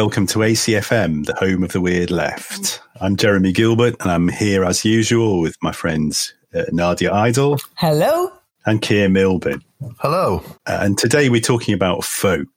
Hello 0.00 0.06
and 0.06 0.12
welcome 0.16 0.26
to 0.28 0.38
ACFM, 0.38 1.26
the 1.26 1.34
home 1.34 1.62
of 1.62 1.72
the 1.72 1.80
weird 1.82 2.10
left. 2.10 2.80
I'm 3.02 3.16
Jeremy 3.16 3.52
Gilbert 3.52 3.96
and 4.00 4.10
I'm 4.10 4.28
here 4.28 4.64
as 4.64 4.82
usual 4.82 5.42
with 5.42 5.58
my 5.60 5.72
friends 5.72 6.32
uh, 6.54 6.62
Nadia 6.72 7.12
Idle. 7.12 7.58
Hello. 7.74 8.32
And 8.64 8.80
Keir 8.80 9.10
Milburn. 9.10 9.62
Hello. 9.98 10.42
Uh, 10.64 10.78
and 10.80 10.96
today 10.96 11.28
we're 11.28 11.42
talking 11.42 11.74
about 11.74 12.02
folk. 12.02 12.48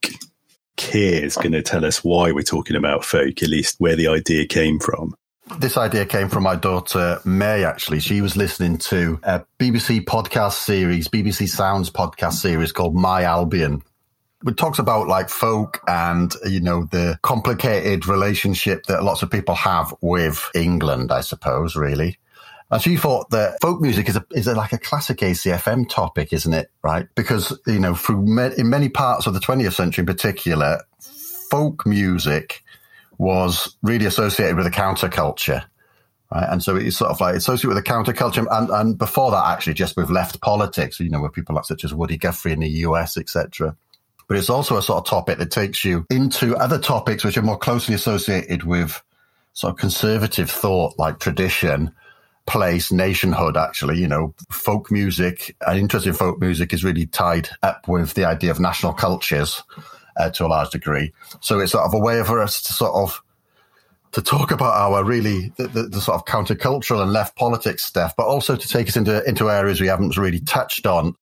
Keir 0.78 1.26
is 1.26 1.36
going 1.36 1.52
to 1.52 1.62
tell 1.62 1.84
us 1.84 2.02
why 2.02 2.32
we're 2.32 2.44
talking 2.44 2.78
about 2.78 3.04
folk, 3.04 3.44
at 3.44 3.50
least 3.50 3.76
where 3.78 3.98
the 3.98 4.08
idea 4.08 4.46
came 4.46 4.80
from. 4.80 5.14
This 5.60 5.76
idea 5.76 6.06
came 6.06 6.30
from 6.30 6.44
my 6.44 6.56
daughter 6.56 7.20
May, 7.26 7.66
actually. 7.66 8.00
She 8.00 8.22
was 8.22 8.38
listening 8.38 8.78
to 8.78 9.20
a 9.22 9.44
BBC 9.60 10.06
podcast 10.06 10.64
series, 10.64 11.10
BBC 11.10 11.50
Sounds 11.50 11.90
podcast 11.90 12.36
series 12.36 12.72
called 12.72 12.96
My 12.96 13.24
Albion. 13.24 13.84
It 14.46 14.58
talks 14.58 14.80
about 14.80 15.08
like 15.08 15.30
folk 15.30 15.82
and, 15.88 16.34
you 16.46 16.60
know, 16.60 16.88
the 16.92 17.18
complicated 17.22 18.08
relationship 18.08 18.86
that 18.88 19.04
lots 19.04 19.24
of 19.24 19.32
people 19.32 19.56
have 19.56 19.94
with 20.02 20.50
England, 20.54 21.12
I 21.12 21.22
suppose, 21.22 21.76
really. 21.76 22.18
And 22.70 22.82
she 22.82 22.98
thought 22.98 23.30
that 23.30 23.62
folk 23.62 23.82
music 23.82 24.10
is 24.10 24.16
a, 24.16 24.26
is 24.32 24.48
a, 24.48 24.56
like 24.56 24.74
a 24.74 24.80
classic 24.80 25.20
ACFM 25.20 25.88
topic, 25.90 26.34
isn't 26.34 26.54
it? 26.54 26.72
Right? 26.82 27.08
Because, 27.16 27.58
you 27.68 27.80
know, 27.80 27.94
through 27.94 28.26
me- 28.26 28.56
in 28.58 28.70
many 28.70 28.90
parts 28.90 29.28
of 29.28 29.34
the 29.34 29.40
20th 29.40 29.74
century 29.74 30.02
in 30.02 30.06
particular, 30.08 30.82
folk 31.50 31.86
music 31.86 32.64
was 33.20 33.78
really 33.84 34.06
associated 34.06 34.56
with 34.56 34.66
the 34.66 34.72
counterculture. 34.72 35.64
Right. 36.34 36.48
And 36.50 36.64
so 36.64 36.76
it's 36.76 36.98
sort 36.98 37.12
of 37.12 37.22
like 37.22 37.36
associated 37.36 37.76
with 37.76 37.84
the 37.84 37.92
counterculture. 37.92 38.48
And, 38.50 38.70
and 38.72 38.98
before 38.98 39.30
that, 39.32 39.46
actually, 39.46 39.76
just 39.76 39.96
with 39.96 40.10
left 40.10 40.42
politics, 40.42 41.00
you 41.00 41.10
know, 41.10 41.22
with 41.22 41.34
people 41.34 41.54
like 41.56 41.66
such 41.66 41.84
as 41.84 41.94
Woody 41.94 42.18
Guthrie 42.18 42.54
in 42.54 42.62
the 42.62 42.70
US, 42.70 43.18
etc. 43.18 43.76
But 44.28 44.38
it's 44.38 44.50
also 44.50 44.78
a 44.78 44.82
sort 44.82 45.00
of 45.00 45.10
topic 45.10 45.38
that 45.38 45.52
takes 45.52 45.84
you 45.84 46.06
into 46.10 46.56
other 46.56 46.80
topics 46.80 47.24
which 47.24 47.38
are 47.38 47.42
more 47.44 47.58
closely 47.58 47.94
associated 47.94 48.64
with 48.64 49.02
sort 49.54 49.72
of 49.72 49.78
conservative 49.78 50.50
thought, 50.50 50.98
like 50.98 51.20
tradition, 51.20 51.92
place, 52.46 52.92
nationhood, 52.92 53.56
actually, 53.56 54.00
you 54.00 54.08
know, 54.08 54.34
folk 54.50 54.92
music, 54.92 55.56
an 55.66 55.78
interest 55.78 56.08
in 56.08 56.14
folk 56.14 56.40
music 56.40 56.74
is 56.74 56.84
really 56.84 57.06
tied 57.06 57.50
up 57.62 57.88
with 57.88 58.14
the 58.16 58.26
idea 58.26 58.52
of 58.52 58.60
national 58.60 58.94
cultures 58.94 59.64
uh, 60.18 60.30
to 60.32 60.46
a 60.46 60.48
large 60.48 60.70
degree. 60.72 61.14
So 61.42 61.60
it's 61.60 61.72
sort 61.72 61.86
of 61.86 61.94
a 61.94 62.00
way 62.00 62.24
for 62.24 62.42
us 62.42 62.62
to 62.64 62.74
sort 62.74 62.94
of 62.94 63.22
to 64.12 64.22
talk 64.22 64.52
about 64.52 64.74
our 64.74 65.04
really 65.04 65.52
the, 65.58 65.68
the, 65.68 65.84
the, 65.84 66.00
sort 66.00 66.16
of 66.16 66.26
countercultural 66.26 67.02
and 67.02 67.12
left 67.12 67.36
politics 67.36 67.84
stuff, 67.84 68.14
but 68.16 68.28
also 68.28 68.56
to 68.56 68.68
take 68.68 68.88
us 68.88 68.96
into 68.96 69.24
into 69.28 69.50
areas 69.50 69.82
we 69.82 69.88
haven't 69.88 70.18
really 70.18 70.40
touched 70.40 70.86
on 70.86 71.16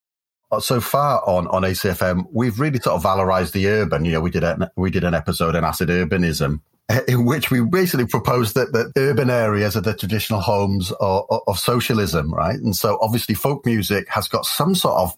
so 0.59 0.81
far 0.81 1.21
on 1.27 1.47
on 1.47 1.63
ACFM. 1.63 2.25
We've 2.31 2.59
really 2.59 2.79
sort 2.79 2.95
of 2.95 3.03
valorized 3.03 3.53
the 3.53 3.67
urban. 3.67 4.05
You 4.05 4.13
know, 4.13 4.21
we 4.21 4.31
did 4.31 4.43
a, 4.43 4.71
we 4.75 4.91
did 4.91 5.03
an 5.03 5.13
episode 5.13 5.55
on 5.55 5.63
acid 5.63 5.89
urbanism. 5.89 6.61
In 7.07 7.23
which 7.23 7.49
we 7.49 7.61
basically 7.61 8.05
proposed 8.05 8.55
that, 8.55 8.73
that 8.73 8.91
urban 8.97 9.29
areas 9.29 9.77
are 9.77 9.81
the 9.81 9.93
traditional 9.93 10.41
homes 10.41 10.91
of, 10.99 11.25
of 11.47 11.57
socialism, 11.57 12.33
right? 12.33 12.59
And 12.59 12.75
so 12.75 12.97
obviously 13.01 13.33
folk 13.33 13.65
music 13.65 14.09
has 14.09 14.27
got 14.27 14.45
some 14.45 14.75
sort 14.75 14.97
of 14.97 15.15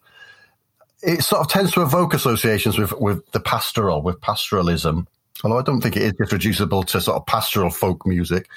it 1.04 1.22
sort 1.24 1.42
of 1.42 1.50
tends 1.50 1.72
to 1.74 1.82
evoke 1.82 2.14
associations 2.14 2.78
with, 2.78 2.94
with 2.94 3.30
the 3.32 3.40
pastoral, 3.40 4.02
with 4.02 4.22
pastoralism. 4.22 5.06
Although 5.44 5.60
I 5.60 5.62
don't 5.62 5.82
think 5.82 5.98
it 5.98 6.04
is 6.04 6.14
just 6.14 6.32
reducible 6.32 6.84
to 6.84 7.02
sort 7.02 7.18
of 7.18 7.26
pastoral 7.26 7.70
folk 7.70 8.06
music, 8.08 8.48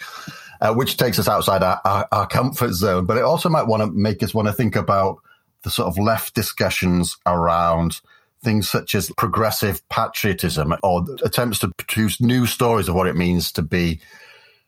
uh, 0.60 0.72
which 0.72 0.96
takes 0.96 1.18
us 1.18 1.28
outside 1.28 1.62
our, 1.62 1.80
our, 1.84 2.08
our, 2.12 2.26
comfort 2.26 2.72
zone. 2.72 3.04
But 3.06 3.16
it 3.16 3.24
also 3.24 3.48
might 3.48 3.66
want 3.66 3.82
to 3.82 3.90
make 3.90 4.22
us 4.22 4.32
want 4.32 4.46
to 4.46 4.54
think 4.54 4.76
about 4.76 5.18
the 5.66 5.70
sort 5.70 5.88
of 5.88 5.98
left 5.98 6.32
discussions 6.32 7.16
around 7.26 8.00
things 8.40 8.70
such 8.70 8.94
as 8.94 9.10
progressive 9.18 9.82
patriotism 9.88 10.72
or 10.84 11.04
attempts 11.24 11.58
to 11.58 11.72
produce 11.76 12.20
new 12.20 12.46
stories 12.46 12.88
of 12.88 12.94
what 12.94 13.08
it 13.08 13.16
means 13.16 13.50
to 13.50 13.62
be 13.62 13.98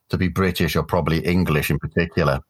to 0.08 0.18
be 0.18 0.26
British 0.26 0.74
or 0.74 0.82
probably 0.82 1.20
English 1.20 1.70
in 1.70 1.78
particular. 1.78 2.40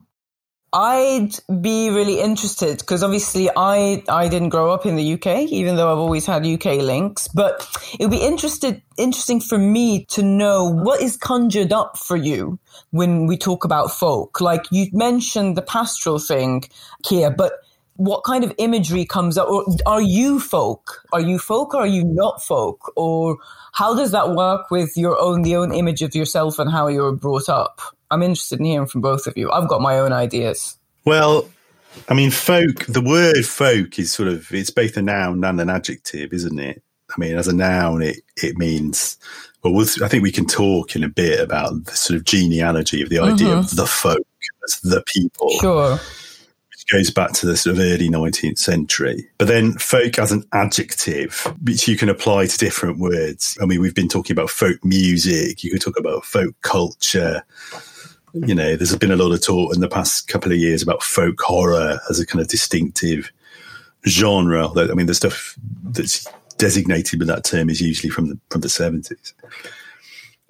I'd 0.72 1.32
be 1.60 1.90
really 1.90 2.20
interested 2.20 2.78
because 2.78 3.02
obviously 3.02 3.50
I 3.54 4.02
I 4.08 4.28
didn't 4.28 4.48
grow 4.48 4.72
up 4.72 4.86
in 4.86 4.96
the 4.96 5.12
UK, 5.12 5.50
even 5.50 5.76
though 5.76 5.92
I've 5.92 5.98
always 5.98 6.24
had 6.24 6.46
UK 6.46 6.80
links. 6.80 7.28
But 7.28 7.66
it 8.00 8.06
would 8.06 8.10
be 8.18 8.24
interested 8.24 8.80
interesting 8.96 9.40
for 9.40 9.58
me 9.58 10.06
to 10.06 10.22
know 10.22 10.64
what 10.72 11.02
is 11.02 11.18
conjured 11.18 11.70
up 11.74 11.98
for 11.98 12.16
you 12.16 12.58
when 12.92 13.26
we 13.26 13.36
talk 13.36 13.66
about 13.66 13.90
folk. 13.90 14.40
Like 14.40 14.64
you 14.70 14.86
mentioned 14.94 15.54
the 15.54 15.62
pastoral 15.62 16.18
thing, 16.18 16.64
Keir, 17.02 17.30
but 17.30 17.52
what 17.98 18.22
kind 18.22 18.44
of 18.44 18.54
imagery 18.58 19.04
comes 19.04 19.36
up? 19.36 19.48
Or 19.48 19.64
are 19.84 20.00
you 20.00 20.38
folk? 20.38 21.04
Are 21.12 21.20
you 21.20 21.36
folk 21.38 21.74
or 21.74 21.82
are 21.82 21.86
you 21.86 22.04
not 22.04 22.42
folk? 22.42 22.92
Or 22.96 23.38
how 23.72 23.94
does 23.94 24.12
that 24.12 24.34
work 24.34 24.70
with 24.70 24.96
your 24.96 25.20
own 25.20 25.42
the 25.42 25.56
own 25.56 25.72
image 25.74 26.00
of 26.02 26.14
yourself 26.14 26.60
and 26.60 26.70
how 26.70 26.86
you 26.86 27.02
were 27.02 27.12
brought 27.12 27.48
up? 27.48 27.80
I'm 28.12 28.22
interested 28.22 28.60
in 28.60 28.66
hearing 28.66 28.86
from 28.86 29.00
both 29.00 29.26
of 29.26 29.36
you. 29.36 29.50
I've 29.50 29.68
got 29.68 29.82
my 29.82 29.98
own 29.98 30.12
ideas. 30.12 30.78
Well, 31.04 31.50
I 32.08 32.14
mean, 32.14 32.30
folk, 32.30 32.86
the 32.86 33.00
word 33.00 33.44
folk 33.44 33.98
is 33.98 34.12
sort 34.12 34.28
of, 34.28 34.46
it's 34.52 34.70
both 34.70 34.96
a 34.96 35.02
noun 35.02 35.42
and 35.42 35.60
an 35.60 35.68
adjective, 35.68 36.32
isn't 36.32 36.58
it? 36.58 36.80
I 37.10 37.14
mean, 37.18 37.36
as 37.36 37.48
a 37.48 37.54
noun, 37.54 38.02
it, 38.02 38.20
it 38.36 38.56
means, 38.56 39.16
well, 39.64 39.72
we'll 39.72 39.88
I 40.04 40.08
think 40.08 40.22
we 40.22 40.30
can 40.30 40.46
talk 40.46 40.94
in 40.94 41.02
a 41.02 41.08
bit 41.08 41.40
about 41.40 41.86
the 41.86 41.96
sort 41.96 42.16
of 42.16 42.24
genealogy 42.24 43.02
of 43.02 43.08
the 43.08 43.18
idea 43.18 43.48
mm-hmm. 43.48 43.58
of 43.58 43.74
the 43.74 43.86
folk 43.86 44.24
as 44.64 44.80
the 44.82 45.02
people. 45.06 45.50
Sure. 45.60 45.98
Goes 46.90 47.10
back 47.10 47.32
to 47.34 47.46
the 47.46 47.56
sort 47.56 47.76
of 47.76 47.80
early 47.80 48.08
19th 48.08 48.58
century. 48.58 49.28
But 49.36 49.48
then 49.48 49.72
folk 49.74 50.18
as 50.18 50.32
an 50.32 50.44
adjective, 50.52 51.54
which 51.62 51.86
you 51.86 51.96
can 51.96 52.08
apply 52.08 52.46
to 52.46 52.58
different 52.58 52.98
words. 52.98 53.58
I 53.60 53.66
mean, 53.66 53.80
we've 53.80 53.94
been 53.94 54.08
talking 54.08 54.34
about 54.34 54.48
folk 54.50 54.82
music, 54.84 55.62
you 55.62 55.70
could 55.70 55.82
talk 55.82 55.98
about 55.98 56.24
folk 56.24 56.54
culture 56.62 57.44
you 58.34 58.54
know, 58.54 58.76
there's 58.76 58.94
been 58.96 59.10
a 59.10 59.16
lot 59.16 59.32
of 59.32 59.42
talk 59.42 59.74
in 59.74 59.80
the 59.80 59.88
past 59.88 60.28
couple 60.28 60.52
of 60.52 60.58
years 60.58 60.82
about 60.82 61.02
folk 61.02 61.40
horror 61.40 61.98
as 62.10 62.20
a 62.20 62.26
kind 62.26 62.40
of 62.40 62.48
distinctive 62.48 63.32
genre. 64.06 64.68
I 64.68 64.94
mean, 64.94 65.06
the 65.06 65.14
stuff 65.14 65.56
that's 65.82 66.26
designated 66.56 67.18
with 67.18 67.28
that 67.28 67.44
term 67.44 67.70
is 67.70 67.80
usually 67.80 68.10
from 68.10 68.28
the 68.28 68.38
from 68.50 68.60
the 68.60 68.68
seventies. 68.68 69.34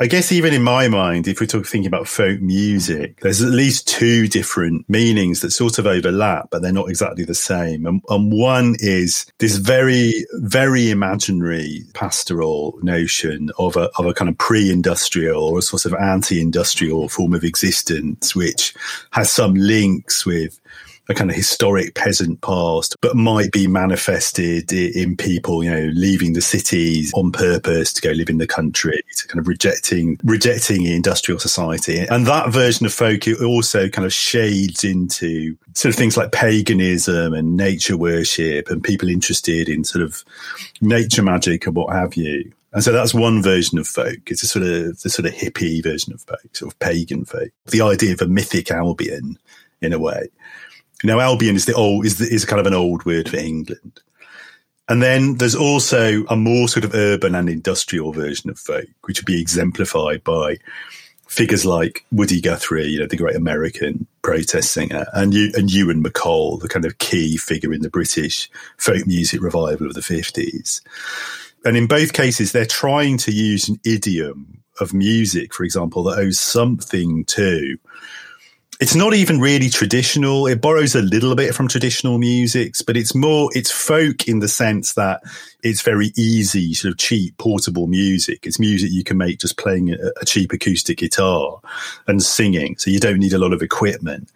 I 0.01 0.07
guess 0.07 0.31
even 0.31 0.55
in 0.55 0.63
my 0.63 0.87
mind, 0.87 1.27
if 1.27 1.41
we're 1.41 1.47
talking 1.49 1.65
thinking 1.65 1.89
about 1.89 2.07
folk 2.07 2.41
music, 2.41 3.19
there's 3.19 3.43
at 3.43 3.51
least 3.51 3.89
two 3.89 4.29
different 4.29 4.89
meanings 4.89 5.41
that 5.41 5.51
sort 5.51 5.77
of 5.77 5.89
overlap, 5.89 6.51
but 6.53 6.63
they're 6.63 6.73
not 6.73 6.89
exactly 6.89 7.25
the 7.25 7.35
same. 7.35 7.85
And, 7.85 8.01
and 8.09 8.33
one 8.33 8.77
is 8.79 9.27
this 9.39 9.57
very, 9.57 10.25
very 10.35 10.93
imaginary 10.93 11.83
pastoral 11.95 12.79
notion 12.81 13.51
of 13.59 13.77
a, 13.77 13.91
of 13.99 14.07
a 14.07 14.15
kind 14.15 14.29
of 14.29 14.39
pre-industrial 14.39 15.43
or 15.43 15.59
a 15.59 15.63
sort 15.63 15.85
of 15.85 15.95
anti-industrial 15.95 17.09
form 17.09 17.35
of 17.35 17.43
existence, 17.43 18.37
which 18.37 18.77
has 19.11 19.33
some 19.33 19.55
links 19.55 20.25
with 20.25 20.61
a 21.09 21.15
kind 21.15 21.31
of 21.31 21.37
historic 21.37 21.95
peasant 21.95 22.41
past, 22.43 22.97
but 23.01 23.17
might 23.17 23.51
be 23.51 23.67
manifested 23.67 24.73
in 24.73 25.17
people, 25.17 25.65
you 25.65 25.71
know, 25.71 25.91
leaving 25.95 26.35
the 26.35 26.41
cities 26.41 27.13
on 27.15 27.33
purpose 27.33 27.93
to 27.95 28.03
go 28.03 28.11
live 28.11 28.29
in 28.29 28.39
the 28.39 28.47
country, 28.47 29.03
to 29.17 29.27
kind 29.29 29.41
of 29.41 29.49
rejecting 29.49 30.19
rejecting 30.23 30.85
industrial 30.85 31.41
society. 31.41 32.07
And 32.11 32.27
that 32.27 32.51
version 32.51 32.85
of 32.87 32.93
folk 32.93 33.23
also 33.43 33.89
kind 33.89 34.05
of 34.05 34.13
shades 34.13 34.85
into 34.85 35.57
sort 35.75 35.95
of 35.95 35.99
things 35.99 36.17
like 36.17 36.33
paganism 36.33 37.33
and 37.33 37.57
nature 37.57 37.97
worship 37.97 38.69
and 38.69 38.85
people 38.85 39.09
interested 39.09 39.69
in 39.69 39.85
sort 39.85 40.05
of 40.05 40.25
nature 40.81 41.23
magic 41.23 41.67
and 41.67 41.75
what 41.75 41.95
have 41.95 42.15
you. 42.15 42.53
And 42.73 42.85
so 42.85 42.93
that's 42.93 43.15
one 43.15 43.43
version 43.43 43.79
of 43.79 43.87
folk. 43.87 44.19
It's 44.27 44.43
a 44.43 44.47
sort 44.47 44.67
of 44.67 45.01
the 45.01 45.09
sort 45.09 45.27
of 45.27 45.33
hippie 45.33 45.83
version 45.83 46.13
of 46.13 46.21
folk, 46.21 46.55
sort 46.55 46.71
of 46.71 46.79
pagan 46.81 47.25
folk. 47.25 47.49
The 47.67 47.81
idea 47.81 48.13
of 48.13 48.21
a 48.21 48.27
mythic 48.27 48.71
Albion 48.71 49.39
in 49.81 49.93
a 49.93 49.99
way. 49.99 50.29
Now, 51.05 51.21
Albion 51.21 51.57
is 51.57 51.67
the 51.67 51.75
old 51.75 52.07
is 52.07 52.19
the, 52.19 52.27
is 52.27 52.45
kind 52.45 52.61
of 52.61 52.67
an 52.67 52.75
old 52.75 53.05
word 53.05 53.29
for 53.29 53.37
England. 53.37 54.01
And 54.89 55.03
then 55.03 55.37
there's 55.37 55.55
also 55.55 56.25
a 56.29 56.37
more 56.37 56.67
sort 56.67 56.85
of 56.85 56.95
urban 56.95 57.35
and 57.35 57.49
industrial 57.49 58.13
version 58.13 58.49
of 58.49 58.59
folk, 58.59 58.87
which 59.03 59.21
would 59.21 59.27
be 59.27 59.41
exemplified 59.41 60.25
by 60.25 60.57
figures 61.27 61.67
like 61.67 62.07
Woody 62.11 62.41
Guthrie, 62.41 62.87
you 62.87 62.99
know, 62.99 63.07
the 63.07 63.17
great 63.17 63.37
American 63.37 64.07
protest 64.23 64.73
singer, 64.73 65.05
and 65.13 65.35
you 65.35 65.53
and 65.55 65.71
Ewan 65.71 66.03
MacColl, 66.03 66.61
the 66.61 66.69
kind 66.69 66.87
of 66.87 66.99
key 66.99 67.37
figure 67.37 67.73
in 67.73 67.83
the 67.83 67.91
British 67.91 68.51
folk 68.79 69.07
music 69.07 69.43
revival 69.43 69.87
of 69.87 69.95
the 69.95 70.03
fifties. 70.03 70.81
And 71.67 71.77
in 71.77 71.87
both 71.87 72.15
cases, 72.15 72.53
they're 72.53 72.65
trying 72.65 73.19
to 73.19 73.33
use 73.33 73.69
an 73.69 73.79
idiom 73.85 74.63
of 74.81 74.95
music, 74.95 75.53
for 75.53 75.65
example, 75.65 76.03
that 76.05 76.19
owes 76.19 76.41
something 76.41 77.25
to 77.27 77.77
it's 78.81 78.95
not 78.95 79.13
even 79.15 79.41
really 79.41 79.69
traditional. 79.71 80.47
It 80.47 80.61
borrows 80.61 80.95
a 80.95 81.03
little 81.03 81.35
bit 81.35 81.55
from 81.55 81.67
traditional 81.67 82.19
musics, 82.19 82.81
but 82.81 82.97
it's 82.97 83.15
more, 83.15 83.51
it's 83.55 83.73
folk 83.73 84.29
in 84.29 84.39
the 84.39 84.47
sense 84.47 84.95
that 84.95 85.21
it's 85.65 85.83
very 85.83 86.13
easy, 86.17 86.75
sort 86.75 86.93
of 86.93 86.99
cheap, 86.99 87.37
portable 87.39 87.89
music. 87.89 88.47
It's 88.47 88.61
music 88.61 88.91
you 88.93 89.03
can 89.03 89.19
make 89.19 89.41
just 89.41 89.59
playing 89.59 89.91
a, 89.91 89.97
a 90.21 90.25
cheap 90.25 90.53
acoustic 90.53 90.99
guitar 90.99 91.61
and 92.07 92.23
singing. 92.23 92.77
So 92.79 92.91
you 92.91 93.01
don't 93.01 93.19
need 93.19 93.33
a 93.33 93.39
lot 93.39 93.53
of 93.53 93.63
equipment. 93.63 94.31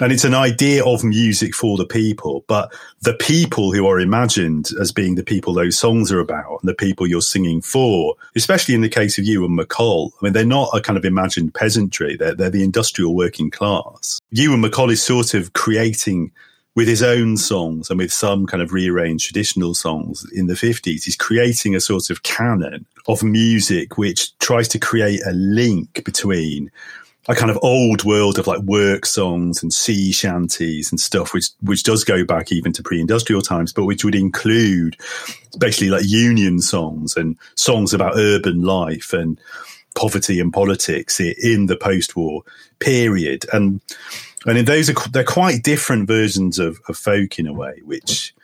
And 0.00 0.10
it's 0.10 0.24
an 0.24 0.34
idea 0.34 0.84
of 0.84 1.04
music 1.04 1.54
for 1.54 1.76
the 1.76 1.86
people, 1.86 2.44
but 2.46 2.72
the 3.02 3.14
people 3.14 3.72
who 3.72 3.86
are 3.86 4.00
imagined 4.00 4.70
as 4.80 4.90
being 4.90 5.16
the 5.16 5.22
people 5.22 5.52
those 5.52 5.78
songs 5.78 6.10
are 6.10 6.20
about 6.20 6.60
and 6.62 6.68
the 6.68 6.74
people 6.74 7.06
you're 7.06 7.20
singing 7.20 7.60
for, 7.60 8.14
especially 8.34 8.74
in 8.74 8.80
the 8.80 8.88
case 8.88 9.18
of 9.18 9.24
Ewan 9.24 9.56
MacColl. 9.56 10.10
I 10.20 10.24
mean, 10.24 10.32
they're 10.32 10.46
not 10.46 10.70
a 10.72 10.80
kind 10.80 10.96
of 10.96 11.04
imagined 11.04 11.54
peasantry. 11.54 12.16
They're, 12.16 12.34
they're 12.34 12.50
the 12.50 12.64
industrial 12.64 13.14
working 13.14 13.50
class. 13.50 14.18
Ewan 14.30 14.62
MacColl 14.62 14.90
is 14.90 15.02
sort 15.02 15.34
of 15.34 15.52
creating 15.52 16.32
with 16.74 16.88
his 16.88 17.02
own 17.02 17.36
songs 17.36 17.90
and 17.90 17.98
with 17.98 18.12
some 18.12 18.46
kind 18.46 18.62
of 18.62 18.72
rearranged 18.72 19.26
traditional 19.26 19.74
songs 19.74 20.26
in 20.32 20.46
the 20.46 20.54
50s, 20.54 21.04
he's 21.04 21.16
creating 21.16 21.74
a 21.74 21.80
sort 21.80 22.08
of 22.08 22.22
canon 22.22 22.86
of 23.08 23.22
music 23.22 23.98
which 23.98 24.36
tries 24.38 24.68
to 24.68 24.78
create 24.78 25.20
a 25.26 25.32
link 25.32 26.02
between 26.04 26.70
a 27.28 27.34
kind 27.34 27.50
of 27.50 27.58
old 27.62 28.02
world 28.04 28.38
of 28.38 28.46
like 28.48 28.60
work 28.62 29.06
songs 29.06 29.62
and 29.62 29.72
sea 29.72 30.10
shanties 30.10 30.90
and 30.90 30.98
stuff, 30.98 31.32
which 31.32 31.50
which 31.60 31.84
does 31.84 32.02
go 32.04 32.24
back 32.24 32.50
even 32.50 32.72
to 32.72 32.82
pre-industrial 32.82 33.42
times, 33.42 33.72
but 33.72 33.84
which 33.84 34.04
would 34.04 34.14
include 34.14 34.96
basically 35.58 35.90
like 35.90 36.02
union 36.04 36.60
songs 36.60 37.16
and 37.16 37.38
songs 37.54 37.94
about 37.94 38.16
urban 38.16 38.62
life 38.62 39.12
and 39.12 39.38
poverty 39.94 40.40
and 40.40 40.52
politics 40.52 41.20
in 41.20 41.66
the 41.66 41.76
post-war 41.76 42.42
period. 42.80 43.46
And 43.52 43.80
and 44.44 44.58
in 44.58 44.64
those 44.64 44.90
are 44.90 45.08
they're 45.10 45.22
quite 45.22 45.62
different 45.62 46.08
versions 46.08 46.58
of, 46.58 46.80
of 46.88 46.96
folk 46.96 47.38
in 47.38 47.46
a 47.46 47.52
way, 47.52 47.80
which 47.84 48.34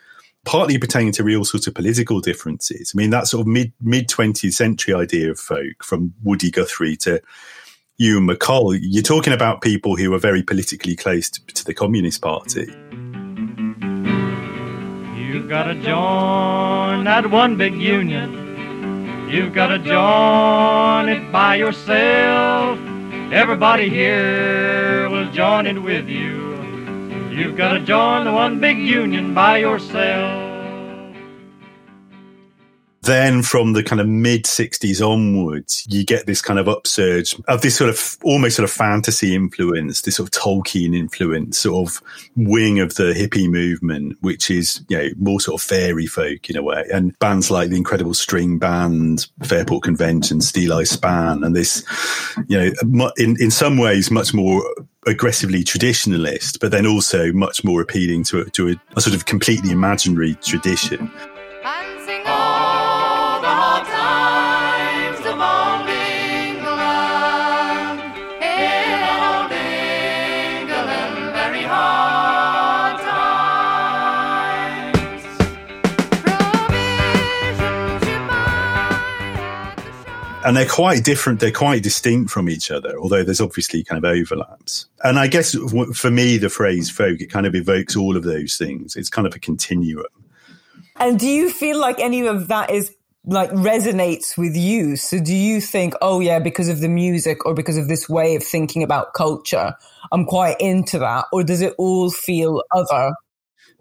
partly 0.44 0.78
pertaining 0.78 1.12
to 1.12 1.24
real 1.24 1.44
sort 1.44 1.66
of 1.66 1.74
political 1.74 2.20
differences. 2.20 2.92
I 2.94 2.96
mean, 2.96 3.10
that 3.10 3.26
sort 3.26 3.40
of 3.40 3.48
mid 3.48 3.72
mid 3.80 4.08
twentieth 4.08 4.54
century 4.54 4.94
idea 4.94 5.32
of 5.32 5.40
folk, 5.40 5.82
from 5.82 6.14
Woody 6.22 6.52
Guthrie 6.52 6.96
to 6.98 7.20
Ewan 8.00 8.28
MacColl, 8.28 8.78
you're 8.80 9.02
talking 9.02 9.32
about 9.32 9.60
people 9.60 9.96
who 9.96 10.14
are 10.14 10.20
very 10.20 10.40
politically 10.40 10.94
close 10.94 11.28
to, 11.28 11.44
to 11.46 11.64
the 11.64 11.74
Communist 11.74 12.22
Party. 12.22 12.66
You've 15.20 15.48
got 15.48 15.64
to 15.64 15.74
join 15.74 17.02
that 17.02 17.28
one 17.28 17.56
big 17.56 17.74
union. 17.74 19.28
You've 19.28 19.52
got 19.52 19.66
to 19.70 19.78
join 19.80 21.08
it 21.08 21.32
by 21.32 21.56
yourself. 21.56 22.78
Everybody 23.32 23.88
here 23.88 25.10
will 25.10 25.28
join 25.32 25.66
it 25.66 25.82
with 25.82 26.08
you. 26.08 26.54
You've 27.32 27.56
got 27.56 27.72
to 27.72 27.80
join 27.80 28.26
the 28.26 28.32
one 28.32 28.60
big 28.60 28.78
union 28.78 29.34
by 29.34 29.58
yourself. 29.58 30.47
Then 33.08 33.42
from 33.42 33.72
the 33.72 33.82
kind 33.82 34.02
of 34.02 34.06
mid 34.06 34.44
60s 34.44 35.00
onwards, 35.00 35.86
you 35.88 36.04
get 36.04 36.26
this 36.26 36.42
kind 36.42 36.58
of 36.58 36.68
upsurge 36.68 37.34
of 37.48 37.62
this 37.62 37.74
sort 37.74 37.88
of 37.88 38.18
almost 38.22 38.56
sort 38.56 38.68
of 38.68 38.70
fantasy 38.70 39.34
influence, 39.34 40.02
this 40.02 40.16
sort 40.16 40.28
of 40.28 40.38
Tolkien 40.38 40.94
influence, 40.94 41.56
sort 41.56 41.88
of 41.88 42.02
wing 42.36 42.80
of 42.80 42.96
the 42.96 43.14
hippie 43.14 43.50
movement, 43.50 44.18
which 44.20 44.50
is, 44.50 44.84
you 44.90 44.98
know, 44.98 45.08
more 45.16 45.40
sort 45.40 45.58
of 45.58 45.66
fairy 45.66 46.04
folk 46.04 46.50
in 46.50 46.56
a 46.58 46.62
way. 46.62 46.84
And 46.92 47.18
bands 47.18 47.50
like 47.50 47.70
the 47.70 47.78
Incredible 47.78 48.12
String 48.12 48.58
Band, 48.58 49.26
Fairport 49.42 49.84
Convention, 49.84 50.40
Steeleye 50.40 50.86
Span, 50.86 51.44
and 51.44 51.56
this, 51.56 51.86
you 52.46 52.58
know, 52.58 53.10
in, 53.16 53.40
in 53.40 53.50
some 53.50 53.78
ways 53.78 54.10
much 54.10 54.34
more 54.34 54.62
aggressively 55.06 55.64
traditionalist, 55.64 56.60
but 56.60 56.72
then 56.72 56.86
also 56.86 57.32
much 57.32 57.64
more 57.64 57.80
appealing 57.80 58.24
to, 58.24 58.40
a, 58.40 58.50
to 58.50 58.68
a, 58.68 58.74
a 58.96 59.00
sort 59.00 59.16
of 59.16 59.24
completely 59.24 59.70
imaginary 59.70 60.34
tradition. 60.42 61.10
And 80.48 80.56
they're 80.56 80.66
quite 80.66 81.04
different. 81.04 81.40
They're 81.40 81.52
quite 81.52 81.82
distinct 81.82 82.30
from 82.30 82.48
each 82.48 82.70
other, 82.70 82.98
although 82.98 83.22
there's 83.22 83.42
obviously 83.42 83.84
kind 83.84 84.02
of 84.02 84.10
overlaps. 84.10 84.86
And 85.04 85.18
I 85.18 85.26
guess 85.26 85.54
for 85.94 86.10
me, 86.10 86.38
the 86.38 86.48
phrase 86.48 86.88
folk, 86.88 87.20
it 87.20 87.26
kind 87.26 87.44
of 87.44 87.54
evokes 87.54 87.94
all 87.94 88.16
of 88.16 88.22
those 88.22 88.56
things. 88.56 88.96
It's 88.96 89.10
kind 89.10 89.26
of 89.26 89.34
a 89.34 89.38
continuum. 89.38 90.06
And 90.96 91.20
do 91.20 91.28
you 91.28 91.50
feel 91.50 91.78
like 91.78 92.00
any 92.00 92.26
of 92.26 92.48
that 92.48 92.70
is 92.70 92.96
like 93.26 93.50
resonates 93.50 94.38
with 94.38 94.56
you? 94.56 94.96
So 94.96 95.20
do 95.20 95.34
you 95.34 95.60
think, 95.60 95.92
oh 96.00 96.20
yeah, 96.20 96.38
because 96.38 96.70
of 96.70 96.80
the 96.80 96.88
music 96.88 97.44
or 97.44 97.52
because 97.52 97.76
of 97.76 97.88
this 97.88 98.08
way 98.08 98.34
of 98.34 98.42
thinking 98.42 98.82
about 98.82 99.12
culture, 99.12 99.74
I'm 100.12 100.24
quite 100.24 100.56
into 100.60 100.98
that? 101.00 101.26
Or 101.30 101.44
does 101.44 101.60
it 101.60 101.74
all 101.76 102.10
feel 102.10 102.62
other? 102.74 103.12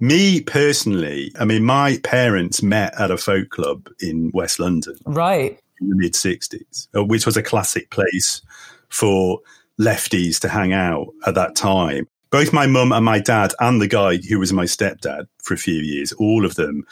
Me 0.02 0.42
personally, 0.42 1.32
I 1.40 1.46
mean, 1.46 1.64
my 1.64 2.02
parents 2.04 2.62
met 2.62 2.94
at 3.00 3.10
a 3.10 3.18
folk 3.18 3.52
club 3.52 3.88
in 4.02 4.32
West 4.34 4.60
London. 4.60 4.98
Right 5.06 5.58
in 5.82 5.90
the 5.90 5.96
mid 5.96 6.14
60s, 6.14 6.88
uh, 6.96 7.04
which 7.04 7.26
was 7.26 7.38
a 7.38 7.44
classic 7.44 7.90
place 7.90 8.42
for 8.90 9.40
lefties 9.80 10.40
to 10.40 10.50
hang 10.50 10.74
out 10.74 11.08
at 11.26 11.36
that 11.36 11.56
time. 11.56 12.08
Both 12.30 12.52
my 12.52 12.68
mum 12.68 12.92
and 12.92 13.06
my 13.06 13.20
dad, 13.20 13.54
and 13.60 13.82
the 13.82 13.88
guy 13.88 14.18
who 14.18 14.40
was 14.40 14.52
my 14.52 14.66
stepdad 14.66 15.28
for 15.42 15.54
a 15.54 15.58
few 15.58 15.76
years, 15.76 16.12
all 16.14 16.46
of 16.46 16.56
them 16.56 16.86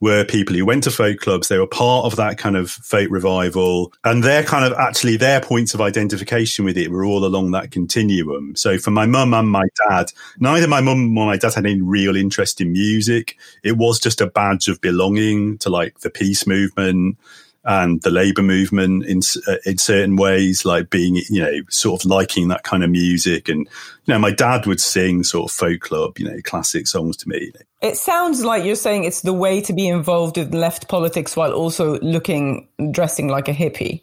were 0.00 0.22
people 0.22 0.54
who 0.54 0.66
went 0.66 0.84
to 0.84 0.90
folk 0.90 1.18
clubs. 1.18 1.48
They 1.48 1.58
were 1.58 1.66
part 1.66 2.04
of 2.04 2.16
that 2.16 2.36
kind 2.36 2.56
of 2.58 2.70
folk 2.70 3.08
revival. 3.10 3.90
And 4.04 4.22
their 4.22 4.42
kind 4.42 4.70
of 4.70 4.78
actually 4.78 5.16
their 5.16 5.40
points 5.40 5.72
of 5.72 5.80
identification 5.80 6.66
with 6.66 6.76
it 6.76 6.90
were 6.90 7.06
all 7.06 7.24
along 7.24 7.52
that 7.52 7.70
continuum. 7.70 8.54
So 8.56 8.76
for 8.76 8.90
my 8.90 9.06
mum 9.06 9.32
and 9.32 9.48
my 9.48 9.64
dad, 9.88 10.12
neither 10.38 10.68
my 10.68 10.82
mum 10.82 11.14
nor 11.14 11.26
my 11.26 11.38
dad 11.38 11.54
had 11.54 11.64
any 11.64 11.80
real 11.80 12.16
interest 12.16 12.60
in 12.60 12.72
music. 12.72 13.38
It 13.62 13.78
was 13.78 13.98
just 13.98 14.20
a 14.20 14.26
badge 14.26 14.68
of 14.68 14.82
belonging 14.82 15.56
to 15.58 15.70
like 15.70 16.00
the 16.00 16.10
peace 16.10 16.46
movement 16.46 17.16
and 17.64 18.02
the 18.02 18.10
labor 18.10 18.42
movement 18.42 19.04
in 19.06 19.20
uh, 19.48 19.56
in 19.64 19.78
certain 19.78 20.16
ways, 20.16 20.64
like 20.64 20.90
being 20.90 21.16
you 21.16 21.40
know 21.42 21.60
sort 21.70 22.02
of 22.04 22.10
liking 22.10 22.48
that 22.48 22.62
kind 22.62 22.84
of 22.84 22.90
music. 22.90 23.48
And 23.48 23.60
you 24.04 24.12
know, 24.12 24.18
my 24.18 24.30
dad 24.30 24.66
would 24.66 24.80
sing 24.80 25.22
sort 25.22 25.50
of 25.50 25.56
folk 25.56 25.80
club, 25.80 26.18
you 26.18 26.26
know, 26.26 26.38
classic 26.44 26.86
songs 26.86 27.16
to 27.18 27.28
me. 27.28 27.52
It 27.80 27.96
sounds 27.96 28.44
like 28.44 28.64
you're 28.64 28.76
saying 28.76 29.04
it's 29.04 29.22
the 29.22 29.32
way 29.32 29.60
to 29.62 29.72
be 29.72 29.88
involved 29.88 30.36
with 30.36 30.54
left 30.54 30.88
politics 30.88 31.36
while 31.36 31.52
also 31.52 31.98
looking 32.00 32.68
dressing 32.90 33.28
like 33.28 33.48
a 33.48 33.54
hippie. 33.54 34.02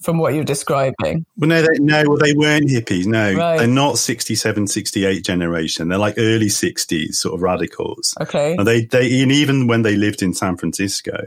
From 0.00 0.18
what 0.18 0.34
you're 0.34 0.42
describing, 0.42 1.24
well, 1.36 1.48
no, 1.48 1.62
they, 1.62 1.78
no, 1.78 2.02
well, 2.08 2.18
they 2.18 2.32
weren't 2.34 2.66
hippies. 2.66 3.06
No, 3.06 3.34
right. 3.34 3.58
they're 3.58 3.68
not 3.68 3.98
67, 3.98 4.66
68 4.66 5.24
generation. 5.24 5.86
They're 5.86 5.96
like 5.96 6.16
early 6.18 6.48
60s 6.48 7.14
sort 7.14 7.36
of 7.36 7.40
radicals. 7.40 8.12
Okay, 8.20 8.56
and 8.56 8.66
they, 8.66 8.86
they, 8.86 9.22
and 9.22 9.30
even 9.30 9.68
when 9.68 9.82
they 9.82 9.94
lived 9.94 10.20
in 10.20 10.34
San 10.34 10.56
Francisco, 10.56 11.24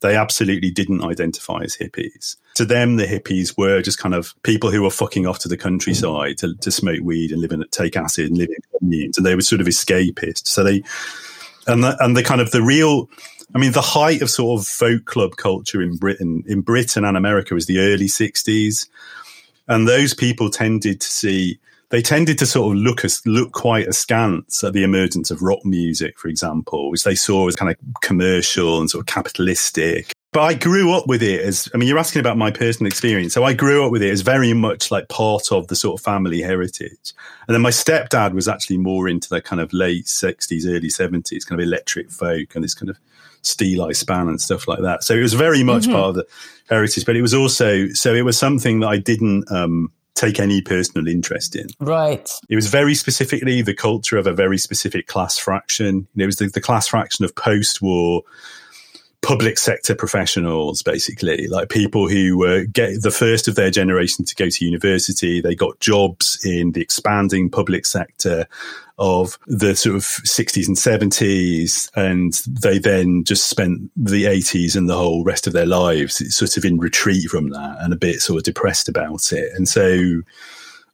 they 0.00 0.16
absolutely 0.16 0.70
didn't 0.70 1.02
identify 1.02 1.60
as 1.62 1.76
hippies. 1.76 2.36
To 2.54 2.64
them, 2.64 2.96
the 2.96 3.04
hippies 3.04 3.56
were 3.56 3.82
just 3.82 3.98
kind 3.98 4.14
of 4.14 4.34
people 4.42 4.70
who 4.70 4.82
were 4.82 4.90
fucking 4.90 5.26
off 5.26 5.40
to 5.40 5.48
the 5.48 5.56
countryside 5.56 6.38
to, 6.38 6.54
to 6.56 6.70
smoke 6.70 7.00
weed 7.02 7.32
and 7.32 7.40
live 7.40 7.52
in, 7.52 7.64
take 7.70 7.96
acid 7.96 8.28
and 8.28 8.38
live 8.38 8.50
in 8.50 8.78
communes. 8.78 9.16
And 9.16 9.26
they 9.26 9.34
were 9.34 9.42
sort 9.42 9.60
of 9.60 9.66
escapists. 9.66 10.48
So 10.48 10.62
they, 10.62 10.82
and 11.66 11.82
the, 11.82 11.96
and 12.02 12.16
the 12.16 12.22
kind 12.22 12.40
of 12.40 12.50
the 12.52 12.62
real, 12.62 13.08
I 13.54 13.58
mean, 13.58 13.72
the 13.72 13.80
height 13.80 14.22
of 14.22 14.30
sort 14.30 14.60
of 14.60 14.66
folk 14.66 15.04
club 15.04 15.36
culture 15.36 15.82
in 15.82 15.96
Britain, 15.96 16.44
in 16.46 16.60
Britain 16.60 17.04
and 17.04 17.16
America 17.16 17.54
was 17.54 17.66
the 17.66 17.80
early 17.80 18.06
60s. 18.06 18.88
And 19.66 19.86
those 19.86 20.14
people 20.14 20.48
tended 20.50 21.00
to 21.00 21.08
see 21.08 21.58
they 21.90 22.02
tended 22.02 22.38
to 22.38 22.46
sort 22.46 22.76
of 22.76 22.82
look 22.82 23.04
as, 23.04 23.22
look 23.24 23.52
quite 23.52 23.86
askance 23.86 24.62
at 24.62 24.72
the 24.72 24.84
emergence 24.84 25.30
of 25.30 25.42
rock 25.42 25.64
music, 25.64 26.18
for 26.18 26.28
example, 26.28 26.90
which 26.90 27.04
they 27.04 27.14
saw 27.14 27.48
as 27.48 27.56
kind 27.56 27.70
of 27.70 28.00
commercial 28.02 28.78
and 28.78 28.90
sort 28.90 29.02
of 29.02 29.06
capitalistic. 29.06 30.12
But 30.32 30.42
I 30.42 30.54
grew 30.54 30.92
up 30.92 31.06
with 31.06 31.22
it 31.22 31.40
as, 31.40 31.70
I 31.72 31.78
mean, 31.78 31.88
you're 31.88 31.98
asking 31.98 32.20
about 32.20 32.36
my 32.36 32.50
personal 32.50 32.86
experience. 32.86 33.32
So 33.32 33.44
I 33.44 33.54
grew 33.54 33.86
up 33.86 33.90
with 33.90 34.02
it 34.02 34.10
as 34.10 34.20
very 34.20 34.52
much 34.52 34.90
like 34.90 35.08
part 35.08 35.50
of 35.50 35.68
the 35.68 35.76
sort 35.76 35.98
of 35.98 36.04
family 36.04 36.42
heritage. 36.42 37.14
And 37.46 37.54
then 37.54 37.62
my 37.62 37.70
stepdad 37.70 38.34
was 38.34 38.46
actually 38.46 38.76
more 38.76 39.08
into 39.08 39.30
the 39.30 39.40
kind 39.40 39.60
of 39.60 39.72
late 39.72 40.04
60s, 40.04 40.66
early 40.66 40.88
70s, 40.88 41.46
kind 41.46 41.58
of 41.58 41.66
electric 41.66 42.10
folk 42.10 42.54
and 42.54 42.62
this 42.62 42.74
kind 42.74 42.90
of 42.90 42.98
Steeleye 43.42 43.96
Span 43.96 44.28
and 44.28 44.40
stuff 44.40 44.68
like 44.68 44.80
that. 44.82 45.02
So 45.02 45.14
it 45.14 45.22
was 45.22 45.32
very 45.32 45.62
much 45.62 45.84
mm-hmm. 45.84 45.92
part 45.92 46.08
of 46.10 46.14
the 46.16 46.26
heritage, 46.68 47.06
but 47.06 47.16
it 47.16 47.22
was 47.22 47.32
also, 47.32 47.88
so 47.88 48.12
it 48.12 48.22
was 48.22 48.36
something 48.36 48.80
that 48.80 48.88
I 48.88 48.98
didn't, 48.98 49.50
um, 49.50 49.92
take 50.18 50.40
any 50.40 50.60
personal 50.60 51.06
interest 51.06 51.54
in. 51.54 51.68
Right. 51.80 52.28
It 52.48 52.56
was 52.56 52.66
very 52.66 52.94
specifically 52.94 53.62
the 53.62 53.74
culture 53.74 54.16
of 54.16 54.26
a 54.26 54.32
very 54.32 54.58
specific 54.58 55.06
class 55.06 55.38
fraction. 55.38 56.08
It 56.16 56.26
was 56.26 56.36
the, 56.36 56.48
the 56.48 56.60
class 56.60 56.88
fraction 56.88 57.24
of 57.24 57.34
post 57.34 57.80
war 57.80 58.22
public 59.22 59.58
sector 59.58 59.94
professionals, 59.94 60.82
basically, 60.82 61.46
like 61.48 61.68
people 61.68 62.08
who 62.08 62.38
were 62.38 62.64
get 62.64 63.02
the 63.02 63.10
first 63.10 63.48
of 63.48 63.56
their 63.56 63.70
generation 63.70 64.24
to 64.24 64.34
go 64.34 64.48
to 64.48 64.64
university. 64.64 65.40
They 65.40 65.54
got 65.54 65.80
jobs 65.80 66.38
in 66.44 66.72
the 66.72 66.80
expanding 66.80 67.50
public 67.50 67.84
sector 67.84 68.46
of 68.98 69.38
the 69.46 69.76
sort 69.76 69.96
of 69.96 70.02
60s 70.02 70.66
and 70.66 70.76
70s. 70.76 71.90
And 71.94 72.32
they 72.62 72.78
then 72.78 73.24
just 73.24 73.48
spent 73.48 73.90
the 73.96 74.24
80s 74.24 74.76
and 74.76 74.88
the 74.88 74.96
whole 74.96 75.24
rest 75.24 75.46
of 75.46 75.52
their 75.52 75.66
lives 75.66 76.34
sort 76.34 76.56
of 76.56 76.64
in 76.64 76.78
retreat 76.78 77.28
from 77.30 77.50
that 77.50 77.76
and 77.80 77.92
a 77.92 77.96
bit 77.96 78.20
sort 78.20 78.38
of 78.38 78.44
depressed 78.44 78.88
about 78.88 79.32
it. 79.32 79.52
And 79.54 79.68
so 79.68 80.22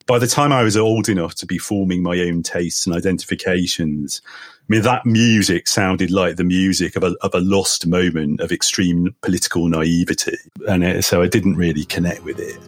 by 0.07 0.19
the 0.19 0.27
time 0.27 0.53
I 0.53 0.63
was 0.63 0.77
old 0.77 1.09
enough 1.09 1.35
to 1.37 1.47
be 1.47 1.57
forming 1.57 2.03
my 2.03 2.19
own 2.21 2.43
tastes 2.43 2.87
and 2.87 2.95
identifications, 2.95 4.21
I 4.65 4.73
mean, 4.73 4.83
that 4.83 5.05
music 5.05 5.69
sounded 5.69 6.11
like 6.11 6.37
the 6.37 6.45
music 6.45 6.97
of 6.97 7.03
a, 7.03 7.15
of 7.21 7.35
a 7.35 7.41
lost 7.41 7.87
moment 7.87 8.41
of 8.41 8.51
extreme 8.51 9.15
political 9.21 9.69
naivety. 9.69 10.39
And 10.67 10.83
it, 10.83 11.05
so 11.05 11.21
I 11.21 11.29
didn't 11.29 11.57
really 11.57 11.85
connect 11.85 12.25
with 12.25 12.39
it. 12.39 12.59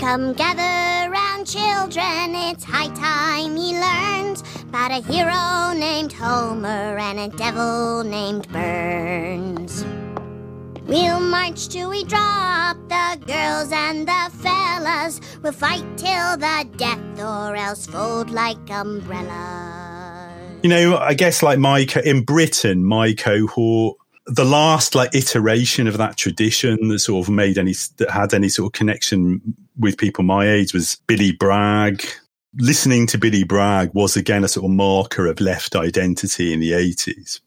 Come 0.00 0.32
gather 0.32 1.12
round, 1.12 1.46
children, 1.46 2.34
it's 2.34 2.64
high 2.64 2.88
time 2.88 3.56
you 3.56 3.78
learned 3.78 4.42
about 4.64 4.90
a 4.90 5.00
hero 5.00 5.78
named 5.78 6.12
Homer 6.12 6.98
and 6.98 7.20
a 7.20 7.28
devil 7.36 8.02
named 8.02 8.48
Burns. 8.48 9.84
We'll 10.86 11.20
march 11.20 11.68
till 11.68 11.90
we 11.90 12.04
drop 12.04 12.76
the 12.88 13.18
girls 13.24 13.70
and 13.72 14.06
the 14.06 14.30
fellas. 14.38 15.20
We'll 15.42 15.52
fight 15.52 15.84
till 15.96 16.36
the 16.36 16.68
death 16.76 17.20
or 17.20 17.54
else 17.54 17.86
fold 17.86 18.30
like 18.30 18.58
umbrellas. 18.68 20.60
You 20.62 20.70
know, 20.70 20.98
I 20.98 21.14
guess 21.14 21.42
like 21.42 21.58
my, 21.58 21.84
co- 21.84 22.00
in 22.00 22.24
Britain, 22.24 22.84
my 22.84 23.14
cohort, 23.14 23.96
the 24.26 24.44
last 24.44 24.94
like 24.94 25.14
iteration 25.14 25.86
of 25.86 25.98
that 25.98 26.16
tradition 26.16 26.88
that 26.88 26.98
sort 26.98 27.26
of 27.26 27.32
made 27.32 27.58
any, 27.58 27.74
that 27.98 28.10
had 28.10 28.34
any 28.34 28.48
sort 28.48 28.66
of 28.66 28.72
connection 28.72 29.40
with 29.78 29.98
people 29.98 30.24
my 30.24 30.48
age 30.48 30.72
was 30.72 30.96
Billy 31.06 31.32
Bragg. 31.32 32.04
Listening 32.58 33.06
to 33.06 33.18
Billy 33.18 33.44
Bragg 33.44 33.94
was 33.94 34.16
again 34.16 34.44
a 34.44 34.48
sort 34.48 34.64
of 34.64 34.70
marker 34.70 35.26
of 35.26 35.40
left 35.40 35.74
identity 35.74 36.52
in 36.52 36.60
the 36.60 36.72
80s. 36.72 37.40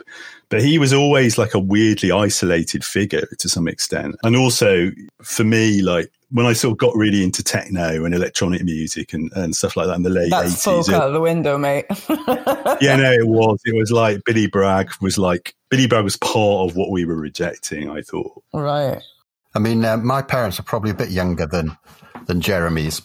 But 0.55 0.63
he 0.63 0.79
was 0.79 0.93
always 0.93 1.37
like 1.37 1.53
a 1.53 1.59
weirdly 1.59 2.13
isolated 2.13 2.85
figure 2.85 3.27
to 3.39 3.49
some 3.49 3.67
extent. 3.67 4.15
And 4.23 4.37
also 4.37 4.89
for 5.21 5.43
me, 5.43 5.81
like 5.81 6.09
when 6.31 6.45
I 6.45 6.53
sort 6.53 6.71
of 6.71 6.77
got 6.77 6.95
really 6.95 7.25
into 7.25 7.43
techno 7.43 8.05
and 8.05 8.15
electronic 8.15 8.63
music 8.63 9.11
and, 9.11 9.29
and 9.33 9.53
stuff 9.53 9.75
like 9.75 9.87
that 9.87 9.97
in 9.97 10.03
the 10.03 10.09
late 10.09 10.29
That's 10.31 10.55
80s. 10.55 10.63
folk 10.63 10.87
it- 10.87 10.93
out 10.93 11.11
the 11.11 11.19
window, 11.19 11.57
mate. 11.57 11.87
yeah, 12.79 12.95
no, 12.95 13.11
it 13.11 13.27
was. 13.27 13.59
It 13.65 13.75
was 13.75 13.91
like 13.91 14.23
Billy 14.23 14.47
Bragg 14.47 14.91
was 15.01 15.17
like, 15.17 15.53
Billy 15.69 15.87
Bragg 15.87 16.05
was 16.05 16.15
part 16.15 16.69
of 16.71 16.77
what 16.77 16.89
we 16.89 17.03
were 17.03 17.17
rejecting, 17.17 17.89
I 17.89 18.01
thought. 18.01 18.41
right. 18.53 19.01
I 19.55 19.59
mean, 19.59 19.83
uh, 19.83 19.97
my 19.97 20.21
parents 20.21 20.57
are 20.57 20.63
probably 20.63 20.91
a 20.91 20.95
bit 20.95 21.09
younger 21.09 21.45
than 21.45 21.77
than 22.27 22.39
Jeremy's, 22.39 23.01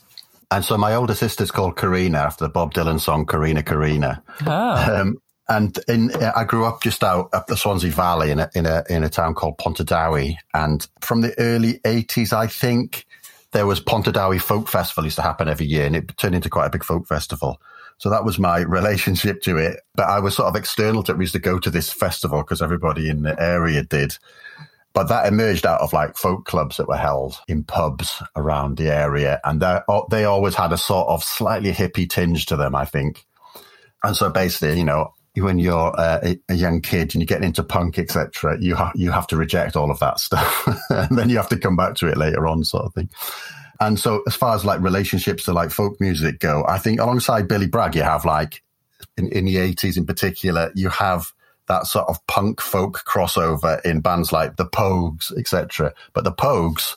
and 0.52 0.64
so 0.64 0.78
my 0.78 0.95
older 0.95 1.14
sister's 1.16 1.50
called 1.50 1.76
Karina 1.76 2.19
after 2.19 2.45
the 2.45 2.49
Bob 2.49 2.75
Dylan 2.75 3.00
song 3.00 3.26
"Corrina, 3.26 3.62
Corrina." 3.64 4.23
Ah. 4.47 4.92
Um, 5.00 5.19
and 5.50 5.76
in, 5.88 6.12
uh, 6.12 6.33
I 6.35 6.45
grew 6.45 6.64
up 6.64 6.83
just 6.83 7.02
out 7.02 7.28
up 7.35 7.49
the 7.49 7.57
Swansea 7.57 7.90
Valley 7.90 8.30
in 8.30 8.38
a 8.38 8.49
in 8.54 8.66
a 8.66 8.85
in 8.88 9.02
a 9.02 9.11
town 9.11 9.35
called 9.35 9.59
Pontardawe, 9.59 10.37
and 10.54 10.87
from 11.00 11.21
the 11.21 11.38
early 11.38 11.80
'80s, 11.80 12.33
I 12.33 12.47
think 12.47 13.04
there 13.50 13.66
was 13.66 13.80
Pontardawe 13.80 14.40
Folk 14.40 14.69
Festival 14.69 15.04
used 15.04 15.16
to 15.16 15.23
happen 15.23 15.49
every 15.49 15.66
year, 15.66 15.85
and 15.87 15.97
it 15.97 16.16
turned 16.16 16.37
into 16.37 16.49
quite 16.49 16.66
a 16.66 16.71
big 16.71 16.85
folk 16.85 17.07
festival. 17.07 17.61
So 17.99 18.09
that 18.11 18.25
was 18.25 18.38
my 18.38 18.61
relationship 18.69 19.42
to 19.42 19.59
it. 19.59 19.80
But 19.97 20.09
I 20.09 20.21
was 20.21 20.37
sort 20.37 20.49
of 20.49 20.57
external 20.57 21.02
to 21.02 21.12
it. 21.12 21.19
We 21.19 21.25
used 21.25 21.35
to 21.35 21.40
go 21.40 21.59
to 21.59 21.71
this 21.71 21.92
festival 21.92 22.42
because 22.42 22.62
everybody 22.62 23.11
in 23.11 23.23
the 23.23 23.38
area 23.42 23.83
did. 23.83 24.16
But 24.92 25.09
that 25.09 25.26
emerged 25.26 25.66
out 25.66 25.80
of 25.80 25.92
like 25.92 26.16
folk 26.16 26.45
clubs 26.47 26.76
that 26.76 26.88
were 26.88 26.97
held 26.97 27.40
in 27.49 27.64
pubs 27.64 28.23
around 28.37 28.76
the 28.76 28.92
area. 28.92 29.40
And 29.45 29.61
they 29.61 29.80
uh, 29.88 30.02
they 30.11 30.25
always 30.25 30.54
had 30.54 30.73
a 30.73 30.78
sort 30.78 31.09
of 31.09 31.25
slightly 31.25 31.73
hippie 31.73 32.09
tinge 32.09 32.47
to 32.47 32.57
them, 32.57 32.75
I 32.76 32.85
think. 32.85 33.25
And 34.02 34.16
so 34.16 34.30
basically, 34.30 34.78
you 34.78 34.85
know, 34.85 35.12
when 35.37 35.59
you're 35.59 35.99
uh, 35.99 36.21
a, 36.23 36.41
a 36.49 36.55
young 36.55 36.81
kid 36.81 37.15
and 37.15 37.17
you're 37.17 37.27
getting 37.27 37.47
into 37.47 37.63
punk, 37.63 37.99
etc., 37.99 38.59
you 38.61 38.75
have 38.75 38.93
you 38.95 39.11
have 39.13 39.27
to 39.29 39.37
reject 39.37 39.77
all 39.77 39.91
of 39.91 39.99
that 40.01 40.19
stuff, 40.19 40.67
and 40.91 41.17
then 41.17 41.29
you 41.29 41.37
have 41.37 41.49
to 41.51 41.59
come 41.59 41.77
back 41.77 41.95
to 41.97 42.09
it 42.09 42.17
later 42.17 42.47
on, 42.47 42.65
sort 42.65 42.85
of 42.85 42.95
thing. 42.95 43.09
And 43.79 43.99
so, 43.99 44.23
as 44.27 44.35
far 44.35 44.55
as 44.55 44.65
like 44.65 44.81
relationships 44.81 45.45
to 45.45 45.53
like 45.53 45.71
folk 45.71 46.01
music 46.01 46.41
go, 46.41 46.65
I 46.69 46.79
think 46.79 47.01
alongside 47.01 47.49
Billy 47.49 47.67
Bragg, 47.67 47.95
you 47.95 48.03
have 48.03 48.25
like 48.25 48.63
in, 49.17 49.29
in 49.29 49.45
the 49.45 49.59
eighties 49.59 49.97
in 49.97 50.05
particular, 50.05 50.73
you 50.75 50.89
have 50.89 51.33
that 51.69 51.87
sort 51.87 52.09
of 52.09 52.25
punk 52.27 52.61
folk 52.61 53.05
crossover 53.07 53.81
in 53.85 54.01
bands 54.01 54.33
like 54.33 54.57
the 54.57 54.67
Pogues, 54.67 55.37
etc. 55.39 55.95
But 56.13 56.25
the 56.25 56.33
Pogues 56.33 56.97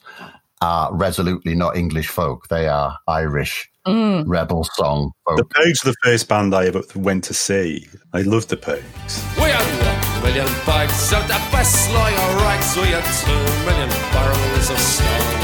are 0.61 0.93
resolutely 0.93 1.53
not 1.53 1.77
English 1.77 2.07
folk; 2.07 2.47
they 2.47 2.67
are 2.67 2.97
Irish 3.07 3.69
Mm. 3.87 4.23
rebel 4.25 4.63
song 4.63 5.11
folk. 5.27 5.37
The 5.37 5.43
Pogues 5.43 5.83
were 5.83 5.91
the 5.91 5.97
first 6.03 6.29
band 6.29 6.55
I 6.55 6.67
ever 6.67 6.81
went 6.95 7.25
to 7.25 7.33
see. 7.33 7.85
I 8.13 8.21
loved 8.21 8.47
the 8.47 8.55
Pogues. 8.55 9.13
We 9.35 9.51
had 9.51 9.67
one 9.83 10.23
million 10.23 10.47
bags 10.65 11.11
of 11.11 11.27
the 11.27 11.35
best 11.51 11.75
Sligo 11.83 12.25
rags. 12.39 12.71
We 12.79 12.95
had 12.95 13.03
two 13.19 13.43
million 13.67 13.91
barrels 14.15 14.67
of 14.71 14.79
stone. 14.79 15.35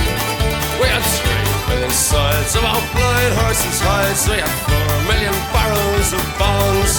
We 0.80 0.88
had 0.88 1.04
three 1.20 1.52
million 1.68 1.92
sides 1.92 2.56
of 2.56 2.64
our 2.64 2.80
blind 2.96 3.34
horses' 3.44 3.84
hides. 3.84 4.24
We 4.32 4.40
had 4.40 4.56
four 4.64 4.92
million 5.12 5.36
barrels 5.52 6.10
of 6.16 6.24
bones. 6.40 6.96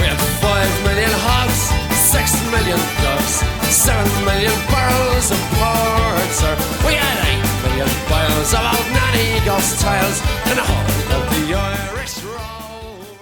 We 0.00 0.08
had 0.08 0.16
five 0.40 0.72
million 0.88 1.12
hogs, 1.12 1.68
six 1.92 2.32
million 2.48 2.80
doves, 3.04 3.44
seven 3.68 4.08
million 4.24 4.56
barrels 4.72 5.28
of 5.28 5.40
porter. 5.52 6.54
We 6.88 6.96
had 6.96 7.16
eight 7.28 7.44
million 7.60 7.88
vials 8.08 8.56
of 8.56 8.81
and 10.48 10.58
of 11.12 11.48
the 11.48 11.54
Irish 11.54 12.22
rover. 12.24 13.18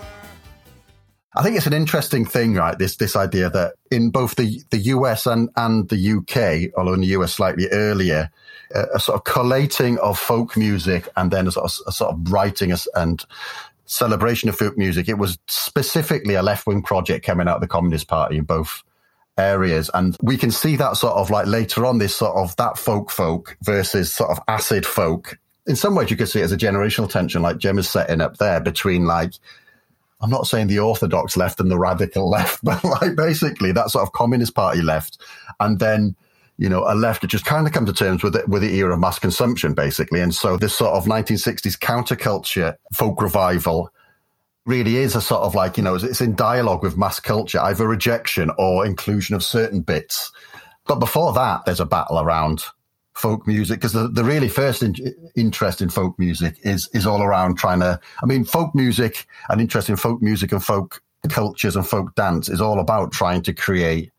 I 1.35 1.43
think 1.43 1.57
it's 1.57 1.67
an 1.67 1.73
interesting 1.73 2.25
thing, 2.25 2.55
right? 2.55 2.79
This 2.79 2.97
this 2.97 3.17
idea 3.17 3.51
that 3.51 3.75
in 3.91 4.11
both 4.11 4.37
the, 4.37 4.63
the 4.71 4.79
US 4.79 5.27
and, 5.27 5.49
and 5.57 5.89
the 5.89 6.13
UK, 6.13 6.73
although 6.77 6.95
in 6.95 7.01
the 7.01 7.09
US 7.19 7.35
slightly 7.35 7.69
earlier, 7.71 8.31
a, 8.75 8.87
a 8.95 9.01
sort 9.01 9.17
of 9.17 9.25
collating 9.25 9.99
of 9.99 10.19
folk 10.19 10.57
music 10.57 11.09
and 11.17 11.31
then 11.31 11.47
a 11.47 11.53
sort 11.53 11.67
of, 11.67 11.79
a 11.87 11.93
sort 11.93 12.13
of 12.13 12.33
writing 12.33 12.73
and 12.95 13.25
celebration 13.87 14.49
of 14.49 14.57
folk 14.57 14.79
music. 14.79 15.09
It 15.09 15.19
was 15.19 15.39
specifically 15.49 16.35
a 16.35 16.43
left 16.43 16.67
wing 16.67 16.83
project 16.83 17.27
coming 17.27 17.49
out 17.49 17.57
of 17.57 17.61
the 17.61 17.69
Communist 17.69 18.07
Party 18.07 18.39
in 18.39 18.45
both 18.45 18.83
areas. 19.37 19.91
And 19.93 20.17
we 20.23 20.37
can 20.37 20.51
see 20.51 20.77
that 20.77 20.97
sort 20.97 21.15
of 21.15 21.31
like 21.31 21.47
later 21.47 21.85
on, 21.85 21.99
this 21.99 22.15
sort 22.15 22.37
of 22.37 22.55
that 22.57 22.79
folk 22.79 23.11
folk 23.11 23.57
versus 23.63 24.13
sort 24.13 24.31
of 24.31 24.41
acid 24.47 24.87
folk. 24.87 25.39
In 25.71 25.77
some 25.77 25.95
ways, 25.95 26.11
you 26.11 26.17
could 26.17 26.29
see 26.29 26.41
it 26.41 26.45
as 26.45 26.51
a 26.51 26.57
generational 26.57 27.09
tension, 27.09 27.43
like 27.43 27.59
Jem 27.59 27.79
is 27.79 27.89
setting 27.89 28.21
up 28.21 28.39
there 28.39 28.61
between 28.61 29.05
like 29.05 29.35
I'm 30.21 30.29
not 30.29 30.49
saying 30.49 30.67
the 30.67 30.81
orthodox 30.81 31.37
left 31.37 31.61
and 31.61 31.71
the 31.71 31.79
radical 31.79 32.29
left, 32.37 32.65
but 32.65 32.83
like 32.83 33.15
basically 33.15 33.71
that 33.71 33.91
sort 33.91 34.03
of 34.03 34.13
communist 34.13 34.57
party 34.57 34.83
left, 34.83 35.19
and 35.61 35.79
then 35.79 36.17
you 36.59 36.69
know 36.69 36.85
a 36.89 36.97
left 36.97 37.21
that 37.23 37.29
just 37.29 37.45
kind 37.45 37.69
of 37.69 37.73
come 37.73 37.87
to 37.87 37.93
terms 37.93 38.25
with 38.25 38.35
it 38.35 38.49
with 38.49 38.63
the 38.63 38.75
era 38.75 38.95
of 38.95 38.99
mass 38.99 39.21
consumption, 39.21 39.73
basically. 39.73 40.21
And 40.21 40.35
so 40.35 40.57
this 40.57 40.75
sort 40.75 40.95
of 40.97 41.05
1960s 41.05 41.79
counterculture 41.79 42.75
folk 42.93 43.23
revival 43.23 43.93
really 44.67 44.97
is 44.97 45.15
a 45.15 45.21
sort 45.21 45.43
of 45.43 45.55
like 45.55 45.77
you 45.77 45.85
know 45.85 45.95
it's 45.95 46.21
in 46.21 46.35
dialogue 46.35 46.83
with 46.83 46.99
mass 46.99 47.21
culture, 47.21 47.61
either 47.61 47.87
rejection 47.87 48.51
or 48.59 48.85
inclusion 48.85 49.37
of 49.37 49.45
certain 49.45 49.83
bits. 49.83 50.33
But 50.89 50.97
before 50.97 51.33
that, 51.35 51.65
there's 51.65 51.79
a 51.79 51.87
battle 51.87 52.19
around 52.19 52.65
folk 53.15 53.47
music 53.47 53.79
because 53.79 53.93
the, 53.93 54.09
the 54.09 54.25
really 54.25 54.49
first 54.49 54.83
in, 54.83 54.95
interest 55.35 55.83
in 55.83 55.89
folk 55.89 56.19
music 56.19 56.57
is 56.63 56.89
is 56.95 57.07
all 57.07 57.23
around 57.23 57.59
trying 57.59 57.81
to 57.81 57.99
i 58.23 58.27
mean 58.27 58.45
folk 58.45 58.73
music 58.75 59.27
and 59.49 59.61
interest 59.61 59.89
in 59.89 59.97
folk 59.97 60.23
music 60.23 60.53
and 60.53 60.65
folk 60.65 61.03
cultures 61.29 61.77
and 61.77 61.87
folk 61.87 62.15
dance 62.15 62.49
is 62.49 62.61
all 62.61 62.79
about 62.79 63.13
trying 63.13 63.43
to 63.43 63.53
create 63.53 64.11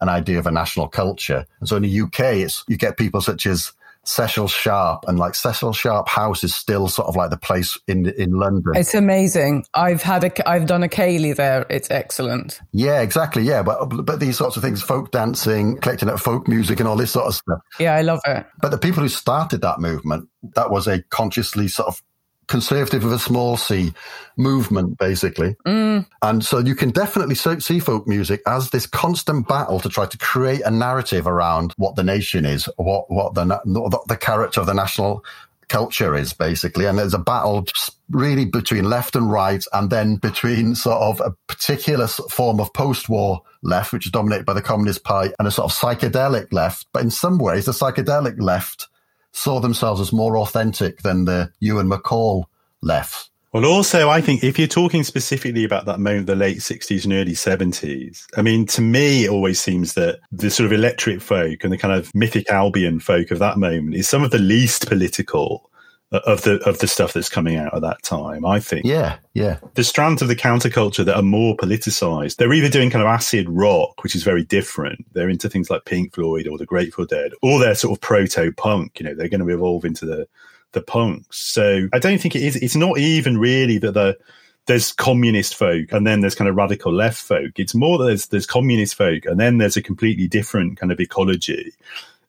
an 0.00 0.08
idea 0.08 0.38
of 0.38 0.46
a 0.46 0.50
national 0.50 0.88
culture. 0.88 1.46
And 1.60 1.68
so 1.68 1.76
in 1.76 1.82
the 1.82 2.00
uk 2.00 2.18
it's 2.20 2.64
you 2.68 2.76
get 2.76 2.96
people 2.96 3.20
such 3.20 3.46
as 3.46 3.72
Cecil 4.10 4.48
Sharp 4.48 5.04
and 5.06 5.18
like 5.18 5.34
Cecil 5.36 5.72
Sharp 5.72 6.08
House 6.08 6.42
is 6.42 6.54
still 6.54 6.88
sort 6.88 7.06
of 7.08 7.14
like 7.14 7.30
the 7.30 7.36
place 7.36 7.78
in 7.86 8.06
in 8.06 8.32
London. 8.32 8.72
It's 8.74 8.94
amazing. 8.94 9.64
I've 9.72 10.02
had 10.02 10.24
a, 10.24 10.48
I've 10.48 10.66
done 10.66 10.82
a 10.82 10.88
ceilidh 10.88 11.36
there. 11.36 11.64
It's 11.70 11.90
excellent. 11.90 12.60
yeah, 12.72 13.02
exactly. 13.02 13.44
Yeah, 13.44 13.62
but 13.62 13.86
but 13.86 14.18
these 14.18 14.36
sorts 14.36 14.56
of 14.56 14.62
things, 14.62 14.82
folk 14.82 15.12
dancing, 15.12 15.78
collecting 15.78 16.08
at 16.08 16.18
folk 16.18 16.48
music, 16.48 16.80
and 16.80 16.88
all 16.88 16.96
this 16.96 17.12
sort 17.12 17.26
of 17.26 17.34
stuff. 17.34 17.60
Yeah, 17.78 17.94
I 17.94 18.02
love 18.02 18.20
it. 18.26 18.46
But 18.60 18.72
the 18.72 18.78
people 18.78 19.02
who 19.02 19.08
started 19.08 19.60
that 19.62 19.78
movement, 19.78 20.28
that 20.56 20.70
was 20.70 20.88
a 20.88 21.02
consciously 21.04 21.68
sort 21.68 21.88
of 21.88 22.02
conservative 22.50 23.04
with 23.04 23.12
a 23.14 23.18
small 23.18 23.56
c 23.56 23.94
movement, 24.36 24.98
basically. 24.98 25.56
Mm. 25.66 26.06
And 26.20 26.44
so 26.44 26.58
you 26.58 26.74
can 26.74 26.90
definitely 26.90 27.36
see 27.36 27.78
folk 27.78 28.06
music 28.06 28.42
as 28.46 28.70
this 28.70 28.86
constant 28.86 29.48
battle 29.48 29.80
to 29.80 29.88
try 29.88 30.04
to 30.04 30.18
create 30.18 30.62
a 30.62 30.70
narrative 30.70 31.26
around 31.26 31.72
what 31.78 31.96
the 31.96 32.02
nation 32.02 32.44
is, 32.44 32.68
what 32.76 33.10
what 33.10 33.34
the 33.34 33.60
what 33.64 34.06
the 34.08 34.16
character 34.16 34.60
of 34.60 34.66
the 34.66 34.74
national 34.74 35.24
culture 35.68 36.16
is 36.16 36.32
basically. 36.32 36.84
And 36.84 36.98
there's 36.98 37.14
a 37.14 37.18
battle 37.18 37.64
really 38.10 38.44
between 38.44 38.90
left 38.90 39.14
and 39.14 39.30
right 39.30 39.64
and 39.72 39.88
then 39.88 40.16
between 40.16 40.74
sort 40.74 41.00
of 41.00 41.20
a 41.20 41.30
particular 41.46 42.08
form 42.08 42.58
of 42.58 42.74
post-war 42.74 43.42
left 43.62 43.92
which 43.92 44.04
is 44.04 44.10
dominated 44.10 44.44
by 44.44 44.52
the 44.52 44.62
communist 44.62 45.04
party 45.04 45.32
and 45.38 45.46
a 45.46 45.50
sort 45.50 45.70
of 45.70 45.78
psychedelic 45.78 46.52
left. 46.52 46.86
But 46.92 47.02
in 47.02 47.10
some 47.10 47.38
ways 47.38 47.66
the 47.66 47.72
psychedelic 47.72 48.42
left 48.42 48.88
saw 49.32 49.60
themselves 49.60 50.00
as 50.00 50.12
more 50.12 50.38
authentic 50.38 51.02
than 51.02 51.24
the 51.24 51.50
Ewan 51.60 51.88
MacColl 51.88 52.44
left 52.82 53.30
Well, 53.52 53.64
also, 53.64 54.08
I 54.08 54.20
think 54.20 54.44
if 54.44 54.58
you're 54.58 54.68
talking 54.68 55.02
specifically 55.02 55.64
about 55.64 55.86
that 55.86 55.98
moment, 55.98 56.26
the 56.26 56.36
late 56.36 56.58
60s 56.58 57.04
and 57.04 57.12
early 57.12 57.32
70s, 57.32 58.26
I 58.36 58.42
mean, 58.42 58.66
to 58.66 58.80
me, 58.80 59.24
it 59.24 59.30
always 59.30 59.60
seems 59.60 59.94
that 59.94 60.20
the 60.30 60.50
sort 60.50 60.66
of 60.66 60.72
electric 60.72 61.20
folk 61.20 61.64
and 61.64 61.72
the 61.72 61.78
kind 61.78 61.92
of 61.92 62.14
mythic 62.14 62.48
Albion 62.50 63.00
folk 63.00 63.30
of 63.30 63.40
that 63.40 63.58
moment 63.58 63.94
is 63.94 64.08
some 64.08 64.22
of 64.22 64.30
the 64.30 64.38
least 64.38 64.88
political 64.88 65.69
of 66.12 66.42
the 66.42 66.56
of 66.68 66.78
the 66.78 66.88
stuff 66.88 67.12
that's 67.12 67.28
coming 67.28 67.56
out 67.56 67.74
at 67.74 67.82
that 67.82 68.02
time. 68.02 68.44
I 68.44 68.60
think. 68.60 68.84
Yeah, 68.84 69.18
yeah. 69.34 69.58
The 69.74 69.84
strands 69.84 70.22
of 70.22 70.28
the 70.28 70.36
counterculture 70.36 71.04
that 71.04 71.16
are 71.16 71.22
more 71.22 71.56
politicized, 71.56 72.36
they're 72.36 72.52
either 72.52 72.68
doing 72.68 72.90
kind 72.90 73.02
of 73.02 73.08
acid 73.08 73.48
rock, 73.48 74.02
which 74.02 74.16
is 74.16 74.24
very 74.24 74.44
different. 74.44 75.06
They're 75.12 75.28
into 75.28 75.48
things 75.48 75.70
like 75.70 75.84
Pink 75.84 76.14
Floyd 76.14 76.48
or 76.48 76.58
the 76.58 76.66
Grateful 76.66 77.06
Dead, 77.06 77.32
or 77.42 77.58
they're 77.58 77.74
sort 77.74 77.96
of 77.96 78.00
proto 78.00 78.52
punk. 78.52 78.98
You 78.98 79.06
know, 79.06 79.14
they're 79.14 79.28
going 79.28 79.46
to 79.46 79.54
evolve 79.54 79.84
into 79.84 80.06
the 80.06 80.26
the 80.72 80.82
punks. 80.82 81.38
So 81.38 81.88
I 81.92 81.98
don't 81.98 82.20
think 82.20 82.34
it 82.34 82.42
is. 82.42 82.56
It's 82.56 82.76
not 82.76 82.98
even 82.98 83.38
really 83.38 83.78
that 83.78 83.94
the 83.94 84.18
there's 84.66 84.92
communist 84.92 85.56
folk 85.56 85.90
and 85.90 86.06
then 86.06 86.20
there's 86.20 86.34
kind 86.34 86.48
of 86.48 86.54
radical 86.54 86.92
left 86.92 87.20
folk. 87.20 87.58
It's 87.58 87.74
more 87.74 87.98
that 87.98 88.04
there's 88.04 88.26
there's 88.26 88.46
communist 88.46 88.94
folk 88.94 89.24
and 89.24 89.40
then 89.40 89.58
there's 89.58 89.76
a 89.76 89.82
completely 89.82 90.28
different 90.28 90.78
kind 90.78 90.92
of 90.92 91.00
ecology 91.00 91.72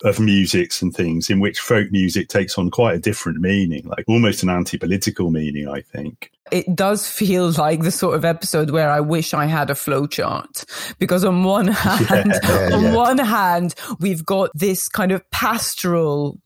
of 0.04 0.20
musics 0.20 0.82
and 0.82 0.94
things 0.94 1.30
in 1.30 1.40
which 1.40 1.60
folk 1.60 1.92
music 1.92 2.28
takes 2.28 2.58
on 2.58 2.72
quite 2.72 2.96
a 2.96 3.00
different 3.00 3.40
meaning, 3.40 3.88
like 3.88 4.06
almost 4.08 4.44
an 4.44 4.50
anti-political 4.50 5.30
meaning, 5.32 5.68
I 5.68 5.82
think. 5.82 6.32
It 6.52 6.76
does 6.76 7.08
feel 7.08 7.52
like 7.52 7.82
the 7.82 7.92
sort 7.92 8.16
of 8.16 8.26
episode 8.26 8.72
where 8.72 8.90
I 8.90 9.00
wish 9.00 9.34
I 9.34 9.46
had 9.46 9.70
a 9.70 9.74
flowchart 9.74 10.66
because 11.00 11.24
on 11.24 11.44
one 11.44 11.68
hand, 11.68 12.34
yeah, 12.44 12.70
yeah, 12.70 12.76
on 12.76 12.84
yeah. 12.84 12.96
one 12.96 13.18
hand, 13.18 13.76
we've 14.00 14.26
got 14.26 14.50
this 14.54 14.90
kind 14.90 15.12
of 15.12 15.30
pastoral 15.32 16.40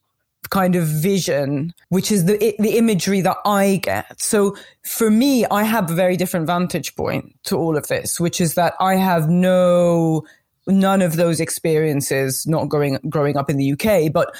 kind 0.50 0.76
of 0.76 0.86
vision, 0.86 1.74
which 1.90 2.12
is 2.12 2.26
the 2.26 2.56
the 2.60 2.78
imagery 2.78 3.22
that 3.22 3.38
I 3.46 3.78
get. 3.82 4.22
So 4.22 4.56
for 4.84 5.10
me, 5.10 5.46
I 5.46 5.64
have 5.64 5.90
a 5.90 5.94
very 5.94 6.18
different 6.18 6.48
vantage 6.48 6.96
point 6.96 7.36
to 7.46 7.58
all 7.58 7.76
of 7.76 7.88
this, 7.88 8.20
which 8.20 8.40
is 8.40 8.56
that 8.56 8.74
I 8.80 8.96
have 8.96 9.30
no 9.30 10.26
none 10.68 11.02
of 11.02 11.16
those 11.16 11.40
experiences 11.40 12.46
not 12.48 12.70
growing 12.70 12.98
growing 13.10 13.38
up 13.38 13.50
in 13.50 13.58
the 13.58 13.74
UK, 13.74 14.12
but 14.12 14.36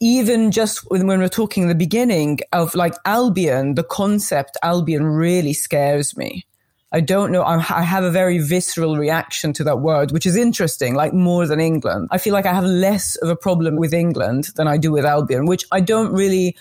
even 0.00 0.50
just 0.50 0.88
when 0.90 1.06
we're 1.06 1.28
talking 1.28 1.68
the 1.68 1.74
beginning 1.74 2.40
of 2.52 2.74
like 2.74 2.94
Albion, 3.04 3.74
the 3.74 3.84
concept 3.84 4.56
Albion 4.62 5.04
really 5.04 5.52
scares 5.52 6.16
me. 6.16 6.44
I 6.92 7.00
don't 7.00 7.32
know. 7.32 7.42
I 7.42 7.58
have 7.58 8.04
a 8.04 8.10
very 8.10 8.38
visceral 8.38 8.96
reaction 8.96 9.52
to 9.54 9.64
that 9.64 9.80
word, 9.80 10.12
which 10.12 10.26
is 10.26 10.36
interesting, 10.36 10.94
like 10.94 11.12
more 11.12 11.44
than 11.44 11.58
England. 11.58 12.06
I 12.12 12.18
feel 12.18 12.32
like 12.32 12.46
I 12.46 12.54
have 12.54 12.64
less 12.64 13.16
of 13.16 13.28
a 13.28 13.34
problem 13.34 13.74
with 13.76 13.92
England 13.92 14.50
than 14.54 14.68
I 14.68 14.76
do 14.76 14.92
with 14.92 15.04
Albion, 15.04 15.46
which 15.46 15.64
I 15.72 15.80
don't 15.80 16.12
really 16.12 16.56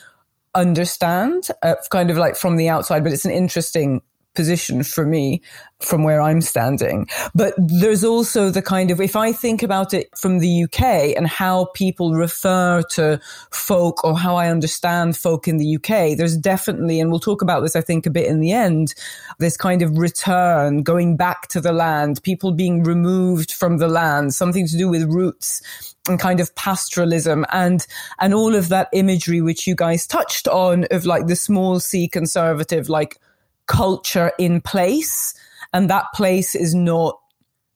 understand, 0.55 1.49
uh, 1.61 1.75
kind 1.91 2.09
of 2.09 2.17
like 2.17 2.35
from 2.35 2.55
the 2.55 2.67
outside, 2.67 3.03
but 3.03 3.13
it's 3.13 3.25
an 3.25 3.31
interesting 3.31 4.01
position 4.33 4.83
for 4.83 5.05
me 5.05 5.41
from 5.79 6.03
where 6.03 6.21
I'm 6.21 6.41
standing. 6.41 7.07
But 7.35 7.53
there's 7.57 8.03
also 8.03 8.49
the 8.49 8.61
kind 8.61 8.89
of, 8.89 9.01
if 9.01 9.15
I 9.15 9.31
think 9.31 9.63
about 9.63 9.93
it 9.93 10.09
from 10.17 10.39
the 10.39 10.63
UK 10.63 11.15
and 11.15 11.27
how 11.27 11.65
people 11.73 12.13
refer 12.13 12.81
to 12.91 13.19
folk 13.51 14.03
or 14.03 14.17
how 14.17 14.35
I 14.35 14.49
understand 14.49 15.17
folk 15.17 15.47
in 15.47 15.57
the 15.57 15.75
UK, 15.75 16.17
there's 16.17 16.37
definitely, 16.37 16.99
and 16.99 17.11
we'll 17.11 17.19
talk 17.19 17.41
about 17.41 17.61
this, 17.61 17.75
I 17.75 17.81
think, 17.81 18.05
a 18.05 18.11
bit 18.11 18.27
in 18.27 18.39
the 18.39 18.51
end, 18.51 18.93
this 19.39 19.57
kind 19.57 19.81
of 19.81 19.97
return, 19.97 20.83
going 20.83 21.17
back 21.17 21.47
to 21.49 21.61
the 21.61 21.73
land, 21.73 22.23
people 22.23 22.51
being 22.51 22.83
removed 22.83 23.51
from 23.53 23.77
the 23.77 23.87
land, 23.87 24.33
something 24.33 24.67
to 24.67 24.77
do 24.77 24.87
with 24.87 25.03
roots 25.03 25.61
and 26.07 26.19
kind 26.19 26.39
of 26.39 26.53
pastoralism 26.55 27.45
and 27.53 27.87
and 28.19 28.33
all 28.33 28.55
of 28.55 28.67
that 28.67 28.89
imagery 28.91 29.39
which 29.39 29.65
you 29.65 29.73
guys 29.73 30.05
touched 30.05 30.49
on 30.49 30.85
of 30.91 31.05
like 31.05 31.27
the 31.27 31.35
small 31.35 31.79
c 31.79 32.09
conservative 32.09 32.89
like 32.89 33.17
culture 33.67 34.31
in 34.37 34.61
place. 34.61 35.33
And 35.73 35.89
that 35.89 36.05
place 36.13 36.55
is 36.55 36.75
not 36.75 37.19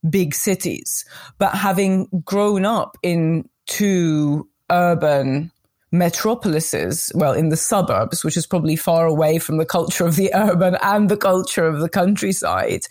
big 0.09 0.33
cities. 0.33 1.05
But 1.37 1.55
having 1.55 2.07
grown 2.23 2.65
up 2.65 2.97
in 3.01 3.49
two 3.65 4.47
urban 4.69 5.51
metropolises, 5.91 7.11
well, 7.15 7.33
in 7.33 7.49
the 7.49 7.57
suburbs, 7.57 8.23
which 8.23 8.37
is 8.37 8.45
probably 8.45 8.75
far 8.75 9.05
away 9.05 9.39
from 9.39 9.57
the 9.57 9.65
culture 9.65 10.05
of 10.05 10.15
the 10.15 10.31
urban 10.35 10.77
and 10.81 11.09
the 11.09 11.17
culture 11.17 11.65
of 11.65 11.79
the 11.79 11.89
countryside, 11.89 12.87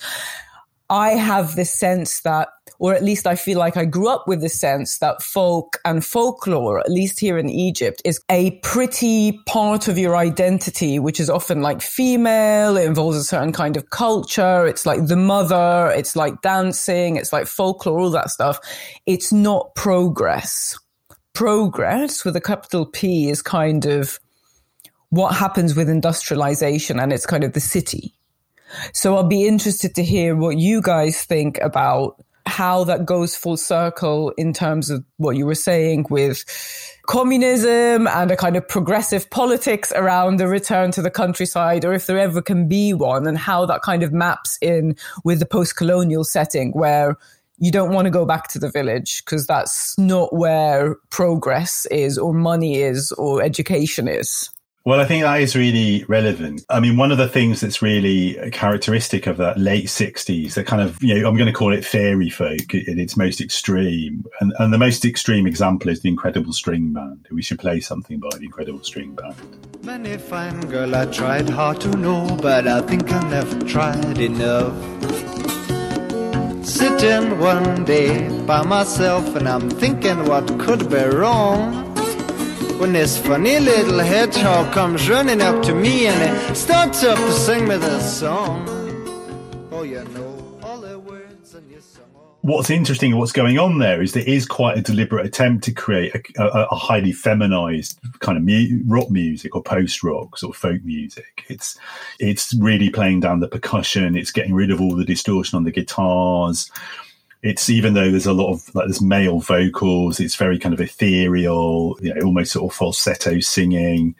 I 0.88 1.10
have 1.10 1.56
this 1.56 1.72
sense 1.72 2.20
that 2.20 2.48
or 2.78 2.94
at 2.94 3.02
least 3.02 3.26
I 3.26 3.36
feel 3.36 3.58
like 3.58 3.76
I 3.76 3.84
grew 3.84 4.08
up 4.08 4.26
with 4.26 4.40
the 4.40 4.48
sense 4.48 4.98
that 4.98 5.22
folk 5.22 5.78
and 5.84 6.04
folklore, 6.04 6.80
at 6.80 6.90
least 6.90 7.20
here 7.20 7.38
in 7.38 7.48
Egypt, 7.48 8.02
is 8.04 8.20
a 8.30 8.52
pretty 8.60 9.40
part 9.46 9.88
of 9.88 9.98
your 9.98 10.16
identity, 10.16 10.98
which 10.98 11.20
is 11.20 11.30
often 11.30 11.62
like 11.62 11.80
female. 11.80 12.76
It 12.76 12.86
involves 12.86 13.16
a 13.16 13.24
certain 13.24 13.52
kind 13.52 13.76
of 13.76 13.90
culture. 13.90 14.66
It's 14.66 14.84
like 14.84 15.06
the 15.06 15.16
mother. 15.16 15.92
It's 15.96 16.16
like 16.16 16.42
dancing. 16.42 17.16
It's 17.16 17.32
like 17.32 17.46
folklore, 17.46 17.98
all 17.98 18.10
that 18.10 18.30
stuff. 18.30 18.58
It's 19.06 19.32
not 19.32 19.74
progress. 19.74 20.78
Progress 21.32 22.24
with 22.24 22.36
a 22.36 22.40
capital 22.40 22.86
P 22.86 23.28
is 23.28 23.42
kind 23.42 23.86
of 23.86 24.18
what 25.10 25.34
happens 25.34 25.74
with 25.74 25.88
industrialization 25.88 26.98
and 26.98 27.12
it's 27.12 27.26
kind 27.26 27.44
of 27.44 27.52
the 27.52 27.60
city. 27.60 28.15
So 28.92 29.16
I'll 29.16 29.24
be 29.24 29.46
interested 29.46 29.94
to 29.94 30.04
hear 30.04 30.36
what 30.36 30.58
you 30.58 30.82
guys 30.82 31.24
think 31.24 31.58
about 31.60 32.22
how 32.46 32.84
that 32.84 33.04
goes 33.04 33.34
full 33.34 33.56
circle 33.56 34.32
in 34.38 34.52
terms 34.52 34.88
of 34.88 35.04
what 35.16 35.36
you 35.36 35.44
were 35.44 35.54
saying 35.54 36.06
with 36.08 36.44
communism 37.06 38.06
and 38.06 38.30
a 38.30 38.36
kind 38.36 38.56
of 38.56 38.66
progressive 38.68 39.28
politics 39.30 39.92
around 39.96 40.38
the 40.38 40.46
return 40.46 40.92
to 40.92 41.02
the 41.02 41.10
countryside, 41.10 41.84
or 41.84 41.92
if 41.92 42.06
there 42.06 42.18
ever 42.18 42.40
can 42.40 42.68
be 42.68 42.94
one, 42.94 43.26
and 43.26 43.36
how 43.36 43.66
that 43.66 43.82
kind 43.82 44.02
of 44.02 44.12
maps 44.12 44.58
in 44.62 44.96
with 45.24 45.40
the 45.40 45.46
post 45.46 45.76
colonial 45.76 46.24
setting 46.24 46.70
where 46.72 47.16
you 47.58 47.72
don't 47.72 47.92
want 47.92 48.06
to 48.06 48.10
go 48.10 48.24
back 48.24 48.48
to 48.48 48.58
the 48.58 48.70
village 48.70 49.24
because 49.24 49.46
that's 49.46 49.98
not 49.98 50.34
where 50.34 50.96
progress 51.10 51.86
is, 51.90 52.18
or 52.18 52.32
money 52.32 52.76
is, 52.76 53.12
or 53.12 53.42
education 53.42 54.08
is. 54.08 54.50
Well, 54.86 55.00
I 55.00 55.04
think 55.04 55.24
that 55.24 55.40
is 55.40 55.56
really 55.56 56.04
relevant. 56.04 56.64
I 56.68 56.78
mean, 56.78 56.96
one 56.96 57.10
of 57.10 57.18
the 57.18 57.26
things 57.26 57.60
that's 57.60 57.82
really 57.82 58.34
characteristic 58.52 59.26
of 59.26 59.36
that 59.38 59.58
late 59.58 59.86
60s, 59.86 60.54
that 60.54 60.68
kind 60.68 60.80
of, 60.80 61.02
you 61.02 61.12
know, 61.12 61.28
I'm 61.28 61.36
going 61.36 61.48
to 61.48 61.52
call 61.52 61.72
it 61.72 61.84
fairy 61.84 62.30
folk 62.30 62.72
in 62.72 63.00
its 63.00 63.16
most 63.16 63.40
extreme. 63.40 64.24
And, 64.40 64.52
and 64.60 64.72
the 64.72 64.78
most 64.78 65.04
extreme 65.04 65.44
example 65.44 65.90
is 65.90 66.02
the 66.02 66.08
Incredible 66.08 66.52
String 66.52 66.92
Band. 66.92 67.26
We 67.32 67.42
should 67.42 67.58
play 67.58 67.80
something 67.80 68.20
by 68.20 68.28
the 68.38 68.44
Incredible 68.44 68.84
String 68.84 69.16
Band. 69.16 69.34
Many 69.82 70.18
fine 70.18 70.60
girl 70.60 70.94
I 70.94 71.06
tried 71.06 71.50
hard 71.50 71.80
to 71.80 71.88
know, 71.88 72.38
but 72.40 72.68
I 72.68 72.80
think 72.82 73.10
I 73.10 73.28
never 73.28 73.58
tried 73.66 74.18
enough. 74.18 74.72
Sitting 76.64 77.40
one 77.40 77.84
day 77.84 78.28
by 78.42 78.62
myself 78.62 79.34
and 79.34 79.48
I'm 79.48 79.68
thinking 79.68 80.26
what 80.26 80.46
could 80.60 80.88
be 80.88 81.02
wrong 81.06 81.95
when 82.78 82.92
this 82.92 83.16
funny 83.18 83.58
little 83.58 83.98
hedgehog 83.98 84.72
comes 84.72 85.08
running 85.08 85.40
up 85.40 85.62
to 85.62 85.74
me 85.74 86.06
and 86.06 86.22
it 86.50 86.54
starts 86.54 87.02
up 87.04 87.16
to 87.18 87.32
sing 87.32 87.66
me 87.66 87.76
this 87.76 88.18
song. 88.18 88.68
Oh, 89.72 89.82
you 89.82 90.04
know 90.04 90.58
all 90.62 90.80
the 90.80 90.98
words 90.98 91.54
and 91.54 91.70
you 91.70 91.80
song. 91.80 92.04
What's 92.42 92.68
interesting 92.70 93.12
and 93.12 93.18
what's 93.18 93.32
going 93.32 93.58
on 93.58 93.78
there 93.78 94.02
is 94.02 94.12
there 94.12 94.28
is 94.28 94.46
quite 94.46 94.76
a 94.76 94.82
deliberate 94.82 95.24
attempt 95.24 95.64
to 95.64 95.72
create 95.72 96.14
a, 96.14 96.42
a, 96.42 96.66
a 96.70 96.76
highly 96.76 97.12
feminized 97.12 97.98
kind 98.20 98.36
of 98.36 98.44
mu- 98.44 98.82
rock 98.86 99.10
music 99.10 99.56
or 99.56 99.62
post 99.62 100.02
rock 100.02 100.36
sort 100.36 100.54
of 100.54 100.60
folk 100.60 100.84
music. 100.84 101.44
It's 101.48 101.78
it's 102.20 102.54
really 102.54 102.90
playing 102.90 103.20
down 103.20 103.40
the 103.40 103.48
percussion. 103.48 104.16
It's 104.16 104.32
getting 104.32 104.54
rid 104.54 104.70
of 104.70 104.80
all 104.80 104.94
the 104.94 105.04
distortion 105.04 105.56
on 105.56 105.64
the 105.64 105.72
guitars 105.72 106.70
it's 107.46 107.70
even 107.70 107.94
though 107.94 108.10
there's 108.10 108.26
a 108.26 108.32
lot 108.32 108.52
of 108.52 108.74
like 108.74 108.86
there's 108.86 109.00
male 109.00 109.40
vocals, 109.40 110.20
it's 110.20 110.34
very 110.34 110.58
kind 110.58 110.74
of 110.74 110.80
ethereal, 110.80 111.98
you 112.00 112.12
know, 112.12 112.20
almost 112.22 112.52
sort 112.52 112.70
of 112.70 112.76
falsetto 112.76 113.40
singing. 113.40 114.14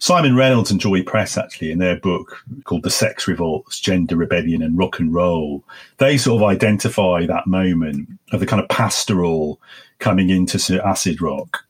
Simon 0.00 0.34
Reynolds 0.34 0.72
and 0.72 0.80
Joy 0.80 1.04
Press, 1.04 1.38
actually, 1.38 1.70
in 1.70 1.78
their 1.78 1.96
book 1.96 2.36
called 2.64 2.82
The 2.82 2.90
Sex 2.90 3.28
Revolts, 3.28 3.78
Gender 3.78 4.16
Rebellion 4.16 4.60
and 4.60 4.76
Rock 4.76 4.98
and 4.98 5.14
Roll, 5.14 5.62
they 5.98 6.18
sort 6.18 6.42
of 6.42 6.48
identify 6.48 7.24
that 7.26 7.46
moment 7.46 8.08
of 8.32 8.40
the 8.40 8.46
kind 8.46 8.60
of 8.60 8.68
pastoral 8.68 9.60
coming 10.00 10.28
into 10.28 10.84
acid 10.84 11.22
rock 11.22 11.64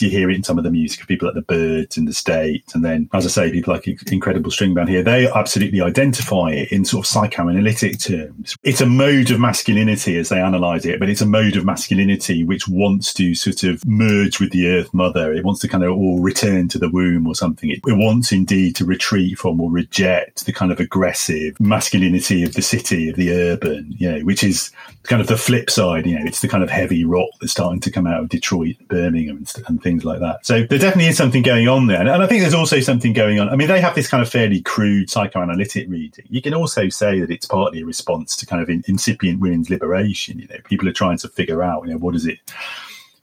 you 0.00 0.10
hear 0.10 0.30
it 0.30 0.36
in 0.36 0.42
some 0.42 0.58
of 0.58 0.64
the 0.64 0.70
music 0.70 1.00
of 1.00 1.08
people 1.08 1.26
like 1.26 1.34
the 1.34 1.42
Byrds 1.42 1.96
in 1.96 2.04
the 2.04 2.12
States. 2.12 2.74
And 2.74 2.84
then, 2.84 3.08
as 3.12 3.24
I 3.24 3.28
say, 3.28 3.52
people 3.52 3.72
like 3.72 3.86
Incredible 4.10 4.50
String 4.50 4.74
Band 4.74 4.88
here, 4.88 5.02
they 5.02 5.30
absolutely 5.30 5.80
identify 5.80 6.50
it 6.50 6.72
in 6.72 6.84
sort 6.84 7.04
of 7.04 7.08
psychoanalytic 7.08 8.00
terms. 8.00 8.56
It's 8.62 8.80
a 8.80 8.86
mode 8.86 9.30
of 9.30 9.40
masculinity 9.40 10.18
as 10.18 10.28
they 10.28 10.40
analyze 10.40 10.84
it, 10.84 10.98
but 10.98 11.08
it's 11.08 11.20
a 11.20 11.26
mode 11.26 11.56
of 11.56 11.64
masculinity 11.64 12.44
which 12.44 12.68
wants 12.68 13.14
to 13.14 13.34
sort 13.34 13.62
of 13.62 13.86
merge 13.86 14.40
with 14.40 14.50
the 14.50 14.68
earth 14.68 14.92
mother. 14.92 15.32
It 15.32 15.44
wants 15.44 15.60
to 15.60 15.68
kind 15.68 15.84
of 15.84 15.92
all 15.92 16.20
return 16.20 16.68
to 16.68 16.78
the 16.78 16.90
womb 16.90 17.26
or 17.26 17.34
something. 17.34 17.70
It, 17.70 17.80
it 17.86 17.96
wants 17.96 18.32
indeed 18.32 18.76
to 18.76 18.84
retreat 18.84 19.38
from 19.38 19.60
or 19.60 19.70
reject 19.70 20.46
the 20.46 20.52
kind 20.52 20.72
of 20.72 20.80
aggressive 20.80 21.58
masculinity 21.60 22.42
of 22.42 22.54
the 22.54 22.62
city, 22.62 23.08
of 23.08 23.16
the 23.16 23.32
urban, 23.32 23.94
you 23.96 24.10
know, 24.10 24.20
which 24.20 24.42
is 24.42 24.70
kind 25.04 25.22
of 25.22 25.28
the 25.28 25.36
flip 25.36 25.70
side. 25.70 26.06
You 26.06 26.18
know, 26.18 26.24
it's 26.24 26.40
the 26.40 26.48
kind 26.48 26.64
of 26.64 26.70
heavy 26.70 27.04
rock 27.04 27.30
that's 27.40 27.52
starting 27.52 27.80
to 27.80 27.90
come 27.90 28.06
out 28.06 28.22
of 28.22 28.28
Detroit, 28.28 28.76
Birmingham 28.88 29.36
and 29.36 29.48
stuff 29.48 29.67
and 29.68 29.82
things 29.82 30.04
like 30.04 30.20
that. 30.20 30.44
So 30.44 30.64
there 30.64 30.78
definitely 30.78 31.08
is 31.08 31.16
something 31.16 31.42
going 31.42 31.68
on 31.68 31.86
there. 31.86 32.00
And, 32.00 32.08
and 32.08 32.22
I 32.22 32.26
think 32.26 32.42
there's 32.42 32.54
also 32.54 32.80
something 32.80 33.12
going 33.12 33.40
on. 33.40 33.48
I 33.48 33.56
mean, 33.56 33.68
they 33.68 33.80
have 33.80 33.94
this 33.94 34.08
kind 34.08 34.22
of 34.22 34.28
fairly 34.28 34.60
crude 34.60 35.10
psychoanalytic 35.10 35.88
reading. 35.88 36.24
You 36.28 36.42
can 36.42 36.54
also 36.54 36.88
say 36.88 37.20
that 37.20 37.30
it's 37.30 37.46
partly 37.46 37.80
a 37.80 37.84
response 37.84 38.36
to 38.36 38.46
kind 38.46 38.62
of 38.62 38.68
in, 38.68 38.82
incipient 38.86 39.40
women's 39.40 39.70
liberation. 39.70 40.38
You 40.38 40.48
know, 40.48 40.56
people 40.64 40.88
are 40.88 40.92
trying 40.92 41.18
to 41.18 41.28
figure 41.28 41.62
out, 41.62 41.86
you 41.86 41.92
know, 41.92 41.98
what 41.98 42.14
is 42.14 42.26
it 42.26 42.38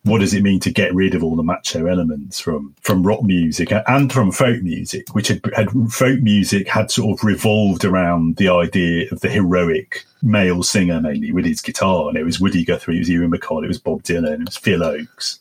what 0.05 0.19
does 0.21 0.35
it 0.35 0.43
mean 0.43 0.59
to 0.59 0.71
get 0.71 0.93
rid 0.93 1.15
of 1.15 1.23
all 1.23 1.35
the 1.35 1.43
macho 1.43 1.87
elements 1.87 2.39
from 2.39 2.75
from 2.81 3.01
rock 3.01 3.23
music 3.23 3.71
and 3.87 4.13
from 4.13 4.31
folk 4.31 4.61
music, 4.61 5.07
which 5.13 5.27
had, 5.27 5.41
had 5.55 5.69
folk 5.89 6.21
music 6.21 6.67
had 6.67 6.91
sort 6.91 7.17
of 7.19 7.25
revolved 7.25 7.83
around 7.83 8.35
the 8.37 8.47
idea 8.47 9.07
of 9.11 9.21
the 9.21 9.29
heroic 9.29 10.05
male 10.21 10.61
singer 10.61 11.01
mainly 11.01 11.31
with 11.31 11.45
his 11.45 11.59
guitar, 11.59 12.07
and 12.07 12.17
it 12.17 12.23
was 12.23 12.39
Woody 12.39 12.63
Guthrie, 12.63 12.97
it 12.97 12.99
was 12.99 13.09
Ewan 13.09 13.31
MacColl, 13.31 13.63
it 13.63 13.67
was 13.67 13.79
Bob 13.79 14.03
Dylan, 14.03 14.41
it 14.41 14.45
was 14.45 14.57
Phil 14.57 14.81
Ochs. 14.81 15.39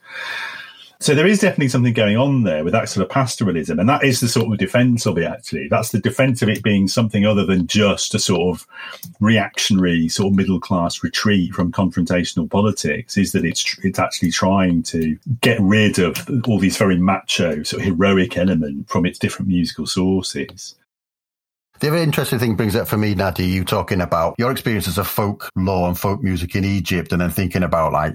So 1.00 1.14
there 1.14 1.26
is 1.26 1.40
definitely 1.40 1.68
something 1.68 1.92
going 1.92 2.16
on 2.16 2.44
there 2.44 2.64
with 2.64 2.72
that 2.72 2.88
sort 2.88 3.04
of 3.04 3.10
pastoralism, 3.10 3.78
and 3.78 3.88
that 3.88 4.04
is 4.04 4.20
the 4.20 4.28
sort 4.28 4.50
of 4.50 4.58
defence 4.58 5.06
of 5.06 5.18
it. 5.18 5.24
Actually, 5.24 5.68
that's 5.68 5.90
the 5.90 5.98
defence 5.98 6.40
of 6.40 6.48
it 6.48 6.62
being 6.62 6.88
something 6.88 7.26
other 7.26 7.44
than 7.44 7.66
just 7.66 8.14
a 8.14 8.18
sort 8.18 8.54
of 8.54 8.66
reactionary, 9.20 10.08
sort 10.08 10.32
of 10.32 10.36
middle 10.36 10.60
class 10.60 11.02
retreat 11.02 11.52
from 11.52 11.72
confrontational 11.72 12.50
politics. 12.50 13.16
Is 13.16 13.32
that 13.32 13.44
it's 13.44 13.76
it's 13.82 13.98
actually 13.98 14.30
trying 14.30 14.82
to 14.84 15.18
get 15.40 15.60
rid 15.60 15.98
of 15.98 16.28
all 16.46 16.58
these 16.58 16.76
very 16.76 16.98
macho, 16.98 17.62
sort 17.64 17.82
of 17.82 17.86
heroic 17.86 18.36
element 18.36 18.88
from 18.88 19.04
its 19.04 19.18
different 19.18 19.48
musical 19.48 19.86
sources. 19.86 20.76
The 21.80 21.88
other 21.88 21.98
interesting 21.98 22.38
thing 22.38 22.54
brings 22.54 22.76
up 22.76 22.86
for 22.86 22.96
me, 22.96 23.14
Nadia, 23.14 23.46
you 23.46 23.64
talking 23.64 24.00
about 24.00 24.36
your 24.38 24.52
experiences 24.52 24.96
of 24.96 25.08
folklore 25.08 25.88
and 25.88 25.98
folk 25.98 26.22
music 26.22 26.54
in 26.54 26.64
Egypt, 26.64 27.12
and 27.12 27.20
then 27.20 27.30
thinking 27.30 27.64
about 27.64 27.92
like 27.92 28.14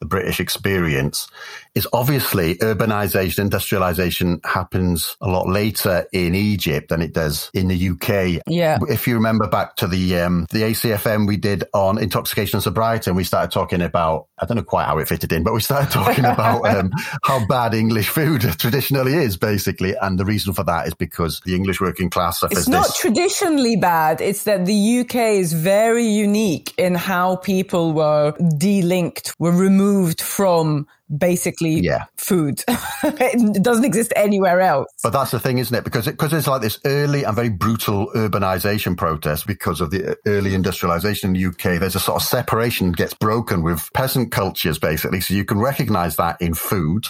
the 0.00 0.06
British 0.06 0.40
experience 0.40 1.28
is 1.74 1.88
obviously 1.92 2.56
urbanization, 2.56 3.38
industrialization 3.38 4.40
happens 4.44 5.16
a 5.20 5.28
lot 5.28 5.48
later 5.48 6.06
in 6.12 6.34
Egypt 6.34 6.88
than 6.88 7.00
it 7.00 7.14
does 7.14 7.50
in 7.54 7.68
the 7.68 7.88
UK. 7.90 8.42
Yeah. 8.46 8.78
If 8.88 9.06
you 9.06 9.14
remember 9.14 9.46
back 9.48 9.76
to 9.76 9.86
the 9.86 10.20
um, 10.20 10.46
the 10.50 10.62
ACFM 10.62 11.26
we 11.26 11.36
did 11.36 11.64
on 11.72 11.98
intoxication 11.98 12.56
and 12.56 12.62
sobriety, 12.62 13.10
and 13.10 13.16
we 13.16 13.24
started 13.24 13.50
talking 13.50 13.82
about 13.82 14.26
I 14.38 14.44
don't 14.44 14.58
know 14.58 14.62
quite 14.62 14.84
how 14.84 14.98
it 14.98 15.08
fitted 15.08 15.32
in, 15.32 15.42
but 15.42 15.54
we 15.54 15.60
started 15.60 15.90
talking 15.90 16.24
about 16.26 16.66
um, 16.66 16.90
how 17.22 17.46
bad 17.46 17.72
English 17.72 18.08
food 18.08 18.42
traditionally 18.58 19.14
is, 19.14 19.36
basically, 19.36 19.94
and 20.00 20.18
the 20.18 20.24
reason 20.24 20.52
for 20.52 20.62
that 20.64 20.86
is 20.86 20.94
because 20.94 21.40
the 21.46 21.54
English 21.54 21.80
working 21.80 22.10
class 22.10 22.40
suffers. 22.40 22.58
It's 22.58 22.68
not 22.68 22.86
this. 22.86 22.98
traditionally 22.98 23.76
bad. 23.76 24.20
It's 24.20 24.44
that 24.44 24.66
the 24.66 25.00
UK 25.00 25.14
is 25.14 25.52
very 25.52 26.06
unique 26.06 26.74
in 26.76 26.94
how 26.94 27.36
people 27.36 27.92
were 27.92 28.32
delinked, 28.32 29.34
were 29.38 29.52
removed 29.52 30.20
from 30.20 30.86
basically 31.14 31.80
Yeah. 31.80 32.04
food. 32.16 32.64
it 33.04 33.62
doesn't 33.62 33.84
exist 33.84 34.12
anywhere 34.16 34.60
else. 34.60 34.88
But 35.02 35.10
that's 35.12 35.30
the 35.30 35.38
thing, 35.40 35.58
isn't 35.58 35.74
it? 35.74 35.84
Because 35.84 36.06
because 36.06 36.32
it's 36.32 36.46
like 36.46 36.62
this 36.62 36.78
early 36.84 37.24
and 37.24 37.34
very 37.36 37.48
brutal 37.50 38.08
urbanization 38.14 38.96
protest 38.96 39.46
because 39.46 39.80
of 39.80 39.90
the 39.90 40.12
uh, 40.12 40.14
early 40.26 40.54
industrialization 40.54 41.34
in 41.34 41.40
the 41.40 41.46
UK. 41.48 41.80
There's 41.80 41.94
a 41.96 42.00
sort 42.00 42.20
of 42.22 42.26
separation 42.28 42.92
gets 42.92 43.14
broken 43.14 43.62
with 43.62 43.88
peasant 43.94 44.32
cultures, 44.32 44.78
basically. 44.78 45.20
So 45.20 45.34
you 45.34 45.44
can 45.44 45.58
recognize 45.58 46.16
that 46.16 46.40
in 46.40 46.54
food. 46.54 47.06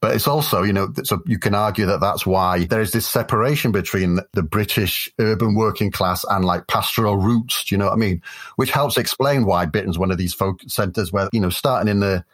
But 0.00 0.14
it's 0.14 0.28
also, 0.28 0.62
you 0.62 0.72
know, 0.72 0.92
so 1.02 1.20
you 1.26 1.40
can 1.40 1.54
argue 1.56 1.86
that 1.86 2.00
that's 2.00 2.24
why 2.24 2.66
there 2.66 2.80
is 2.80 2.92
this 2.92 3.06
separation 3.06 3.72
between 3.72 4.20
the 4.32 4.44
British 4.44 5.10
urban 5.18 5.56
working 5.56 5.90
class 5.90 6.24
and 6.30 6.44
like 6.44 6.68
pastoral 6.68 7.16
roots. 7.16 7.64
Do 7.64 7.74
you 7.74 7.78
know 7.78 7.86
what 7.86 7.94
I 7.94 7.96
mean? 7.96 8.22
Which 8.56 8.70
helps 8.70 8.96
explain 8.96 9.44
why 9.44 9.66
Britain's 9.66 9.98
one 9.98 10.12
of 10.12 10.18
these 10.18 10.34
folk 10.34 10.60
centers 10.68 11.12
where, 11.12 11.28
you 11.32 11.40
know, 11.40 11.50
starting 11.50 11.88
in 11.90 11.98
the 11.98 12.24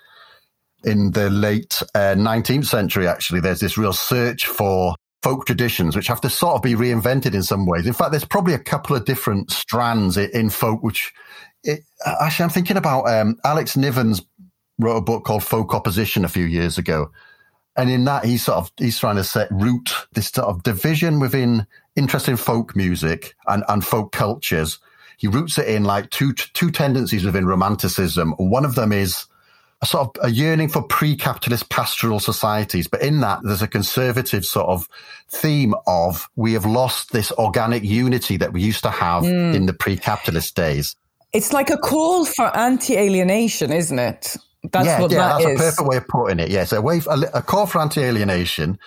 in 0.85 1.12
the 1.12 1.31
late 1.31 1.83
uh, 1.94 2.14
19th 2.14 2.66
century, 2.66 3.09
actually, 3.09 3.40
there's 3.40 3.61
this 3.61 3.79
real 3.79 3.92
search 3.92 4.47
for 4.47 4.94
folk 5.23 5.47
traditions, 5.47 5.97
which 5.97 6.07
have 6.07 6.20
to 6.20 6.29
sort 6.29 6.55
of 6.57 6.62
be 6.62 6.75
reinvented 6.75 7.35
in 7.35 7.42
some 7.42 7.64
ways. 7.64 7.87
In 7.87 7.94
fact, 7.94 8.11
there's 8.11 8.27
probably 8.27 8.53
a 8.53 8.59
couple 8.59 8.94
of 8.94 9.07
different 9.07 9.51
strands 9.51 10.18
in, 10.18 10.51
folk, 10.51 10.83
which 10.83 11.12
it, 11.62 11.81
actually 12.05 12.44
I'm 12.44 12.51
thinking 12.51 12.77
about 12.77 13.09
um, 13.09 13.38
Alex 13.42 13.75
Nivens 13.75 14.23
wrote 14.79 14.97
a 14.97 15.01
book 15.01 15.25
called 15.25 15.42
Folk 15.42 15.73
Opposition 15.73 16.25
a 16.25 16.29
few 16.29 16.44
years 16.44 16.77
ago. 16.77 17.11
And 17.77 17.90
in 17.90 18.05
that, 18.05 18.25
he's 18.25 18.44
sort 18.44 18.59
of, 18.59 18.73
he's 18.77 18.99
trying 18.99 19.16
to 19.16 19.25
set 19.25 19.49
root 19.51 19.94
this 20.12 20.29
sort 20.29 20.49
of 20.49 20.62
division 20.62 21.20
within 21.20 21.66
interest 21.97 22.29
in 22.29 22.37
folk 22.37 22.77
music 22.77 23.35
and, 23.47 23.64
and 23.68 23.85
folk 23.85 24.12
cultures. 24.12 24.79
He 25.16 25.27
roots 25.27 25.59
it 25.59 25.68
in 25.68 25.85
like 25.85 26.11
two, 26.11 26.35
two 26.35 26.70
tendencies 26.70 27.25
within 27.25 27.47
romanticism. 27.47 28.33
One 28.33 28.64
of 28.64 28.75
them 28.75 28.92
is 28.92 29.27
a 29.85 29.87
sort 29.87 30.16
of 30.18 30.25
a 30.25 30.31
yearning 30.31 30.68
for 30.68 30.83
pre-capitalist 30.83 31.68
pastoral 31.68 32.18
societies. 32.18 32.88
But 32.88 33.03
in 33.03 33.20
that, 33.20 33.40
there's 33.42 33.62
a 33.62 33.68
conservative 33.68 34.44
sort 34.44 34.66
of 34.68 34.88
theme 35.29 35.75
of 35.87 36.29
we 36.37 36.55
have 36.55 36.64
lost 36.64 37.12
this 37.12 37.31
organic 37.33 37.85
unity 37.85 38.38
that 38.38 38.53
we 38.53 38.62
used 38.62 38.83
to 38.85 38.90
have 38.90 39.25
hmm. 39.25 39.55
in 39.55 39.66
the 39.66 39.75
pre-capitalist 39.75 40.57
days. 40.57 40.97
It's 41.33 41.53
like 41.53 41.70
a 41.70 41.77
call 41.77 42.25
for 42.25 42.57
anti-alienation, 42.57 43.73
isn't 43.73 43.99
it? 43.99 44.37
That's 44.73 44.87
yeah, 44.87 45.01
what 45.01 45.11
yeah, 45.11 45.18
that 45.18 45.38
that's 45.38 45.51
is. 45.51 45.61
a 45.61 45.62
perfect 45.62 45.88
way 45.88 45.97
of 45.99 46.09
putting 46.09 46.38
it. 46.40 46.51
Yeah, 46.51 46.64
so 46.64 46.79
a, 46.79 46.81
way, 46.81 47.01
a, 47.07 47.20
a 47.35 47.42
call 47.42 47.66
for 47.66 47.81
anti-alienation. 47.81 48.79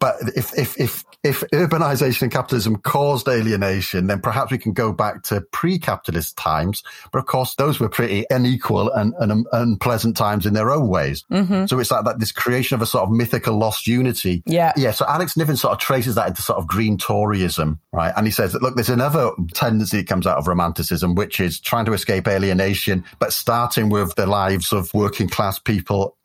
But 0.00 0.16
if, 0.34 0.58
if, 0.58 0.80
if, 0.80 1.04
if 1.22 1.40
urbanization 1.52 2.22
and 2.22 2.32
capitalism 2.32 2.76
caused 2.76 3.28
alienation, 3.28 4.06
then 4.06 4.20
perhaps 4.20 4.50
we 4.50 4.58
can 4.58 4.72
go 4.72 4.92
back 4.92 5.22
to 5.24 5.42
pre-capitalist 5.52 6.36
times. 6.36 6.82
But 7.12 7.18
of 7.18 7.26
course, 7.26 7.54
those 7.54 7.78
were 7.78 7.90
pretty 7.90 8.24
unequal 8.30 8.90
and, 8.90 9.14
and 9.20 9.30
um, 9.30 9.46
unpleasant 9.52 10.16
times 10.16 10.46
in 10.46 10.54
their 10.54 10.70
own 10.70 10.88
ways. 10.88 11.24
So 11.66 11.78
it's 11.78 11.90
like 11.90 12.04
that, 12.06 12.18
this 12.18 12.32
creation 12.32 12.74
of 12.74 12.82
a 12.82 12.86
sort 12.86 13.04
of 13.04 13.10
mythical 13.10 13.58
lost 13.58 13.86
unity. 13.86 14.38
Mm-hmm. 14.38 14.52
Yeah. 14.52 14.72
Yeah. 14.76 14.90
So 14.92 15.04
Alex 15.06 15.36
Niven 15.36 15.56
sort 15.56 15.74
of 15.74 15.78
traces 15.78 16.14
that 16.14 16.28
into 16.28 16.42
sort 16.42 16.58
of 16.58 16.66
green 16.66 16.96
Toryism, 16.96 17.78
right? 17.92 18.12
And 18.16 18.26
he 18.26 18.32
says 18.32 18.54
that, 18.54 18.62
look, 18.62 18.74
there's 18.74 18.88
another 18.88 19.30
tendency 19.52 19.98
that 19.98 20.06
comes 20.06 20.26
out 20.26 20.38
of 20.38 20.46
romanticism, 20.46 21.14
which 21.14 21.40
is 21.40 21.60
trying 21.60 21.84
to 21.84 21.92
escape 21.92 22.26
alienation, 22.26 23.04
but 23.18 23.34
starting 23.34 23.90
with 23.90 24.14
the 24.14 24.26
lives 24.26 24.72
of 24.72 24.92
working 24.94 25.28
class 25.28 25.58
people 25.58 26.16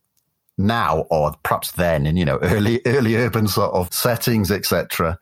now 0.58 1.00
or 1.10 1.34
perhaps 1.44 1.72
then 1.74 2.06
in 2.06 2.16
you 2.16 2.26
know 2.26 2.40
early 2.42 2.82
early 2.86 3.16
urban 3.16 3.48
sort 3.48 3.74
of 3.74 3.94
settings 3.94 4.52
etc 4.52 5.20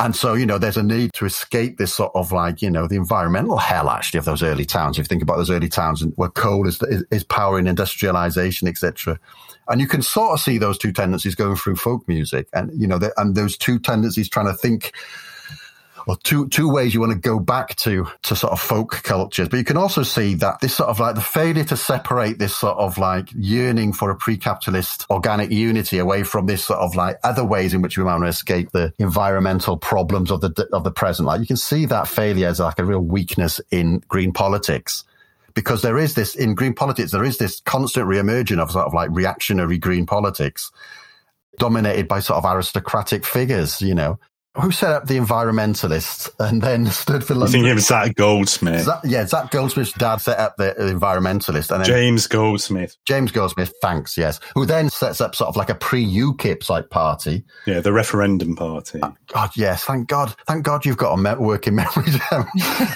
and 0.00 0.16
so 0.16 0.34
you 0.34 0.44
know 0.44 0.58
there's 0.58 0.76
a 0.76 0.82
need 0.82 1.12
to 1.12 1.24
escape 1.24 1.78
this 1.78 1.94
sort 1.94 2.10
of 2.16 2.32
like 2.32 2.60
you 2.62 2.70
know 2.70 2.88
the 2.88 2.96
environmental 2.96 3.58
hell 3.58 3.88
actually 3.88 4.18
of 4.18 4.24
those 4.24 4.42
early 4.42 4.64
towns. 4.64 4.98
If 4.98 5.04
you 5.04 5.08
think 5.08 5.22
about 5.22 5.36
those 5.36 5.50
early 5.50 5.68
towns 5.68 6.04
where 6.16 6.30
coal 6.30 6.66
is 6.66 6.82
is, 6.82 7.04
is 7.12 7.22
powering 7.22 7.68
industrialization 7.68 8.66
etc 8.66 9.20
and 9.68 9.80
you 9.80 9.86
can 9.86 10.02
sort 10.02 10.32
of 10.32 10.40
see 10.40 10.58
those 10.58 10.78
two 10.78 10.92
tendencies 10.92 11.34
going 11.34 11.56
through 11.56 11.76
folk 11.76 12.06
music 12.08 12.48
and 12.52 12.70
you 12.74 12.86
know 12.86 12.98
and 13.16 13.34
those 13.34 13.56
two 13.56 13.78
tendencies 13.78 14.28
trying 14.28 14.46
to 14.46 14.54
think 14.54 14.92
or 16.06 16.16
two 16.16 16.48
two 16.48 16.68
ways 16.68 16.94
you 16.94 17.00
want 17.00 17.12
to 17.12 17.18
go 17.18 17.38
back 17.38 17.76
to 17.76 18.06
to 18.22 18.36
sort 18.36 18.52
of 18.52 18.60
folk 18.60 19.02
cultures. 19.02 19.48
But 19.48 19.58
you 19.58 19.64
can 19.64 19.76
also 19.76 20.02
see 20.02 20.34
that 20.36 20.60
this 20.60 20.74
sort 20.74 20.88
of 20.88 21.00
like 21.00 21.14
the 21.14 21.20
failure 21.20 21.64
to 21.64 21.76
separate 21.76 22.38
this 22.38 22.56
sort 22.56 22.78
of 22.78 22.98
like 22.98 23.28
yearning 23.34 23.92
for 23.92 24.10
a 24.10 24.16
pre-capitalist 24.16 25.06
organic 25.10 25.50
unity 25.50 25.98
away 25.98 26.22
from 26.22 26.46
this 26.46 26.64
sort 26.64 26.80
of 26.80 26.94
like 26.94 27.18
other 27.24 27.44
ways 27.44 27.74
in 27.74 27.82
which 27.82 27.96
we 27.98 28.04
want 28.04 28.22
to 28.22 28.28
escape 28.28 28.70
the 28.72 28.92
environmental 28.98 29.76
problems 29.76 30.30
of 30.30 30.40
the 30.40 30.68
of 30.72 30.84
the 30.84 30.90
present. 30.90 31.26
Like 31.26 31.40
you 31.40 31.46
can 31.46 31.56
see 31.56 31.86
that 31.86 32.08
failure 32.08 32.48
as 32.48 32.60
like 32.60 32.78
a 32.78 32.84
real 32.84 33.00
weakness 33.00 33.60
in 33.70 34.02
green 34.08 34.32
politics. 34.32 35.04
Because 35.54 35.82
there 35.82 35.98
is 35.98 36.14
this 36.14 36.34
in 36.34 36.54
green 36.54 36.72
politics, 36.72 37.12
there 37.12 37.24
is 37.24 37.36
this 37.36 37.60
constant 37.60 38.08
reemerging 38.08 38.58
of 38.58 38.70
sort 38.70 38.86
of 38.86 38.94
like 38.94 39.10
reactionary 39.12 39.76
green 39.76 40.06
politics 40.06 40.72
dominated 41.58 42.08
by 42.08 42.20
sort 42.20 42.42
of 42.42 42.50
aristocratic 42.50 43.26
figures, 43.26 43.82
you 43.82 43.94
know, 43.94 44.18
who 44.60 44.70
set 44.70 44.90
up 44.90 45.06
the 45.06 45.16
environmentalists 45.18 46.30
and 46.38 46.60
then 46.60 46.86
stood 46.90 47.24
for 47.24 47.34
I 47.34 47.36
London. 47.36 47.52
think 47.52 47.66
it 47.66 47.74
was 47.74 47.86
Zac 47.86 48.14
Goldsmith. 48.16 48.82
Zac, 48.82 49.00
yeah, 49.04 49.26
Zac 49.26 49.50
Goldsmith's 49.50 49.92
dad 49.92 50.16
set 50.20 50.38
up 50.38 50.56
the 50.56 50.74
environmentalist, 50.78 51.70
and 51.70 51.80
then 51.80 51.84
James 51.84 52.26
Goldsmith. 52.26 52.96
James 53.06 53.32
Goldsmith, 53.32 53.72
thanks, 53.80 54.16
yes, 54.18 54.40
who 54.54 54.66
then 54.66 54.90
sets 54.90 55.20
up 55.20 55.34
sort 55.34 55.48
of 55.48 55.56
like 55.56 55.70
a 55.70 55.74
pre-UKIP 55.74 56.68
like 56.68 56.90
party. 56.90 57.44
Yeah, 57.66 57.80
the 57.80 57.92
referendum 57.92 58.54
party. 58.56 59.00
God, 59.28 59.50
yes, 59.56 59.84
thank 59.84 60.08
God, 60.08 60.34
thank 60.46 60.64
God 60.64 60.84
you've 60.84 60.96
got 60.98 61.12
a 61.12 61.16
me- 61.16 61.34
working 61.44 61.74
memory. 61.76 62.12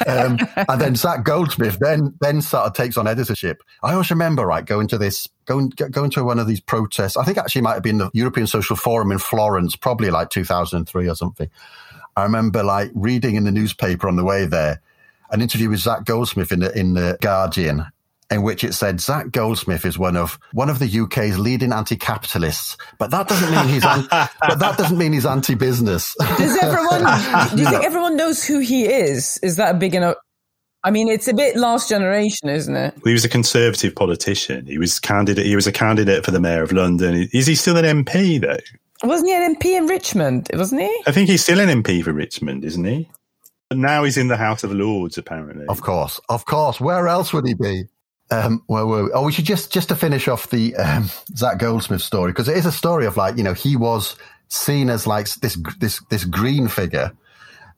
Um, 0.07 0.39
and 0.69 0.81
then 0.81 0.95
Zac 0.97 1.25
Goldsmith 1.25 1.79
then 1.81 2.15
then 2.21 2.41
sort 2.43 2.67
of 2.67 2.75
takes 2.75 2.97
on 2.97 3.07
editorship. 3.07 3.63
I 3.83 3.93
always 3.93 4.11
remember 4.11 4.45
right 4.47 4.65
going 4.65 4.89
to 4.89 4.99
this. 4.99 5.27
Going, 5.47 5.69
going 5.69 6.11
to 6.11 6.25
one 6.25 6.39
of 6.39 6.47
these 6.47 6.61
protests. 6.61 7.17
I 7.17 7.25
think 7.25 7.39
actually 7.39 7.61
it 7.61 7.65
might 7.65 7.75
have 7.75 7.83
been 7.83 7.99
the 7.99 8.11
European 8.13 8.47
Social 8.47 8.77
Forum 8.77 9.13
in 9.13 9.19
Florence, 9.19 9.77
probably 9.77 10.11
like 10.11 10.31
2003 10.31 11.09
or 11.09 11.15
something. 11.15 11.49
I 12.17 12.25
remember 12.25 12.63
like 12.63 12.91
reading 12.95 13.37
in 13.37 13.45
the 13.45 13.53
newspaper 13.53 14.09
on 14.09 14.17
the 14.17 14.25
way 14.25 14.47
there 14.47 14.81
an 15.31 15.43
interview 15.43 15.69
with 15.71 15.81
Zac 15.81 16.05
Goldsmith 16.05 16.53
in 16.53 16.61
the 16.61 16.79
in 16.79 16.95
the 16.95 17.19
Guardian, 17.21 17.87
in 18.31 18.43
which 18.43 18.65
it 18.65 18.75
said 18.75 19.01
Zac 19.01 19.31
Goldsmith 19.31 19.85
is 19.85 19.99
one 19.99 20.17
of 20.17 20.39
one 20.53 20.71
of 20.71 20.79
the 20.79 21.01
UK's 21.01 21.39
leading 21.39 21.73
anti-capitalists, 21.73 22.77
but 22.99 23.11
that 23.11 23.29
doesn't 23.29 23.51
mean 23.51 23.69
he's 23.69 23.85
an, 23.85 24.07
but 24.11 24.59
that 24.59 24.77
doesn't 24.79 24.99
mean 24.99 25.13
he's 25.13 25.27
anti-business. 25.27 26.15
Does 26.39 26.57
everyone? 26.63 27.01
do 27.57 27.63
you 27.63 27.69
think 27.69 27.85
everyone 27.85 28.17
knows 28.17 28.45
who 28.45 28.59
he 28.59 28.87
is? 28.87 29.39
Is 29.43 29.57
that 29.57 29.75
a 29.75 29.79
big 29.79 29.95
enough? 29.95 30.17
I 30.87 30.93
mean, 30.93 31.09
it's 31.09 31.27
a 31.27 31.35
bit 31.35 31.57
last 31.57 31.89
generation, 31.89 32.49
isn't 32.49 32.77
it? 32.77 32.95
He 33.03 33.13
was 33.13 33.25
a 33.25 33.29
conservative 33.29 33.93
politician. 33.97 34.67
He 34.67 34.79
was 34.79 35.01
candidate. 35.01 35.45
He 35.45 35.57
was 35.57 35.67
a 35.67 35.73
candidate 35.73 36.25
for 36.25 36.31
the 36.31 36.39
mayor 36.39 36.63
of 36.63 36.71
London. 36.71 37.29
Is 37.33 37.49
he 37.49 37.57
still 37.57 37.77
an 37.77 38.05
MP 38.05 38.41
though? 38.41 38.57
Wasn't 39.03 39.29
he 39.29 39.35
an 39.35 39.57
MP 39.57 39.77
in 39.77 39.89
Richmond? 39.89 40.49
Wasn't 40.55 40.81
he? 40.81 41.03
I 41.05 41.11
think 41.11 41.29
he's 41.29 41.43
still 41.43 41.59
an 41.59 41.83
MP 41.83 42.05
for 42.05 42.13
Richmond, 42.13 42.65
isn't 42.65 42.85
he? 42.85 43.11
But 43.69 43.79
now 43.79 44.05
he's 44.05 44.17
in 44.17 44.29
the 44.29 44.37
House 44.37 44.63
of 44.63 44.71
Lords, 44.71 45.19
apparently. 45.19 45.67
Of 45.67 45.81
course, 45.81 46.21
of 46.29 46.47
course. 46.47 46.81
Where 46.81 47.09
else 47.09 47.33
would 47.33 47.49
he 47.49 47.55
be? 47.55 47.87
Um, 48.31 48.63
where 48.69 48.87
were 48.87 49.07
we? 49.07 49.11
Oh, 49.13 49.25
we 49.25 49.33
should 49.33 49.45
just 49.45 49.73
just 49.73 49.89
to 49.89 49.97
finish 49.97 50.29
off 50.29 50.51
the 50.51 50.77
um, 50.77 51.11
Zac 51.35 51.59
Goldsmith 51.59 52.03
story 52.03 52.31
because 52.31 52.49
it 52.49 52.57
is 52.57 52.65
a 52.65 52.71
story 52.71 53.07
of 53.07 53.17
like 53.17 53.37
you 53.37 53.43
know 53.43 53.55
he 53.55 53.75
was 53.75 54.15
seen 54.47 54.89
as 54.89 55.05
like 55.05 55.29
this 55.35 55.59
this 55.81 56.01
this 56.11 56.25
green 56.25 56.69
figure 56.69 57.11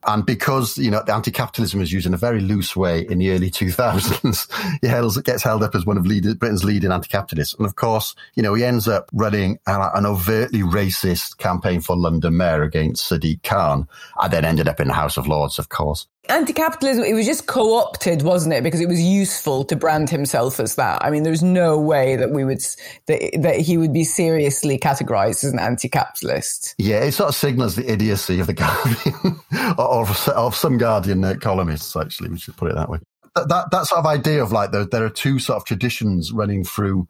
and 0.07 0.25
because, 0.25 0.79
you 0.79 0.91
know, 0.91 1.03
the 1.05 1.15
anti-capitalism 1.15 1.81
was 1.81 1.93
used 1.93 2.07
in 2.07 2.15
a 2.15 2.19
very 2.19 2.41
loose 2.41 2.77
way 2.77 3.07
in 3.09 3.19
the 3.19 3.31
early 3.31 3.51
2000s, 3.51 4.49
he 4.81 5.23
gets 5.23 5.43
held 5.43 5.63
up 5.63 5.75
as 5.75 5.85
one 5.85 5.97
of 5.97 6.05
Britain's 6.05 6.65
leading 6.65 6.93
anti-capitalists. 6.93 7.55
And 7.55 7.67
of 7.67 7.77
course, 7.77 8.15
you 8.35 8.43
know, 8.43 8.55
he 8.55 8.65
ends 8.65 8.87
up 8.87 9.11
running 9.13 9.59
an 9.67 10.07
overtly 10.07 10.61
racist 10.61 11.39
campaign 11.39 11.81
for 11.81 11.97
London 11.97 12.37
mayor 12.37 12.63
against 12.63 13.11
Sadiq 13.11 13.43
Khan 13.43 13.89
and 14.21 14.33
then 14.33 14.45
ended 14.45 14.69
up 14.69 14.81
in 14.81 14.89
the 14.89 14.95
House 14.95 15.17
of 15.17 15.27
Lords, 15.27 15.59
of 15.59 15.69
course 15.69 16.07
anti-capitalism 16.29 17.05
it 17.05 17.15
was 17.15 17.27
just 17.27 17.47
co-opted 17.47 18.23
wasn't 18.23 18.55
it? 18.55 18.63
Because 18.63 18.81
it 18.81 18.89
was 18.89 19.01
useful 19.01 19.65
to 19.65 19.77
brand 19.77 20.11
himself 20.11 20.61
as 20.61 20.75
that. 20.77 21.05
I 21.05 21.11
mean 21.11 21.23
there's 21.23 21.43
no 21.43 21.79
way 21.79 22.17
that 22.17 22.31
we 22.31 22.45
would 22.45 22.61
that, 23.07 23.39
that 23.43 23.61
he 23.61 23.79
would 23.79 23.93
be 23.93 24.05
seriously 24.05 24.79
categorized 24.79 25.45
as 25.45 25.53
an 25.53 25.59
anti-capitalist. 25.59 26.75
Yeah 26.79 27.01
it 27.01 27.13
sort 27.13 27.31
of 27.31 27.35
signals 27.35 27.77
the 27.77 27.91
idiocy 27.91 28.41
of 28.41 28.47
the 28.47 28.55
guardian 28.55 29.41
or 29.79 30.07
of, 30.35 30.55
some 30.55 30.79
guardian 30.79 31.25
uh, 31.25 31.35
columnists 31.41 31.97
actually 31.97 32.31
we 32.31 32.39
should 32.39 32.57
put 32.57 32.71
it 32.71 32.75
that 32.75 32.89
way. 32.89 32.99
That, 33.35 33.49
that, 33.49 33.71
that 33.71 33.87
sort 33.87 34.01
of 34.01 34.07
idea 34.07 34.43
of 34.43 34.53
like 34.53 34.73
there, 34.73 34.85
there 34.85 35.05
are 35.05 35.11
two 35.11 35.39
sort 35.39 35.57
of 35.57 35.65
traditions 35.65 36.33
running 36.33 36.65
through 36.65 37.09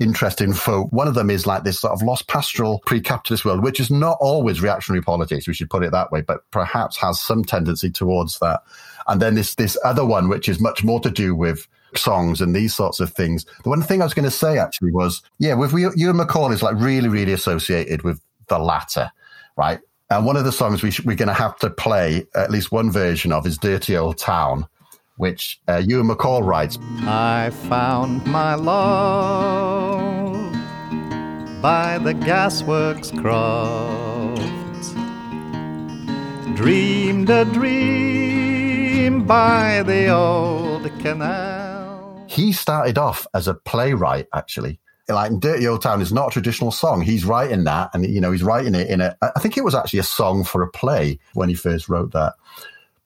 interest 0.00 0.40
in 0.40 0.54
folk. 0.54 0.90
One 0.92 1.06
of 1.06 1.14
them 1.14 1.30
is 1.30 1.46
like 1.46 1.62
this 1.62 1.78
sort 1.78 1.92
of 1.92 2.02
lost 2.02 2.26
pastoral 2.26 2.82
pre-capitalist 2.86 3.44
world, 3.44 3.62
which 3.62 3.78
is 3.78 3.90
not 3.90 4.16
always 4.20 4.60
reactionary 4.60 5.02
politics. 5.02 5.46
We 5.46 5.54
should 5.54 5.70
put 5.70 5.84
it 5.84 5.92
that 5.92 6.10
way, 6.10 6.22
but 6.22 6.50
perhaps 6.50 6.96
has 6.96 7.20
some 7.20 7.44
tendency 7.44 7.90
towards 7.90 8.38
that. 8.40 8.62
And 9.06 9.20
then 9.20 9.34
this, 9.34 9.54
this 9.54 9.76
other 9.84 10.04
one, 10.04 10.28
which 10.28 10.48
is 10.48 10.58
much 10.58 10.82
more 10.82 11.00
to 11.00 11.10
do 11.10 11.34
with 11.34 11.68
songs 11.94 12.40
and 12.40 12.56
these 12.56 12.74
sorts 12.74 12.98
of 12.98 13.12
things. 13.12 13.44
The 13.62 13.68
one 13.68 13.82
thing 13.82 14.00
I 14.00 14.04
was 14.04 14.14
going 14.14 14.24
to 14.24 14.30
say 14.30 14.58
actually 14.58 14.92
was, 14.92 15.22
yeah, 15.38 15.54
with 15.54 15.72
Ewan 15.72 16.16
MacColl 16.16 16.52
is 16.52 16.62
like 16.62 16.76
really, 16.76 17.08
really 17.08 17.32
associated 17.32 18.02
with 18.02 18.20
the 18.48 18.58
latter, 18.58 19.12
right? 19.56 19.80
And 20.08 20.24
one 20.24 20.36
of 20.36 20.44
the 20.44 20.52
songs 20.52 20.82
we 20.82 20.90
sh- 20.90 21.04
we're 21.04 21.16
going 21.16 21.28
to 21.28 21.34
have 21.34 21.56
to 21.58 21.70
play 21.70 22.26
at 22.34 22.50
least 22.50 22.72
one 22.72 22.90
version 22.90 23.32
of 23.32 23.46
is 23.46 23.58
Dirty 23.58 23.96
Old 23.96 24.18
Town 24.18 24.66
which 25.20 25.60
uh, 25.68 25.82
Ewan 25.86 26.08
MacColl 26.08 26.44
writes 26.44 26.78
I 27.02 27.50
found 27.68 28.26
my 28.26 28.54
love 28.54 30.24
by 31.60 31.98
the 31.98 32.14
gasworks 32.14 33.10
croft, 33.20 34.40
dreamed 36.56 37.28
a 37.28 37.44
dream 37.44 39.26
by 39.26 39.82
the 39.82 40.08
old 40.08 40.90
canal. 41.00 42.24
He 42.26 42.52
started 42.52 42.96
off 42.96 43.26
as 43.34 43.46
a 43.46 43.54
playwright, 43.54 44.26
actually 44.34 44.80
like 45.08 45.38
Dirty 45.40 45.66
Old 45.66 45.82
Town 45.82 46.00
is 46.00 46.12
not 46.12 46.28
a 46.28 46.30
traditional 46.30 46.70
song. 46.70 47.00
He's 47.00 47.24
writing 47.24 47.64
that, 47.64 47.90
and 47.92 48.06
you 48.06 48.20
know 48.20 48.30
he's 48.30 48.44
writing 48.44 48.76
it 48.76 48.88
in 48.88 49.00
a. 49.00 49.16
I 49.20 49.40
think 49.40 49.56
it 49.56 49.64
was 49.64 49.74
actually 49.74 49.98
a 49.98 50.04
song 50.04 50.44
for 50.44 50.62
a 50.62 50.70
play 50.70 51.18
when 51.34 51.48
he 51.48 51.54
first 51.54 51.88
wrote 51.88 52.12
that. 52.12 52.34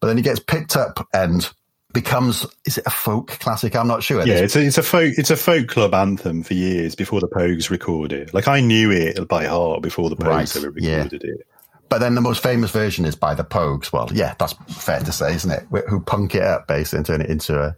But 0.01 0.09
then 0.09 0.19
he 0.19 0.23
gets 0.23 0.39
picked 0.41 0.77
up 0.77 1.09
and 1.15 1.51
becomes 1.95 2.45
is 2.67 2.77
it 2.77 2.85
a 2.87 2.91
folk 2.91 3.29
classic? 3.39 3.75
I'm 3.75 3.87
not 3.87 4.03
sure. 4.03 4.27
Yeah, 4.27 4.35
it's 4.35 4.57
a, 4.57 4.61
it's 4.61 4.77
a 4.77 4.83
folk 4.83 5.15
it's 5.17 5.31
a 5.31 5.37
folk 5.37 5.69
club 5.69 5.95
anthem 5.95 6.43
for 6.43 6.53
years 6.53 6.95
before 6.95 7.21
the 7.21 7.29
Pogues 7.29 7.71
recorded 7.71 8.29
it. 8.29 8.35
Like 8.35 8.49
I 8.49 8.61
knew 8.61 8.91
it 8.91 9.27
by 9.29 9.47
heart 9.47 9.81
before 9.81 10.11
the 10.11 10.17
Pogues 10.17 10.27
right, 10.27 10.57
ever 10.57 10.71
recorded 10.71 11.23
yeah. 11.25 11.31
it. 11.33 11.47
But 11.89 11.99
then 11.99 12.15
the 12.17 12.21
most 12.21 12.43
famous 12.43 12.71
version 12.71 13.05
is 13.05 13.15
by 13.15 13.35
the 13.35 13.45
Pogues. 13.45 13.93
Well, 13.93 14.11
yeah, 14.13 14.35
that's 14.39 14.53
fair 14.69 15.01
to 15.01 15.13
say, 15.13 15.35
isn't 15.35 15.51
it? 15.51 15.67
Who 15.89 16.01
punk 16.01 16.35
it 16.35 16.43
up 16.43 16.67
basically 16.67 16.99
and 16.99 17.07
turn 17.07 17.21
it 17.23 17.31
into 17.31 17.59
a, 17.59 17.77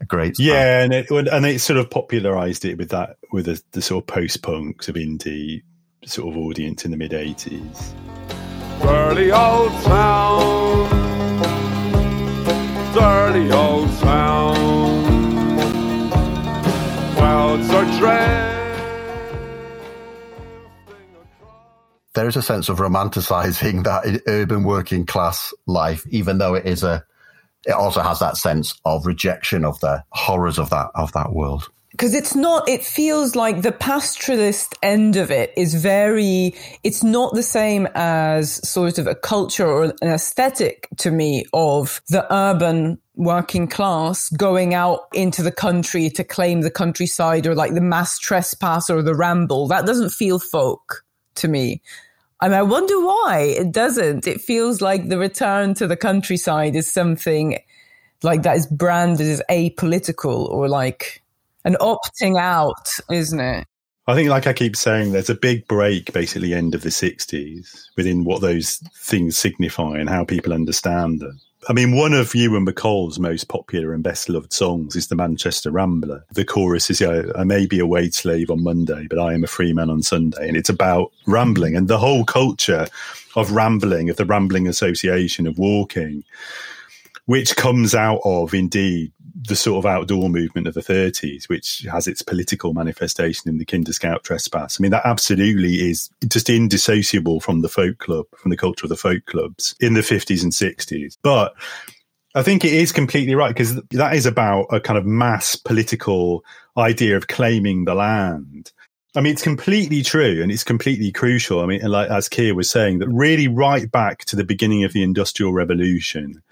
a 0.00 0.04
great. 0.04 0.36
Song. 0.36 0.46
Yeah, 0.46 0.82
and 0.82 0.92
it 0.92 1.10
and 1.10 1.46
it 1.46 1.60
sort 1.60 1.78
of 1.78 1.90
popularized 1.90 2.64
it 2.64 2.78
with 2.78 2.90
that 2.90 3.16
with 3.32 3.46
the, 3.46 3.60
the 3.72 3.82
sort 3.82 4.04
of 4.04 4.06
post 4.06 4.42
punks 4.42 4.88
of 4.88 4.94
indie 4.96 5.62
sort 6.04 6.28
of 6.28 6.36
audience 6.36 6.84
in 6.84 6.90
the 6.90 6.96
mid 6.96 7.12
'80s. 7.12 7.94
Early 8.82 9.32
old 9.32 9.72
town 9.84 11.03
dirty 12.94 13.50
old 13.50 13.90
town. 13.98 14.54
Clouds 17.16 17.70
are 17.70 17.98
dread. 17.98 18.52
There 22.14 22.28
is 22.28 22.36
a 22.36 22.42
sense 22.42 22.68
of 22.68 22.78
romanticizing 22.78 23.82
that 23.84 24.22
urban 24.28 24.62
working 24.62 25.04
class 25.04 25.52
life, 25.66 26.06
even 26.10 26.38
though 26.38 26.54
it 26.54 26.64
is 26.64 26.84
a, 26.84 27.04
it 27.66 27.72
also 27.72 28.02
has 28.02 28.20
that 28.20 28.36
sense 28.36 28.80
of 28.84 29.06
rejection 29.06 29.64
of 29.64 29.80
the 29.80 30.04
horrors 30.10 30.60
of 30.60 30.70
that 30.70 30.90
of 30.94 31.12
that 31.12 31.32
world 31.32 31.68
because 31.94 32.12
it's 32.12 32.34
not 32.34 32.68
it 32.68 32.84
feels 32.84 33.36
like 33.36 33.62
the 33.62 33.70
pastoralist 33.70 34.74
end 34.82 35.14
of 35.14 35.30
it 35.30 35.52
is 35.56 35.74
very 35.74 36.52
it's 36.82 37.04
not 37.04 37.34
the 37.34 37.42
same 37.42 37.86
as 37.94 38.68
sort 38.68 38.98
of 38.98 39.06
a 39.06 39.14
culture 39.14 39.66
or 39.66 39.84
an 39.84 40.08
aesthetic 40.08 40.88
to 40.96 41.12
me 41.12 41.44
of 41.52 42.02
the 42.08 42.26
urban 42.34 42.98
working 43.14 43.68
class 43.68 44.28
going 44.30 44.74
out 44.74 45.02
into 45.12 45.40
the 45.40 45.52
country 45.52 46.10
to 46.10 46.24
claim 46.24 46.62
the 46.62 46.70
countryside 46.70 47.46
or 47.46 47.54
like 47.54 47.74
the 47.74 47.80
mass 47.80 48.18
trespass 48.18 48.90
or 48.90 49.00
the 49.00 49.14
ramble 49.14 49.68
that 49.68 49.86
doesn't 49.86 50.10
feel 50.10 50.40
folk 50.40 51.04
to 51.36 51.46
me 51.46 51.80
and 52.40 52.54
I 52.54 52.62
wonder 52.62 53.00
why 53.00 53.54
it 53.56 53.72
doesn't. 53.72 54.26
It 54.26 54.40
feels 54.40 54.82
like 54.82 55.08
the 55.08 55.16
return 55.16 55.72
to 55.74 55.86
the 55.86 55.96
countryside 55.96 56.76
is 56.76 56.92
something 56.92 57.58
like 58.22 58.42
that 58.42 58.56
is 58.56 58.66
branded 58.66 59.28
as 59.28 59.40
apolitical 59.48 60.50
or 60.50 60.68
like 60.68 61.22
an 61.64 61.76
opting 61.80 62.38
out, 62.38 62.88
isn't 63.10 63.40
it? 63.40 63.66
I 64.06 64.14
think, 64.14 64.28
like 64.28 64.46
I 64.46 64.52
keep 64.52 64.76
saying, 64.76 65.12
there's 65.12 65.30
a 65.30 65.34
big 65.34 65.66
break 65.66 66.12
basically 66.12 66.52
end 66.52 66.74
of 66.74 66.82
the 66.82 66.90
60s 66.90 67.86
within 67.96 68.24
what 68.24 68.42
those 68.42 68.82
things 68.98 69.38
signify 69.38 69.96
and 69.96 70.10
how 70.10 70.24
people 70.24 70.52
understand 70.52 71.20
them. 71.20 71.40
I 71.66 71.72
mean, 71.72 71.96
one 71.96 72.12
of 72.12 72.34
Ewan 72.34 72.66
MacColl's 72.66 73.18
most 73.18 73.48
popular 73.48 73.94
and 73.94 74.02
best 74.02 74.28
loved 74.28 74.52
songs 74.52 74.94
is 74.94 75.08
the 75.08 75.16
Manchester 75.16 75.70
Rambler. 75.70 76.22
The 76.32 76.44
chorus 76.44 76.90
is, 76.90 77.00
I 77.00 77.44
may 77.44 77.64
be 77.64 77.78
a 77.78 77.86
wage 77.86 78.12
slave 78.12 78.50
on 78.50 78.62
Monday, 78.62 79.06
but 79.08 79.18
I 79.18 79.32
am 79.32 79.42
a 79.42 79.46
free 79.46 79.72
man 79.72 79.88
on 79.88 80.02
Sunday. 80.02 80.46
And 80.46 80.58
it's 80.58 80.68
about 80.68 81.10
rambling 81.26 81.74
and 81.74 81.88
the 81.88 81.96
whole 81.96 82.26
culture 82.26 82.86
of 83.36 83.52
rambling, 83.52 84.10
of 84.10 84.16
the 84.16 84.26
Rambling 84.26 84.68
Association, 84.68 85.46
of 85.46 85.58
walking, 85.58 86.24
which 87.24 87.56
comes 87.56 87.94
out 87.94 88.20
of 88.26 88.52
indeed 88.52 89.13
the 89.46 89.56
sort 89.56 89.84
of 89.84 89.86
outdoor 89.86 90.28
movement 90.28 90.66
of 90.66 90.74
the 90.74 90.80
30s, 90.80 91.48
which 91.48 91.86
has 91.90 92.06
its 92.06 92.22
political 92.22 92.72
manifestation 92.72 93.48
in 93.48 93.58
the 93.58 93.64
Kinder 93.64 93.92
Scout 93.92 94.24
trespass. 94.24 94.78
I 94.78 94.82
mean, 94.82 94.90
that 94.90 95.04
absolutely 95.04 95.74
is 95.74 96.10
just 96.26 96.48
indissociable 96.48 97.40
from 97.40 97.60
the 97.60 97.68
folk 97.68 97.98
club, 97.98 98.26
from 98.36 98.50
the 98.50 98.56
culture 98.56 98.86
of 98.86 98.90
the 98.90 98.96
folk 98.96 99.26
clubs 99.26 99.74
in 99.80 99.94
the 99.94 100.00
50s 100.00 100.42
and 100.42 100.52
60s. 100.52 101.18
But 101.22 101.54
I 102.34 102.42
think 102.42 102.64
it 102.64 102.72
is 102.72 102.90
completely 102.90 103.34
right 103.34 103.48
because 103.48 103.80
that 103.90 104.14
is 104.14 104.26
about 104.26 104.66
a 104.70 104.80
kind 104.80 104.98
of 104.98 105.06
mass 105.06 105.56
political 105.56 106.44
idea 106.76 107.16
of 107.16 107.28
claiming 107.28 107.84
the 107.84 107.94
land. 107.94 108.72
I 109.16 109.20
mean, 109.20 109.32
it's 109.32 109.42
completely 109.42 110.02
true 110.02 110.42
and 110.42 110.50
it's 110.50 110.64
completely 110.64 111.12
crucial. 111.12 111.60
I 111.60 111.66
mean, 111.66 111.82
like 111.82 112.10
as 112.10 112.28
Keir 112.28 112.54
was 112.54 112.68
saying, 112.68 112.98
that 112.98 113.08
really 113.08 113.46
right 113.46 113.88
back 113.90 114.24
to 114.24 114.36
the 114.36 114.42
beginning 114.42 114.82
of 114.82 114.92
the 114.92 115.04
Industrial 115.04 115.52
Revolution, 115.52 116.42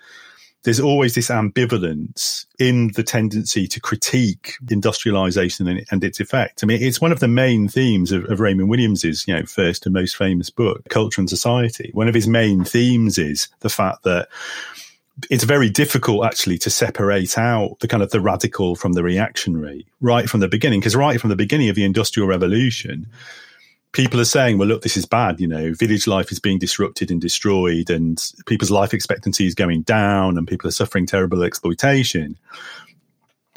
there's 0.64 0.80
always 0.80 1.14
this 1.14 1.28
ambivalence 1.28 2.46
in 2.58 2.92
the 2.94 3.02
tendency 3.02 3.66
to 3.66 3.80
critique 3.80 4.54
industrialization 4.70 5.66
and, 5.66 5.84
and, 5.90 6.04
its 6.04 6.20
effect. 6.20 6.62
I 6.62 6.66
mean, 6.66 6.82
it's 6.82 7.00
one 7.00 7.12
of 7.12 7.20
the 7.20 7.28
main 7.28 7.68
themes 7.68 8.12
of, 8.12 8.24
of, 8.30 8.38
Raymond 8.38 8.68
Williams's, 8.68 9.26
you 9.26 9.34
know, 9.34 9.44
first 9.44 9.86
and 9.86 9.92
most 9.92 10.16
famous 10.16 10.50
book, 10.50 10.88
Culture 10.88 11.20
and 11.20 11.28
Society. 11.28 11.90
One 11.94 12.08
of 12.08 12.14
his 12.14 12.28
main 12.28 12.64
themes 12.64 13.18
is 13.18 13.48
the 13.60 13.68
fact 13.68 14.04
that 14.04 14.28
it's 15.30 15.44
very 15.44 15.68
difficult 15.68 16.24
actually 16.24 16.58
to 16.58 16.70
separate 16.70 17.36
out 17.36 17.78
the 17.80 17.88
kind 17.88 18.02
of 18.02 18.10
the 18.10 18.20
radical 18.20 18.76
from 18.76 18.92
the 18.92 19.02
reactionary 19.02 19.86
right 20.00 20.28
from 20.28 20.40
the 20.40 20.48
beginning, 20.48 20.80
because 20.80 20.96
right 20.96 21.20
from 21.20 21.30
the 21.30 21.36
beginning 21.36 21.68
of 21.68 21.76
the 21.76 21.84
industrial 21.84 22.28
revolution, 22.28 23.06
people 23.92 24.20
are 24.20 24.24
saying, 24.24 24.58
well, 24.58 24.68
look, 24.68 24.82
this 24.82 24.96
is 24.96 25.06
bad. 25.06 25.40
You 25.40 25.46
know, 25.46 25.72
village 25.74 26.06
life 26.06 26.32
is 26.32 26.40
being 26.40 26.58
disrupted 26.58 27.10
and 27.10 27.20
destroyed, 27.20 27.90
and 27.90 28.22
people's 28.46 28.70
life 28.70 28.94
expectancy 28.94 29.46
is 29.46 29.54
going 29.54 29.82
down, 29.82 30.36
and 30.36 30.48
people 30.48 30.68
are 30.68 30.72
suffering 30.72 31.06
terrible 31.06 31.42
exploitation. 31.42 32.38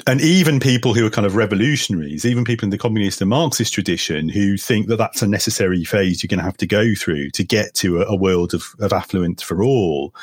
And 0.06 0.20
even 0.20 0.60
people 0.60 0.94
who 0.94 1.04
are 1.04 1.10
kind 1.10 1.26
of 1.26 1.34
revolutionaries, 1.34 2.24
even 2.24 2.44
people 2.44 2.66
in 2.66 2.70
the 2.70 2.78
communist 2.78 3.20
and 3.20 3.30
Marxist 3.30 3.72
tradition 3.72 4.28
who 4.28 4.56
think 4.56 4.86
that 4.86 4.98
that's 4.98 5.22
a 5.22 5.26
necessary 5.26 5.82
phase 5.84 6.22
you're 6.22 6.28
going 6.28 6.38
to 6.38 6.44
have 6.44 6.58
to 6.58 6.66
go 6.66 6.94
through 6.94 7.30
to 7.30 7.42
get 7.42 7.74
to 7.76 8.02
a, 8.02 8.06
a 8.06 8.14
world 8.14 8.54
of, 8.54 8.76
of 8.78 8.92
affluence 8.92 9.42
for 9.42 9.64
all, 9.64 10.14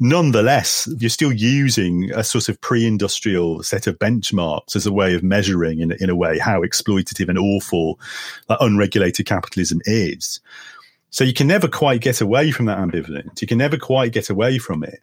nonetheless, 0.00 0.88
you're 0.98 1.10
still 1.10 1.32
using 1.32 2.10
a 2.12 2.24
sort 2.24 2.48
of 2.48 2.60
pre-industrial 2.60 3.62
set 3.62 3.86
of 3.86 3.98
benchmarks 3.98 4.74
as 4.74 4.86
a 4.86 4.92
way 4.92 5.14
of 5.14 5.22
measuring, 5.22 5.80
in, 5.80 5.92
in 5.92 6.10
a 6.10 6.16
way, 6.16 6.38
how 6.38 6.62
exploitative 6.62 7.28
and 7.28 7.38
awful 7.38 8.00
like, 8.48 8.58
unregulated 8.60 9.26
capitalism 9.26 9.80
is. 9.84 10.40
So 11.10 11.22
you 11.22 11.34
can 11.34 11.46
never 11.46 11.68
quite 11.68 12.00
get 12.00 12.20
away 12.20 12.50
from 12.50 12.66
that 12.66 12.78
ambivalence. 12.78 13.40
You 13.40 13.46
can 13.46 13.58
never 13.58 13.76
quite 13.76 14.12
get 14.12 14.30
away 14.30 14.58
from 14.58 14.82
it. 14.82 15.00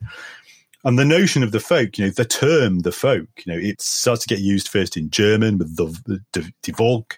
And 0.83 0.97
the 0.97 1.05
notion 1.05 1.43
of 1.43 1.51
the 1.51 1.59
folk, 1.59 1.97
you 1.97 2.05
know, 2.05 2.11
the 2.11 2.25
term 2.25 2.79
the 2.79 2.91
folk, 2.91 3.27
you 3.45 3.53
know, 3.53 3.59
it 3.59 3.81
starts 3.81 4.25
to 4.25 4.33
get 4.33 4.39
used 4.39 4.69
first 4.69 4.95
in 4.95 5.09
German 5.09 5.57
with 5.57 5.75
the, 5.75 6.21
the, 6.33 6.51
the 6.63 6.71
Volk, 6.71 7.17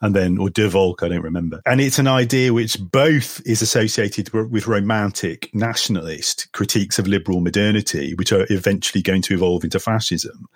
and 0.00 0.14
then 0.14 0.38
or 0.38 0.48
De 0.48 0.68
Volk, 0.68 1.02
I 1.02 1.08
don't 1.08 1.22
remember. 1.22 1.60
And 1.66 1.80
it's 1.80 1.98
an 1.98 2.06
idea 2.06 2.52
which 2.52 2.78
both 2.80 3.40
is 3.46 3.60
associated 3.62 4.32
with 4.32 4.66
romantic 4.66 5.54
nationalist 5.54 6.50
critiques 6.52 6.98
of 6.98 7.06
liberal 7.06 7.40
modernity, 7.40 8.14
which 8.14 8.32
are 8.32 8.46
eventually 8.50 9.02
going 9.02 9.22
to 9.22 9.34
evolve 9.34 9.64
into 9.64 9.78
fascism. 9.78 10.48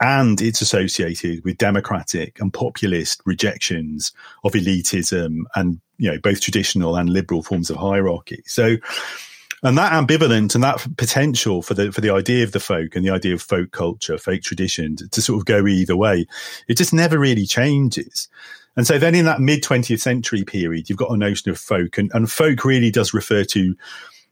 And 0.00 0.40
it's 0.40 0.60
associated 0.60 1.44
with 1.44 1.58
democratic 1.58 2.40
and 2.40 2.52
populist 2.52 3.22
rejections 3.24 4.10
of 4.42 4.52
elitism 4.52 5.42
and, 5.54 5.80
you 5.98 6.10
know, 6.10 6.18
both 6.18 6.40
traditional 6.40 6.96
and 6.96 7.08
liberal 7.08 7.44
forms 7.44 7.70
of 7.70 7.76
hierarchy. 7.76 8.42
So, 8.46 8.78
and 9.62 9.78
that 9.78 9.92
ambivalence 9.92 10.56
and 10.56 10.64
that 10.64 10.84
potential 10.96 11.62
for 11.62 11.74
the 11.74 11.92
for 11.92 12.00
the 12.00 12.10
idea 12.10 12.42
of 12.42 12.50
the 12.50 12.58
folk 12.58 12.96
and 12.96 13.06
the 13.06 13.12
idea 13.12 13.32
of 13.32 13.42
folk 13.42 13.70
culture, 13.70 14.18
folk 14.18 14.42
tradition 14.42 14.96
to, 14.96 15.08
to 15.08 15.22
sort 15.22 15.38
of 15.38 15.44
go 15.44 15.68
either 15.68 15.96
way, 15.96 16.26
it 16.66 16.76
just 16.76 16.92
never 16.92 17.16
really 17.16 17.46
changes. 17.46 18.28
And 18.76 18.86
so 18.86 18.98
then 18.98 19.14
in 19.14 19.26
that 19.26 19.40
mid 19.40 19.62
20th 19.62 20.00
century 20.00 20.44
period, 20.44 20.88
you've 20.88 20.98
got 20.98 21.10
a 21.10 21.16
notion 21.16 21.50
of 21.50 21.58
folk, 21.58 21.98
and, 21.98 22.10
and 22.14 22.30
folk 22.30 22.64
really 22.64 22.90
does 22.90 23.12
refer 23.12 23.44
to 23.44 23.74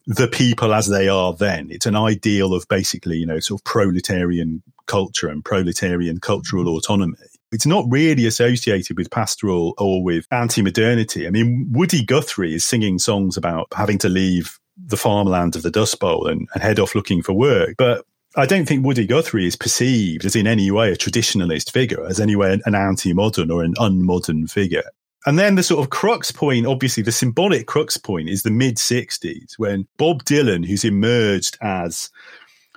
the 0.07 0.29
people 0.29 0.73
as 0.73 0.89
they 0.89 1.09
are 1.09 1.35
then. 1.35 1.69
It's 1.71 1.87
an 1.87 1.97
ideal 1.97 2.55
of 2.55 2.67
basically, 2.69 3.19
you 3.19 3.27
know, 3.27 3.39
sort 3.39 3.61
of 3.61 3.65
proletarian 3.65 4.63
culture 4.87 5.29
and 5.29 5.45
proletarian 5.45 6.19
cultural 6.19 6.65
mm-hmm. 6.65 6.77
autonomy. 6.77 7.17
It's 7.53 7.67
not 7.67 7.85
really 7.89 8.27
associated 8.27 8.97
with 8.97 9.11
pastoral 9.11 9.75
or 9.77 10.03
with 10.03 10.27
anti 10.31 10.63
modernity. 10.63 11.27
I 11.27 11.31
mean, 11.31 11.69
Woody 11.71 12.05
Guthrie 12.05 12.55
is 12.55 12.65
singing 12.65 12.99
songs 12.99 13.37
about 13.37 13.69
having 13.75 13.99
to 13.99 14.09
leave 14.09 14.59
the 14.77 14.97
farmland 14.97 15.57
of 15.57 15.63
the 15.63 15.71
Dust 15.71 15.99
Bowl 16.01 16.27
and, 16.27 16.49
and 16.55 16.63
head 16.63 16.79
off 16.79 16.95
looking 16.95 17.23
for 17.23 17.33
work. 17.33 17.75
But 17.77 18.07
I 18.37 18.47
don't 18.47 18.67
think 18.67 18.85
Woody 18.85 19.07
Guthrie 19.07 19.47
is 19.47 19.57
perceived 19.57 20.25
as 20.25 20.37
in 20.37 20.47
any 20.47 20.71
way 20.71 20.93
a 20.93 20.97
traditionalist 20.97 21.73
figure, 21.73 22.05
as 22.07 22.21
anyway 22.21 22.53
an, 22.53 22.63
an 22.65 22.75
anti-modern 22.75 23.51
or 23.51 23.65
an 23.65 23.75
unmodern 23.75 24.49
figure. 24.49 24.85
And 25.27 25.39
then 25.39 25.57
the 25.57 25.63
sort 25.63 25.85
of 25.85 25.91
crux 25.91 26.31
point, 26.33 26.67
obviously 26.67 27.03
the 27.03 27.13
symbolic 27.13 27.67
crux 27.67 27.97
point 27.97 28.29
is 28.29 28.43
the 28.43 28.51
mid 28.51 28.77
60s 28.77 29.59
when 29.59 29.87
Bob 29.97 30.25
Dylan, 30.25 30.67
who's 30.67 30.85
emerged 30.85 31.59
as 31.61 32.11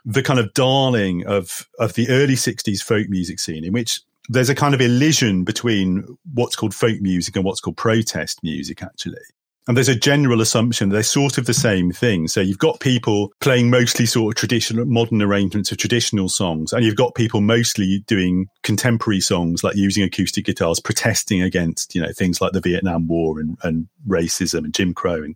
the 0.05 0.23
kind 0.23 0.39
of 0.39 0.53
darling 0.53 1.25
of, 1.25 1.69
of 1.79 1.93
the 1.93 2.09
early 2.09 2.35
60s 2.35 2.83
folk 2.83 3.07
music 3.07 3.39
scene, 3.39 3.63
in 3.63 3.71
which 3.71 4.01
there's 4.29 4.49
a 4.49 4.55
kind 4.55 4.73
of 4.73 4.81
elision 4.81 5.43
between 5.43 6.17
what's 6.33 6.55
called 6.55 6.73
folk 6.73 6.99
music 6.99 7.35
and 7.35 7.45
what's 7.45 7.61
called 7.61 7.77
protest 7.77 8.43
music, 8.43 8.81
actually. 8.83 9.21
And 9.67 9.77
there's 9.77 9.89
a 9.89 9.95
general 9.95 10.41
assumption 10.41 10.89
that 10.89 10.93
they're 10.93 11.03
sort 11.03 11.37
of 11.37 11.45
the 11.45 11.53
same 11.53 11.91
thing. 11.91 12.27
So 12.27 12.41
you've 12.41 12.57
got 12.57 12.81
people 12.81 13.31
playing 13.39 13.69
mostly 13.69 14.05
sort 14.05 14.33
of 14.33 14.37
traditional, 14.37 14.85
modern 14.85 15.21
arrangements 15.21 15.71
of 15.71 15.77
traditional 15.77 16.27
songs, 16.27 16.73
and 16.73 16.83
you've 16.83 16.97
got 16.97 17.15
people 17.15 17.39
mostly 17.39 18.03
doing 18.05 18.47
contemporary 18.63 19.21
songs, 19.21 19.63
like 19.63 19.75
using 19.75 20.03
acoustic 20.03 20.45
guitars, 20.45 20.81
protesting 20.81 21.41
against, 21.41 21.95
you 21.95 22.01
know, 22.01 22.11
things 22.11 22.41
like 22.41 22.51
the 22.51 22.59
Vietnam 22.59 23.07
War 23.07 23.39
and, 23.39 23.57
and 23.63 23.87
racism 24.05 24.65
and 24.65 24.73
Jim 24.73 24.93
Crow 24.93 25.23
and 25.23 25.35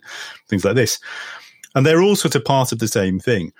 things 0.49 0.65
like 0.65 0.75
this. 0.75 0.99
And 1.73 1.85
they're 1.85 2.01
all 2.01 2.15
sort 2.17 2.35
of 2.35 2.43
part 2.43 2.73
of 2.73 2.79
the 2.79 2.87
same 2.87 3.19
thing. 3.19 3.53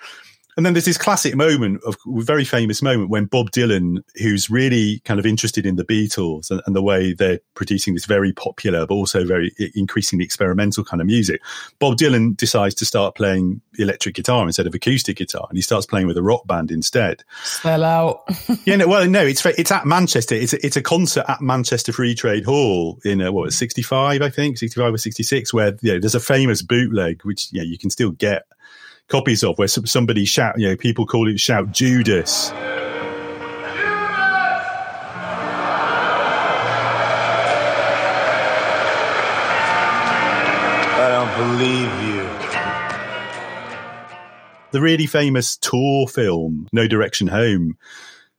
And 0.58 0.66
then 0.66 0.74
there's 0.74 0.86
this 0.86 0.98
classic 0.98 1.36
moment 1.36 1.82
of 1.86 1.98
very 2.06 2.44
famous 2.44 2.82
moment 2.82 3.12
when 3.12 3.26
Bob 3.26 3.52
Dylan, 3.52 4.04
who's 4.16 4.50
really 4.50 5.00
kind 5.06 5.20
of 5.20 5.26
interested 5.26 5.68
in 5.68 5.76
the 5.76 5.86
Beatles 5.86 6.50
and, 6.50 6.64
and, 6.66 6.76
the 6.76 6.82
way 6.82 7.14
they're 7.14 7.40
producing 7.54 7.94
this 7.94 8.06
very 8.06 8.34
popular, 8.34 8.88
but 8.88 8.96
also 8.96 9.24
very 9.24 9.54
increasingly 9.76 10.26
experimental 10.26 10.84
kind 10.84 11.00
of 11.00 11.06
music, 11.06 11.42
Bob 11.78 11.96
Dylan 11.98 12.36
decides 12.36 12.74
to 12.76 12.86
start 12.86 13.16
playing 13.16 13.62
electric 13.78 14.16
guitar 14.16 14.46
instead 14.46 14.66
of 14.66 14.74
acoustic 14.74 15.18
guitar, 15.18 15.46
and 15.48 15.58
he 15.58 15.62
starts 15.62 15.86
playing 15.86 16.08
with 16.08 16.18
a 16.18 16.24
rock 16.24 16.48
band 16.48 16.72
instead. 16.72 17.24
Spell 17.44 17.84
out. 17.84 18.24
yeah, 18.66 18.78
no, 18.78 18.88
well, 18.88 19.08
no, 19.08 19.22
it's 19.22 19.46
it's 19.46 19.72
at 19.72 19.86
Manchester. 19.86 20.34
It's 20.34 20.54
a, 20.54 20.66
it's 20.66 20.76
a 20.76 20.82
concert 20.82 21.26
at 21.28 21.40
Manchester 21.40 21.94
Free 21.94 22.16
Trade 22.16 22.46
Hall 22.46 23.00
in 23.06 23.22
uh, 23.22 23.32
what 23.32 23.54
65, 23.54 24.24
I 24.24 24.30
think, 24.32 24.58
65 24.58 24.96
or 24.96 24.98
66, 24.98 25.54
where 25.54 25.78
you 25.82 25.94
know, 25.94 26.00
there's 26.00 26.16
a 26.16 26.20
famous 26.20 26.64
bootleg 26.64 27.22
which 27.24 27.52
you, 27.52 27.62
know, 27.62 27.66
you 27.66 27.78
can 27.78 27.92
still 27.92 28.12
get 28.12 28.48
copies 29.08 29.44
of 29.44 29.58
where 29.58 29.68
somebody 29.68 30.26
shout, 30.26 30.56
you 30.58 30.70
know, 30.70 30.76
people 30.76 31.06
call 31.06 31.28
it 31.28 31.40
shout 31.40 31.72
Judas. 31.72 32.52
I 41.00 41.10
don't 41.10 41.36
believe 41.38 41.92
you. 42.04 42.28
The 44.72 44.82
really 44.82 45.06
famous 45.06 45.56
tour 45.58 46.08
film, 46.08 46.68
No 46.74 46.88
Direction 46.88 47.28
Home, 47.28 47.78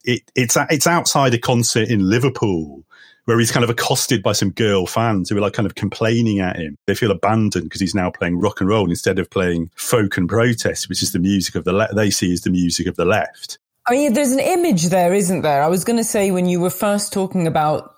it, 0.04 0.22
it's 0.34 0.56
it's 0.70 0.86
outside 0.86 1.34
a 1.34 1.38
concert 1.38 1.88
in 1.88 2.08
Liverpool 2.08 2.84
where 3.28 3.38
he's 3.38 3.52
kind 3.52 3.62
of 3.62 3.68
accosted 3.68 4.22
by 4.22 4.32
some 4.32 4.50
girl 4.50 4.86
fans 4.86 5.28
who 5.28 5.36
are 5.36 5.40
like 5.42 5.52
kind 5.52 5.66
of 5.66 5.74
complaining 5.74 6.40
at 6.40 6.56
him. 6.56 6.78
They 6.86 6.94
feel 6.94 7.10
abandoned 7.10 7.64
because 7.64 7.78
he's 7.78 7.94
now 7.94 8.10
playing 8.10 8.40
rock 8.40 8.62
and 8.62 8.70
roll 8.70 8.88
instead 8.88 9.18
of 9.18 9.28
playing 9.28 9.70
folk 9.76 10.16
and 10.16 10.26
protest, 10.26 10.88
which 10.88 11.02
is 11.02 11.12
the 11.12 11.18
music 11.18 11.54
of 11.54 11.64
the 11.64 11.74
left. 11.74 11.94
They 11.94 12.08
see 12.08 12.32
as 12.32 12.40
the 12.40 12.48
music 12.48 12.86
of 12.86 12.96
the 12.96 13.04
left. 13.04 13.58
I 13.86 13.92
mean, 13.92 14.14
there's 14.14 14.32
an 14.32 14.40
image 14.40 14.86
there, 14.86 15.12
isn't 15.12 15.42
there? 15.42 15.62
I 15.62 15.68
was 15.68 15.84
going 15.84 15.98
to 15.98 16.04
say 16.04 16.30
when 16.30 16.46
you 16.46 16.58
were 16.58 16.70
first 16.70 17.12
talking 17.12 17.46
about 17.46 17.96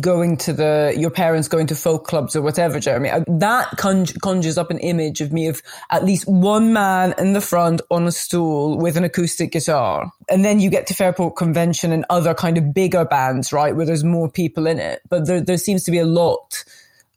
going 0.00 0.36
to 0.36 0.52
the 0.52 0.92
your 0.98 1.10
parents 1.10 1.46
going 1.46 1.68
to 1.68 1.76
folk 1.76 2.04
clubs 2.04 2.34
or 2.34 2.42
whatever 2.42 2.80
jeremy 2.80 3.08
uh, 3.08 3.22
that 3.28 3.70
conjures 3.76 4.58
up 4.58 4.72
an 4.72 4.78
image 4.78 5.20
of 5.20 5.32
me 5.32 5.46
of 5.46 5.62
at 5.90 6.04
least 6.04 6.26
one 6.26 6.72
man 6.72 7.14
in 7.18 7.32
the 7.32 7.40
front 7.40 7.80
on 7.90 8.06
a 8.06 8.12
stool 8.12 8.78
with 8.78 8.96
an 8.96 9.04
acoustic 9.04 9.52
guitar. 9.52 10.10
And 10.28 10.44
then 10.44 10.60
you 10.60 10.70
get 10.70 10.86
to 10.88 10.94
fairport 10.94 11.36
convention 11.36 11.92
and 11.92 12.04
other 12.10 12.34
kind 12.34 12.58
of 12.58 12.74
bigger 12.74 13.04
bands 13.04 13.52
right 13.52 13.74
where 13.74 13.86
there's 13.86 14.04
more 14.04 14.30
people 14.30 14.66
in 14.66 14.78
it. 14.78 15.02
But 15.08 15.26
there, 15.26 15.40
there 15.40 15.58
seems 15.58 15.84
to 15.84 15.90
be 15.90 15.98
a 15.98 16.06
lot 16.06 16.64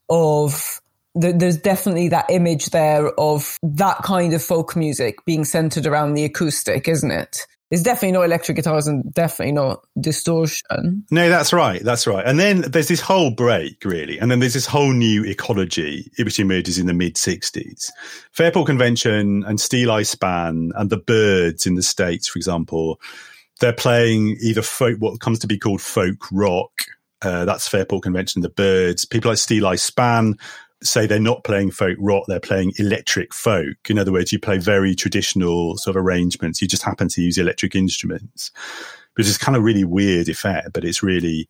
of 0.09 0.81
there's 1.15 1.57
definitely 1.57 2.07
that 2.09 2.29
image 2.29 2.67
there 2.67 3.07
of 3.19 3.57
that 3.63 3.97
kind 3.97 4.33
of 4.33 4.43
folk 4.43 4.75
music 4.75 5.25
being 5.25 5.43
centered 5.43 5.87
around 5.87 6.13
the 6.13 6.23
acoustic 6.23 6.87
isn't 6.87 7.11
it 7.11 7.47
it's 7.71 7.83
definitely 7.83 8.13
not 8.13 8.23
electric 8.23 8.55
guitars 8.55 8.87
and 8.87 9.13
definitely 9.13 9.51
not 9.51 9.85
distortion. 9.99 11.05
No, 11.11 11.29
that's 11.29 11.53
right. 11.53 11.83
That's 11.83 12.07
right. 12.07 12.25
And 12.25 12.39
then 12.39 12.61
there's 12.61 12.87
this 12.87 13.01
whole 13.01 13.29
break, 13.29 13.85
really. 13.85 14.17
And 14.17 14.31
then 14.31 14.39
there's 14.39 14.55
this 14.55 14.65
whole 14.65 14.91
new 14.91 15.23
ecology 15.23 16.11
which 16.17 16.39
emerges 16.39 16.79
in 16.79 16.87
the 16.87 16.93
mid 16.93 17.15
60s. 17.15 17.91
Fairport 18.31 18.65
Convention 18.65 19.43
and 19.45 19.59
Steeleye 19.59 20.05
Span 20.05 20.71
and 20.75 20.89
the 20.89 20.97
Byrds 20.97 21.67
in 21.67 21.75
the 21.75 21.83
States, 21.83 22.27
for 22.27 22.37
example, 22.39 22.99
they're 23.59 23.73
playing 23.73 24.37
either 24.41 24.61
folk, 24.61 24.97
what 24.99 25.19
comes 25.19 25.39
to 25.39 25.47
be 25.47 25.59
called 25.59 25.81
folk 25.81 26.31
rock. 26.31 26.71
Uh, 27.21 27.45
that's 27.45 27.67
Fairport 27.67 28.03
Convention, 28.03 28.41
the 28.41 28.49
Byrds. 28.49 29.05
People 29.05 29.29
like 29.29 29.37
Steeleye 29.37 29.79
Span 29.79 30.37
say 30.81 31.05
they're 31.05 31.19
not 31.19 31.43
playing 31.43 31.71
folk 31.71 31.97
rock, 31.99 32.23
they're 32.27 32.39
playing 32.39 32.73
electric 32.77 33.33
folk. 33.33 33.77
In 33.89 33.99
other 33.99 34.11
words, 34.11 34.31
you 34.31 34.39
play 34.39 34.57
very 34.57 34.95
traditional 34.95 35.77
sort 35.77 35.97
of 35.97 36.03
arrangements. 36.03 36.61
You 36.61 36.67
just 36.67 36.83
happen 36.83 37.09
to 37.09 37.21
use 37.21 37.37
electric 37.37 37.75
instruments, 37.75 38.51
which 39.15 39.27
is 39.27 39.37
kind 39.37 39.57
of 39.57 39.63
really 39.63 39.83
weird 39.83 40.29
effect, 40.29 40.71
but 40.73 40.85
it's 40.85 41.03
really, 41.03 41.49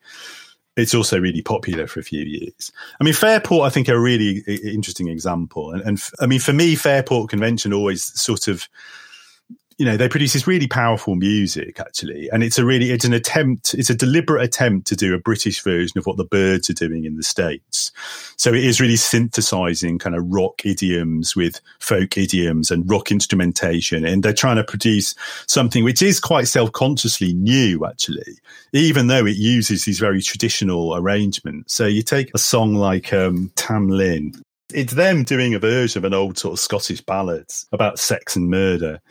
it's 0.76 0.96
also 0.96 1.20
really 1.20 1.42
popular 1.42 1.86
for 1.88 2.00
a 2.00 2.04
few 2.04 2.24
years. 2.24 2.72
I 3.00 3.04
mean, 3.04 3.14
Fairport, 3.14 3.68
I 3.68 3.70
think, 3.70 3.90
are 3.90 3.96
a 3.96 4.02
really 4.02 4.44
interesting 4.48 5.10
example. 5.10 5.72
And, 5.72 5.82
and 5.84 6.02
I 6.20 6.26
mean, 6.26 6.40
for 6.40 6.54
me, 6.54 6.76
Fairport 6.76 7.30
Convention 7.30 7.74
always 7.74 8.06
sort 8.20 8.48
of 8.48 8.68
you 9.80 9.86
know 9.86 9.96
they 9.96 10.10
produce 10.10 10.34
this 10.34 10.46
really 10.46 10.68
powerful 10.68 11.16
music 11.16 11.80
actually 11.80 12.30
and 12.32 12.44
it's 12.44 12.60
a 12.60 12.66
really 12.66 12.92
it's 12.92 13.06
an 13.06 13.14
attempt 13.14 13.74
it's 13.74 13.90
a 13.90 13.96
deliberate 13.96 14.44
attempt 14.44 14.86
to 14.86 14.96
do 14.96 15.16
a 15.16 15.18
british 15.18 15.64
version 15.64 15.98
of 15.98 16.06
what 16.06 16.18
the 16.18 16.26
Byrds 16.26 16.70
are 16.70 16.74
doing 16.74 17.06
in 17.06 17.16
the 17.16 17.24
states. 17.24 17.92
So 18.36 18.54
it 18.54 18.64
is 18.64 18.82
really 18.82 18.98
synthesizing 18.98 19.98
kind 19.98 20.16
of 20.16 20.26
rock 20.28 20.66
idioms 20.66 21.36
with 21.36 21.62
folk 21.80 22.18
idioms 22.18 22.70
and 22.70 22.90
rock 22.90 23.10
instrumentation 23.10 24.06
and 24.06 24.22
they're 24.22 24.34
trying 24.34 24.58
to 24.58 24.64
produce 24.64 25.16
something 25.48 25.84
which 25.84 26.02
is 26.02 26.20
quite 26.20 26.48
self-consciously 26.48 27.34
new 27.34 27.86
actually 27.86 28.38
even 28.74 29.08
though 29.08 29.26
it 29.26 29.38
uses 29.38 29.86
these 29.86 30.00
very 30.00 30.22
traditional 30.22 30.96
arrangements. 30.96 31.74
So 31.74 31.86
you 31.86 32.02
take 32.02 32.32
a 32.34 32.38
song 32.38 32.76
like 32.76 33.14
um, 33.14 33.52
tam 33.56 33.88
lin 33.88 34.34
it's 34.74 34.94
them 34.94 35.24
doing 35.24 35.56
a 35.56 35.60
version 35.60 36.00
of 36.00 36.04
an 36.04 36.14
old 36.14 36.38
sort 36.38 36.54
of 36.54 36.60
Scottish 36.60 37.02
ballad 37.02 37.50
about 37.72 37.98
sex 37.98 38.36
and 38.36 38.50
murder 38.50 39.02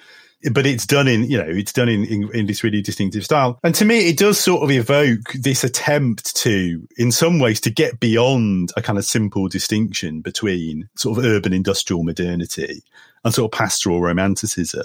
but 0.52 0.66
it's 0.66 0.86
done 0.86 1.08
in, 1.08 1.24
you 1.24 1.36
know, 1.36 1.48
it's 1.48 1.72
done 1.72 1.88
in, 1.88 2.04
in, 2.04 2.30
in, 2.32 2.46
this 2.46 2.62
really 2.62 2.80
distinctive 2.80 3.24
style. 3.24 3.58
And 3.64 3.74
to 3.74 3.84
me, 3.84 4.08
it 4.08 4.16
does 4.16 4.38
sort 4.38 4.62
of 4.62 4.70
evoke 4.70 5.32
this 5.32 5.64
attempt 5.64 6.36
to, 6.36 6.86
in 6.96 7.10
some 7.10 7.40
ways, 7.40 7.60
to 7.62 7.70
get 7.70 7.98
beyond 7.98 8.70
a 8.76 8.82
kind 8.82 8.98
of 8.98 9.04
simple 9.04 9.48
distinction 9.48 10.20
between 10.20 10.88
sort 10.96 11.18
of 11.18 11.24
urban 11.24 11.52
industrial 11.52 12.04
modernity 12.04 12.82
and 13.24 13.34
sort 13.34 13.52
of 13.52 13.58
pastoral 13.58 14.00
romanticism. 14.00 14.84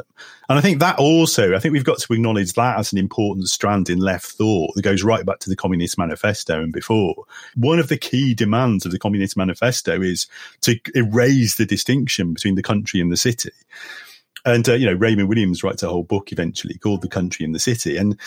And 0.50 0.58
I 0.58 0.62
think 0.62 0.80
that 0.80 0.98
also, 0.98 1.56
I 1.56 1.60
think 1.60 1.74
we've 1.74 1.84
got 1.84 2.00
to 2.00 2.14
acknowledge 2.14 2.54
that 2.54 2.80
as 2.80 2.92
an 2.92 2.98
important 2.98 3.48
strand 3.48 3.90
in 3.90 4.00
left 4.00 4.26
thought 4.26 4.74
that 4.76 4.82
goes 4.82 5.04
right 5.04 5.26
back 5.26 5.40
to 5.40 5.50
the 5.50 5.56
Communist 5.56 5.98
Manifesto 5.98 6.62
and 6.62 6.74
before. 6.74 7.26
One 7.56 7.80
of 7.80 7.90
the 7.90 7.98
key 7.98 8.34
demands 8.34 8.86
of 8.86 8.92
the 8.92 9.00
Communist 9.00 9.38
Manifesto 9.38 10.02
is 10.02 10.28
to 10.62 10.80
erase 10.96 11.56
the 11.56 11.66
distinction 11.66 12.34
between 12.34 12.56
the 12.56 12.64
country 12.64 13.00
and 13.00 13.12
the 13.12 13.18
city. 13.18 13.52
And, 14.46 14.68
uh, 14.68 14.74
you 14.74 14.86
know, 14.86 14.94
Raymond 14.94 15.30
Williams 15.30 15.64
writes 15.64 15.84
a 15.84 15.90
whole 15.90 16.04
book 16.04 16.32
eventually 16.32 16.78
called 16.78 17.02
The 17.02 17.08
Country 17.08 17.46
and 17.46 17.56
the 17.56 17.60
City. 17.60 17.98
And 17.98 18.20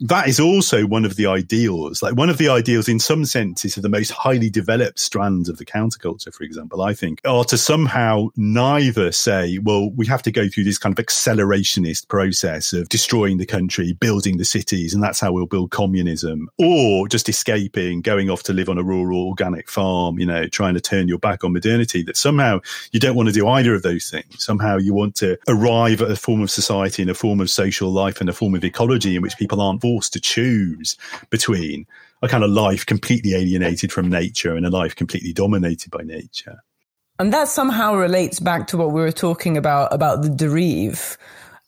that 0.00 0.28
is 0.28 0.38
also 0.38 0.86
one 0.86 1.04
of 1.04 1.16
the 1.16 1.26
ideals. 1.26 2.02
Like 2.02 2.16
one 2.16 2.30
of 2.30 2.38
the 2.38 2.48
ideals, 2.48 2.88
in 2.88 2.98
some 2.98 3.24
senses, 3.24 3.76
of 3.76 3.82
the 3.82 3.88
most 3.88 4.10
highly 4.10 4.50
developed 4.50 4.98
strands 4.98 5.48
of 5.48 5.58
the 5.58 5.64
counterculture, 5.64 6.32
for 6.32 6.44
example, 6.44 6.82
I 6.82 6.94
think, 6.94 7.20
are 7.24 7.44
to 7.44 7.58
somehow 7.58 8.28
neither 8.36 9.12
say, 9.12 9.58
well, 9.58 9.90
we 9.90 10.06
have 10.06 10.22
to 10.22 10.32
go 10.32 10.48
through 10.48 10.64
this 10.64 10.78
kind 10.78 10.96
of 10.96 11.04
accelerationist 11.04 12.08
process 12.08 12.72
of 12.72 12.88
destroying 12.88 13.38
the 13.38 13.46
country, 13.46 13.92
building 13.92 14.36
the 14.36 14.44
cities, 14.44 14.94
and 14.94 15.02
that's 15.02 15.20
how 15.20 15.32
we'll 15.32 15.46
build 15.46 15.70
communism, 15.70 16.48
or 16.58 17.08
just 17.08 17.28
escaping, 17.28 18.00
going 18.00 18.30
off 18.30 18.42
to 18.44 18.52
live 18.52 18.68
on 18.68 18.78
a 18.78 18.82
rural 18.82 19.28
organic 19.28 19.68
farm, 19.68 20.18
you 20.18 20.26
know, 20.26 20.46
trying 20.48 20.74
to 20.74 20.80
turn 20.80 21.08
your 21.08 21.18
back 21.18 21.44
on 21.44 21.52
modernity, 21.52 22.02
that 22.02 22.16
somehow 22.16 22.60
you 22.92 23.00
don't 23.00 23.16
want 23.16 23.28
to 23.28 23.32
do 23.32 23.46
either 23.48 23.74
of 23.74 23.82
those 23.82 24.10
things. 24.10 24.44
Somehow 24.44 24.76
you 24.76 24.94
want 24.94 25.14
to 25.16 25.38
arrive 25.64 26.02
at 26.02 26.10
a 26.10 26.16
form 26.16 26.42
of 26.42 26.50
society 26.50 27.02
and 27.02 27.10
a 27.10 27.14
form 27.14 27.40
of 27.40 27.50
social 27.50 27.90
life 27.90 28.20
and 28.20 28.28
a 28.28 28.32
form 28.32 28.54
of 28.54 28.64
ecology 28.64 29.16
in 29.16 29.22
which 29.22 29.36
people 29.36 29.60
aren't 29.60 29.80
forced 29.80 30.12
to 30.12 30.20
choose 30.20 30.96
between 31.30 31.86
a 32.22 32.28
kind 32.28 32.44
of 32.44 32.50
life 32.50 32.84
completely 32.86 33.34
alienated 33.34 33.92
from 33.92 34.08
nature 34.08 34.54
and 34.54 34.66
a 34.66 34.70
life 34.70 34.94
completely 34.94 35.32
dominated 35.32 35.90
by 35.90 36.02
nature. 36.02 36.58
And 37.18 37.32
that 37.32 37.48
somehow 37.48 37.94
relates 37.94 38.40
back 38.40 38.66
to 38.68 38.76
what 38.76 38.92
we 38.92 39.00
were 39.00 39.12
talking 39.12 39.56
about 39.56 39.92
about 39.92 40.22
the 40.22 40.28
dérive 40.28 41.16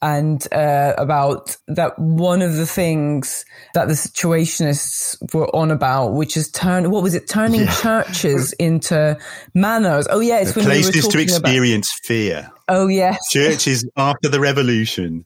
and 0.06 0.46
uh, 0.52 0.94
about 0.96 1.56
that 1.66 1.98
one 1.98 2.40
of 2.40 2.54
the 2.54 2.66
things 2.66 3.44
that 3.74 3.88
the 3.88 3.94
situationists 3.94 5.34
were 5.34 5.48
on 5.54 5.72
about, 5.72 6.12
which 6.12 6.36
is 6.36 6.48
turn 6.48 6.92
what 6.92 7.02
was 7.02 7.16
it 7.16 7.28
turning 7.28 7.62
yeah. 7.62 7.74
churches 7.74 8.52
into 8.52 9.18
manors? 9.52 10.06
Oh 10.08 10.20
yeah, 10.20 10.38
it's 10.38 10.54
when 10.54 10.64
places 10.64 10.94
we 10.94 11.02
were 11.02 11.12
to 11.12 11.18
experience 11.18 11.90
about, 11.98 12.06
fear. 12.06 12.50
Oh 12.68 12.86
yes, 12.86 13.18
churches 13.30 13.84
after 13.96 14.28
the 14.28 14.38
revolution 14.38 15.24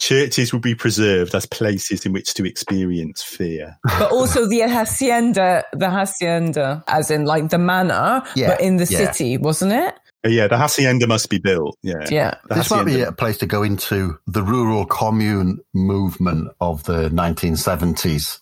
churches 0.00 0.50
will 0.52 0.60
be 0.60 0.74
preserved 0.74 1.34
as 1.34 1.44
places 1.46 2.06
in 2.06 2.12
which 2.12 2.32
to 2.34 2.44
experience 2.44 3.22
fear. 3.22 3.78
But 3.84 4.10
also 4.10 4.46
the 4.46 4.60
hacienda, 4.60 5.64
the 5.72 5.90
hacienda, 5.90 6.82
as 6.88 7.10
in 7.10 7.26
like 7.26 7.50
the 7.50 7.58
manor, 7.58 8.22
yeah, 8.34 8.48
but 8.48 8.60
in 8.62 8.78
the 8.78 8.86
yeah. 8.86 9.12
city, 9.12 9.36
wasn't 9.36 9.72
it? 9.72 9.99
Yeah, 10.24 10.48
the 10.48 10.58
hacienda 10.58 11.06
must 11.06 11.30
be 11.30 11.38
built. 11.38 11.78
Yeah, 11.82 12.06
yeah. 12.10 12.34
The 12.48 12.56
this 12.56 12.68
hacienda. 12.68 12.84
might 12.84 12.96
be 12.96 13.02
a 13.02 13.12
place 13.12 13.38
to 13.38 13.46
go 13.46 13.62
into 13.62 14.18
the 14.26 14.42
rural 14.42 14.84
commune 14.84 15.60
movement 15.72 16.52
of 16.60 16.84
the 16.84 17.08
1970s 17.08 18.38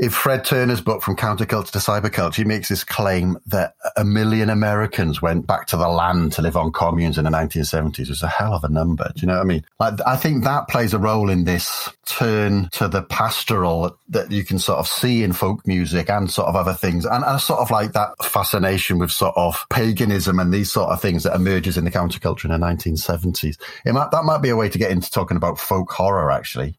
if 0.00 0.14
Fred 0.14 0.46
Turner's 0.46 0.80
book 0.80 1.02
From 1.02 1.14
Counterculture 1.14 1.72
to 1.72 1.78
Cyberculture, 1.78 2.36
he 2.36 2.44
makes 2.44 2.70
this 2.70 2.84
claim 2.84 3.36
that 3.44 3.74
a 3.98 4.04
million 4.04 4.48
Americans 4.48 5.20
went 5.20 5.46
back 5.46 5.66
to 5.66 5.76
the 5.76 5.88
land 5.88 6.32
to 6.32 6.42
live 6.42 6.56
on 6.56 6.72
communes 6.72 7.18
in 7.18 7.24
the 7.24 7.30
1970s. 7.30 7.98
It 7.98 8.08
was 8.08 8.22
a 8.22 8.28
hell 8.28 8.54
of 8.54 8.64
a 8.64 8.70
number. 8.70 9.12
Do 9.14 9.20
you 9.20 9.26
know 9.26 9.34
what 9.34 9.42
I 9.42 9.44
mean? 9.44 9.64
Like, 9.78 9.94
I 10.06 10.16
think 10.16 10.44
that 10.44 10.68
plays 10.68 10.94
a 10.94 10.98
role 10.98 11.28
in 11.28 11.44
this 11.44 11.90
turn 12.06 12.70
to 12.72 12.88
the 12.88 13.02
pastoral 13.02 13.98
that 14.08 14.32
you 14.32 14.42
can 14.42 14.58
sort 14.58 14.78
of 14.78 14.86
see 14.86 15.22
in 15.22 15.34
folk 15.34 15.66
music 15.66 16.08
and 16.08 16.30
sort 16.30 16.48
of 16.48 16.56
other 16.56 16.72
things. 16.72 17.04
And, 17.04 17.22
and 17.22 17.38
sort 17.38 17.60
of 17.60 17.70
like 17.70 17.92
that 17.92 18.24
fascination 18.24 18.98
with 18.98 19.12
sort 19.12 19.36
of 19.36 19.66
paganism 19.68 20.38
and 20.38 20.50
these 20.50 20.72
sort 20.72 20.88
of 20.88 21.02
things 21.02 21.24
that 21.24 21.36
emerges 21.36 21.76
in 21.76 21.84
the 21.84 21.90
counterculture 21.90 22.46
in 22.46 22.58
the 22.58 22.66
1970s. 22.66 23.60
It 23.84 23.92
Might, 23.92 24.12
that 24.12 24.24
might 24.24 24.40
be 24.40 24.48
a 24.48 24.56
way 24.56 24.70
to 24.70 24.78
get 24.78 24.92
into 24.92 25.10
talking 25.10 25.36
about 25.36 25.58
folk 25.58 25.92
horror, 25.92 26.32
actually. 26.32 26.78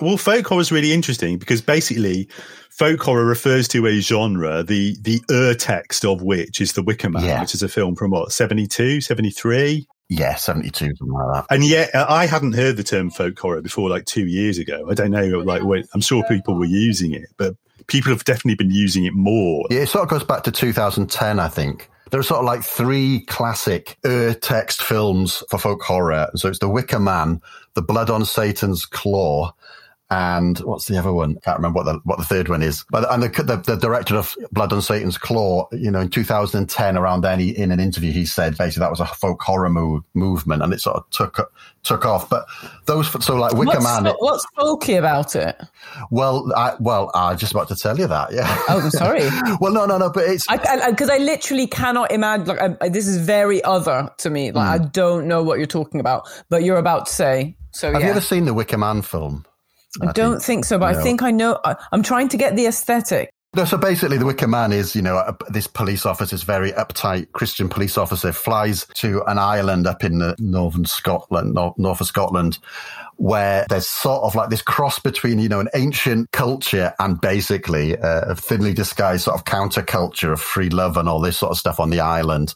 Well, 0.00 0.16
folk 0.16 0.46
horror 0.46 0.60
is 0.60 0.72
really 0.72 0.92
interesting 0.92 1.36
because 1.36 1.60
basically, 1.60 2.28
folk 2.80 3.02
horror 3.02 3.26
refers 3.26 3.68
to 3.68 3.86
a 3.86 4.00
genre, 4.00 4.62
the 4.62 4.96
the 5.02 5.20
ur 5.30 5.52
text 5.52 6.02
of 6.02 6.22
which 6.22 6.62
is 6.62 6.72
The 6.72 6.82
Wicker 6.82 7.10
Man, 7.10 7.22
yeah. 7.22 7.40
which 7.42 7.54
is 7.54 7.62
a 7.62 7.68
film 7.68 7.94
from 7.94 8.12
what 8.12 8.32
72, 8.32 9.02
73? 9.02 9.86
Yeah, 10.08 10.34
72, 10.34 10.86
something 10.96 11.12
like 11.12 11.34
that. 11.34 11.54
And 11.54 11.62
yet, 11.62 11.94
uh, 11.94 12.06
I 12.08 12.24
hadn't 12.24 12.54
heard 12.54 12.78
the 12.78 12.82
term 12.82 13.10
folk 13.10 13.38
horror 13.38 13.60
before 13.60 13.90
like 13.90 14.06
two 14.06 14.26
years 14.26 14.56
ago. 14.56 14.88
I 14.90 14.94
don't 14.94 15.10
know, 15.10 15.26
like, 15.40 15.62
I'm 15.92 16.00
sure 16.00 16.24
people 16.26 16.54
were 16.54 16.64
using 16.64 17.12
it, 17.12 17.28
but 17.36 17.54
people 17.86 18.12
have 18.12 18.24
definitely 18.24 18.54
been 18.54 18.74
using 18.74 19.04
it 19.04 19.12
more. 19.12 19.66
Yeah, 19.68 19.80
it 19.80 19.90
sort 19.90 20.04
of 20.04 20.08
goes 20.08 20.24
back 20.24 20.44
to 20.44 20.50
2010, 20.50 21.38
I 21.38 21.48
think. 21.48 21.90
There 22.10 22.18
are 22.18 22.24
sort 22.24 22.40
of 22.40 22.46
like 22.46 22.62
three 22.62 23.20
classic 23.26 23.98
ur 24.06 24.32
text 24.32 24.82
films 24.82 25.44
for 25.50 25.58
folk 25.58 25.82
horror. 25.82 26.30
So 26.34 26.48
it's 26.48 26.60
The 26.60 26.68
Wicker 26.68 26.98
Man, 26.98 27.42
The 27.74 27.82
Blood 27.82 28.08
on 28.08 28.24
Satan's 28.24 28.86
Claw, 28.86 29.52
and 30.10 30.58
what's 30.60 30.86
the 30.86 30.98
other 30.98 31.12
one? 31.12 31.36
Can't 31.36 31.58
remember 31.58 31.78
what 31.78 31.84
the 31.84 32.00
what 32.02 32.18
the 32.18 32.24
third 32.24 32.48
one 32.48 32.62
is. 32.62 32.84
But 32.90 33.10
and 33.12 33.22
the, 33.22 33.28
the, 33.28 33.56
the 33.56 33.76
director 33.76 34.16
of 34.16 34.34
Blood 34.50 34.72
on 34.72 34.82
Satan's 34.82 35.16
Claw, 35.16 35.68
you 35.70 35.90
know, 35.90 36.00
in 36.00 36.10
2010, 36.10 36.96
around 36.96 37.20
then, 37.20 37.38
he, 37.38 37.56
in 37.56 37.70
an 37.70 37.78
interview, 37.78 38.10
he 38.10 38.26
said 38.26 38.58
basically 38.58 38.80
that 38.80 38.90
was 38.90 38.98
a 38.98 39.06
folk 39.06 39.40
horror 39.40 39.70
move, 39.70 40.02
movement, 40.14 40.62
and 40.62 40.72
it 40.72 40.80
sort 40.80 40.96
of 40.96 41.08
took 41.10 41.52
took 41.84 42.04
off. 42.04 42.28
But 42.28 42.46
those, 42.86 43.08
so 43.24 43.36
like 43.36 43.52
Wicker 43.52 43.78
what's, 43.78 43.84
Man, 43.84 44.12
what's 44.18 44.46
folky 44.58 44.98
about 44.98 45.36
it? 45.36 45.60
Well, 46.10 46.52
I, 46.56 46.74
well, 46.80 47.12
I 47.14 47.36
just 47.36 47.52
about 47.52 47.68
to 47.68 47.76
tell 47.76 47.96
you 47.96 48.08
that. 48.08 48.32
Yeah. 48.32 48.62
Oh, 48.68 48.88
sorry. 48.90 49.20
well, 49.60 49.72
no, 49.72 49.86
no, 49.86 49.96
no, 49.96 50.10
but 50.10 50.24
it's 50.24 50.46
because 50.46 51.08
I, 51.08 51.14
I, 51.14 51.16
I, 51.16 51.18
literally 51.18 51.68
cannot 51.68 52.10
imagine. 52.10 52.46
Like, 52.46 52.82
I, 52.82 52.88
this 52.88 53.06
is 53.06 53.18
very 53.18 53.62
other 53.62 54.10
to 54.18 54.30
me. 54.30 54.50
Like, 54.50 54.80
mm. 54.80 54.84
I 54.84 54.88
don't 54.88 55.28
know 55.28 55.44
what 55.44 55.58
you're 55.58 55.68
talking 55.68 56.00
about, 56.00 56.28
but 56.48 56.64
you're 56.64 56.78
about 56.78 57.06
to 57.06 57.12
say. 57.12 57.56
So, 57.72 57.92
have 57.92 58.00
yeah. 58.00 58.08
you 58.08 58.10
ever 58.12 58.20
seen 58.20 58.44
the 58.46 58.54
Wicker 58.54 58.76
Man 58.76 59.02
film? 59.02 59.44
I, 60.00 60.08
I 60.08 60.12
don't 60.12 60.34
think, 60.34 60.42
think, 60.42 60.64
so, 60.66 60.78
but 60.78 60.94
I 60.94 61.02
think 61.02 61.22
I 61.22 61.30
know. 61.30 61.58
I, 61.64 61.76
I'm 61.92 62.02
trying 62.02 62.28
to 62.28 62.36
get 62.36 62.56
the 62.56 62.66
aesthetic. 62.66 63.30
No, 63.56 63.64
so 63.64 63.76
basically, 63.76 64.16
the 64.16 64.26
Wicker 64.26 64.46
Man 64.46 64.70
is, 64.70 64.94
you 64.94 65.02
know, 65.02 65.16
a, 65.16 65.36
this 65.48 65.66
police 65.66 66.06
officer, 66.06 66.36
this 66.36 66.44
very 66.44 66.70
uptight 66.72 67.32
Christian 67.32 67.68
police 67.68 67.98
officer, 67.98 68.32
flies 68.32 68.86
to 68.94 69.24
an 69.26 69.38
island 69.38 69.88
up 69.88 70.04
in 70.04 70.18
the 70.18 70.36
northern 70.38 70.84
Scotland, 70.84 71.54
north, 71.54 71.76
north 71.76 72.00
of 72.00 72.06
Scotland, 72.06 72.60
where 73.20 73.66
there's 73.68 73.86
sort 73.86 74.22
of 74.22 74.34
like 74.34 74.48
this 74.48 74.62
cross 74.62 74.98
between, 74.98 75.38
you 75.38 75.48
know, 75.48 75.60
an 75.60 75.68
ancient 75.74 76.32
culture 76.32 76.94
and 76.98 77.20
basically 77.20 77.94
a 78.00 78.34
thinly 78.34 78.72
disguised 78.72 79.24
sort 79.24 79.38
of 79.38 79.44
counterculture 79.44 80.32
of 80.32 80.40
free 80.40 80.70
love 80.70 80.96
and 80.96 81.06
all 81.06 81.20
this 81.20 81.36
sort 81.36 81.50
of 81.50 81.58
stuff 81.58 81.78
on 81.78 81.90
the 81.90 82.00
island. 82.00 82.54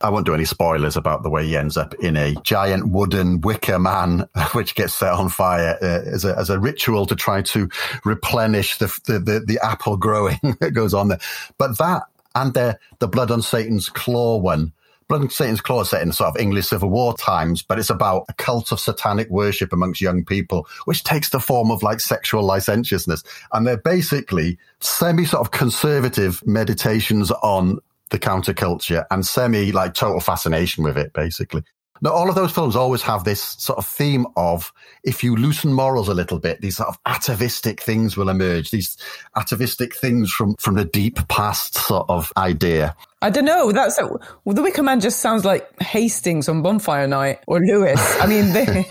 I 0.00 0.08
won't 0.08 0.24
do 0.24 0.32
any 0.32 0.46
spoilers 0.46 0.96
about 0.96 1.24
the 1.24 1.28
way 1.28 1.44
he 1.44 1.58
ends 1.58 1.76
up 1.76 1.92
in 1.96 2.16
a 2.16 2.34
giant 2.36 2.88
wooden 2.88 3.42
wicker 3.42 3.78
man, 3.78 4.26
which 4.52 4.74
gets 4.74 4.94
set 4.94 5.12
on 5.12 5.28
fire 5.28 5.76
uh, 5.82 6.10
as, 6.10 6.24
a, 6.24 6.34
as 6.38 6.48
a 6.48 6.58
ritual 6.58 7.04
to 7.04 7.14
try 7.14 7.42
to 7.42 7.68
replenish 8.06 8.78
the, 8.78 8.86
the, 9.04 9.18
the, 9.18 9.40
the 9.40 9.58
apple 9.62 9.98
growing 9.98 10.38
that 10.60 10.70
goes 10.70 10.94
on 10.94 11.08
there. 11.08 11.20
But 11.58 11.76
that 11.76 12.04
and 12.34 12.54
the, 12.54 12.78
the 12.98 13.08
blood 13.08 13.30
on 13.30 13.42
Satan's 13.42 13.90
claw 13.90 14.38
one 14.38 14.72
Blood 15.08 15.32
Satan's 15.32 15.62
Claw 15.62 15.80
is 15.80 15.90
set 15.90 16.02
in 16.02 16.12
sort 16.12 16.28
of 16.28 16.40
English 16.40 16.66
Civil 16.66 16.90
War 16.90 17.16
times, 17.16 17.62
but 17.62 17.78
it's 17.78 17.88
about 17.88 18.26
a 18.28 18.34
cult 18.34 18.72
of 18.72 18.78
satanic 18.78 19.30
worship 19.30 19.72
amongst 19.72 20.02
young 20.02 20.22
people, 20.22 20.66
which 20.84 21.02
takes 21.02 21.30
the 21.30 21.40
form 21.40 21.70
of 21.70 21.82
like 21.82 22.00
sexual 22.00 22.42
licentiousness. 22.42 23.22
And 23.52 23.66
they're 23.66 23.78
basically 23.78 24.58
semi 24.80 25.24
sort 25.24 25.40
of 25.40 25.50
conservative 25.50 26.46
meditations 26.46 27.30
on 27.30 27.78
the 28.10 28.18
counterculture 28.18 29.04
and 29.10 29.24
semi 29.26 29.72
like 29.72 29.94
total 29.94 30.20
fascination 30.20 30.84
with 30.84 30.98
it, 30.98 31.14
basically. 31.14 31.62
Now, 32.00 32.12
all 32.12 32.28
of 32.28 32.36
those 32.36 32.52
films 32.52 32.76
always 32.76 33.02
have 33.02 33.24
this 33.24 33.42
sort 33.42 33.78
of 33.78 33.86
theme 33.86 34.26
of 34.36 34.72
if 35.02 35.24
you 35.24 35.34
loosen 35.34 35.72
morals 35.72 36.08
a 36.08 36.14
little 36.14 36.38
bit, 36.38 36.60
these 36.60 36.76
sort 36.76 36.90
of 36.90 36.98
atavistic 37.06 37.80
things 37.80 38.16
will 38.16 38.28
emerge. 38.28 38.70
These 38.70 38.96
atavistic 39.36 39.96
things 39.96 40.30
from 40.30 40.54
from 40.56 40.74
the 40.76 40.84
deep 40.84 41.18
past 41.28 41.74
sort 41.74 42.08
of 42.08 42.32
idea. 42.36 42.94
I 43.20 43.30
don't 43.30 43.44
know. 43.44 43.72
That's 43.72 43.98
a, 43.98 44.06
well, 44.44 44.54
the 44.54 44.62
Wicker 44.62 44.82
Man 44.82 45.00
just 45.00 45.18
sounds 45.18 45.44
like 45.44 45.68
Hastings 45.80 46.48
on 46.48 46.62
Bonfire 46.62 47.08
Night 47.08 47.40
or 47.48 47.58
Lewis. 47.58 48.00
I 48.20 48.26
mean, 48.26 48.52
they, 48.52 48.86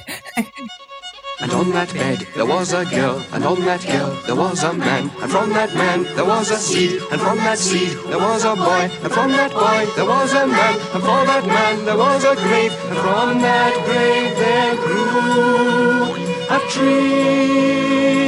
And 1.40 1.52
on 1.52 1.70
that 1.72 1.94
bed 1.94 2.28
there 2.36 2.46
was 2.46 2.74
a 2.74 2.84
girl, 2.86 3.24
and 3.32 3.46
on 3.46 3.62
that 3.66 3.86
girl 3.86 4.10
there 4.26 4.36
was 4.36 4.64
a 4.64 4.74
man, 4.74 5.12
and 5.22 5.32
from 5.32 5.52
that 5.52 5.74
man 5.76 6.04
there 6.16 6.26
was 6.26 6.50
a 6.52 6.58
seed, 6.58 7.00
and 7.12 7.22
from 7.22 7.38
that 7.38 7.60
seed 7.60 7.96
there 8.10 8.18
was 8.18 8.44
a 8.44 8.56
boy, 8.56 8.90
and 9.04 9.14
from 9.14 9.32
that 9.32 9.52
boy 9.52 9.86
there 9.96 10.06
was 10.06 10.34
a 10.34 10.48
man, 10.48 10.74
and 10.94 11.04
for 11.04 11.26
that 11.32 11.46
man 11.46 11.86
there 11.86 11.98
was 11.98 12.24
a 12.26 12.36
grave, 12.36 12.74
and 12.90 12.98
from 12.98 13.40
that 13.40 13.74
grave 13.86 14.36
there 14.44 14.76
grew 14.76 16.16
a 16.50 16.60
tree. 16.72 18.27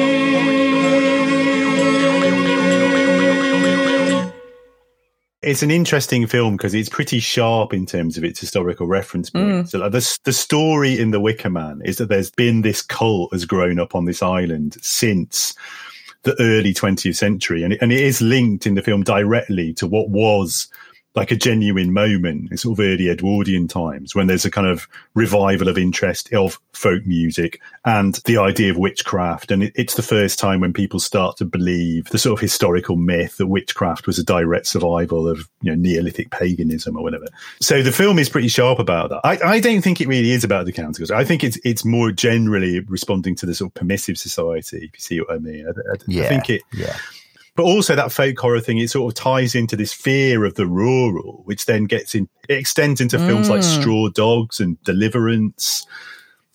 It's 5.41 5.63
an 5.63 5.71
interesting 5.71 6.27
film 6.27 6.57
because 6.57 6.73
it's 6.73 6.89
pretty 6.89 7.19
sharp 7.19 7.73
in 7.73 7.85
terms 7.85 8.17
of 8.17 8.25
its 8.25 8.41
historical 8.41 8.87
reference 8.87 9.29
point. 9.29 9.47
Mm. 9.47 9.69
So 9.69 9.79
like 9.79 9.93
the, 9.93 10.19
the 10.25 10.33
story 10.33 10.99
in 10.99 11.11
The 11.11 11.19
Wicker 11.21 11.49
Man 11.49 11.81
is 11.85 11.97
that 11.97 12.09
there's 12.09 12.31
been 12.31 12.61
this 12.61 12.81
cult 12.81 13.31
has 13.31 13.45
grown 13.45 13.79
up 13.79 13.95
on 13.95 14.03
this 14.03 14.21
island 14.21 14.75
since 14.81 15.55
the 16.23 16.35
early 16.41 16.73
20th 16.73 17.15
century. 17.15 17.63
And 17.63 17.73
it, 17.73 17.81
and 17.81 17.93
it 17.93 18.01
is 18.01 18.21
linked 18.21 18.67
in 18.67 18.75
the 18.75 18.81
film 18.81 19.03
directly 19.03 19.73
to 19.75 19.87
what 19.87 20.09
was 20.09 20.67
like 21.19 21.31
a 21.31 21.35
genuine 21.35 21.91
moment 21.91 22.49
in 22.49 22.57
sort 22.57 22.79
of 22.79 22.85
early 22.85 23.09
Edwardian 23.09 23.67
times 23.67 24.15
when 24.15 24.27
there's 24.27 24.45
a 24.45 24.51
kind 24.51 24.67
of 24.67 24.87
revival 25.15 25.67
of 25.67 25.77
interest 25.77 26.33
of 26.33 26.59
folk 26.71 27.05
music 27.05 27.59
and 27.83 28.15
the 28.25 28.37
idea 28.37 28.71
of 28.71 28.77
witchcraft. 28.77 29.51
And 29.51 29.63
it, 29.63 29.73
it's 29.75 29.95
the 29.95 30.01
first 30.01 30.39
time 30.39 30.61
when 30.61 30.71
people 30.71 30.99
start 30.99 31.35
to 31.37 31.45
believe 31.45 32.05
the 32.05 32.17
sort 32.17 32.37
of 32.37 32.41
historical 32.41 32.95
myth 32.95 33.35
that 33.35 33.47
witchcraft 33.47 34.07
was 34.07 34.17
a 34.17 34.23
direct 34.23 34.65
survival 34.65 35.27
of, 35.27 35.49
you 35.61 35.69
know, 35.69 35.75
Neolithic 35.75 36.31
paganism 36.31 36.95
or 36.95 37.03
whatever. 37.03 37.25
So 37.59 37.83
the 37.83 37.91
film 37.91 38.17
is 38.17 38.29
pretty 38.29 38.47
sharp 38.47 38.79
about 38.79 39.09
that. 39.09 39.19
I, 39.25 39.55
I 39.55 39.59
don't 39.59 39.81
think 39.81 39.99
it 39.99 40.07
really 40.07 40.31
is 40.31 40.45
about 40.45 40.65
the 40.65 40.73
counterculture. 40.73 41.11
I 41.15 41.25
think 41.25 41.43
it's, 41.43 41.59
it's 41.65 41.83
more 41.83 42.13
generally 42.13 42.79
responding 42.79 43.35
to 43.35 43.45
the 43.45 43.53
sort 43.53 43.71
of 43.71 43.73
permissive 43.73 44.17
society, 44.17 44.77
if 44.85 44.93
you 44.93 44.99
see 44.99 45.19
what 45.19 45.31
I 45.31 45.39
mean. 45.39 45.67
I, 45.67 45.71
I, 45.71 45.95
Yeah, 46.07 46.23
I 46.23 46.27
think 46.27 46.49
it, 46.49 46.61
yeah. 46.73 46.95
But 47.59 47.65
also 47.65 47.93
that 47.93 48.09
folk 48.09 48.39
horror 48.39 48.61
thing, 48.61 48.77
it 48.77 48.89
sort 48.89 49.11
of 49.11 49.21
ties 49.21 49.53
into 49.53 49.75
this 49.75 49.91
fear 49.91 50.45
of 50.45 50.55
the 50.55 50.65
rural, 50.65 51.41
which 51.43 51.65
then 51.65 51.83
gets 51.83 52.15
in, 52.15 52.29
it 52.47 52.57
extends 52.57 53.01
into 53.01 53.19
films 53.19 53.49
like 53.49 53.59
Mm. 53.59 53.81
Straw 53.81 54.07
Dogs 54.07 54.61
and 54.61 54.81
Deliverance. 54.85 55.85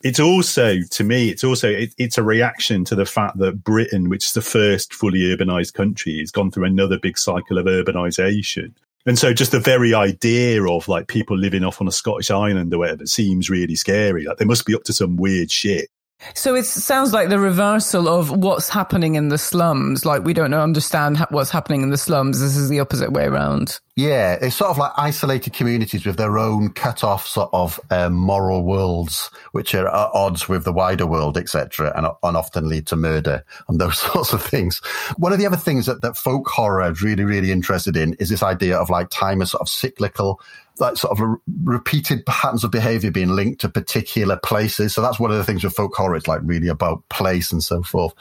It's 0.02 0.18
also, 0.18 0.76
to 0.80 1.04
me, 1.04 1.28
it's 1.28 1.44
also, 1.44 1.68
it, 1.68 1.94
it's 1.98 2.16
a 2.16 2.22
reaction 2.22 2.86
to 2.86 2.94
the 2.94 3.04
fact 3.04 3.36
that 3.36 3.62
Britain, 3.62 4.08
which 4.08 4.24
is 4.24 4.32
the 4.32 4.40
first 4.40 4.94
fully 4.94 5.18
urbanized 5.18 5.74
country, 5.74 6.20
has 6.20 6.30
gone 6.30 6.50
through 6.50 6.64
another 6.64 6.98
big 6.98 7.18
cycle 7.18 7.58
of 7.58 7.66
urbanization. 7.66 8.72
And 9.04 9.18
so 9.18 9.34
just 9.34 9.52
the 9.52 9.60
very 9.60 9.92
idea 9.92 10.64
of 10.64 10.88
like 10.88 11.08
people 11.08 11.36
living 11.36 11.64
off 11.64 11.82
on 11.82 11.86
a 11.86 11.92
Scottish 11.92 12.30
island 12.30 12.72
or 12.72 12.78
whatever 12.78 13.04
seems 13.04 13.50
really 13.50 13.74
scary. 13.74 14.24
Like 14.24 14.38
they 14.38 14.46
must 14.46 14.64
be 14.64 14.74
up 14.74 14.84
to 14.84 14.94
some 14.94 15.16
weird 15.16 15.50
shit. 15.50 15.90
So 16.34 16.54
it 16.54 16.64
sounds 16.64 17.12
like 17.12 17.28
the 17.28 17.38
reversal 17.38 18.08
of 18.08 18.30
what's 18.30 18.68
happening 18.68 19.14
in 19.14 19.28
the 19.28 19.38
slums. 19.38 20.04
Like 20.04 20.24
we 20.24 20.32
don't 20.32 20.54
understand 20.54 21.18
what's 21.30 21.50
happening 21.50 21.82
in 21.82 21.90
the 21.90 21.98
slums. 21.98 22.40
This 22.40 22.56
is 22.56 22.68
the 22.68 22.80
opposite 22.80 23.12
way 23.12 23.24
around. 23.24 23.80
Yeah, 23.96 24.38
it's 24.40 24.56
sort 24.56 24.72
of 24.72 24.78
like 24.78 24.90
isolated 24.96 25.52
communities 25.52 26.04
with 26.04 26.16
their 26.16 26.36
own 26.36 26.72
cut 26.72 27.04
off 27.04 27.28
sort 27.28 27.50
of 27.52 27.78
um, 27.90 28.14
moral 28.14 28.64
worlds, 28.64 29.30
which 29.52 29.72
are 29.72 29.86
at 29.86 30.10
odds 30.12 30.48
with 30.48 30.64
the 30.64 30.72
wider 30.72 31.06
world, 31.06 31.38
etc., 31.38 31.92
and, 31.94 32.08
and 32.24 32.36
often 32.36 32.68
lead 32.68 32.88
to 32.88 32.96
murder 32.96 33.44
and 33.68 33.80
those 33.80 33.98
sorts 34.12 34.32
of 34.32 34.42
things. 34.42 34.78
One 35.16 35.32
of 35.32 35.38
the 35.38 35.46
other 35.46 35.56
things 35.56 35.86
that, 35.86 36.02
that 36.02 36.16
folk 36.16 36.48
horror 36.48 36.90
is 36.90 37.02
really, 37.02 37.22
really 37.22 37.52
interested 37.52 37.96
in 37.96 38.14
is 38.14 38.30
this 38.30 38.42
idea 38.42 38.76
of 38.76 38.90
like 38.90 39.10
time 39.10 39.40
as 39.40 39.52
sort 39.52 39.60
of 39.60 39.68
cyclical, 39.68 40.40
like 40.80 40.96
sort 40.96 41.12
of 41.12 41.20
re- 41.20 41.36
repeated 41.62 42.26
patterns 42.26 42.64
of 42.64 42.72
behavior 42.72 43.12
being 43.12 43.36
linked 43.36 43.60
to 43.60 43.68
particular 43.68 44.36
places. 44.42 44.92
So 44.92 45.02
that's 45.02 45.20
one 45.20 45.30
of 45.30 45.36
the 45.36 45.44
things 45.44 45.62
with 45.62 45.76
folk 45.76 45.94
horror. 45.94 46.16
It's 46.16 46.26
like 46.26 46.40
really 46.42 46.66
about 46.66 47.08
place 47.10 47.52
and 47.52 47.62
so 47.62 47.84
forth. 47.84 48.14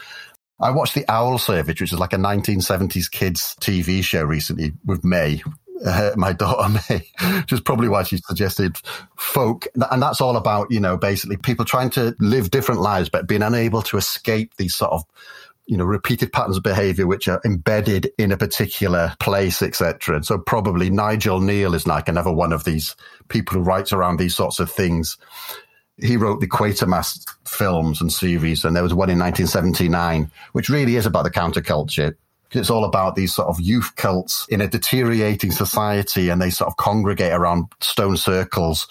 I 0.59 0.69
watched 0.69 0.93
The 0.93 1.05
Owl 1.11 1.39
Service, 1.39 1.81
which 1.81 1.91
is 1.91 1.99
like 1.99 2.13
a 2.13 2.17
1970s 2.17 3.09
kids 3.09 3.55
TV 3.59 4.03
show 4.03 4.23
recently 4.23 4.73
with 4.85 5.03
May, 5.03 5.41
uh, 5.85 6.11
my 6.15 6.33
daughter 6.33 6.69
May, 6.89 7.05
which 7.39 7.51
is 7.51 7.61
probably 7.61 7.89
why 7.89 8.03
she 8.03 8.17
suggested 8.17 8.77
folk. 9.17 9.67
And 9.91 10.01
that's 10.01 10.21
all 10.21 10.37
about, 10.37 10.71
you 10.71 10.79
know, 10.79 10.97
basically 10.97 11.37
people 11.37 11.65
trying 11.65 11.89
to 11.91 12.15
live 12.19 12.51
different 12.51 12.81
lives, 12.81 13.09
but 13.09 13.27
being 13.27 13.43
unable 13.43 13.81
to 13.83 13.97
escape 13.97 14.55
these 14.57 14.75
sort 14.75 14.91
of 14.91 15.05
you 15.65 15.77
know, 15.77 15.85
repeated 15.85 16.33
patterns 16.33 16.57
of 16.57 16.63
behavior 16.63 17.07
which 17.07 17.27
are 17.27 17.41
embedded 17.45 18.11
in 18.17 18.31
a 18.31 18.37
particular 18.37 19.15
place, 19.19 19.61
etc. 19.61 20.17
And 20.17 20.25
so 20.25 20.37
probably 20.37 20.89
Nigel 20.89 21.39
Kneale 21.39 21.73
is 21.73 21.87
like 21.87 22.09
another 22.09 22.31
one 22.31 22.51
of 22.51 22.65
these 22.65 22.95
people 23.29 23.55
who 23.55 23.63
writes 23.63 23.93
around 23.93 24.17
these 24.17 24.35
sorts 24.35 24.59
of 24.59 24.69
things. 24.69 25.17
He 25.97 26.17
wrote 26.17 26.41
the 26.41 26.49
Quatermass 26.49 27.25
films 27.47 28.01
and 28.01 28.11
series, 28.11 28.65
and 28.65 28.75
there 28.75 28.83
was 28.83 28.93
one 28.93 29.09
in 29.09 29.19
1979, 29.19 30.31
which 30.51 30.69
really 30.69 30.95
is 30.95 31.05
about 31.05 31.23
the 31.23 31.31
counterculture. 31.31 32.15
It's 32.55 32.69
all 32.69 32.85
about 32.85 33.15
these 33.15 33.33
sort 33.33 33.47
of 33.47 33.59
youth 33.59 33.95
cults 33.95 34.45
in 34.49 34.61
a 34.61 34.67
deteriorating 34.67 35.51
society, 35.51 36.29
and 36.29 36.41
they 36.41 36.49
sort 36.49 36.67
of 36.69 36.77
congregate 36.77 37.33
around 37.33 37.65
stone 37.81 38.17
circles, 38.17 38.87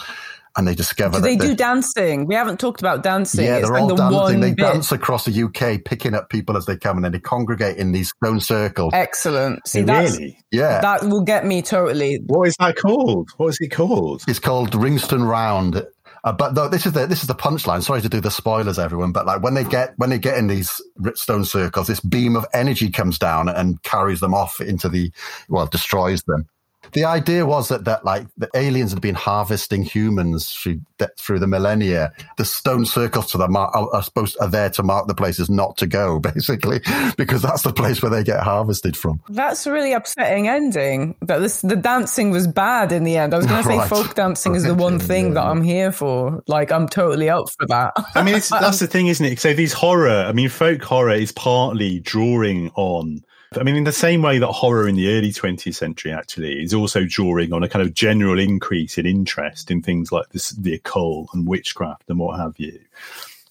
and 0.56 0.68
they 0.68 0.74
discover 0.74 1.16
Do 1.16 1.22
that 1.22 1.28
they 1.28 1.36
do 1.36 1.54
dancing? 1.54 2.26
We 2.26 2.34
haven't 2.34 2.60
talked 2.60 2.80
about 2.80 3.02
dancing. 3.02 3.44
yeah, 3.44 3.56
It's 3.56 3.68
they're 3.68 3.80
like 3.80 3.82
all 3.82 3.88
the 3.88 4.10
dancing. 4.10 4.40
They 4.40 4.50
bit. 4.50 4.58
dance 4.58 4.92
across 4.92 5.24
the 5.24 5.42
UK, 5.42 5.84
picking 5.84 6.14
up 6.14 6.28
people 6.28 6.56
as 6.56 6.66
they 6.66 6.76
come, 6.76 6.96
and 6.96 7.04
then 7.04 7.12
they 7.12 7.20
congregate 7.20 7.78
in 7.78 7.92
these 7.92 8.10
stone 8.10 8.40
circles. 8.40 8.92
Excellent. 8.94 9.66
See, 9.66 9.82
that's, 9.82 10.18
really? 10.18 10.38
Yeah. 10.50 10.80
that 10.80 11.04
will 11.04 11.22
get 11.22 11.46
me 11.46 11.62
totally. 11.62 12.20
What 12.26 12.48
is 12.48 12.56
that 12.58 12.76
called? 12.76 13.30
What 13.36 13.48
is 13.48 13.58
it 13.60 13.68
called? 13.68 14.22
It's 14.28 14.38
called 14.38 14.72
Ringstone 14.72 15.26
Round. 15.26 15.82
Uh, 16.24 16.32
but 16.32 16.54
though 16.54 16.68
this 16.68 16.86
is 16.86 16.92
the 16.92 17.06
this 17.06 17.22
is 17.22 17.26
the 17.26 17.34
punchline. 17.34 17.82
Sorry 17.82 18.00
to 18.00 18.08
do 18.08 18.20
the 18.20 18.30
spoilers, 18.30 18.78
everyone. 18.78 19.12
But 19.12 19.26
like 19.26 19.42
when 19.42 19.54
they 19.54 19.64
get 19.64 19.94
when 19.96 20.10
they 20.10 20.18
get 20.18 20.38
in 20.38 20.46
these 20.46 20.80
stone 21.14 21.44
circles, 21.44 21.88
this 21.88 22.00
beam 22.00 22.36
of 22.36 22.46
energy 22.54 22.90
comes 22.90 23.18
down 23.18 23.48
and 23.48 23.82
carries 23.82 24.20
them 24.20 24.34
off 24.34 24.60
into 24.60 24.88
the 24.88 25.10
well, 25.48 25.66
destroys 25.66 26.22
them. 26.24 26.46
The 26.92 27.04
idea 27.04 27.46
was 27.46 27.68
that 27.68 27.84
that 27.84 28.04
like 28.04 28.26
the 28.36 28.50
aliens 28.54 28.92
had 28.92 29.00
been 29.00 29.14
harvesting 29.14 29.82
humans 29.82 30.50
through 30.50 30.80
through 31.18 31.38
the 31.38 31.46
millennia. 31.46 32.12
The 32.36 32.44
stone 32.44 32.84
circles 32.84 33.30
to 33.32 33.38
them 33.38 33.56
are, 33.56 33.70
are 33.74 34.02
supposed 34.02 34.36
are 34.40 34.48
there 34.48 34.70
to 34.70 34.82
mark 34.82 35.06
the 35.08 35.14
places 35.14 35.48
not 35.48 35.76
to 35.78 35.86
go, 35.86 36.18
basically, 36.34 36.80
because 37.16 37.42
that's 37.42 37.62
the 37.62 37.72
place 37.72 38.02
where 38.02 38.10
they 38.10 38.24
get 38.24 38.40
harvested 38.40 38.96
from. 38.96 39.20
That's 39.28 39.66
a 39.66 39.72
really 39.72 39.92
upsetting 39.92 40.48
ending. 40.48 41.16
That 41.22 41.38
this 41.38 41.62
the 41.62 41.76
dancing 41.76 42.30
was 42.30 42.46
bad 42.46 42.92
in 42.92 43.04
the 43.04 43.16
end. 43.16 43.32
I 43.34 43.38
was 43.38 43.46
going 43.46 43.62
to 43.62 43.68
say 43.68 43.78
Right. 43.78 43.88
folk 43.88 44.14
dancing 44.14 44.54
is 44.54 44.64
the 44.64 44.74
one 44.74 44.98
thing 44.98 45.34
that 45.34 45.44
I'm 45.44 45.62
here 45.62 45.92
for. 45.92 46.42
Like 46.46 46.70
I'm 46.72 46.88
totally 46.88 47.30
up 47.30 47.46
for 47.58 47.66
that. 47.68 47.92
I 48.14 48.22
mean, 48.22 48.34
it's, 48.34 48.48
that's 48.50 48.80
the 48.80 48.86
thing, 48.86 49.06
isn't 49.06 49.24
it? 49.24 49.40
So 49.40 49.54
these 49.54 49.72
horror, 49.72 50.10
I 50.10 50.32
mean, 50.32 50.48
folk 50.48 50.82
horror 50.82 51.12
is 51.14 51.32
partly 51.32 52.00
drawing 52.00 52.70
on. 52.76 53.22
I 53.58 53.62
mean, 53.62 53.76
in 53.76 53.84
the 53.84 53.92
same 53.92 54.22
way 54.22 54.38
that 54.38 54.46
horror 54.46 54.88
in 54.88 54.96
the 54.96 55.12
early 55.12 55.32
20th 55.32 55.74
century 55.74 56.12
actually 56.12 56.62
is 56.62 56.74
also 56.74 57.04
drawing 57.04 57.52
on 57.52 57.62
a 57.62 57.68
kind 57.68 57.84
of 57.84 57.94
general 57.94 58.38
increase 58.38 58.98
in 58.98 59.06
interest 59.06 59.70
in 59.70 59.82
things 59.82 60.12
like 60.12 60.28
this, 60.30 60.50
the 60.50 60.74
occult 60.74 61.28
and 61.32 61.46
witchcraft 61.46 62.08
and 62.08 62.18
what 62.18 62.38
have 62.38 62.54
you. 62.58 62.78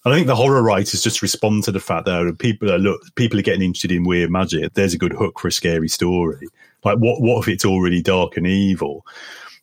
I 0.04 0.12
think 0.12 0.26
the 0.26 0.36
horror 0.36 0.62
writers 0.62 1.02
just 1.02 1.22
respond 1.22 1.62
to 1.64 1.72
the 1.72 1.78
fact 1.80 2.06
that 2.06 2.36
people 2.38 2.72
are 2.72 2.78
look, 2.78 3.00
people 3.14 3.38
are 3.38 3.42
getting 3.42 3.62
interested 3.62 3.92
in 3.92 4.04
weird 4.04 4.30
magic. 4.30 4.74
There's 4.74 4.94
a 4.94 4.98
good 4.98 5.12
hook 5.12 5.38
for 5.38 5.48
a 5.48 5.52
scary 5.52 5.88
story. 5.88 6.48
Like, 6.84 6.98
what 6.98 7.20
what 7.20 7.42
if 7.42 7.48
it's 7.48 7.64
already 7.64 8.02
dark 8.02 8.36
and 8.36 8.46
evil? 8.46 9.06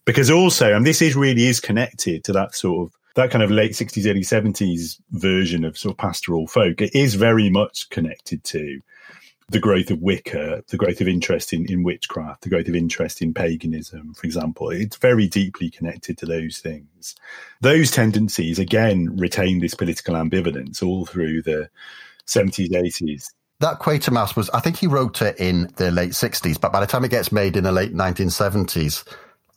Because 0.05 0.31
also, 0.31 0.73
and 0.73 0.85
this 0.85 1.01
is 1.01 1.15
really 1.15 1.47
is 1.47 1.59
connected 1.59 2.23
to 2.23 2.33
that 2.33 2.55
sort 2.55 2.87
of 2.87 2.99
that 3.15 3.31
kind 3.31 3.43
of 3.43 3.51
late 3.51 3.71
60s, 3.71 4.09
early 4.09 4.21
70s 4.21 5.01
version 5.11 5.65
of 5.65 5.77
sort 5.77 5.93
of 5.93 5.97
pastoral 5.97 6.47
folk. 6.47 6.79
It 6.81 6.95
is 6.95 7.15
very 7.15 7.49
much 7.49 7.89
connected 7.89 8.43
to 8.45 8.79
the 9.49 9.59
growth 9.59 9.89
of 9.89 9.99
Wicca, 9.99 10.63
the 10.67 10.77
growth 10.77 11.01
of 11.01 11.07
interest 11.07 11.53
in, 11.53 11.65
in 11.65 11.83
witchcraft, 11.83 12.41
the 12.41 12.49
growth 12.49 12.67
of 12.67 12.75
interest 12.75 13.21
in 13.21 13.33
paganism, 13.33 14.13
for 14.13 14.25
example. 14.25 14.69
It's 14.69 14.97
very 14.97 15.27
deeply 15.27 15.69
connected 15.69 16.17
to 16.19 16.25
those 16.25 16.59
things. 16.59 17.15
Those 17.61 17.91
tendencies, 17.91 18.59
again, 18.59 19.17
retain 19.17 19.59
this 19.59 19.73
political 19.73 20.15
ambivalence 20.15 20.83
all 20.83 21.05
through 21.05 21.41
the 21.41 21.69
70s, 22.27 22.69
80s. 22.69 23.31
That 23.59 23.79
Quatermass 23.79 24.35
was, 24.35 24.49
I 24.51 24.59
think 24.59 24.77
he 24.77 24.87
wrote 24.87 25.21
it 25.21 25.37
in 25.39 25.71
the 25.77 25.91
late 25.91 26.11
60s, 26.11 26.59
but 26.61 26.71
by 26.71 26.79
the 26.79 26.87
time 26.87 27.03
it 27.03 27.11
gets 27.11 27.31
made 27.31 27.57
in 27.57 27.63
the 27.63 27.71
late 27.71 27.93
1970s, 27.93 29.03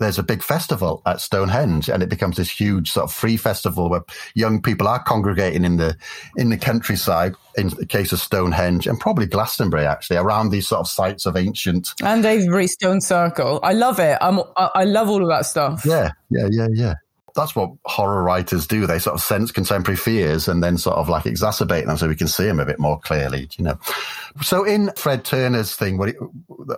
there's 0.02 0.18
a 0.18 0.22
big 0.22 0.42
festival 0.42 1.02
at 1.06 1.20
Stonehenge 1.20 1.88
and 1.88 2.02
it 2.02 2.08
becomes 2.08 2.36
this 2.36 2.50
huge 2.50 2.90
sort 2.90 3.04
of 3.04 3.12
free 3.12 3.36
festival 3.36 3.88
where 3.88 4.02
young 4.34 4.60
people 4.60 4.88
are 4.88 5.02
congregating 5.02 5.64
in 5.64 5.76
the, 5.76 5.96
in 6.36 6.50
the 6.50 6.58
countryside, 6.58 7.34
in 7.56 7.68
the 7.68 7.86
case 7.86 8.12
of 8.12 8.18
Stonehenge 8.18 8.86
and 8.86 8.98
probably 8.98 9.26
Glastonbury 9.26 9.86
actually, 9.86 10.16
around 10.16 10.50
these 10.50 10.68
sort 10.68 10.80
of 10.80 10.88
sites 10.88 11.26
of 11.26 11.36
ancient. 11.36 11.94
and 12.02 12.24
Avebury 12.24 12.66
Stone 12.66 13.00
Circle. 13.00 13.60
I 13.62 13.72
love 13.72 13.98
it. 13.98 14.18
I'm, 14.20 14.40
I, 14.56 14.70
I 14.74 14.84
love 14.84 15.08
all 15.08 15.22
of 15.22 15.28
that 15.28 15.46
stuff. 15.46 15.84
Yeah, 15.84 16.12
yeah, 16.30 16.48
yeah, 16.50 16.68
yeah. 16.72 16.94
That's 17.34 17.56
what 17.56 17.72
horror 17.84 18.22
writers 18.22 18.66
do. 18.66 18.86
They 18.86 18.98
sort 18.98 19.14
of 19.14 19.20
sense 19.20 19.50
contemporary 19.50 19.96
fears 19.96 20.48
and 20.48 20.62
then 20.62 20.78
sort 20.78 20.96
of 20.96 21.08
like 21.08 21.24
exacerbate 21.24 21.86
them 21.86 21.96
so 21.96 22.08
we 22.08 22.16
can 22.16 22.28
see 22.28 22.44
them 22.44 22.60
a 22.60 22.66
bit 22.66 22.78
more 22.78 22.98
clearly, 23.00 23.48
you 23.56 23.64
know. 23.64 23.78
So 24.42 24.64
in 24.64 24.90
Fred 24.96 25.24
Turner's 25.24 25.74
thing, 25.74 25.98
what 25.98 26.08
he, 26.08 26.14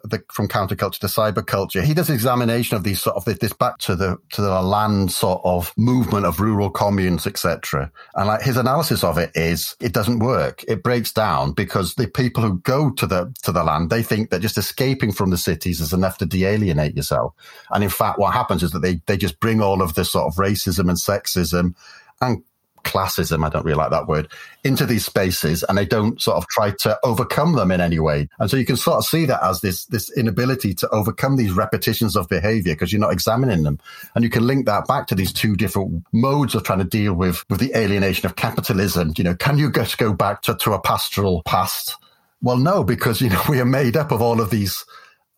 the, 0.05 0.23
from 0.33 0.49
counterculture 0.49 0.99
to 1.01 1.07
cyberculture, 1.07 1.83
he 1.83 1.95
does 1.95 2.11
examination 2.11 2.77
of 2.77 2.85
these 2.85 3.01
sort 3.01 3.17
of 3.17 3.25
this 3.25 3.53
back 3.53 3.79
to 3.79 3.97
the 3.97 4.19
to 4.31 4.43
the 4.43 4.63
land 4.63 5.13
sort 5.13 5.41
of 5.45 5.73
movement 5.77 6.27
of 6.27 6.41
rural 6.41 6.71
communes, 6.71 7.27
etc. 7.27 7.91
And 8.15 8.27
like 8.27 8.43
his 8.43 8.57
analysis 8.57 9.05
of 9.05 9.19
it 9.19 9.31
is, 9.35 9.77
it 9.81 9.93
doesn't 9.93 10.19
work. 10.19 10.65
It 10.69 10.83
breaks 10.83 11.13
down 11.13 11.53
because 11.53 11.95
the 11.95 12.09
people 12.09 12.43
who 12.43 12.59
go 12.59 12.91
to 12.91 13.07
the 13.07 13.33
to 13.43 13.53
the 13.53 13.65
land, 13.65 13.91
they 13.91 14.03
think 14.03 14.31
that 14.31 14.41
just 14.41 14.59
escaping 14.59 15.13
from 15.13 15.31
the 15.31 15.39
cities 15.39 15.81
is 15.81 15.93
enough 15.93 16.19
to 16.19 16.27
de-alienate 16.27 16.97
yourself. 16.97 17.35
And 17.71 17.85
in 17.85 17.91
fact, 17.91 18.19
what 18.19 18.35
happens 18.35 18.63
is 18.63 18.73
that 18.73 18.81
they 18.81 19.01
they 19.07 19.17
just 19.17 19.41
bring 19.41 19.61
all 19.61 19.83
of 19.83 19.95
this 19.95 20.11
sort 20.11 20.27
of 20.27 20.39
racism 20.45 20.89
and 20.89 20.99
sexism 20.99 21.75
and 22.21 22.43
classism, 22.85 23.45
I 23.45 23.49
don't 23.49 23.65
really 23.65 23.79
like 23.79 23.91
that 23.91 24.07
word, 24.07 24.29
into 24.63 24.87
these 24.87 25.05
spaces 25.05 25.65
and 25.65 25.77
they 25.77 25.87
don't 25.87 26.21
sort 26.21 26.37
of 26.37 26.47
try 26.49 26.71
to 26.81 26.99
overcome 27.03 27.55
them 27.55 27.71
in 27.71 27.81
any 27.81 27.99
way. 27.99 28.29
And 28.39 28.49
so 28.49 28.57
you 28.57 28.65
can 28.65 28.77
sort 28.77 28.99
of 28.99 29.05
see 29.05 29.25
that 29.27 29.43
as 29.43 29.61
this, 29.61 29.87
this 29.87 30.17
inability 30.17 30.75
to 30.75 30.89
overcome 30.91 31.37
these 31.37 31.53
repetitions 31.53 32.15
of 32.15 32.29
behavior 32.29 32.75
because 32.75 32.93
you're 32.93 33.01
not 33.01 33.13
examining 33.13 33.65
them. 33.65 33.81
And 34.15 34.23
you 34.23 34.31
can 34.31 34.47
link 34.47 34.67
that 34.67 34.87
back 34.87 35.07
to 35.09 35.15
these 35.15 35.33
two 35.33 35.57
different 35.57 36.05
modes 36.13 36.55
of 36.55 36.63
trying 36.63 36.79
to 36.79 36.85
deal 36.85 37.15
with, 37.15 37.45
with 37.51 37.59
the 37.59 37.77
alienation 37.77 38.27
of 38.27 38.37
capitalism. 38.37 39.15
You 39.17 39.25
know, 39.25 39.35
can 39.35 39.59
you 39.59 39.73
just 39.73 39.99
go 39.99 40.13
back 40.13 40.43
to, 40.43 40.55
to 40.55 40.75
a 40.75 40.81
pastoral 40.81 41.43
past? 41.43 41.97
Well, 42.43 42.59
no, 42.59 42.85
because, 42.85 43.21
you 43.21 43.31
know, 43.31 43.43
we 43.49 43.61
are 43.61 43.65
made 43.65 43.97
up 43.97 44.13
of 44.13 44.23
all 44.23 44.41
of 44.41 44.51
these 44.51 44.85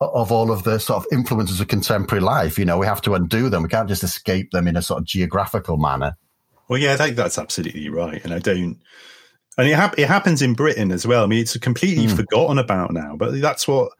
of 0.01 0.31
all 0.31 0.51
of 0.51 0.63
the 0.65 0.79
sort 0.79 0.99
of 1.05 1.07
influences 1.13 1.61
of 1.61 1.69
contemporary 1.69 2.23
life. 2.23 2.59
You 2.59 2.65
know, 2.65 2.79
we 2.79 2.87
have 2.87 3.01
to 3.03 3.15
undo 3.15 3.49
them. 3.49 3.63
We 3.63 3.69
can't 3.69 3.89
just 3.89 4.05
escape 4.05 4.51
them 4.51 4.69
in 4.69 4.77
a 4.77 4.83
sort 4.83 5.01
of 5.01 5.07
geographical 5.07 5.77
manner. 5.79 6.17
Well, 6.69 6.79
yeah, 6.79 6.95
I 6.95 6.97
think 6.97 7.17
that's 7.17 7.39
absolutely 7.39 7.89
right. 7.89 8.23
And 8.25 8.35
I 8.35 8.39
don't, 8.41 8.79
and 9.57 9.69
it, 9.69 9.75
hap- 9.75 9.99
it 9.99 10.09
happens 10.09 10.43
in 10.43 10.55
Britain 10.55 10.93
as 10.93 11.07
well. 11.07 11.25
I 11.25 11.27
mean, 11.27 11.41
it's 11.41 11.57
completely 11.59 12.07
Mm. 12.07 12.17
forgotten 12.17 12.59
about 12.59 12.93
now, 12.93 13.17
but 13.17 13.41
that's 13.41 13.67
what, 13.67 13.93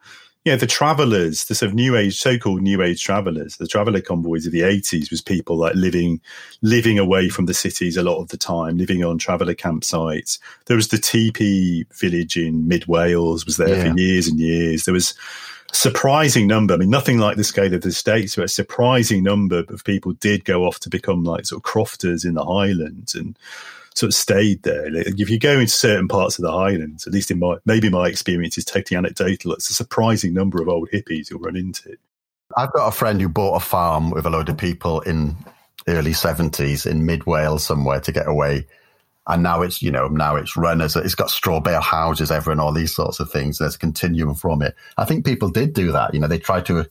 you 0.45 0.51
know, 0.51 0.57
the 0.57 0.67
travelers, 0.67 1.45
the 1.45 1.55
sort 1.55 1.69
of 1.69 1.75
new 1.75 1.95
age, 1.95 2.17
so-called 2.19 2.61
new 2.61 2.81
age 2.83 3.03
travelers, 3.03 3.57
the 3.57 3.67
traveler 3.67 3.99
convoys 3.99 4.45
of 4.45 4.51
the 4.51 4.61
eighties 4.61 5.09
was 5.09 5.21
people 5.21 5.57
like 5.57 5.73
living, 5.75 6.21
living 6.61 6.99
away 6.99 7.27
from 7.29 7.47
the 7.47 7.53
cities 7.53 7.97
a 7.97 8.03
lot 8.03 8.21
of 8.21 8.27
the 8.29 8.37
time, 8.37 8.77
living 8.77 9.03
on 9.03 9.17
traveler 9.17 9.55
campsites. 9.55 10.37
There 10.67 10.77
was 10.77 10.89
the 10.89 10.99
teepee 10.99 11.85
village 11.95 12.37
in 12.37 12.67
mid 12.67 12.85
Wales 12.85 13.45
was 13.45 13.57
there 13.57 13.69
Yeah. 13.75 13.91
for 13.91 13.97
years 13.99 14.27
and 14.27 14.39
years. 14.39 14.85
There 14.85 14.93
was 14.93 15.15
surprising 15.71 16.47
number. 16.47 16.73
I 16.73 16.77
mean, 16.77 16.89
nothing 16.89 17.17
like 17.17 17.37
the 17.37 17.43
scale 17.43 17.73
of 17.73 17.81
the 17.81 17.91
States, 17.91 18.35
but 18.35 18.45
a 18.45 18.49
surprising 18.49 19.23
number 19.23 19.63
of 19.67 19.83
people 19.83 20.13
did 20.13 20.45
go 20.45 20.63
off 20.63 20.79
to 20.81 20.89
become 20.89 21.23
like 21.23 21.45
sort 21.45 21.59
of 21.59 21.63
crofters 21.63 22.25
in 22.25 22.33
the 22.33 22.45
Highlands 22.45 23.15
and 23.15 23.37
sort 23.93 24.09
of 24.09 24.13
stayed 24.13 24.63
there. 24.63 24.89
Like, 24.91 25.07
If 25.07 25.29
you 25.29 25.39
go 25.39 25.59
into 25.59 25.67
certain 25.67 26.07
parts 26.07 26.37
of 26.37 26.43
the 26.43 26.51
Highlands, 26.51 27.07
at 27.07 27.13
least 27.13 27.31
in 27.31 27.39
my 27.39 27.57
maybe 27.65 27.89
my 27.89 28.07
experience 28.07 28.57
is 28.57 28.65
totally 28.65 28.97
anecdotal. 28.97 29.53
It's 29.53 29.69
a 29.69 29.73
surprising 29.73 30.33
number 30.33 30.61
of 30.61 30.69
old 30.69 30.89
hippies 30.91 31.29
you'll 31.29 31.39
run 31.39 31.55
into. 31.55 31.97
I've 32.55 32.71
got 32.73 32.87
a 32.87 32.91
friend 32.91 33.19
who 33.19 33.27
bought 33.27 33.55
a 33.55 33.65
farm 33.65 34.09
with 34.09 34.25
a 34.25 34.29
load 34.29 34.49
of 34.49 34.57
people 34.57 35.01
in 35.01 35.35
early 35.87 36.13
seventies 36.13 36.85
in 36.85 37.05
mid 37.05 37.25
Wales 37.25 37.65
somewhere 37.65 37.99
to 38.01 38.11
get 38.11 38.27
away. 38.27 38.67
And 39.27 39.43
now 39.43 39.61
it's, 39.61 39.81
you 39.81 39.91
know, 39.91 40.07
now 40.07 40.35
it's 40.35 40.55
run 40.55 40.81
as 40.81 40.95
a, 40.95 40.99
it's 40.99 41.15
got 41.15 41.29
straw 41.29 41.59
bale 41.59 41.81
houses 41.81 42.31
ever 42.31 42.51
and 42.51 42.61
all 42.61 42.71
these 42.71 42.95
sorts 42.95 43.19
of 43.19 43.29
things. 43.29 43.57
There's 43.57 43.75
a 43.75 43.79
continuum 43.79 44.35
from 44.35 44.61
it. 44.61 44.75
I 44.97 45.05
think 45.05 45.25
people 45.25 45.49
did 45.49 45.73
do 45.73 45.91
that. 45.91 46.13
You 46.13 46.19
know, 46.19 46.27
they 46.27 46.39
tried 46.39 46.65
to, 46.67 46.89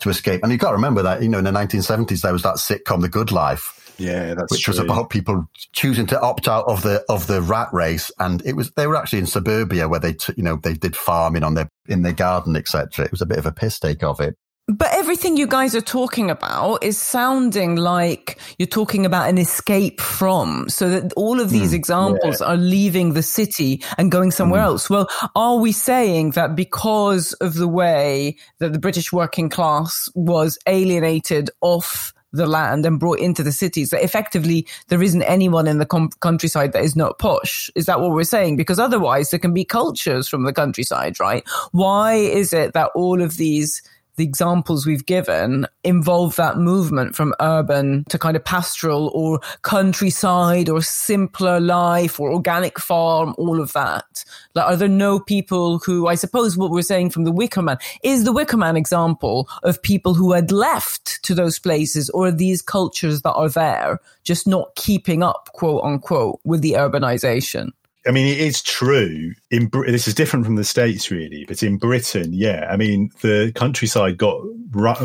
to 0.00 0.08
escape. 0.08 0.42
And 0.42 0.50
you've 0.50 0.60
got 0.60 0.70
to 0.70 0.76
remember 0.76 1.02
that, 1.02 1.22
you 1.22 1.28
know, 1.28 1.38
in 1.38 1.44
the 1.44 1.50
1970s, 1.50 2.22
there 2.22 2.32
was 2.32 2.42
that 2.42 2.56
sitcom, 2.56 3.02
The 3.02 3.08
Good 3.08 3.32
Life, 3.32 3.78
Yeah, 3.98 4.34
that's 4.34 4.52
which 4.52 4.68
was 4.68 4.78
about 4.78 5.10
people 5.10 5.48
choosing 5.72 6.06
to 6.06 6.20
opt 6.20 6.46
out 6.46 6.66
of 6.66 6.82
the 6.82 7.04
of 7.08 7.26
the 7.26 7.42
rat 7.42 7.68
race, 7.72 8.12
and 8.20 8.40
it 8.46 8.54
was 8.54 8.70
they 8.72 8.86
were 8.86 8.96
actually 8.96 9.18
in 9.18 9.26
suburbia 9.26 9.88
where 9.88 9.98
they 9.98 10.12
t- 10.12 10.34
you 10.36 10.44
know 10.44 10.56
they 10.62 10.74
did 10.74 10.94
farming 10.94 11.42
on 11.42 11.54
their 11.54 11.68
in 11.88 12.02
their 12.02 12.12
garden 12.12 12.54
etc. 12.54 13.04
It 13.04 13.10
was 13.10 13.22
a 13.22 13.26
bit 13.26 13.38
of 13.38 13.46
a 13.46 13.52
piss 13.52 13.80
take 13.80 14.04
of 14.04 14.20
it. 14.20 14.36
But 14.68 14.88
everything 14.92 15.38
you 15.38 15.46
guys 15.46 15.74
are 15.74 15.80
talking 15.80 16.30
about 16.30 16.84
is 16.84 16.98
sounding 16.98 17.76
like 17.76 18.38
you're 18.58 18.66
talking 18.66 19.06
about 19.06 19.30
an 19.30 19.38
escape 19.38 19.98
from, 19.98 20.68
so 20.68 20.90
that 20.90 21.10
all 21.14 21.40
of 21.40 21.48
these 21.48 21.70
hmm. 21.70 21.76
examples 21.76 22.42
are 22.42 22.56
leaving 22.58 23.14
the 23.14 23.22
city 23.22 23.82
and 23.96 24.12
going 24.12 24.30
somewhere 24.30 24.60
hmm. 24.60 24.66
else. 24.66 24.90
Well, 24.90 25.08
are 25.34 25.56
we 25.56 25.72
saying 25.72 26.32
that 26.32 26.54
because 26.54 27.32
of 27.34 27.54
the 27.54 27.66
way 27.66 28.36
that 28.58 28.74
the 28.74 28.78
British 28.78 29.10
working 29.10 29.48
class 29.48 30.10
was 30.14 30.58
alienated 30.66 31.50
off 31.62 32.12
the 32.32 32.46
land 32.46 32.84
and 32.84 33.00
brought 33.00 33.20
into 33.20 33.42
the 33.42 33.52
cities, 33.52 33.88
that 33.88 34.04
effectively 34.04 34.66
there 34.88 35.02
isn't 35.02 35.22
anyone 35.22 35.66
in 35.66 35.78
the 35.78 35.86
com- 35.86 36.10
countryside 36.20 36.72
that 36.72 36.84
is 36.84 36.94
not 36.94 37.18
posh? 37.18 37.70
Is 37.74 37.86
that 37.86 38.00
what 38.00 38.10
we're 38.10 38.24
saying? 38.24 38.56
Because 38.56 38.78
otherwise 38.78 39.30
there 39.30 39.40
can 39.40 39.54
be 39.54 39.64
cultures 39.64 40.28
from 40.28 40.44
the 40.44 40.52
countryside, 40.52 41.18
right? 41.18 41.42
Why 41.72 42.16
is 42.16 42.52
it 42.52 42.74
that 42.74 42.90
all 42.94 43.22
of 43.22 43.38
these 43.38 43.80
the 44.18 44.24
examples 44.24 44.84
we've 44.84 45.06
given 45.06 45.66
involve 45.84 46.36
that 46.36 46.58
movement 46.58 47.16
from 47.16 47.34
urban 47.40 48.04
to 48.10 48.18
kind 48.18 48.36
of 48.36 48.44
pastoral 48.44 49.10
or 49.14 49.40
countryside 49.62 50.68
or 50.68 50.82
simpler 50.82 51.60
life 51.60 52.20
or 52.20 52.30
organic 52.30 52.78
farm, 52.78 53.34
all 53.38 53.60
of 53.60 53.72
that. 53.72 54.24
Like, 54.54 54.66
are 54.66 54.76
there 54.76 54.88
no 54.88 55.20
people 55.20 55.78
who, 55.78 56.08
I 56.08 56.16
suppose 56.16 56.56
what 56.58 56.70
we're 56.70 56.82
saying 56.82 57.10
from 57.10 57.24
the 57.24 57.32
Wicker 57.32 57.62
Man 57.62 57.78
is 58.02 58.24
the 58.24 58.32
Wicker 58.32 58.56
Man 58.56 58.76
example 58.76 59.48
of 59.62 59.82
people 59.82 60.14
who 60.14 60.32
had 60.32 60.52
left 60.52 61.22
to 61.22 61.34
those 61.34 61.58
places 61.58 62.10
or 62.10 62.30
these 62.30 62.60
cultures 62.60 63.22
that 63.22 63.32
are 63.34 63.48
there, 63.48 64.00
just 64.24 64.46
not 64.46 64.74
keeping 64.74 65.22
up, 65.22 65.48
quote 65.52 65.84
unquote, 65.84 66.40
with 66.44 66.60
the 66.60 66.72
urbanization? 66.72 67.70
I 68.08 68.10
mean, 68.10 68.26
it 68.26 68.38
is 68.38 68.62
true. 68.62 69.34
In 69.50 69.70
this 69.86 70.08
is 70.08 70.14
different 70.14 70.46
from 70.46 70.56
the 70.56 70.64
states, 70.64 71.10
really, 71.10 71.44
but 71.44 71.62
in 71.62 71.76
Britain, 71.76 72.32
yeah. 72.32 72.66
I 72.70 72.76
mean, 72.78 73.10
the 73.20 73.52
countryside 73.54 74.16
got 74.16 74.40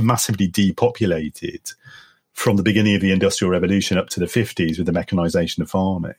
massively 0.02 0.48
depopulated 0.48 1.70
from 2.32 2.56
the 2.56 2.64
beginning 2.64 2.96
of 2.96 3.02
the 3.02 3.12
Industrial 3.12 3.52
Revolution 3.52 3.98
up 3.98 4.08
to 4.10 4.22
the 4.22 4.28
fifties 4.28 4.78
with 4.78 4.88
the 4.88 4.94
mechanization 4.94 5.62
of 5.62 5.70
farming. 5.70 6.16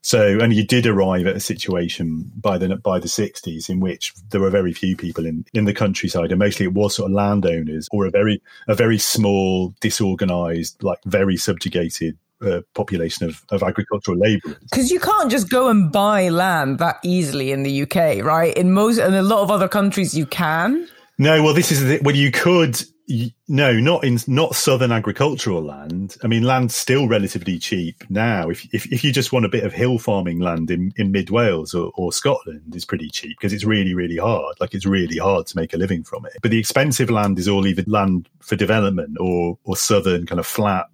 So, 0.00 0.38
and 0.40 0.54
you 0.54 0.64
did 0.64 0.86
arrive 0.86 1.26
at 1.26 1.36
a 1.36 1.40
situation 1.40 2.32
by 2.36 2.56
the 2.56 2.76
by 2.76 2.98
the 2.98 3.08
sixties 3.08 3.68
in 3.68 3.80
which 3.80 4.14
there 4.30 4.40
were 4.40 4.50
very 4.50 4.72
few 4.72 4.96
people 4.96 5.26
in, 5.26 5.44
in 5.52 5.66
the 5.66 5.74
countryside, 5.74 6.30
and 6.30 6.38
mostly 6.38 6.64
it 6.64 6.72
was 6.72 6.94
sort 6.94 7.10
of 7.10 7.14
landowners 7.14 7.88
or 7.92 8.06
a 8.06 8.10
very 8.10 8.40
a 8.68 8.74
very 8.74 8.98
small, 8.98 9.74
disorganized, 9.80 10.82
like 10.82 11.00
very 11.04 11.36
subjugated 11.36 12.16
uh, 12.44 12.60
population 12.74 13.28
of, 13.28 13.42
of 13.50 13.62
agricultural 13.62 14.16
labour. 14.18 14.56
Because 14.62 14.90
you 14.90 15.00
can't 15.00 15.30
just 15.30 15.48
go 15.50 15.68
and 15.68 15.90
buy 15.92 16.28
land 16.28 16.78
that 16.78 16.96
easily 17.04 17.52
in 17.52 17.62
the 17.62 17.82
UK, 17.82 18.24
right? 18.24 18.56
In 18.56 18.72
most, 18.72 18.98
and 18.98 19.14
a 19.14 19.22
lot 19.22 19.40
of 19.42 19.50
other 19.50 19.68
countries, 19.68 20.14
you 20.16 20.26
can. 20.26 20.88
No, 21.18 21.42
well, 21.42 21.54
this 21.54 21.72
is 21.72 21.82
the, 21.84 21.98
well, 22.02 22.14
you 22.14 22.30
could. 22.30 22.78
y- 23.08 23.32
No, 23.48 23.72
not 23.72 24.04
in 24.04 24.18
not 24.26 24.54
southern 24.54 24.92
agricultural 24.92 25.62
land. 25.62 26.16
I 26.22 26.26
mean, 26.26 26.42
land's 26.42 26.76
still 26.76 27.08
relatively 27.08 27.58
cheap 27.58 28.04
now. 28.10 28.50
If 28.50 28.66
if, 28.74 28.92
if 28.92 29.02
you 29.02 29.12
just 29.12 29.32
want 29.32 29.46
a 29.46 29.48
bit 29.48 29.64
of 29.64 29.72
hill 29.72 29.98
farming 29.98 30.40
land 30.40 30.70
in, 30.70 30.92
in 30.96 31.12
mid 31.12 31.30
Wales 31.30 31.72
or, 31.72 31.90
or 31.94 32.12
Scotland, 32.12 32.76
is 32.76 32.84
pretty 32.84 33.08
cheap 33.08 33.38
because 33.38 33.54
it's 33.54 33.64
really 33.64 33.94
really 33.94 34.18
hard. 34.18 34.56
Like 34.60 34.74
it's 34.74 34.84
really 34.84 35.16
hard 35.16 35.46
to 35.46 35.56
make 35.56 35.72
a 35.72 35.78
living 35.78 36.04
from 36.04 36.26
it. 36.26 36.34
But 36.42 36.50
the 36.50 36.58
expensive 36.58 37.08
land 37.08 37.38
is 37.38 37.48
all 37.48 37.66
either 37.66 37.84
land 37.86 38.28
for 38.40 38.56
development 38.56 39.16
or 39.18 39.56
or 39.64 39.74
southern 39.74 40.26
kind 40.26 40.38
of 40.38 40.46
flat 40.46 40.84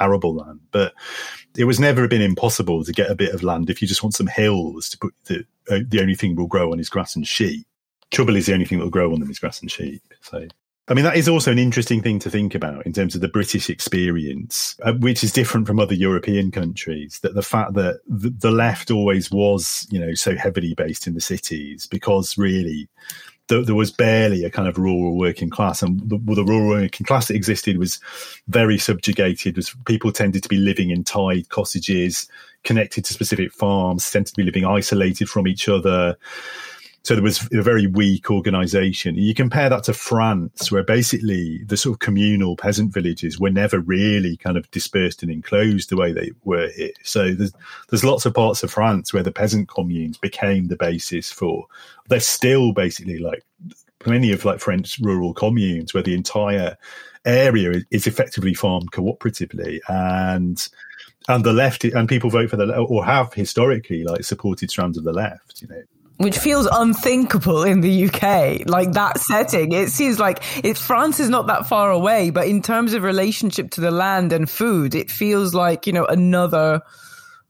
arable 0.00 0.34
land. 0.34 0.60
But 0.70 0.94
it 1.56 1.64
was 1.64 1.80
never 1.80 2.08
been 2.08 2.22
impossible 2.22 2.84
to 2.84 2.92
get 2.92 3.10
a 3.10 3.14
bit 3.14 3.34
of 3.34 3.42
land 3.42 3.70
if 3.70 3.80
you 3.80 3.88
just 3.88 4.02
want 4.02 4.14
some 4.14 4.26
hills 4.26 4.88
to 4.90 4.98
put 4.98 5.14
the 5.24 5.44
uh, 5.68 5.80
the 5.88 6.00
only 6.00 6.14
thing 6.14 6.36
will 6.36 6.46
grow 6.46 6.72
on 6.72 6.78
is 6.78 6.88
grass 6.88 7.16
and 7.16 7.26
sheep 7.26 7.66
trouble 8.10 8.36
is 8.36 8.46
the 8.46 8.52
only 8.52 8.64
thing 8.64 8.78
that 8.78 8.84
will 8.84 8.90
grow 8.90 9.12
on 9.12 9.20
them 9.20 9.30
is 9.30 9.38
grass 9.38 9.60
and 9.60 9.70
sheep. 9.70 10.02
So, 10.22 10.46
I 10.88 10.94
mean, 10.94 11.04
that 11.04 11.16
is 11.16 11.28
also 11.28 11.50
an 11.50 11.58
interesting 11.58 12.02
thing 12.02 12.18
to 12.20 12.30
think 12.30 12.54
about 12.54 12.86
in 12.86 12.92
terms 12.92 13.14
of 13.14 13.20
the 13.20 13.28
British 13.28 13.68
experience, 13.68 14.76
uh, 14.82 14.92
which 14.94 15.24
is 15.24 15.32
different 15.32 15.66
from 15.66 15.80
other 15.80 15.94
European 15.94 16.50
countries. 16.50 17.18
That 17.22 17.34
the 17.34 17.42
fact 17.42 17.74
that 17.74 18.00
the, 18.06 18.30
the 18.30 18.50
left 18.50 18.90
always 18.90 19.30
was, 19.30 19.86
you 19.90 19.98
know, 19.98 20.14
so 20.14 20.36
heavily 20.36 20.74
based 20.74 21.06
in 21.06 21.14
the 21.14 21.20
cities 21.20 21.86
because 21.86 22.38
really 22.38 22.88
there, 23.48 23.62
there 23.62 23.74
was 23.74 23.90
barely 23.90 24.44
a 24.44 24.50
kind 24.50 24.68
of 24.68 24.78
rural 24.78 25.16
working 25.16 25.50
class, 25.50 25.82
and 25.82 26.00
the, 26.08 26.18
the 26.18 26.44
rural 26.44 26.68
working 26.68 27.06
class 27.06 27.28
that 27.28 27.34
existed 27.34 27.78
was 27.78 28.00
very 28.48 28.78
subjugated. 28.78 29.56
Was 29.56 29.74
people 29.86 30.12
tended 30.12 30.42
to 30.42 30.48
be 30.48 30.56
living 30.56 30.90
in 30.90 31.04
tied 31.04 31.48
cottages, 31.48 32.28
connected 32.64 33.04
to 33.04 33.12
specific 33.12 33.52
farms, 33.52 34.10
tended 34.10 34.28
to 34.28 34.36
be 34.36 34.42
living 34.42 34.64
isolated 34.64 35.28
from 35.28 35.46
each 35.46 35.68
other. 35.68 36.16
So 37.06 37.14
there 37.14 37.22
was 37.22 37.48
a 37.52 37.62
very 37.62 37.86
weak 37.86 38.32
organization. 38.32 39.14
You 39.14 39.32
compare 39.32 39.68
that 39.68 39.84
to 39.84 39.92
France, 39.92 40.72
where 40.72 40.82
basically 40.82 41.62
the 41.62 41.76
sort 41.76 41.94
of 41.94 41.98
communal 42.00 42.56
peasant 42.56 42.92
villages 42.92 43.38
were 43.38 43.48
never 43.48 43.78
really 43.78 44.36
kind 44.36 44.56
of 44.56 44.68
dispersed 44.72 45.22
and 45.22 45.30
enclosed 45.30 45.88
the 45.88 45.96
way 45.96 46.12
they 46.12 46.32
were 46.42 46.68
here. 46.74 46.90
So 47.04 47.32
there's, 47.32 47.52
there's 47.88 48.02
lots 48.02 48.26
of 48.26 48.34
parts 48.34 48.64
of 48.64 48.72
France 48.72 49.14
where 49.14 49.22
the 49.22 49.30
peasant 49.30 49.68
communes 49.68 50.18
became 50.18 50.66
the 50.66 50.74
basis 50.74 51.30
for, 51.30 51.68
they're 52.08 52.18
still 52.18 52.72
basically 52.72 53.20
like 53.20 53.44
plenty 54.00 54.32
of 54.32 54.44
like 54.44 54.58
French 54.58 54.98
rural 54.98 55.32
communes 55.32 55.94
where 55.94 56.02
the 56.02 56.16
entire 56.16 56.76
area 57.24 57.82
is, 57.92 58.08
effectively 58.08 58.52
farmed 58.52 58.90
cooperatively 58.90 59.78
and 59.88 60.66
and 61.28 61.44
the 61.44 61.52
left 61.52 61.84
and 61.84 62.08
people 62.08 62.30
vote 62.30 62.50
for 62.50 62.56
the 62.56 62.76
or 62.76 63.04
have 63.04 63.32
historically 63.32 64.02
like 64.02 64.24
supported 64.24 64.70
strands 64.70 64.96
of 64.96 65.02
the 65.02 65.12
left 65.12 65.60
you 65.60 65.66
know 65.66 65.82
which 66.18 66.38
feels 66.38 66.66
unthinkable 66.70 67.62
in 67.64 67.80
the 67.80 68.06
UK. 68.06 68.68
Like 68.68 68.92
that 68.92 69.18
setting, 69.20 69.72
it 69.72 69.90
seems 69.90 70.18
like 70.18 70.42
it, 70.64 70.78
France 70.78 71.20
is 71.20 71.28
not 71.28 71.46
that 71.48 71.66
far 71.66 71.90
away, 71.90 72.30
but 72.30 72.46
in 72.46 72.62
terms 72.62 72.94
of 72.94 73.02
relationship 73.02 73.70
to 73.72 73.80
the 73.80 73.90
land 73.90 74.32
and 74.32 74.48
food, 74.48 74.94
it 74.94 75.10
feels 75.10 75.54
like, 75.54 75.86
you 75.86 75.92
know, 75.92 76.06
another 76.06 76.82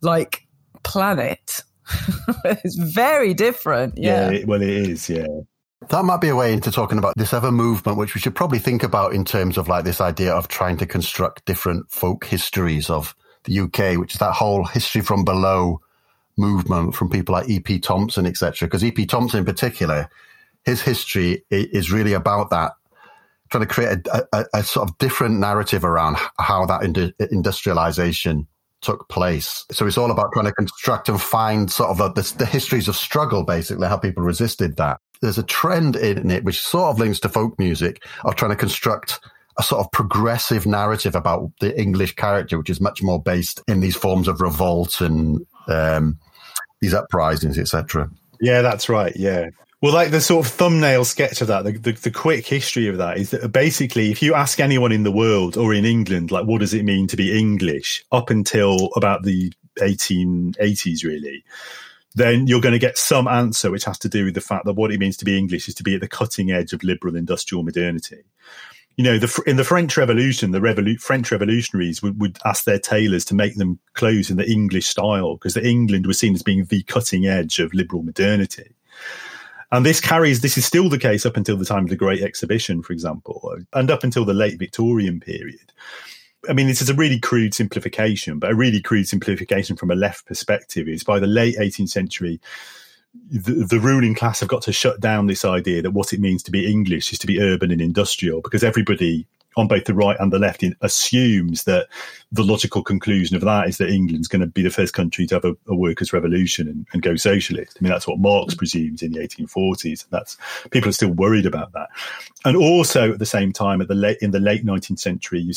like 0.03 0.47
planet. 0.83 1.63
it's 2.45 2.77
very 2.77 3.35
different. 3.35 3.95
Yeah. 3.97 4.31
it- 4.31 4.47
well, 4.47 4.63
it 4.63 4.69
is. 4.69 5.09
Yeah. 5.09 5.27
That 5.89 6.05
might 6.05 6.21
be 6.21 6.29
a 6.29 6.35
way 6.35 6.53
into 6.53 6.73
talking 6.73 6.99
about 6.99 7.15
this 7.17 7.33
other 7.33 7.53
movement, 7.53 7.99
which 7.99 8.15
we 8.15 8.21
should 8.21 8.35
probably 8.35 8.59
think 8.59 8.83
about 8.83 9.13
in 9.13 9.25
terms 9.25 9.57
of 9.57 9.69
like 9.69 9.85
this 9.85 10.01
idea 10.01 10.33
of 10.33 10.49
trying 10.49 10.79
to 10.79 10.87
construct 10.87 11.45
different 11.45 11.91
folk 11.93 12.25
histories 12.25 12.91
of 12.91 13.15
the 13.45 13.61
UK, 13.61 13.97
which 13.97 14.15
is 14.15 14.19
that 14.19 14.33
whole 14.33 14.65
history 14.65 15.03
from 15.03 15.25
below 15.25 15.81
movement 16.37 16.95
from 16.95 17.11
people 17.11 17.33
like 17.35 17.49
E.P. 17.49 17.79
Thompson, 17.79 18.27
etc. 18.27 18.67
Because 18.69 18.85
E.P. 18.85 19.07
Thompson 19.07 19.41
in 19.41 19.45
particular, 19.45 20.09
his 20.65 20.83
history 20.83 21.45
is 21.51 21.91
really 21.93 22.13
about 22.13 22.51
that, 22.51 22.73
trying 23.51 23.67
to 23.67 23.73
create 23.73 24.07
a, 24.13 24.27
a, 24.33 24.45
a 24.55 24.63
sort 24.63 24.89
of 24.89 24.99
different 24.99 25.39
narrative 25.39 25.85
around 25.85 26.17
how 26.39 26.67
that 26.67 26.83
indu- 26.83 27.13
industrialization 27.31 28.47
took 28.83 29.09
place. 29.09 29.65
So 29.73 29.87
it's 29.87 29.99
all 29.99 30.11
about 30.11 30.33
trying 30.33 30.47
to 30.47 30.53
construct 30.53 31.09
and 31.09 31.21
find 31.21 31.71
sort 31.71 31.91
of 31.91 32.01
a, 32.01 32.13
the, 32.13 32.35
the 32.39 32.47
histories 32.47 32.89
of 32.89 32.97
struggle, 32.97 33.43
basically, 33.45 33.89
how 33.89 33.97
people 33.97 34.23
resisted 34.23 34.77
that. 34.77 35.01
there's 35.23 35.39
a 35.39 35.43
trend 35.43 35.97
in 35.97 36.31
it 36.31 36.45
which 36.45 36.61
sort 36.61 36.91
of 36.91 36.99
links 36.99 37.21
to 37.21 37.29
folk 37.29 37.59
music 37.59 38.05
of 38.25 38.37
trying 38.37 38.51
to 38.51 38.57
construct 38.57 39.21
a 39.59 39.63
sort 39.63 39.85
of 39.85 39.91
progressive 39.91 40.67
narrative 40.67 41.15
about 41.15 41.51
the 41.61 41.79
English 41.81 42.15
character, 42.15 42.59
which 42.59 42.71
is 42.71 42.81
much 42.81 43.03
more 43.03 43.23
based 43.23 43.63
in 43.67 43.81
these 43.81 43.97
forms 43.97 44.29
of 44.29 44.41
revolt 44.41 45.01
and 45.01 45.47
um, 45.69 46.19
these 46.81 46.95
uprisings, 46.95 47.59
etc. 47.59 48.11
Yeah, 48.41 48.63
that's 48.63 48.89
right. 48.89 49.15
Yeah. 49.17 49.51
Well, 49.83 49.93
like 49.93 50.11
the 50.11 50.21
sort 50.21 50.47
of 50.47 50.53
thumbnail 50.53 51.05
sketch 51.05 51.43
of 51.43 51.49
that, 51.49 51.65
the, 51.65 51.73
the, 51.73 51.93
the, 51.93 52.11
quick 52.11 52.47
history 52.47 52.89
of 52.89 52.97
that 52.97 53.19
is 53.19 53.31
that 53.31 53.53
basically, 53.53 54.11
if 54.11 54.23
you 54.23 54.35
ask 54.35 54.59
anyone 54.59 54.91
in 54.91 55.03
the 55.03 55.13
world 55.13 55.57
or 55.57 55.75
in 55.75 55.85
England, 55.85 56.31
like, 56.31 56.47
what 56.47 56.61
does 56.61 56.73
it 56.73 56.85
mean 56.85 57.07
to 57.09 57.17
be 57.17 57.39
English 57.39 58.03
up 58.11 58.31
until 58.31 58.89
about 58.97 59.23
the 59.23 59.53
1880s, 59.79 61.05
really, 61.05 61.45
then 62.15 62.47
you're 62.47 62.63
going 62.63 62.73
to 62.73 62.79
get 62.79 62.97
some 62.97 63.29
answer 63.29 63.71
which 63.71 63.85
has 63.85 63.99
to 63.99 64.09
do 64.09 64.25
with 64.25 64.35
the 64.35 64.41
fact 64.41 64.65
that 64.65 64.73
what 64.73 64.91
it 64.91 64.99
means 64.99 65.19
to 65.19 65.27
be 65.27 65.37
English 65.37 65.69
is 65.69 65.75
to 65.75 65.83
be 65.83 65.95
at 65.95 66.01
the 66.01 66.09
cutting 66.09 66.51
edge 66.51 66.73
of 66.73 66.83
liberal 66.83 67.15
industrial 67.15 67.63
modernity 67.63 68.25
you 68.97 69.05
know, 69.05 69.19
the, 69.19 69.43
in 69.47 69.57
the 69.57 69.65
French 69.65 69.97
Revolution, 69.97 70.53
the 70.53 70.59
Revolu- 70.59 71.01
French 71.01 71.31
revolutionaries 71.31 72.03
would, 72.03 72.19
would, 72.19 72.39
ask 72.47 72.65
their 72.65 72.79
tailors 72.79 73.27
to 73.27 73.35
make 73.35 73.57
them 73.57 73.79
clothes 73.93 74.31
in 74.31 74.39
the 74.39 74.51
English 74.51 74.87
style 74.87 75.37
because 75.37 75.57
England 75.57 76.07
was 76.07 76.19
seen 76.19 76.35
as 76.35 76.43
being 76.43 76.65
the 76.65 76.83
cutting 76.85 77.27
edge 77.27 77.59
of 77.59 77.75
liberal 77.75 78.03
modernity. 78.03 78.75
And 79.71 79.85
this 79.85 80.01
carries, 80.01 80.41
this 80.41 80.57
is 80.57 80.65
still 80.65 80.89
the 80.89 80.99
case 80.99 81.27
up 81.27 81.37
until 81.37 81.57
the 81.59 81.65
time 81.65 81.85
of 81.85 81.91
the 81.91 81.97
Great 81.97 82.23
Exhibition, 82.23 82.83
for 82.83 82.93
example, 82.93 83.59
and 83.75 83.91
up 83.91 84.05
until 84.05 84.25
the 84.25 84.33
late 84.33 84.59
Victorian 84.59 85.21
period. 85.21 85.73
I 86.49 86.53
mean, 86.53 86.67
this 86.67 86.81
is 86.81 86.89
a 86.89 86.95
really 86.95 87.19
crude 87.19 87.53
simplification, 87.53 88.39
but 88.39 88.53
a 88.53 88.55
really 88.55 88.81
crude 88.81 89.09
simplification 89.09 89.77
from 89.77 89.91
a 89.91 89.97
left 89.97 90.25
perspective 90.27 90.89
is 90.89 91.03
by 91.03 91.19
the 91.19 91.27
late 91.27 91.57
18th 91.59 91.89
century, 91.89 92.41
the, 93.31 93.65
the, 93.65 93.81
ruling 93.81 94.15
class 94.15 94.41
have 94.41 94.49
got 94.49 94.63
to 94.63 94.73
shut 94.73 95.01
down 95.01 95.27
this 95.27 95.45
idea 95.45 95.83
that 95.83 95.91
what 95.91 96.13
it 96.13 96.21
means 96.21 96.43
to 96.45 96.51
be 96.51 96.71
English 96.71 97.13
is 97.13 97.19
to 97.19 97.27
be 97.27 97.41
urban 97.41 97.71
and 97.71 97.81
industrial 97.81 98.41
because 98.41 98.63
everybody 98.63 99.27
on 99.57 99.67
both 99.67 99.85
the 99.85 99.95
right 99.95 100.17
and 100.21 100.33
the 100.33 100.39
left 100.39 100.63
assumes 100.83 101.65
that 101.65 101.89
the 102.31 102.43
logical 102.43 102.83
conclusion 102.83 103.37
of 103.37 103.43
that 103.43 103.67
is 103.67 103.79
that 103.79 103.89
England's 103.89 104.29
going 104.29 104.41
to 104.41 104.47
be 104.47 104.63
the 104.63 104.71
first 104.71 104.93
country 104.93 105.27
to 105.27 105.37
have 105.37 105.45
a, 105.45 105.57
a 105.69 105.75
workers' 105.75 106.13
revolution 106.13 106.69
and, 106.69 106.87
and, 106.93 107.03
go 107.03 107.17
socialist. 107.17 107.79
I 107.81 107.83
mean, 107.83 107.91
that's 107.91 108.07
what 108.07 108.19
Marx 108.19 108.55
presumes 108.55 109.03
in 109.03 109.13
the 109.13 109.21
1840s. 109.21 110.05
And 110.05 110.11
that's 110.11 110.37
people 110.71 110.91
are 110.91 110.93
still 110.93 111.11
worried 111.11 111.47
about 111.47 111.73
that. 111.73 111.89
And 112.45 112.57
also 112.57 113.13
at 113.13 113.19
the 113.19 113.27
same 113.27 113.53
time, 113.53 113.81
at 113.81 113.89
the 113.89 113.95
late 113.95 114.19
in 114.21 114.31
the 114.31 114.41
late 114.41 114.65
19th 114.65 115.01
century, 115.01 115.41
you, 115.41 115.55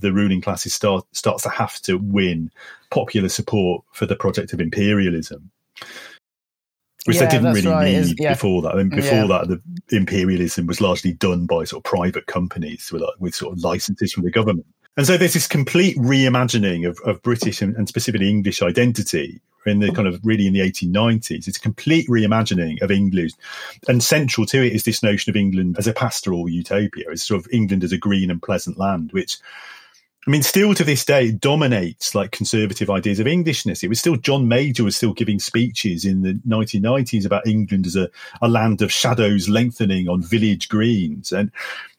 the 0.00 0.12
ruling 0.12 0.40
classes 0.40 0.72
start 0.72 1.04
starts 1.12 1.42
to 1.42 1.50
have 1.50 1.80
to 1.82 1.98
win 1.98 2.50
popular 2.90 3.28
support 3.28 3.84
for 3.92 4.06
the 4.06 4.16
project 4.16 4.54
of 4.54 4.60
imperialism 4.60 5.50
which 7.04 7.16
yeah, 7.16 7.26
they 7.26 7.30
didn't 7.36 7.52
really 7.52 7.68
right. 7.68 8.06
need 8.06 8.18
yeah. 8.18 8.32
before 8.32 8.62
that. 8.62 8.74
I 8.74 8.76
mean, 8.76 8.88
before 8.88 9.24
yeah. 9.24 9.26
that, 9.26 9.48
the 9.88 9.96
imperialism 9.96 10.66
was 10.66 10.80
largely 10.80 11.12
done 11.12 11.46
by 11.46 11.64
sort 11.64 11.80
of 11.80 11.84
private 11.84 12.26
companies 12.26 12.90
with, 12.90 13.02
like, 13.02 13.14
with 13.18 13.34
sort 13.34 13.52
of 13.52 13.62
licenses 13.62 14.12
from 14.12 14.24
the 14.24 14.30
government. 14.30 14.66
And 14.96 15.06
so 15.06 15.16
there's 15.16 15.34
this 15.34 15.48
complete 15.48 15.96
reimagining 15.96 16.88
of, 16.88 16.98
of 17.04 17.22
British 17.22 17.60
and, 17.60 17.76
and, 17.76 17.88
specifically 17.88 18.30
English 18.30 18.62
identity 18.62 19.40
in 19.66 19.80
the 19.80 19.90
kind 19.90 20.06
of 20.06 20.20
really 20.22 20.46
in 20.46 20.52
the 20.52 20.60
1890s. 20.60 21.48
It's 21.48 21.56
a 21.56 21.60
complete 21.60 22.08
reimagining 22.08 22.80
of 22.80 22.90
English. 22.90 23.32
And 23.88 24.02
central 24.02 24.46
to 24.46 24.64
it 24.64 24.72
is 24.72 24.84
this 24.84 25.02
notion 25.02 25.30
of 25.30 25.36
England 25.36 25.76
as 25.78 25.86
a 25.86 25.92
pastoral 25.92 26.48
utopia, 26.48 27.10
as 27.10 27.22
sort 27.22 27.40
of 27.40 27.52
England 27.52 27.82
as 27.82 27.92
a 27.92 27.98
green 27.98 28.30
and 28.30 28.42
pleasant 28.42 28.78
land, 28.78 29.10
which 29.12 29.38
I 30.26 30.30
mean, 30.30 30.42
still 30.42 30.74
to 30.74 30.84
this 30.84 31.04
day, 31.04 31.30
dominates 31.30 32.14
like 32.14 32.30
conservative 32.30 32.88
ideas 32.88 33.20
of 33.20 33.26
Englishness. 33.26 33.82
It 33.82 33.88
was 33.88 33.98
still 33.98 34.16
John 34.16 34.48
Major 34.48 34.84
was 34.84 34.96
still 34.96 35.12
giving 35.12 35.38
speeches 35.38 36.04
in 36.04 36.22
the 36.22 36.40
1990s 36.46 37.26
about 37.26 37.46
England 37.46 37.86
as 37.86 37.96
a, 37.96 38.08
a 38.40 38.48
land 38.48 38.80
of 38.80 38.90
shadows 38.90 39.48
lengthening 39.48 40.08
on 40.08 40.22
village 40.22 40.68
greens. 40.68 41.30
And 41.30 41.50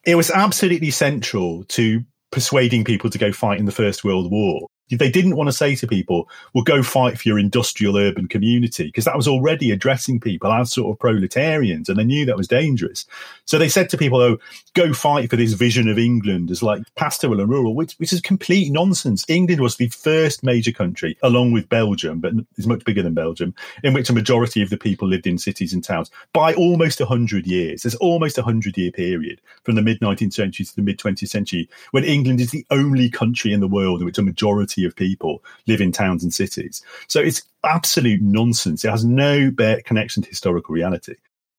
it 0.05 0.15
was 0.15 0.31
absolutely 0.31 0.91
central 0.91 1.65
to 1.65 2.03
persuading 2.31 2.83
people 2.83 3.09
to 3.11 3.17
go 3.17 3.31
fight 3.31 3.59
in 3.59 3.65
the 3.65 3.71
First 3.71 4.03
World 4.03 4.31
War 4.31 4.67
they 4.89 5.09
didn't 5.09 5.35
want 5.35 5.47
to 5.47 5.53
say 5.53 5.75
to 5.75 5.87
people, 5.87 6.29
well, 6.53 6.63
go 6.63 6.83
fight 6.83 7.17
for 7.17 7.27
your 7.27 7.39
industrial 7.39 7.97
urban 7.97 8.27
community, 8.27 8.85
because 8.85 9.05
that 9.05 9.15
was 9.15 9.27
already 9.27 9.71
addressing 9.71 10.19
people 10.19 10.51
as 10.51 10.71
sort 10.71 10.93
of 10.93 10.99
proletarians, 10.99 11.89
and 11.89 11.97
they 11.97 12.03
knew 12.03 12.25
that 12.25 12.37
was 12.37 12.47
dangerous. 12.47 13.05
So 13.45 13.57
they 13.57 13.69
said 13.69 13.89
to 13.89 13.97
people, 13.97 14.21
oh, 14.21 14.37
go 14.73 14.93
fight 14.93 15.29
for 15.29 15.35
this 15.35 15.53
vision 15.53 15.87
of 15.87 15.97
England 15.97 16.51
as 16.51 16.61
like 16.61 16.83
pastoral 16.95 17.39
and 17.39 17.49
rural, 17.49 17.75
which, 17.75 17.93
which 17.93 18.13
is 18.13 18.21
complete 18.21 18.71
nonsense. 18.71 19.25
England 19.27 19.61
was 19.61 19.77
the 19.77 19.89
first 19.89 20.43
major 20.43 20.71
country, 20.71 21.17
along 21.23 21.51
with 21.51 21.69
Belgium, 21.69 22.19
but 22.19 22.33
it's 22.57 22.67
much 22.67 22.85
bigger 22.85 23.01
than 23.01 23.13
Belgium, 23.13 23.53
in 23.83 23.93
which 23.93 24.09
a 24.09 24.13
majority 24.13 24.61
of 24.61 24.69
the 24.69 24.77
people 24.77 25.07
lived 25.07 25.27
in 25.27 25.37
cities 25.37 25.73
and 25.73 25.83
towns 25.83 26.11
by 26.33 26.53
almost 26.53 26.99
100 26.99 27.47
years. 27.47 27.81
There's 27.81 27.95
almost 27.95 28.37
a 28.37 28.41
100 28.41 28.77
year 28.77 28.91
period 28.91 29.41
from 29.63 29.75
the 29.75 29.81
mid 29.81 29.99
19th 29.99 30.33
century 30.33 30.65
to 30.65 30.75
the 30.75 30.81
mid 30.81 30.99
20th 30.99 31.27
century 31.27 31.69
when 31.91 32.03
England 32.03 32.39
is 32.39 32.51
the 32.51 32.65
only 32.69 33.09
country 33.09 33.53
in 33.53 33.59
the 33.59 33.67
world 33.67 33.99
in 33.99 34.05
which 34.05 34.17
a 34.17 34.21
majority 34.21 34.74
majority 34.75 34.85
of 34.85 34.95
people 34.95 35.43
live 35.67 35.81
in 35.81 35.91
towns 35.91 36.23
and 36.23 36.33
cities. 36.33 36.81
So 37.07 37.19
it's 37.19 37.43
absolute 37.63 38.21
nonsense. 38.21 38.83
It 38.83 38.91
has 38.91 39.05
no 39.05 39.51
connection 39.85 40.23
to 40.23 40.29
historical 40.29 40.73
reality. 40.73 41.15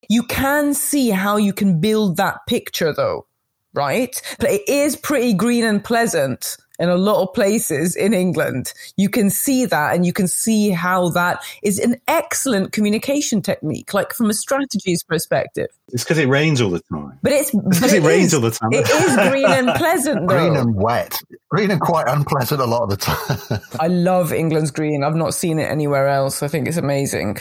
You 0.08 0.22
can 0.24 0.74
see 0.74 1.10
how 1.10 1.36
you 1.36 1.52
can 1.52 1.80
build 1.80 2.16
that 2.16 2.46
picture 2.46 2.92
though, 2.92 3.26
right? 3.74 4.20
But 4.38 4.50
it 4.50 4.68
is 4.68 4.96
pretty 4.96 5.34
green 5.34 5.64
and 5.64 5.82
pleasant 5.82 6.56
in 6.78 6.88
a 6.88 6.96
lot 6.96 7.22
of 7.22 7.34
places 7.34 7.96
in 7.96 8.14
England. 8.14 8.72
You 8.96 9.08
can 9.08 9.30
see 9.30 9.66
that 9.66 9.94
and 9.94 10.04
you 10.04 10.12
can 10.12 10.28
see 10.28 10.70
how 10.70 11.08
that 11.10 11.42
is 11.62 11.78
an 11.78 11.96
excellent 12.08 12.72
communication 12.72 13.42
technique, 13.42 13.94
like 13.94 14.12
from 14.12 14.30
a 14.30 14.34
strategies 14.34 15.02
perspective. 15.02 15.68
It's 15.92 16.04
because 16.04 16.18
it 16.18 16.28
rains 16.28 16.60
all 16.60 16.70
the 16.70 16.82
time. 16.92 17.18
But 17.22 17.32
it's 17.32 17.50
because 17.50 17.92
it, 17.92 18.02
it 18.02 18.06
rains 18.06 18.34
all 18.34 18.40
the 18.40 18.50
time. 18.50 18.70
It 18.72 18.88
is 18.88 19.30
green 19.30 19.46
and 19.46 19.68
pleasant, 19.76 20.28
though. 20.28 20.36
Green 20.36 20.56
and 20.56 20.74
wet. 20.74 21.18
Green 21.48 21.70
and 21.70 21.80
quite 21.80 22.08
unpleasant 22.08 22.60
a 22.60 22.66
lot 22.66 22.82
of 22.82 22.90
the 22.90 22.96
time. 22.96 23.60
I 23.80 23.88
love 23.88 24.32
England's 24.32 24.70
green. 24.70 25.04
I've 25.04 25.14
not 25.14 25.34
seen 25.34 25.58
it 25.58 25.70
anywhere 25.70 26.08
else. 26.08 26.42
I 26.42 26.48
think 26.48 26.66
it's 26.66 26.76
amazing. 26.76 27.38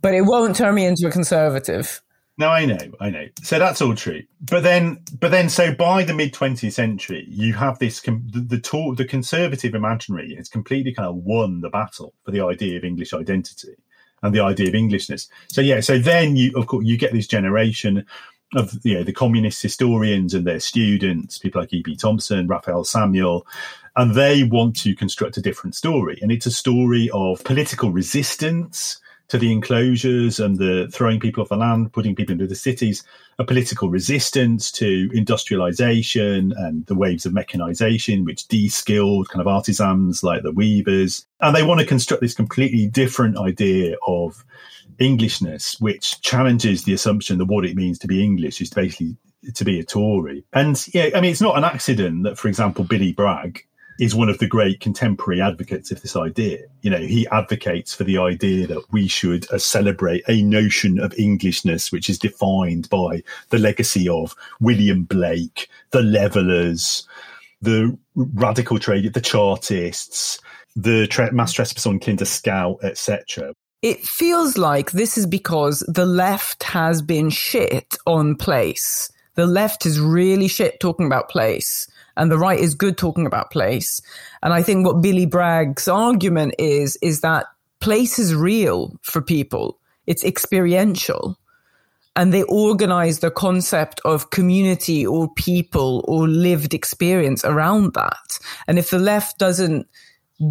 But 0.00 0.14
it 0.14 0.22
won't 0.22 0.54
turn 0.54 0.74
me 0.74 0.86
into 0.86 1.08
a 1.08 1.10
conservative. 1.10 2.00
No, 2.38 2.50
I 2.50 2.66
know, 2.66 2.78
I 3.00 3.10
know. 3.10 3.26
So 3.42 3.58
that's 3.58 3.82
all 3.82 3.96
true. 3.96 4.22
But 4.40 4.62
then, 4.62 5.00
but 5.18 5.32
then, 5.32 5.48
so 5.48 5.74
by 5.74 6.04
the 6.04 6.14
mid 6.14 6.32
20th 6.32 6.72
century, 6.72 7.26
you 7.28 7.52
have 7.54 7.80
this 7.80 8.00
the 8.00 8.20
the, 8.30 8.94
the 8.96 9.04
conservative 9.04 9.74
imaginary 9.74 10.36
has 10.36 10.48
completely 10.48 10.94
kind 10.94 11.08
of 11.08 11.16
won 11.16 11.60
the 11.60 11.68
battle 11.68 12.14
for 12.24 12.30
the 12.30 12.40
idea 12.40 12.78
of 12.78 12.84
English 12.84 13.12
identity 13.12 13.74
and 14.22 14.32
the 14.32 14.40
idea 14.40 14.68
of 14.68 14.74
Englishness. 14.76 15.28
So 15.48 15.60
yeah, 15.60 15.80
so 15.80 15.98
then 15.98 16.36
you 16.36 16.52
of 16.56 16.68
course 16.68 16.86
you 16.86 16.96
get 16.96 17.12
this 17.12 17.26
generation 17.26 18.06
of 18.54 18.72
you 18.84 18.94
know 18.94 19.02
the 19.02 19.12
communist 19.12 19.60
historians 19.60 20.32
and 20.32 20.46
their 20.46 20.60
students, 20.60 21.38
people 21.38 21.60
like 21.60 21.72
E.P. 21.72 21.96
Thompson, 21.96 22.46
Raphael 22.46 22.84
Samuel, 22.84 23.48
and 23.96 24.14
they 24.14 24.44
want 24.44 24.76
to 24.76 24.94
construct 24.94 25.36
a 25.36 25.42
different 25.42 25.74
story, 25.74 26.20
and 26.22 26.30
it's 26.30 26.46
a 26.46 26.52
story 26.52 27.10
of 27.12 27.42
political 27.42 27.90
resistance 27.90 29.00
to 29.28 29.38
the 29.38 29.52
enclosures 29.52 30.40
and 30.40 30.56
the 30.56 30.88
throwing 30.92 31.20
people 31.20 31.42
off 31.42 31.50
the 31.50 31.56
land, 31.56 31.92
putting 31.92 32.14
people 32.14 32.32
into 32.32 32.46
the 32.46 32.54
cities, 32.54 33.04
a 33.38 33.44
political 33.44 33.90
resistance 33.90 34.72
to 34.72 35.10
industrialization 35.12 36.52
and 36.56 36.86
the 36.86 36.94
waves 36.94 37.26
of 37.26 37.34
mechanization, 37.34 38.24
which 38.24 38.48
de-skilled 38.48 39.28
kind 39.28 39.40
of 39.40 39.46
artisans 39.46 40.22
like 40.22 40.42
the 40.42 40.52
weavers. 40.52 41.26
And 41.40 41.54
they 41.54 41.62
want 41.62 41.80
to 41.80 41.86
construct 41.86 42.22
this 42.22 42.34
completely 42.34 42.86
different 42.86 43.38
idea 43.38 43.96
of 44.06 44.44
Englishness, 44.98 45.80
which 45.80 46.20
challenges 46.22 46.84
the 46.84 46.94
assumption 46.94 47.38
that 47.38 47.44
what 47.44 47.64
it 47.64 47.76
means 47.76 47.98
to 48.00 48.08
be 48.08 48.24
English 48.24 48.60
is 48.60 48.70
basically 48.70 49.16
to 49.54 49.64
be 49.64 49.78
a 49.78 49.84
Tory. 49.84 50.44
And 50.52 50.82
yeah, 50.92 51.10
I 51.14 51.20
mean, 51.20 51.30
it's 51.30 51.40
not 51.40 51.56
an 51.56 51.64
accident 51.64 52.24
that, 52.24 52.38
for 52.38 52.48
example, 52.48 52.84
Billy 52.84 53.12
Bragg 53.12 53.64
is 53.98 54.14
one 54.14 54.28
of 54.28 54.38
the 54.38 54.46
great 54.46 54.80
contemporary 54.80 55.40
advocates 55.40 55.90
of 55.90 56.00
this 56.02 56.16
idea. 56.16 56.60
You 56.82 56.90
know, 56.90 56.98
he 56.98 57.26
advocates 57.28 57.94
for 57.94 58.04
the 58.04 58.18
idea 58.18 58.66
that 58.66 58.84
we 58.92 59.08
should 59.08 59.50
uh, 59.50 59.58
celebrate 59.58 60.22
a 60.28 60.42
notion 60.42 61.00
of 61.00 61.14
Englishness, 61.18 61.90
which 61.90 62.08
is 62.08 62.18
defined 62.18 62.88
by 62.88 63.22
the 63.50 63.58
legacy 63.58 64.08
of 64.08 64.34
William 64.60 65.04
Blake, 65.04 65.68
the 65.90 66.02
Levellers, 66.02 67.06
the 67.60 67.96
radical 68.14 68.78
trade, 68.78 69.12
the 69.12 69.20
Chartists, 69.20 70.38
the 70.76 71.08
mass 71.32 71.52
trespass 71.52 71.86
on 71.86 71.98
Kinder 71.98 72.24
Scout, 72.24 72.78
etc. 72.84 73.52
It 73.82 74.00
feels 74.00 74.56
like 74.56 74.92
this 74.92 75.18
is 75.18 75.26
because 75.26 75.80
the 75.88 76.06
left 76.06 76.62
has 76.64 77.02
been 77.02 77.30
shit 77.30 77.96
on 78.06 78.36
place. 78.36 79.10
The 79.34 79.46
left 79.46 79.86
is 79.86 80.00
really 80.00 80.48
shit 80.48 80.80
talking 80.80 81.06
about 81.06 81.28
place 81.28 81.88
and 82.18 82.30
the 82.30 82.36
right 82.36 82.58
is 82.58 82.74
good 82.74 82.98
talking 82.98 83.24
about 83.24 83.50
place. 83.50 84.02
And 84.42 84.52
I 84.52 84.62
think 84.62 84.84
what 84.84 85.00
Billy 85.00 85.24
Bragg's 85.24 85.88
argument 85.88 86.54
is, 86.58 86.98
is 87.00 87.20
that 87.20 87.46
place 87.80 88.18
is 88.18 88.34
real 88.34 88.98
for 89.02 89.22
people. 89.22 89.78
It's 90.06 90.24
experiential. 90.24 91.38
And 92.16 92.34
they 92.34 92.42
organize 92.42 93.20
the 93.20 93.30
concept 93.30 94.00
of 94.04 94.30
community 94.30 95.06
or 95.06 95.32
people 95.34 96.04
or 96.08 96.26
lived 96.26 96.74
experience 96.74 97.44
around 97.44 97.94
that. 97.94 98.40
And 98.66 98.78
if 98.78 98.90
the 98.90 98.98
left 98.98 99.38
doesn't 99.38 99.86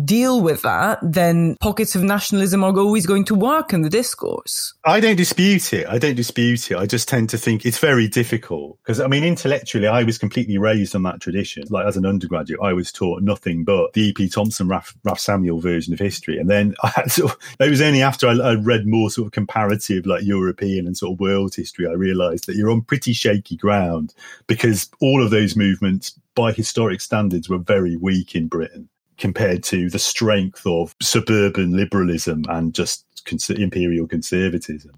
deal 0.04 0.42
with 0.42 0.62
that, 0.64 1.00
then 1.02 1.56
pockets 1.62 1.96
of 1.96 2.04
nationalism 2.04 2.64
are 2.64 2.78
always 2.78 3.06
going 3.06 3.24
to 3.26 3.36
work 3.36 3.74
in 3.74 3.82
the 3.82 3.90
discourse. 3.90 4.74
I 4.86 5.00
don't 5.00 5.16
dispute 5.16 5.74
it. 5.74 5.88
I 5.88 5.98
don't 5.98 6.16
dispute 6.16 6.72
it. 6.72 6.78
I 6.78 6.86
just 6.86 7.08
tend 7.08 7.30
to 7.30 7.38
think 7.38 7.66
it's 7.66 7.80
very 7.80 8.08
difficult 8.08 8.78
because, 8.84 9.00
I 9.00 9.08
mean, 9.08 9.24
intellectually, 9.24 9.88
I 9.88 10.04
was 10.04 10.18
completely 10.18 10.58
raised 10.58 10.96
on 10.96 11.04
that 11.04 11.22
tradition. 11.22 11.64
Like 11.70 11.86
as 11.86 11.98
an 11.98 12.06
undergraduate, 12.06 12.60
I 12.62 12.74
was 12.74 12.92
taught 12.92 13.22
nothing 13.22 13.64
but 13.64 13.94
the 13.94 14.10
E.P. 14.10 14.30
Thompson, 14.30 14.68
Ralph, 14.68 14.94
Ralph 15.04 15.20
Samuel 15.20 15.62
version 15.62 15.94
of 15.94 16.00
history. 16.00 16.38
And 16.38 16.50
then 16.50 16.76
I 16.84 16.90
had 16.90 17.12
sort 17.12 17.32
of, 17.32 17.38
it 17.60 17.70
was 17.70 17.82
only 17.82 18.02
after 18.02 18.28
I, 18.28 18.34
I 18.34 18.56
read 18.56 18.86
more 18.86 19.10
sort 19.10 19.28
of 19.28 19.32
comparative, 19.32 20.06
like 20.06 20.24
European 20.24 20.86
and 20.86 20.98
sort 20.98 21.14
of 21.14 21.20
world 21.20 21.56
history, 21.56 21.88
I 21.88 21.94
realized 21.94 22.48
that 22.48 22.56
you're 22.56 22.72
on 22.72 22.82
pretty 22.82 23.14
shaky 23.14 23.56
ground 23.56 24.14
because 24.48 24.90
all 25.00 25.24
of 25.24 25.32
those 25.32 25.56
movements 25.56 26.20
by 26.36 26.52
historic 26.52 27.02
standards 27.02 27.50
were 27.50 27.58
very 27.58 27.96
weak 27.96 28.36
in 28.36 28.48
Britain 28.48 28.90
compared 29.18 29.64
to 29.66 29.90
the 29.90 30.00
strength 30.00 30.66
of 30.66 30.96
suburban 31.02 31.76
liberalism 31.76 32.44
and 32.50 32.74
just 32.74 33.06
cons- 33.26 33.50
imperial 33.50 34.08
conservatism. 34.08 34.92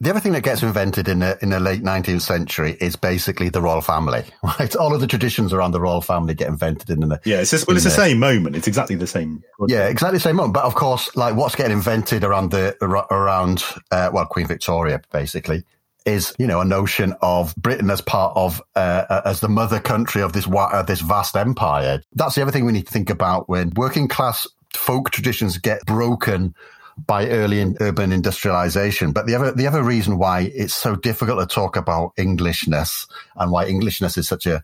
The 0.00 0.10
other 0.10 0.20
thing 0.20 0.32
that 0.32 0.42
gets 0.42 0.62
invented 0.62 1.08
in 1.08 1.20
the 1.20 1.38
in 1.40 1.50
the 1.50 1.60
late 1.60 1.82
19th 1.82 2.20
century 2.20 2.76
is 2.80 2.96
basically 2.96 3.48
the 3.48 3.62
royal 3.62 3.80
family, 3.80 4.24
right? 4.42 4.74
All 4.76 4.92
of 4.92 5.00
the 5.00 5.06
traditions 5.06 5.52
around 5.52 5.70
the 5.70 5.80
royal 5.80 6.00
family 6.00 6.34
get 6.34 6.48
invented 6.48 6.90
in 6.90 7.00
the 7.00 7.20
yeah. 7.24 7.40
It's 7.40 7.52
just, 7.52 7.66
well, 7.66 7.76
it's 7.76 7.84
the 7.84 7.90
same 7.90 8.18
moment. 8.18 8.56
It's 8.56 8.66
exactly 8.66 8.96
the 8.96 9.06
same. 9.06 9.42
Yeah, 9.68 9.86
exactly 9.86 10.18
the 10.18 10.22
same 10.22 10.36
moment. 10.36 10.54
But 10.54 10.64
of 10.64 10.74
course, 10.74 11.14
like 11.16 11.36
what's 11.36 11.54
getting 11.54 11.72
invented 11.72 12.24
around 12.24 12.50
the 12.50 12.76
around 12.82 13.64
uh, 13.92 14.10
well 14.12 14.26
Queen 14.26 14.46
Victoria, 14.46 15.00
basically, 15.12 15.64
is 16.04 16.34
you 16.38 16.46
know 16.46 16.60
a 16.60 16.64
notion 16.64 17.14
of 17.22 17.54
Britain 17.56 17.90
as 17.90 18.00
part 18.00 18.36
of 18.36 18.62
uh, 18.74 19.22
as 19.24 19.40
the 19.40 19.48
mother 19.48 19.80
country 19.80 20.22
of 20.22 20.32
this 20.32 20.46
uh, 20.46 20.82
this 20.82 21.00
vast 21.00 21.36
empire. 21.36 22.02
That's 22.12 22.34
the 22.34 22.42
other 22.42 22.52
thing 22.52 22.64
we 22.66 22.72
need 22.72 22.86
to 22.86 22.92
think 22.92 23.10
about 23.10 23.48
when 23.48 23.70
working 23.76 24.08
class 24.08 24.46
folk 24.72 25.10
traditions 25.10 25.58
get 25.58 25.84
broken 25.86 26.54
by 27.06 27.28
early 27.28 27.60
in 27.60 27.76
urban 27.80 28.12
industrialization. 28.12 29.12
But 29.12 29.26
the 29.26 29.34
other 29.34 29.52
the 29.52 29.66
other 29.66 29.82
reason 29.82 30.18
why 30.18 30.52
it's 30.54 30.74
so 30.74 30.96
difficult 30.96 31.40
to 31.40 31.52
talk 31.52 31.76
about 31.76 32.12
Englishness 32.16 33.06
and 33.36 33.50
why 33.50 33.66
Englishness 33.66 34.16
is 34.16 34.28
such 34.28 34.46
a 34.46 34.62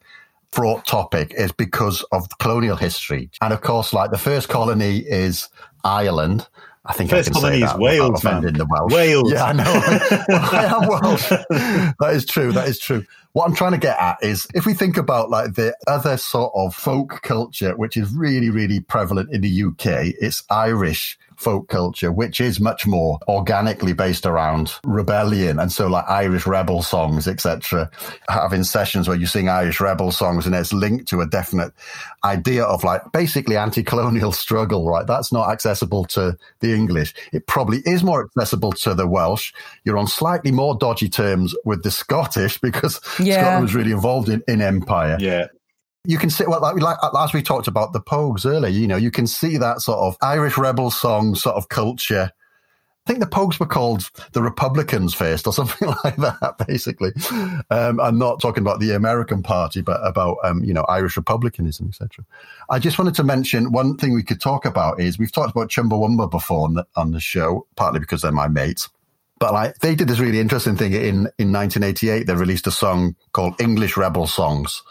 fraught 0.53 0.85
topic 0.85 1.33
is 1.37 1.53
because 1.53 2.05
of 2.13 2.27
colonial 2.39 2.77
history. 2.77 3.31
And 3.41 3.53
of 3.53 3.61
course, 3.61 3.93
like 3.93 4.11
the 4.11 4.19
first 4.19 4.49
colony 4.49 4.99
is 4.99 5.49
Ireland. 5.85 6.47
I 6.87 6.95
think 6.95 7.11
First 7.11 7.29
I 7.29 7.33
can 7.33 7.41
colony 7.41 7.61
say 7.61 7.67
is 7.67 7.75
Wales, 7.75 8.25
man. 8.25 8.43
the 8.43 8.67
Welsh. 8.69 8.93
Wales. 8.93 9.33
Yeah, 9.33 9.45
I 9.45 9.53
know. 9.53 9.65
I 9.67 10.81
am 10.83 10.89
Welsh. 10.89 11.29
that 11.29 12.11
is 12.13 12.25
true. 12.25 12.53
That 12.53 12.69
is 12.69 12.79
true. 12.79 13.05
What 13.33 13.47
I'm 13.47 13.55
trying 13.55 13.73
to 13.73 13.79
get 13.79 13.99
at 13.99 14.17
is 14.23 14.47
if 14.55 14.65
we 14.65 14.73
think 14.73 14.97
about 14.97 15.29
like 15.29 15.55
the 15.55 15.77
other 15.87 16.17
sort 16.17 16.53
of 16.55 16.75
folk 16.75 17.21
culture, 17.23 17.77
which 17.77 17.97
is 17.99 18.11
really, 18.15 18.49
really 18.49 18.81
prevalent 18.81 19.31
in 19.31 19.43
the 19.43 19.63
UK, 19.65 20.15
it's 20.21 20.43
Irish 20.51 21.19
folk 21.41 21.69
culture, 21.69 22.13
which 22.13 22.41
is 22.41 22.61
much 22.61 22.87
more 22.87 23.19
organically 23.27 23.95
based 23.95 24.27
around 24.27 24.75
rebellion. 24.85 25.59
And 25.59 25.73
so 25.73 25.87
like 25.87 26.05
Irish 26.09 26.47
rebel 26.47 26.83
songs, 26.83 27.27
etc. 27.27 27.91
Having 28.29 28.65
sessions 28.65 29.09
where 29.09 29.17
you 29.17 29.27
sing 29.27 29.49
Irish 29.49 29.81
rebel 29.81 30.13
songs 30.13 30.45
and 30.45 30.55
it's 30.55 30.73
linked 30.73 31.09
to 31.09 31.21
a 31.23 31.27
definite 31.27 31.73
idea 32.25 32.65
of 32.65 32.85
like 32.85 33.01
basically 33.13 33.57
anti-colonial 33.57 34.33
struggle, 34.45 34.87
right? 34.87 35.07
That's 35.07 35.33
not 35.33 35.49
accessible 35.51 36.05
to 36.07 36.37
the 36.61 36.75
English. 36.75 37.15
It 37.33 37.47
probably 37.47 37.79
is 37.87 38.05
more 38.05 38.23
accessible 38.25 38.73
to 38.73 38.95
the 38.95 39.07
Welsh. 39.07 39.53
You're 39.85 39.99
on 39.99 40.09
slightly 40.09 40.53
more 40.53 40.77
dodgy 40.77 41.09
terms 41.09 41.55
with 41.65 41.83
the 41.83 41.91
Scottish 41.91 42.59
because 42.63 43.01
Yeah. 43.19 43.41
Scotland 43.41 43.63
was 43.63 43.75
really 43.75 43.93
involved 43.93 44.29
in, 44.29 44.43
in 44.47 44.61
empire. 44.61 45.17
Yeah. 45.19 45.47
You 46.05 46.17
can 46.17 46.31
see, 46.31 46.45
well, 46.47 46.61
like, 46.61 46.97
as 47.19 47.33
we 47.35 47.43
talked 47.43 47.69
about 47.69 47.93
the 47.93 48.01
Pogues 48.01 48.47
earlier, 48.47 48.71
you 48.71 48.87
know, 48.87 48.97
you 48.97 49.11
can 49.11 49.27
see 49.27 49.59
that 49.59 49.81
sort 49.81 49.99
of 49.99 50.17
Irish 50.23 50.57
rebel 50.57 50.91
song 50.91 51.35
sort 51.35 51.57
of 51.57 51.69
culture. 51.69 52.31
I 53.07 53.13
think 53.13 53.21
the 53.21 53.27
Pogues 53.27 53.61
were 53.61 53.67
called 53.67 54.11
the 54.33 54.43
Republicans 54.43 55.13
first 55.13 55.47
or 55.47 55.53
something 55.55 55.89
like 56.05 56.17
that, 56.17 56.57
basically. 56.67 57.13
Um, 57.71 58.01
I'm 58.01 58.19
not 58.19 58.41
talking 58.41 58.63
about 58.63 58.81
the 58.81 58.93
American 58.93 59.43
party, 59.43 59.83
but 59.83 60.01
about, 60.03 60.39
um, 60.43 60.65
you 60.65 60.73
know, 60.73 60.85
Irish 60.89 61.17
republicanism, 61.19 61.89
etc. 61.89 62.25
I 62.71 62.79
just 62.79 62.99
wanted 62.99 63.15
to 63.17 63.25
mention 63.25 63.73
one 63.73 63.97
thing 63.97 64.15
we 64.15 64.23
could 64.23 64.41
talk 64.41 64.65
about 64.65 65.01
is 65.01 65.19
we've 65.19 65.33
talked 65.33 65.51
about 65.51 65.69
Chumbawamba 65.69 66.31
before 66.31 66.65
on 66.65 66.75
the, 66.75 66.87
on 66.97 67.11
the 67.11 67.21
show, 67.21 67.67
partly 67.77 68.01
because 68.01 68.23
they're 68.23 68.33
my 68.33 68.49
mates. 68.49 68.89
But 69.39 69.55
like 69.55 69.79
they 69.79 69.95
did 69.95 70.07
this 70.07 70.19
really 70.19 70.39
interesting 70.39 70.77
thing 70.77 70.93
in, 70.93 71.29
in 71.39 71.53
1988. 71.53 72.27
They 72.27 72.35
released 72.35 72.67
a 72.67 72.71
song 72.71 73.17
called 73.33 73.61
English 73.61 73.97
Rebel 73.97 74.27
Songs. 74.27 74.83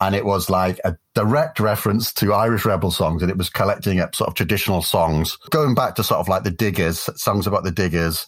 And 0.00 0.14
it 0.14 0.26
was 0.26 0.50
like 0.50 0.78
a 0.84 0.96
direct 1.14 1.58
reference 1.58 2.12
to 2.14 2.34
Irish 2.34 2.66
rebel 2.66 2.90
songs. 2.90 3.22
And 3.22 3.30
it 3.30 3.38
was 3.38 3.48
collecting 3.48 3.98
up 3.98 4.14
sort 4.14 4.28
of 4.28 4.34
traditional 4.34 4.82
songs, 4.82 5.38
going 5.50 5.74
back 5.74 5.94
to 5.94 6.04
sort 6.04 6.20
of 6.20 6.28
like 6.28 6.44
the 6.44 6.50
diggers, 6.50 7.08
songs 7.16 7.46
about 7.46 7.64
the 7.64 7.70
diggers, 7.70 8.26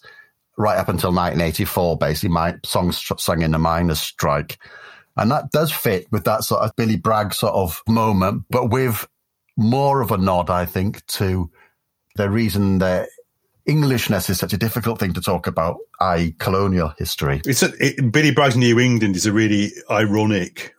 right 0.58 0.76
up 0.76 0.88
until 0.88 1.10
1984, 1.10 1.98
basically, 1.98 2.30
my 2.30 2.56
songs 2.64 3.02
sung 3.18 3.42
in 3.42 3.52
the 3.52 3.58
miners' 3.58 4.00
strike. 4.00 4.58
And 5.16 5.30
that 5.30 5.50
does 5.50 5.72
fit 5.72 6.06
with 6.10 6.24
that 6.24 6.44
sort 6.44 6.62
of 6.62 6.74
Billy 6.76 6.96
Bragg 6.96 7.32
sort 7.32 7.54
of 7.54 7.82
moment, 7.88 8.44
but 8.50 8.70
with 8.70 9.06
more 9.56 10.00
of 10.00 10.10
a 10.10 10.16
nod, 10.18 10.50
I 10.50 10.64
think, 10.64 11.04
to 11.06 11.50
the 12.16 12.30
reason 12.30 12.78
that 12.78 13.08
Englishness 13.66 14.30
is 14.30 14.38
such 14.38 14.52
a 14.52 14.58
difficult 14.58 14.98
thing 14.98 15.12
to 15.12 15.20
talk 15.20 15.46
about, 15.46 15.76
i.e., 16.00 16.34
colonial 16.38 16.94
history. 16.98 17.42
It's 17.44 17.62
a, 17.62 17.70
it, 17.78 18.12
Billy 18.12 18.30
Bragg's 18.30 18.56
New 18.56 18.78
England 18.78 19.14
is 19.14 19.26
a 19.26 19.32
really 19.32 19.72
ironic 19.90 20.74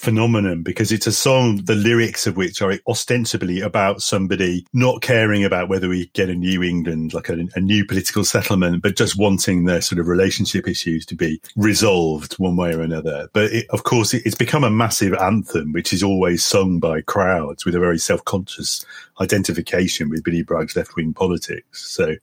phenomenon 0.00 0.62
because 0.62 0.90
it's 0.90 1.06
a 1.06 1.12
song, 1.12 1.62
the 1.64 1.74
lyrics 1.74 2.26
of 2.26 2.38
which 2.38 2.62
are 2.62 2.72
ostensibly 2.88 3.60
about 3.60 4.00
somebody 4.00 4.66
not 4.72 5.02
caring 5.02 5.44
about 5.44 5.68
whether 5.68 5.90
we 5.90 6.06
get 6.14 6.30
a 6.30 6.34
New 6.34 6.62
England, 6.62 7.12
like 7.12 7.28
a, 7.28 7.46
a 7.54 7.60
new 7.60 7.84
political 7.84 8.24
settlement, 8.24 8.82
but 8.82 8.96
just 8.96 9.18
wanting 9.18 9.64
their 9.64 9.82
sort 9.82 9.98
of 9.98 10.08
relationship 10.08 10.66
issues 10.66 11.04
to 11.04 11.14
be 11.14 11.40
resolved 11.54 12.32
one 12.34 12.56
way 12.56 12.74
or 12.74 12.80
another. 12.80 13.28
But 13.34 13.52
it, 13.52 13.66
of 13.68 13.82
course, 13.82 14.14
it, 14.14 14.22
it's 14.24 14.34
become 14.34 14.64
a 14.64 14.70
massive 14.70 15.12
anthem, 15.12 15.72
which 15.72 15.92
is 15.92 16.02
always 16.02 16.42
sung 16.42 16.80
by 16.80 17.02
crowds 17.02 17.66
with 17.66 17.74
a 17.74 17.80
very 17.80 17.98
self-conscious 17.98 18.86
identification 19.20 20.08
with 20.08 20.24
Billy 20.24 20.42
Bragg's 20.42 20.76
left-wing 20.76 21.12
politics. 21.12 21.86
So 21.86 22.14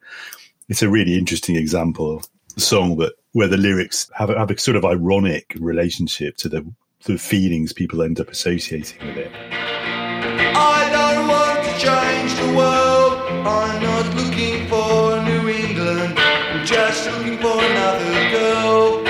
it's 0.67 0.81
a 0.81 0.89
really 0.89 1.15
interesting 1.15 1.55
example 1.55 2.17
of 2.17 2.27
a 2.57 2.59
song 2.59 2.97
that 2.97 3.13
where 3.33 3.47
the 3.47 3.55
lyrics 3.55 4.09
have 4.15 4.29
have 4.29 4.49
a 4.49 4.57
sort 4.57 4.77
of 4.77 4.83
ironic 4.83 5.55
relationship 5.59 6.37
to 6.37 6.49
the 6.49 6.65
the 7.07 7.17
feelings 7.17 7.71
people 7.71 8.01
end 8.01 8.19
up 8.19 8.29
associating 8.29 8.99
with 9.07 9.17
it. 9.17 9.31
I 9.31 10.89
don't 10.91 11.27
want 11.29 11.63
to 11.63 11.71
change 11.79 12.31
the 12.35 12.49
world. 12.59 13.13
I'm 13.47 13.81
not 13.81 14.05
looking 14.13 14.67
for 14.67 15.23
New 15.23 15.47
England. 15.47 16.19
I'm 16.19 16.65
just 16.65 17.09
looking 17.09 17.37
for 17.37 17.57
another 17.71 18.29
girl. 18.35 19.03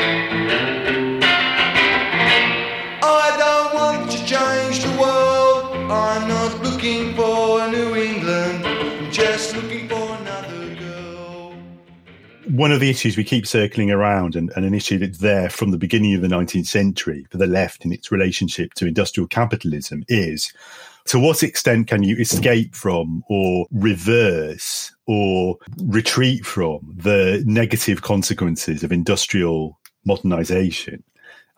I 3.01 3.25
don't 3.43 3.73
want 3.73 4.11
to 4.11 4.17
change 4.25 4.83
the 4.83 4.93
world. 5.01 5.75
I'm 5.91 6.27
not 6.27 6.61
looking 6.61 7.15
for 7.15 7.26
One 12.57 12.71
of 12.71 12.79
the 12.79 12.89
issues 12.89 13.15
we 13.15 13.23
keep 13.23 13.45
circling 13.45 13.91
around, 13.91 14.35
and, 14.35 14.51
and 14.55 14.65
an 14.65 14.73
issue 14.73 14.97
that's 14.97 15.19
there 15.19 15.47
from 15.47 15.69
the 15.69 15.77
beginning 15.77 16.15
of 16.15 16.23
the 16.23 16.27
19th 16.27 16.65
century 16.65 17.27
for 17.29 17.37
the 17.37 17.45
left 17.45 17.85
in 17.85 17.93
its 17.93 18.11
relationship 18.11 18.73
to 18.73 18.87
industrial 18.87 19.27
capitalism, 19.27 20.03
is 20.07 20.51
to 21.05 21.19
what 21.19 21.43
extent 21.43 21.85
can 21.85 22.01
you 22.01 22.15
escape 22.17 22.73
from 22.73 23.23
or 23.29 23.67
reverse 23.71 24.91
or 25.05 25.57
retreat 25.83 26.47
from 26.47 26.95
the 26.97 27.43
negative 27.45 28.01
consequences 28.01 28.83
of 28.83 28.91
industrial 28.91 29.77
modernization? 30.03 31.03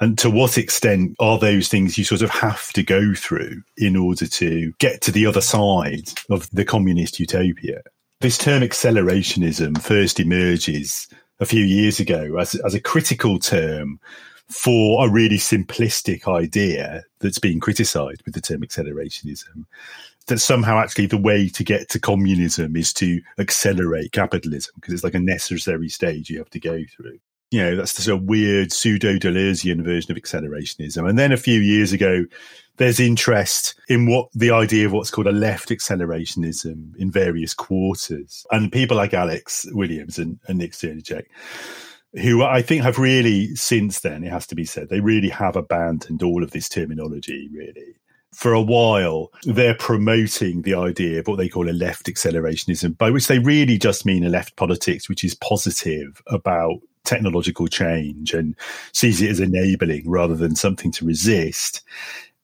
And 0.01 0.17
to 0.17 0.29
what 0.29 0.57
extent 0.57 1.15
are 1.21 1.39
those 1.39 1.69
things 1.69 1.97
you 1.97 2.03
sort 2.03 2.23
of 2.23 2.29
have 2.29 2.73
to 2.73 2.83
go 2.83 3.13
through 3.13 3.61
in 3.77 3.95
order 3.95 4.27
to 4.27 4.73
get 4.79 4.99
to 5.03 5.13
the 5.13 5.27
other 5.27 5.39
side 5.39 6.09
of 6.29 6.49
the 6.51 6.65
communist 6.65 7.21
utopia? 7.21 7.83
This 8.21 8.37
term 8.37 8.63
accelerationism 8.63 9.81
first 9.81 10.19
emerges 10.19 11.07
a 11.39 11.45
few 11.45 11.63
years 11.63 12.01
ago 12.01 12.35
as, 12.37 12.53
as 12.65 12.73
a 12.73 12.81
critical 12.81 13.39
term 13.39 13.97
for 14.49 15.05
a 15.05 15.09
really 15.09 15.37
simplistic 15.37 16.27
idea 16.27 17.05
that's 17.19 17.39
being 17.39 17.61
criticized 17.61 18.21
with 18.25 18.33
the 18.33 18.41
term 18.41 18.59
accelerationism. 18.59 19.63
That 20.27 20.39
somehow 20.39 20.79
actually 20.79 21.05
the 21.05 21.17
way 21.17 21.47
to 21.47 21.63
get 21.63 21.87
to 21.91 21.99
communism 21.99 22.75
is 22.75 22.91
to 22.95 23.21
accelerate 23.37 24.11
capitalism 24.11 24.73
because 24.75 24.95
it's 24.95 25.03
like 25.05 25.13
a 25.13 25.19
necessary 25.19 25.87
stage 25.87 26.29
you 26.29 26.39
have 26.39 26.49
to 26.49 26.59
go 26.59 26.83
through 26.93 27.19
you 27.51 27.61
know, 27.61 27.75
that's 27.75 27.93
this 27.93 28.07
a 28.07 28.15
weird 28.15 28.71
pseudo 28.71 29.17
Deleuzian 29.17 29.83
version 29.83 30.11
of 30.11 30.21
accelerationism. 30.21 31.09
And 31.09 31.17
then 31.17 31.31
a 31.31 31.37
few 31.37 31.59
years 31.59 31.91
ago, 31.91 32.25
there's 32.79 32.99
interest 32.99 33.75
in 33.87 34.07
what 34.07 34.29
the 34.33 34.49
idea 34.51 34.87
of 34.87 34.91
what's 34.91 35.11
called 35.11 35.27
a 35.27 35.31
left 35.31 35.69
accelerationism 35.69 36.95
in 36.97 37.11
various 37.11 37.53
quarters. 37.53 38.45
And 38.51 38.71
people 38.71 38.97
like 38.97 39.13
Alex 39.13 39.67
Williams 39.71 40.17
and, 40.17 40.39
and 40.47 40.57
Nick 40.57 40.71
Srnicek, 40.71 41.25
who 42.13 42.41
I 42.41 42.63
think 42.63 42.81
have 42.81 42.97
really, 42.97 43.53
since 43.55 43.99
then, 43.99 44.23
it 44.23 44.31
has 44.31 44.47
to 44.47 44.55
be 44.55 44.65
said, 44.65 44.89
they 44.89 45.01
really 45.01 45.29
have 45.29 45.55
abandoned 45.55 46.23
all 46.23 46.41
of 46.41 46.51
this 46.51 46.67
terminology, 46.67 47.47
really. 47.53 47.95
for 48.33 48.53
a 48.53 48.61
while, 48.61 49.31
they're 49.43 49.75
promoting 49.75 50.61
the 50.61 50.75
idea 50.75 51.19
of 51.19 51.27
what 51.27 51.37
they 51.37 51.49
call 51.49 51.69
a 51.69 51.71
left 51.71 52.05
accelerationism, 52.05 52.97
by 52.97 53.09
which 53.09 53.27
they 53.27 53.39
really 53.39 53.77
just 53.77 54.05
mean 54.05 54.23
a 54.23 54.29
left 54.29 54.55
politics, 54.55 55.09
which 55.09 55.23
is 55.23 55.35
positive 55.35 56.21
about 56.27 56.79
technological 57.05 57.67
change 57.67 58.33
and 58.33 58.55
sees 58.93 59.21
it 59.21 59.31
as 59.31 59.39
enabling 59.39 60.07
rather 60.09 60.35
than 60.35 60.55
something 60.55 60.91
to 60.91 61.05
resist. 61.05 61.81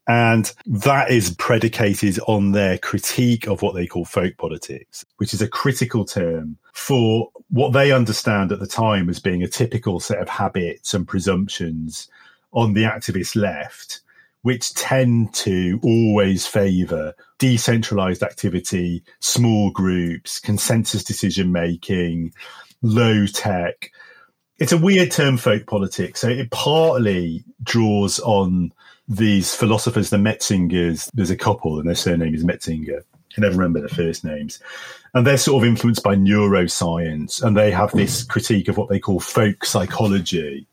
And 0.07 0.51
that 0.67 1.09
is 1.09 1.33
predicated 1.35 2.19
on 2.27 2.51
their 2.51 2.77
critique 2.77 3.47
of 3.47 3.61
what 3.61 3.73
they 3.73 3.87
call 3.87 4.05
folk 4.05 4.37
politics, 4.37 5.03
which 5.17 5.33
is 5.33 5.41
a 5.41 5.47
critical 5.47 6.05
term 6.05 6.57
for 6.73 7.29
what 7.49 7.73
they 7.73 7.91
understand 7.91 8.51
at 8.51 8.59
the 8.59 8.67
time 8.67 9.09
as 9.09 9.19
being 9.19 9.41
a 9.41 9.47
typical 9.47 9.99
set 9.99 10.19
of 10.19 10.29
habits 10.29 10.93
and 10.93 11.07
presumptions 11.07 12.07
on 12.53 12.73
the 12.73 12.83
activist 12.83 13.35
left, 13.35 14.01
which 14.43 14.75
tend 14.75 15.33
to 15.33 15.79
always 15.83 16.45
favor 16.45 17.13
decentralized 17.39 18.21
activity, 18.21 19.03
small 19.19 19.71
groups, 19.71 20.39
consensus 20.39 21.03
decision 21.03 21.51
making, 21.51 22.31
low 22.83 23.25
tech. 23.25 23.91
It's 24.59 24.71
a 24.71 24.77
weird 24.77 25.11
term, 25.11 25.37
folk 25.37 25.65
politics. 25.65 26.21
So 26.21 26.29
it 26.29 26.51
partly 26.51 27.43
draws 27.63 28.19
on 28.19 28.71
these 29.07 29.53
philosophers, 29.53 30.09
the 30.09 30.17
Metzingers, 30.17 31.09
there's 31.13 31.29
a 31.29 31.37
couple 31.37 31.79
and 31.79 31.87
their 31.87 31.95
surname 31.95 32.33
is 32.33 32.43
Metzinger. 32.43 33.01
I 33.37 33.41
never 33.41 33.57
remember 33.57 33.79
their 33.79 33.89
first 33.89 34.23
names. 34.23 34.59
And 35.13 35.25
they're 35.25 35.37
sort 35.37 35.63
of 35.63 35.67
influenced 35.67 36.03
by 36.03 36.15
neuroscience 36.15 37.41
and 37.43 37.55
they 37.55 37.71
have 37.71 37.91
this 37.91 38.23
critique 38.23 38.67
of 38.67 38.77
what 38.77 38.89
they 38.89 38.99
call 38.99 39.19
folk 39.19 39.65
psychology. 39.65 40.67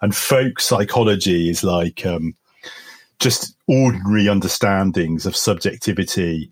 And 0.00 0.14
folk 0.14 0.60
psychology 0.60 1.48
is 1.50 1.64
like 1.64 2.04
um, 2.06 2.34
just 3.18 3.56
ordinary 3.66 4.28
understandings 4.28 5.26
of 5.26 5.36
subjectivity 5.36 6.50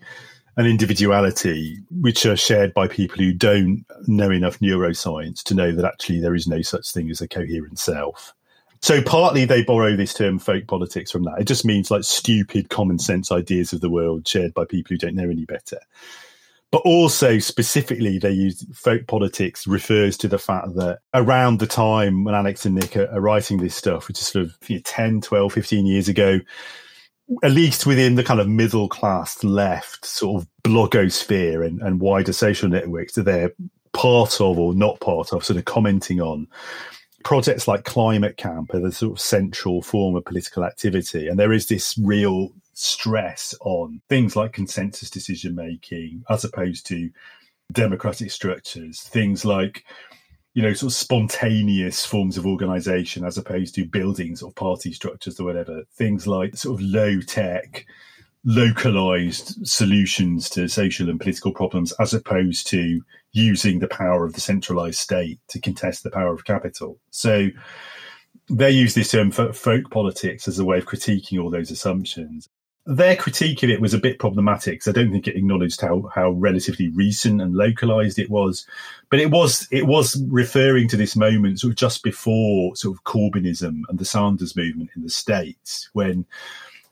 and 0.55 0.67
individuality, 0.67 1.79
which 2.01 2.25
are 2.25 2.35
shared 2.35 2.73
by 2.73 2.87
people 2.87 3.17
who 3.17 3.33
don't 3.33 3.85
know 4.07 4.29
enough 4.29 4.59
neuroscience 4.59 5.41
to 5.43 5.55
know 5.55 5.71
that 5.71 5.85
actually 5.85 6.19
there 6.19 6.35
is 6.35 6.47
no 6.47 6.61
such 6.61 6.91
thing 6.91 7.09
as 7.09 7.21
a 7.21 7.27
coherent 7.27 7.79
self. 7.79 8.33
So 8.83 9.01
partly 9.01 9.45
they 9.45 9.63
borrow 9.63 9.95
this 9.95 10.13
term 10.13 10.39
folk 10.39 10.67
politics 10.67 11.09
from 11.09 11.23
that. 11.23 11.39
It 11.39 11.45
just 11.45 11.63
means 11.63 11.89
like 11.89 12.03
stupid 12.03 12.69
common 12.69 12.99
sense 12.99 13.31
ideas 13.31 13.71
of 13.71 13.79
the 13.79 13.89
world 13.89 14.27
shared 14.27 14.53
by 14.53 14.65
people 14.65 14.89
who 14.89 14.97
don't 14.97 15.15
know 15.15 15.29
any 15.29 15.45
better. 15.45 15.79
But 16.69 16.81
also 16.83 17.39
specifically 17.39 18.19
they 18.19 18.31
use 18.31 18.65
folk 18.75 19.07
politics 19.07 19.65
refers 19.65 20.17
to 20.17 20.27
the 20.27 20.37
fact 20.37 20.75
that 20.75 20.99
around 21.13 21.59
the 21.59 21.65
time 21.65 22.25
when 22.25 22.35
Alex 22.35 22.65
and 22.65 22.75
Nick 22.75 22.97
are, 22.97 23.09
are 23.09 23.21
writing 23.21 23.59
this 23.59 23.73
stuff, 23.73 24.09
which 24.09 24.19
is 24.19 24.27
sort 24.27 24.47
of 24.47 24.57
you 24.67 24.75
know, 24.75 24.81
10, 24.83 25.21
12, 25.21 25.53
15 25.53 25.85
years 25.85 26.09
ago, 26.09 26.41
at 27.41 27.51
least 27.51 27.85
within 27.85 28.15
the 28.15 28.23
kind 28.23 28.41
of 28.41 28.49
middle 28.49 28.89
class 28.89 29.45
left 29.45 30.03
sort 30.03 30.41
of 30.41 30.49
blogosphere 30.61 31.65
and, 31.65 31.81
and 31.81 32.01
wider 32.01 32.33
social 32.33 32.67
networks 32.67 33.13
that 33.13 33.23
they're 33.23 33.53
part 33.93 34.41
of 34.41 34.59
or 34.59 34.73
not 34.73 34.99
part 34.99 35.31
of, 35.31 35.45
sort 35.45 35.55
of 35.55 35.63
commenting 35.63 36.19
on 36.19 36.47
projects 37.23 37.67
like 37.67 37.83
Climate 37.83 38.37
Camp 38.37 38.73
are 38.73 38.79
the 38.79 38.91
sort 38.91 39.13
of 39.13 39.19
central 39.19 39.81
form 39.81 40.15
of 40.15 40.25
political 40.25 40.63
activity. 40.63 41.27
And 41.27 41.39
there 41.39 41.53
is 41.53 41.67
this 41.67 41.97
real 41.97 42.49
stress 42.73 43.53
on 43.61 44.01
things 44.09 44.35
like 44.35 44.53
consensus 44.53 45.09
decision 45.09 45.55
making 45.55 46.23
as 46.29 46.43
opposed 46.43 46.85
to 46.87 47.09
democratic 47.71 48.31
structures, 48.31 49.01
things 49.01 49.45
like, 49.45 49.85
you 50.53 50.61
know, 50.61 50.73
sort 50.73 50.91
of 50.91 50.95
spontaneous 50.95 52.05
forms 52.05 52.37
of 52.37 52.45
organization 52.45 53.25
as 53.25 53.37
opposed 53.37 53.75
to 53.75 53.85
buildings 53.85 54.43
of 54.43 54.55
party 54.55 54.91
structures 54.91 55.39
or 55.39 55.45
whatever, 55.45 55.83
things 55.93 56.27
like 56.27 56.55
sort 56.55 56.79
of 56.79 56.85
low 56.85 57.19
tech, 57.21 57.85
localized 58.45 59.65
solutions 59.65 60.49
to 60.49 60.67
social 60.67 61.09
and 61.09 61.19
political 61.19 61.51
problems 61.51 61.91
as 61.93 62.13
opposed 62.13 62.67
to 62.67 63.01
using 63.33 63.79
the 63.79 63.87
power 63.87 64.25
of 64.25 64.33
the 64.33 64.41
centralized 64.41 64.99
state 64.99 65.39
to 65.49 65.59
contest 65.59 66.03
the 66.03 66.11
power 66.11 66.33
of 66.33 66.45
capital. 66.45 66.99
So 67.09 67.49
they 68.49 68.71
use 68.71 68.93
this 68.93 69.11
term 69.11 69.31
for 69.31 69.51
folk 69.51 69.89
politics 69.89 70.47
as 70.47 70.59
a 70.59 70.65
way 70.65 70.77
of 70.77 70.85
critiquing 70.85 71.41
all 71.41 71.49
those 71.49 71.71
assumptions. 71.71 72.47
Their 72.85 73.15
critique 73.15 73.63
of 73.63 73.69
it 73.69 73.79
was 73.79 73.93
a 73.93 73.99
bit 73.99 74.19
problematic 74.19 74.73
because 74.73 74.89
I 74.89 74.99
don't 74.99 75.11
think 75.11 75.27
it 75.27 75.37
acknowledged 75.37 75.79
how, 75.79 76.09
how 76.13 76.31
relatively 76.31 76.89
recent 76.89 77.41
and 77.41 77.55
localized 77.55 78.19
it 78.19 78.29
was. 78.29 78.67
But 79.09 79.21
it 79.21 79.31
was 79.31 79.69
it 79.71 79.87
was 79.87 80.21
referring 80.27 80.89
to 80.89 80.97
this 80.97 81.15
moment 81.15 81.61
sort 81.61 81.71
of 81.71 81.77
just 81.77 82.03
before 82.03 82.75
sort 82.75 82.97
of 82.97 83.03
Corbynism 83.05 83.83
and 83.87 83.97
the 83.97 84.05
Sanders 84.05 84.55
movement 84.55 84.89
in 84.97 85.01
the 85.01 85.09
States 85.09 85.89
when 85.93 86.25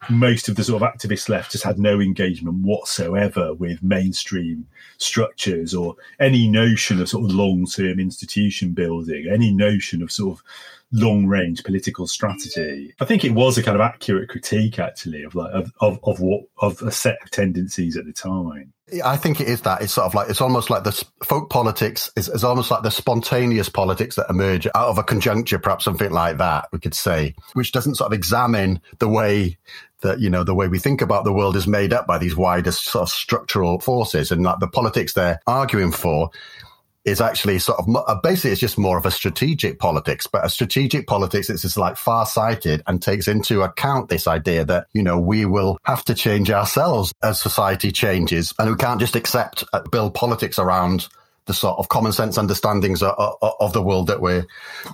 most 0.09 0.49
of 0.49 0.55
the 0.55 0.63
sort 0.63 0.81
of 0.81 0.87
activist 0.87 1.29
left 1.29 1.51
just 1.51 1.63
had 1.63 1.77
no 1.77 1.99
engagement 1.99 2.57
whatsoever 2.63 3.53
with 3.53 3.83
mainstream 3.83 4.67
structures 4.97 5.73
or 5.73 5.95
any 6.19 6.47
notion 6.47 7.01
of 7.01 7.09
sort 7.09 7.25
of 7.25 7.35
long 7.35 7.65
term 7.65 7.99
institution 7.99 8.73
building, 8.73 9.27
any 9.31 9.51
notion 9.51 10.01
of 10.01 10.11
sort 10.11 10.39
of 10.39 10.43
long 10.91 11.25
range 11.25 11.63
political 11.63 12.05
strategy. 12.05 12.93
I 12.99 13.05
think 13.05 13.23
it 13.23 13.31
was 13.31 13.57
a 13.57 13.63
kind 13.63 13.75
of 13.75 13.81
accurate 13.81 14.29
critique 14.29 14.77
actually 14.77 15.23
of 15.23 15.35
like 15.35 15.53
of, 15.53 15.71
of, 15.79 15.99
of 16.03 16.19
what 16.19 16.43
of 16.57 16.81
a 16.81 16.91
set 16.91 17.17
of 17.23 17.31
tendencies 17.31 17.95
at 17.95 18.05
the 18.05 18.13
time. 18.13 18.73
I 19.05 19.15
think 19.15 19.39
it 19.39 19.47
is 19.47 19.61
that. 19.61 19.81
It's 19.81 19.93
sort 19.93 20.05
of 20.05 20.13
like, 20.13 20.29
it's 20.29 20.41
almost 20.41 20.69
like 20.69 20.83
the 20.83 21.05
folk 21.23 21.49
politics 21.49 22.11
is, 22.17 22.27
is 22.27 22.43
almost 22.43 22.69
like 22.69 22.83
the 22.83 22.91
spontaneous 22.91 23.69
politics 23.69 24.17
that 24.17 24.29
emerge 24.29 24.67
out 24.67 24.89
of 24.89 24.97
a 24.97 25.03
conjuncture, 25.03 25.59
perhaps 25.59 25.85
something 25.85 26.11
like 26.11 26.37
that, 26.39 26.67
we 26.73 26.79
could 26.79 26.93
say, 26.93 27.33
which 27.53 27.71
doesn't 27.71 27.95
sort 27.95 28.11
of 28.11 28.13
examine 28.13 28.81
the 28.99 29.07
way 29.07 29.57
that, 30.01 30.19
you 30.19 30.29
know, 30.29 30.43
the 30.43 30.55
way 30.55 30.67
we 30.67 30.79
think 30.79 31.01
about 31.01 31.23
the 31.23 31.33
world 31.33 31.55
is 31.55 31.67
made 31.67 31.93
up 31.93 32.07
by 32.07 32.17
these 32.17 32.35
wider 32.35 32.71
sort 32.71 33.03
of 33.03 33.09
structural 33.09 33.79
forces 33.79 34.31
and 34.31 34.43
like 34.43 34.59
the 34.59 34.67
politics 34.67 35.13
they're 35.13 35.39
arguing 35.47 35.91
for 35.91 36.29
is 37.03 37.19
actually 37.19 37.57
sort 37.57 37.79
of 37.79 37.95
uh, 37.95 38.15
basically 38.21 38.51
it's 38.51 38.61
just 38.61 38.77
more 38.77 38.97
of 38.97 39.05
a 39.05 39.11
strategic 39.11 39.79
politics, 39.79 40.27
but 40.27 40.45
a 40.45 40.49
strategic 40.49 41.07
politics 41.07 41.47
that's 41.47 41.63
just 41.63 41.77
like 41.77 41.97
far 41.97 42.25
sighted 42.25 42.83
and 42.85 43.01
takes 43.01 43.27
into 43.27 43.63
account 43.63 44.09
this 44.09 44.27
idea 44.27 44.63
that, 44.63 44.87
you 44.93 45.01
know, 45.01 45.19
we 45.19 45.45
will 45.45 45.79
have 45.83 46.05
to 46.05 46.13
change 46.13 46.51
ourselves 46.51 47.11
as 47.23 47.41
society 47.41 47.91
changes 47.91 48.53
and 48.59 48.69
we 48.69 48.75
can't 48.75 48.99
just 48.99 49.15
accept, 49.15 49.63
uh, 49.73 49.81
build 49.91 50.13
politics 50.13 50.59
around 50.59 51.07
the 51.45 51.53
sort 51.53 51.79
of 51.79 51.89
common 51.89 52.11
sense 52.11 52.37
understandings 52.37 53.01
of, 53.01 53.15
of, 53.17 53.53
of, 53.59 53.73
the 53.73 53.81
world 53.81 54.07
that 54.07 54.21
we're 54.21 54.45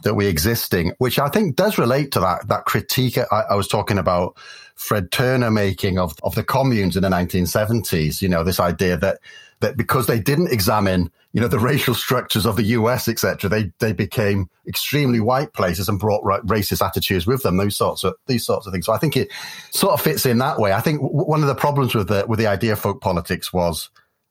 that 0.03 0.16
we're 0.16 0.30
existing, 0.30 0.93
which 0.97 1.20
I 1.20 1.28
think 1.28 1.55
does 1.55 1.78
relate 1.78 2.14
to 2.14 2.22
that 2.22 2.47
that 2.47 2.66
critique 2.66 3.18
I, 3.18 3.43
I, 3.49 3.55
was 3.55 3.68
talking 3.68 3.97
about 3.97 4.38
Fred 4.78 5.11
Turner 5.11 5.51
making 5.51 5.97
of 5.97 6.15
of 6.23 6.36
the 6.36 6.43
communes 6.43 6.95
in 6.95 7.03
the 7.03 7.09
1970s. 7.09 8.21
You 8.21 8.30
know, 8.30 8.43
this 8.43 8.59
idea 8.59 8.95
that 8.97 9.19
that 9.59 9.75
because 9.75 10.05
they 10.05 10.19
didn't 10.19 10.53
examine 10.53 11.11
you 11.34 11.41
know 11.41 11.47
the 11.47 11.59
racial 11.59 11.95
structures 11.95 12.45
of 12.45 12.55
the 12.55 12.63
US, 12.63 13.07
etc., 13.07 13.49
they 13.49 13.71
they 13.80 13.91
became 13.91 14.49
extremely 14.67 15.19
white 15.19 15.53
places 15.53 15.89
and 15.89 15.99
brought 15.99 16.23
racist 16.45 16.86
attitudes 16.86 17.25
with 17.25 17.41
them. 17.41 17.57
Those 17.57 17.75
sorts 17.75 18.03
of 18.03 18.13
these 18.28 18.45
sorts 18.45 18.67
of 18.67 18.71
things. 18.71 18.86
So 18.86 18.93
I 18.93 18.99
think 18.99 19.17
it 19.17 19.30
sort 19.71 19.93
of 19.93 20.01
fits 20.01 20.25
in 20.25 20.38
that 20.38 20.59
way. 20.59 20.73
I 20.73 20.82
think 20.82 21.01
one 21.01 21.41
of 21.41 21.47
the 21.47 21.55
problems 21.55 21.95
with 21.95 22.07
the 22.07 22.25
with 22.28 22.39
the 22.39 22.47
idea 22.47 22.73
of 22.73 22.80
folk 22.80 23.01
politics 23.01 23.51
was 23.51 23.89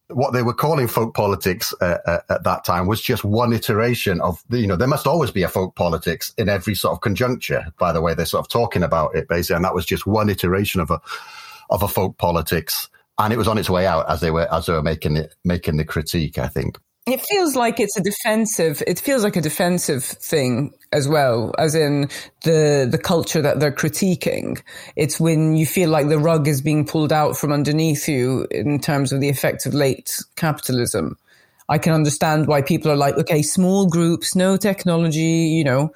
what 0.09 0.33
they 0.33 0.43
were 0.43 0.55
calling 0.55 0.87
folk 0.87 1.15
politics 1.15 1.75
uh, 1.81 1.99
uh, 2.07 2.21
at 2.29 2.45
that 2.45 2.65
time 2.65 2.87
was 2.87 3.03
just 3.03 3.25
one 3.25 3.53
iteration 3.53 4.21
of 4.21 4.43
the, 4.49 4.59
you 4.59 4.67
know, 4.67 4.77
there 4.77 4.89
must 4.89 5.07
always 5.07 5.31
be 5.31 5.43
a 5.43 5.49
folk 5.49 5.75
politics 5.75 6.33
in 6.39 6.49
every 6.49 6.75
sort 6.75 6.93
of 6.93 7.01
conjuncture, 7.01 7.67
by 7.79 7.93
the 7.93 8.01
way 8.01 8.15
they're 8.15 8.27
sort 8.27 8.45
of 8.45 8.49
talking 8.49 8.83
about 8.83 9.15
it, 9.17 9.29
basically. 9.29 9.57
And 9.57 9.65
that 9.65 9.75
was 9.75 9.87
just 9.87 10.07
one 10.07 10.29
iteration 10.29 10.81
of 10.81 10.91
a, 10.91 11.01
of 11.71 11.83
a 11.83 11.89
folk 11.89 12.19
politics. 12.19 12.89
And 13.19 13.33
it 13.33 13.37
was 13.37 13.49
on 13.49 13.59
its 13.59 13.71
way 13.71 13.87
out 13.87 14.09
as 14.09 14.21
they 14.21 14.31
were, 14.31 14.53
as 14.53 14.67
they 14.67 14.75
were 14.75 14.83
making 14.83 15.17
it, 15.17 15.35
making 15.45 15.77
the 15.77 15.85
critique, 15.85 16.39
I 16.39 16.49
think. 16.49 16.79
It 17.07 17.21
feels 17.21 17.55
like 17.55 17.81
it's 17.81 17.97
a 17.97 18.03
defensive. 18.03 18.83
It 18.87 18.99
feels 19.01 19.23
like 19.23 19.37
a 19.37 19.41
defensive 19.41 20.05
thing 20.05 20.73
as 20.93 21.09
well, 21.09 21.53
as 21.59 21.75
in 21.75 22.09
the 22.43 22.89
the 22.91 22.99
culture 22.99 23.43
that 23.43 23.61
they're 23.61 23.73
critiquing. 23.73 24.61
It's 24.97 25.21
when 25.21 25.57
you 25.57 25.67
feel 25.67 25.91
like 25.91 26.09
the 26.09 26.19
rug 26.19 26.49
is 26.49 26.61
being 26.61 26.87
pulled 26.87 27.13
out 27.13 27.37
from 27.37 27.53
underneath 27.53 28.09
you 28.09 28.47
in 28.51 28.79
terms 28.81 29.13
of 29.13 29.21
the 29.21 29.29
effects 29.29 29.67
of 29.67 29.75
late 29.75 30.17
capitalism. 30.37 31.17
I 31.69 31.79
can 31.79 31.93
understand 31.93 32.47
why 32.47 32.63
people 32.63 32.91
are 32.91 32.97
like, 32.97 33.17
okay, 33.17 33.43
small 33.43 33.89
groups, 33.89 34.37
no 34.37 34.57
technology. 34.57 35.21
You 35.21 35.65
know, 35.65 35.93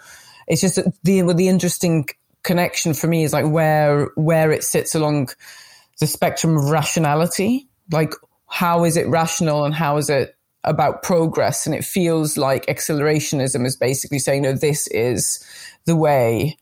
it's 0.49 0.61
just 0.61 0.77
the 1.05 1.23
the 1.23 1.49
interesting 1.49 2.07
connection 2.43 2.95
for 2.95 3.07
me 3.07 3.23
is 3.25 3.33
like 3.33 3.47
where 3.47 4.11
where 4.17 4.51
it 4.51 4.65
sits 4.65 4.95
along 4.95 5.29
the 6.01 6.07
spectrum 6.07 6.57
of 6.57 6.71
rationality. 6.71 7.69
Like, 7.93 8.15
how 8.49 8.85
is 8.85 8.97
it 8.97 9.07
rational 9.09 9.65
and 9.65 9.75
how 9.75 9.97
is 9.99 10.11
it 10.11 10.37
about 10.65 11.03
progress 11.03 11.67
and 11.67 11.75
it 11.75 11.85
feels 11.85 12.37
like 12.37 12.67
accelerationism 12.67 13.65
is 13.65 13.77
basically 13.77 14.19
saying 14.19 14.43
no 14.43 14.53
this 14.53 14.87
is 14.89 15.45
the 15.87 15.97
way 15.97 16.57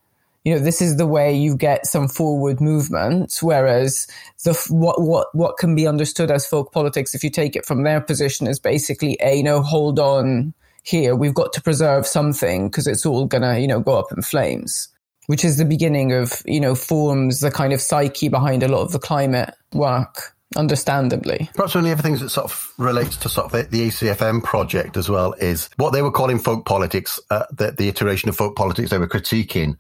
you 0.45 0.55
know 0.55 0.61
this 0.61 0.81
is 0.81 0.97
the 0.97 1.07
way 1.07 1.35
you 1.35 1.57
get 1.57 1.85
some 1.87 2.09
forward 2.09 2.61
movement. 2.61 3.39
Whereas 3.43 4.07
the 4.45 4.55
what 4.71 5.03
what 5.03 5.29
what 5.35 5.59
can 5.59 5.75
be 5.75 5.87
understood 5.87 6.31
as 6.31 6.47
folk 6.47 6.73
politics 6.73 7.15
if 7.15 7.23
you 7.23 7.29
take 7.29 7.57
it 7.57 7.67
from 7.67 7.83
their 7.83 8.01
position 8.01 8.47
is 8.47 8.59
basically 8.59 9.19
a 9.21 9.37
you 9.37 9.43
know 9.43 9.61
hold 9.61 9.99
on 9.99 10.55
here. 10.85 11.15
We've 11.15 11.35
got 11.35 11.53
to 11.55 11.61
preserve 11.61 12.07
something 12.07 12.69
because 12.69 12.87
it's 12.87 13.05
all 13.05 13.27
gonna 13.27 13.59
you 13.59 13.69
know 13.69 13.81
go 13.81 13.99
up 13.99 14.11
in 14.11 14.23
flames 14.23 14.89
which 15.29 15.45
is 15.45 15.59
the 15.59 15.65
beginning 15.67 16.13
of, 16.13 16.43
you 16.47 16.59
know, 16.59 16.75
forms 16.75 17.41
the 17.41 17.51
kind 17.51 17.75
of 17.75 17.83
psyche 17.83 18.31
behind 18.31 18.63
a 18.63 18.69
lot 18.69 18.81
of 18.81 18.93
the 18.93 18.99
climate 18.99 19.55
work 19.75 20.35
understandably. 20.57 21.51
Perhaps 21.55 21.75
one 21.75 21.85
of 21.85 21.89
the 21.89 21.93
other 21.93 22.03
things 22.03 22.21
that 22.21 22.31
sort 22.31 22.51
of 22.51 22.73
relates 22.79 23.17
to 23.19 23.29
sort 23.29 23.53
of 23.53 23.71
the 23.71 23.89
ACFM 23.89 24.43
project 24.43 24.97
as 24.97 25.09
well 25.09 25.35
is 25.35 25.69
what 25.77 25.93
they 25.93 26.03
were 26.03 26.11
calling 26.11 26.39
folk 26.39 26.65
politics, 26.65 27.21
uh, 27.31 27.45
the, 27.53 27.73
the 27.73 27.89
iteration 27.89 28.29
of 28.29 28.37
folk 28.37 28.57
politics 28.57 28.91
they 28.91 28.99
were 28.99 29.09
critiquing 29.09 29.77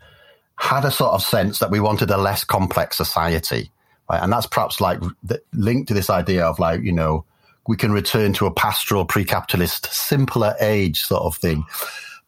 had 0.56 0.84
a 0.84 0.90
sort 0.90 1.12
of 1.12 1.22
sense 1.22 1.60
that 1.60 1.70
we 1.70 1.80
wanted 1.80 2.10
a 2.10 2.16
less 2.16 2.44
complex 2.44 2.96
society. 2.96 3.70
Right? 4.10 4.22
And 4.22 4.32
that's 4.32 4.46
perhaps 4.46 4.80
like 4.80 5.00
the, 5.22 5.40
linked 5.52 5.88
to 5.88 5.94
this 5.94 6.10
idea 6.10 6.44
of 6.44 6.58
like, 6.58 6.82
you 6.82 6.92
know, 6.92 7.24
we 7.66 7.76
can 7.76 7.92
return 7.92 8.32
to 8.34 8.46
a 8.46 8.50
pastoral 8.50 9.04
pre-capitalist, 9.04 9.92
simpler 9.92 10.54
age 10.58 11.02
sort 11.02 11.22
of 11.22 11.36
thing. 11.36 11.64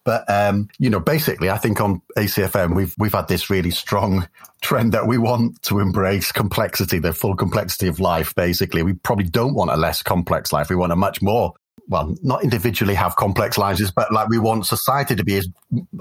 But 0.04 0.28
um, 0.30 0.68
you 0.78 0.88
know, 0.90 1.00
basically, 1.00 1.50
I 1.50 1.58
think 1.58 1.80
on 1.80 2.00
ACFM 2.16 2.74
we've 2.74 2.94
we've 2.98 3.12
had 3.12 3.28
this 3.28 3.50
really 3.50 3.70
strong 3.70 4.28
trend 4.62 4.92
that 4.92 5.06
we 5.06 5.18
want 5.18 5.62
to 5.62 5.78
embrace 5.78 6.32
complexity, 6.32 6.98
the 6.98 7.12
full 7.12 7.36
complexity 7.36 7.86
of 7.86 8.00
life. 8.00 8.34
Basically, 8.34 8.82
we 8.82 8.94
probably 8.94 9.26
don't 9.26 9.54
want 9.54 9.70
a 9.70 9.76
less 9.76 10.02
complex 10.02 10.52
life. 10.52 10.70
We 10.70 10.76
want 10.76 10.92
a 10.92 10.96
much 10.96 11.20
more 11.20 11.54
well, 11.90 12.14
not 12.22 12.44
individually 12.44 12.94
have 12.94 13.16
complex 13.16 13.58
lives, 13.58 13.90
but 13.90 14.12
like 14.12 14.28
we 14.28 14.38
want 14.38 14.64
society 14.64 15.16
to 15.16 15.24
be 15.24 15.36
as 15.36 15.48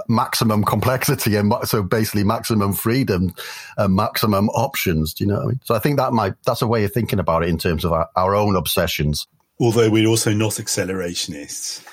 maximum 0.08 0.64
complexity 0.64 1.36
and 1.36 1.52
so 1.64 1.82
basically 1.82 2.24
maximum 2.24 2.74
freedom 2.74 3.34
and 3.76 3.96
maximum 3.96 4.50
options. 4.50 5.16
Do 5.16 5.24
you 5.24 5.30
know 5.30 5.38
what 5.38 5.44
I 5.44 5.48
mean? 5.48 5.60
So 5.64 5.76
I 5.76 5.80
think 5.80 5.98
that 5.98 6.14
might 6.14 6.34
that's 6.46 6.62
a 6.62 6.68
way 6.68 6.84
of 6.84 6.94
thinking 6.94 7.20
about 7.20 7.44
it 7.44 7.50
in 7.50 7.58
terms 7.58 7.84
of 7.84 7.92
our, 7.92 8.08
our 8.16 8.36
own 8.36 8.56
obsessions. 8.56 9.28
Although 9.60 9.90
we're 9.90 10.08
also 10.08 10.32
not 10.32 10.54
accelerationists, 10.54 11.84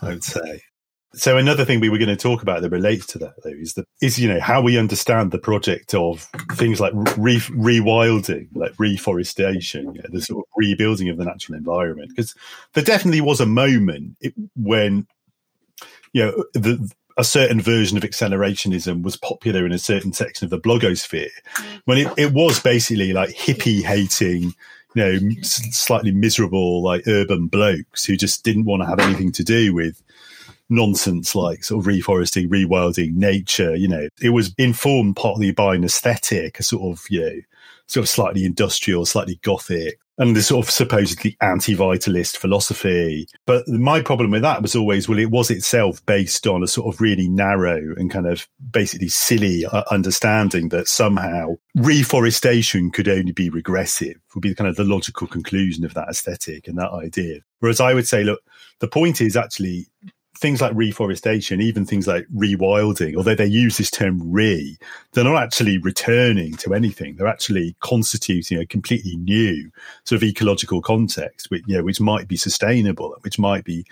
I 0.00 0.08
would 0.08 0.24
say. 0.24 0.62
So 1.14 1.36
another 1.36 1.64
thing 1.64 1.80
we 1.80 1.90
were 1.90 1.98
going 1.98 2.08
to 2.08 2.16
talk 2.16 2.42
about 2.42 2.62
that 2.62 2.70
relates 2.70 3.06
to 3.08 3.18
that 3.18 3.34
though 3.42 3.50
is 3.50 3.74
that 3.74 3.86
is 4.00 4.18
you 4.18 4.28
know 4.28 4.40
how 4.40 4.62
we 4.62 4.78
understand 4.78 5.30
the 5.30 5.38
project 5.38 5.94
of 5.94 6.28
things 6.52 6.80
like 6.80 6.92
re- 7.18 7.36
rewilding, 7.36 8.48
like 8.54 8.72
reforestation, 8.78 9.94
you 9.94 10.02
know, 10.02 10.08
the 10.10 10.22
sort 10.22 10.46
of 10.46 10.50
rebuilding 10.56 11.10
of 11.10 11.18
the 11.18 11.24
natural 11.24 11.58
environment. 11.58 12.10
Because 12.10 12.34
there 12.72 12.84
definitely 12.84 13.20
was 13.20 13.40
a 13.40 13.46
moment 13.46 14.16
when 14.56 15.06
you 16.12 16.24
know 16.24 16.44
the, 16.54 16.90
a 17.18 17.24
certain 17.24 17.60
version 17.60 17.96
of 17.96 18.02
accelerationism 18.04 19.02
was 19.02 19.16
popular 19.16 19.66
in 19.66 19.72
a 19.72 19.78
certain 19.78 20.12
section 20.12 20.46
of 20.46 20.50
the 20.50 20.58
blogosphere 20.58 21.30
when 21.84 21.98
it, 21.98 22.12
it 22.16 22.32
was 22.32 22.60
basically 22.60 23.12
like 23.12 23.30
hippie 23.30 23.82
hating 23.82 24.54
you 24.94 25.02
know 25.02 25.18
slightly 25.42 26.10
miserable 26.10 26.82
like 26.82 27.06
urban 27.06 27.46
blokes 27.46 28.04
who 28.04 28.16
just 28.16 28.44
didn't 28.44 28.64
want 28.64 28.82
to 28.82 28.86
have 28.86 29.00
anything 29.00 29.32
to 29.32 29.44
do 29.44 29.74
with 29.74 30.02
nonsense 30.72 31.34
like 31.34 31.62
sort 31.62 31.84
of 31.84 31.92
reforesting, 31.92 32.48
rewilding, 32.48 33.14
nature. 33.14 33.76
You 33.76 33.88
know, 33.88 34.08
it 34.20 34.30
was 34.30 34.54
informed 34.58 35.16
partly 35.16 35.52
by 35.52 35.74
an 35.74 35.84
aesthetic, 35.84 36.58
a 36.58 36.62
sort 36.62 36.92
of, 36.92 37.04
you 37.10 37.20
know, 37.20 37.40
sort 37.86 38.04
of 38.04 38.08
slightly 38.08 38.44
industrial, 38.44 39.04
slightly 39.04 39.38
gothic, 39.42 39.98
and 40.18 40.36
the 40.36 40.42
sort 40.42 40.64
of 40.64 40.70
supposedly 40.70 41.36
anti-vitalist 41.40 42.36
philosophy. 42.36 43.26
But 43.46 43.66
my 43.66 44.00
problem 44.02 44.30
with 44.30 44.42
that 44.42 44.62
was 44.62 44.76
always, 44.76 45.08
well, 45.08 45.18
it 45.18 45.30
was 45.30 45.50
itself 45.50 46.04
based 46.06 46.46
on 46.46 46.62
a 46.62 46.68
sort 46.68 46.94
of 46.94 47.00
really 47.00 47.28
narrow 47.28 47.94
and 47.96 48.10
kind 48.10 48.26
of 48.26 48.46
basically 48.70 49.08
silly 49.08 49.64
understanding 49.90 50.68
that 50.68 50.86
somehow 50.88 51.56
reforestation 51.74 52.90
could 52.90 53.08
only 53.08 53.32
be 53.32 53.50
regressive 53.50 54.16
would 54.34 54.42
be 54.42 54.54
kind 54.54 54.68
of 54.68 54.76
the 54.76 54.84
logical 54.84 55.26
conclusion 55.26 55.84
of 55.84 55.94
that 55.94 56.08
aesthetic 56.08 56.68
and 56.68 56.78
that 56.78 56.92
idea. 56.92 57.40
Whereas 57.60 57.80
I 57.80 57.94
would 57.94 58.08
say, 58.08 58.22
look, 58.22 58.40
the 58.80 58.88
point 58.88 59.20
is 59.20 59.36
actually 59.36 59.86
things 60.36 60.60
like 60.60 60.72
reforestation, 60.74 61.60
even 61.60 61.84
things 61.84 62.06
like 62.06 62.26
rewilding, 62.34 63.16
although 63.16 63.34
they 63.34 63.46
use 63.46 63.76
this 63.76 63.90
term 63.90 64.18
re, 64.30 64.76
they're 65.12 65.24
not 65.24 65.42
actually 65.42 65.78
returning 65.78 66.54
to 66.56 66.74
anything. 66.74 67.16
They're 67.16 67.26
actually 67.28 67.76
constituting 67.80 68.58
a 68.58 68.66
completely 68.66 69.16
new 69.16 69.70
sort 70.04 70.22
of 70.22 70.28
ecological 70.28 70.80
context, 70.80 71.50
which, 71.50 71.62
you 71.66 71.76
know, 71.76 71.84
which 71.84 72.00
might 72.00 72.28
be 72.28 72.36
sustainable, 72.36 73.14
which 73.20 73.38
might 73.38 73.64
be, 73.64 73.84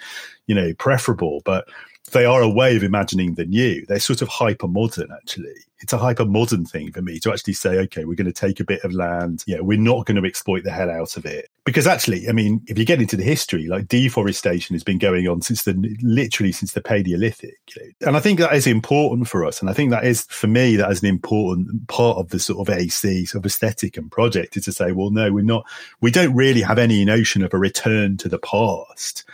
you 0.47 0.55
know, 0.55 0.73
preferable. 0.75 1.43
But 1.45 1.67
they 2.13 2.25
are 2.25 2.43
a 2.43 2.49
way 2.49 2.77
of 2.77 2.83
imagining 2.83 3.35
the 3.35 3.45
new. 3.45 3.85
They're 3.87 4.01
sort 4.01 4.23
of 4.23 4.29
hyper 4.29 4.69
modern, 4.69 5.11
actually. 5.13 5.55
It's 5.81 5.95
a 5.95 5.99
hyper 5.99 6.27
modern 6.27 6.67
thing 6.67 6.93
for 6.93 7.01
me 7.01 7.19
to 7.21 7.33
actually 7.33 7.55
say, 7.55 7.79
okay, 7.79 8.05
we're 8.05 8.15
going 8.15 8.27
to 8.27 8.33
take 8.33 8.61
a 8.61 8.65
bit 8.65 8.85
of 8.85 8.93
land. 8.93 9.45
Yeah, 9.47 9.61
we're 9.61 9.79
not 9.79 10.05
going 10.05 10.21
to 10.21 10.29
exploit 10.29 10.63
the 10.63 10.71
hell 10.71 10.91
out 10.91 11.17
of 11.17 11.25
it. 11.25 11.49
Because 11.65 11.87
actually, 11.87 12.29
I 12.29 12.33
mean, 12.33 12.61
if 12.67 12.79
you 12.79 12.85
get 12.85 13.01
into 13.01 13.17
the 13.17 13.23
history, 13.23 13.67
like 13.67 13.89
deforestation 13.89 14.75
has 14.75 14.85
been 14.85 14.99
going 14.99 15.27
on 15.27 15.41
since 15.41 15.63
the 15.63 15.73
literally 16.03 16.53
since 16.53 16.73
the 16.73 16.83
Paleolithic. 16.83 17.59
And 18.03 18.15
I 18.15 18.21
think 18.21 18.41
that 18.41 18.55
is 18.55 18.67
important 18.67 19.29
for 19.29 19.47
us. 19.47 19.61
And 19.61 19.71
I 19.71 19.73
think 19.73 19.91
that 19.91 20.05
is, 20.05 20.25
for 20.25 20.49
me, 20.49 20.77
that 20.77 20.91
is 20.91 21.03
an 21.03 21.09
important 21.09 21.89
part 21.89 22.19
of 22.19 22.29
the 22.29 22.39
sort 22.39 22.69
of 22.69 22.75
AC 22.75 23.25
sort 23.25 23.41
of 23.41 23.47
aesthetic 23.47 23.97
and 23.97 24.11
project 24.11 24.59
is 24.59 24.67
to 24.67 24.73
say, 24.73 24.93
well, 24.93 25.11
no, 25.11 25.33
we're 25.33 25.45
not, 25.45 25.65
we 26.03 26.11
don't 26.11 26.35
really 26.35 26.61
have 26.63 26.79
any 26.79 27.05
notion 27.07 27.43
of 27.43 27.55
a 27.55 27.59
return 27.59 28.19
to 28.19 28.29
the 28.29 28.39
past 28.39 29.25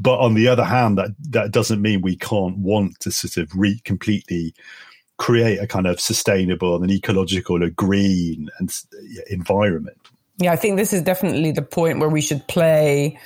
but 0.00 0.18
on 0.18 0.34
the 0.34 0.48
other 0.48 0.64
hand, 0.64 0.98
that 0.98 1.10
that 1.30 1.50
doesn't 1.50 1.82
mean 1.82 2.02
we 2.02 2.16
can't 2.16 2.58
want 2.58 2.98
to 3.00 3.10
sort 3.10 3.36
of 3.36 3.54
re 3.54 3.80
completely 3.84 4.54
create 5.16 5.58
a 5.58 5.66
kind 5.66 5.86
of 5.86 6.00
sustainable 6.00 6.80
and 6.80 6.90
ecological, 6.90 7.62
a 7.62 7.70
green 7.70 8.48
and 8.58 8.74
environment. 9.28 9.98
Yeah, 10.38 10.52
I 10.52 10.56
think 10.56 10.76
this 10.76 10.92
is 10.92 11.02
definitely 11.02 11.50
the 11.50 11.62
point 11.62 11.98
where 11.98 12.08
we 12.08 12.20
should 12.20 12.46
play 12.46 13.18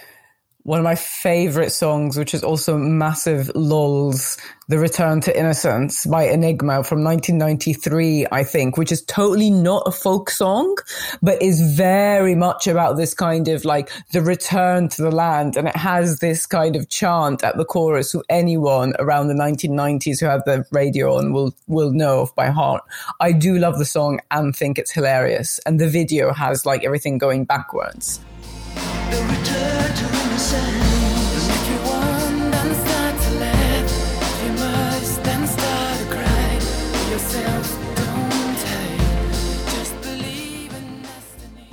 one 0.64 0.78
of 0.78 0.84
my 0.84 0.94
favorite 0.94 1.70
songs, 1.70 2.16
which 2.16 2.34
is 2.34 2.44
also 2.44 2.76
massive 2.76 3.50
lulls, 3.54 4.38
The 4.68 4.78
Return 4.78 5.20
to 5.22 5.36
Innocence 5.36 6.06
by 6.06 6.24
Enigma 6.24 6.84
from 6.84 7.02
1993, 7.02 8.26
I 8.30 8.44
think, 8.44 8.76
which 8.76 8.92
is 8.92 9.02
totally 9.02 9.50
not 9.50 9.82
a 9.86 9.90
folk 9.90 10.30
song, 10.30 10.76
but 11.20 11.42
is 11.42 11.60
very 11.76 12.36
much 12.36 12.68
about 12.68 12.96
this 12.96 13.12
kind 13.12 13.48
of 13.48 13.64
like 13.64 13.90
the 14.12 14.22
return 14.22 14.88
to 14.90 15.02
the 15.02 15.10
land. 15.10 15.56
And 15.56 15.66
it 15.66 15.76
has 15.76 16.20
this 16.20 16.46
kind 16.46 16.76
of 16.76 16.88
chant 16.88 17.42
at 17.42 17.56
the 17.56 17.64
chorus 17.64 18.12
who 18.12 18.22
anyone 18.28 18.94
around 19.00 19.28
the 19.28 19.34
1990s 19.34 20.20
who 20.20 20.26
had 20.26 20.42
the 20.46 20.64
radio 20.70 21.16
on 21.16 21.32
will, 21.32 21.54
will 21.66 21.90
know 21.90 22.20
of 22.20 22.34
by 22.36 22.50
heart. 22.50 22.84
I 23.20 23.32
do 23.32 23.58
love 23.58 23.78
the 23.78 23.84
song 23.84 24.20
and 24.30 24.54
think 24.54 24.78
it's 24.78 24.92
hilarious. 24.92 25.58
And 25.66 25.80
the 25.80 25.88
video 25.88 26.32
has 26.32 26.64
like 26.64 26.84
everything 26.84 27.18
going 27.18 27.46
backwards. 27.46 28.20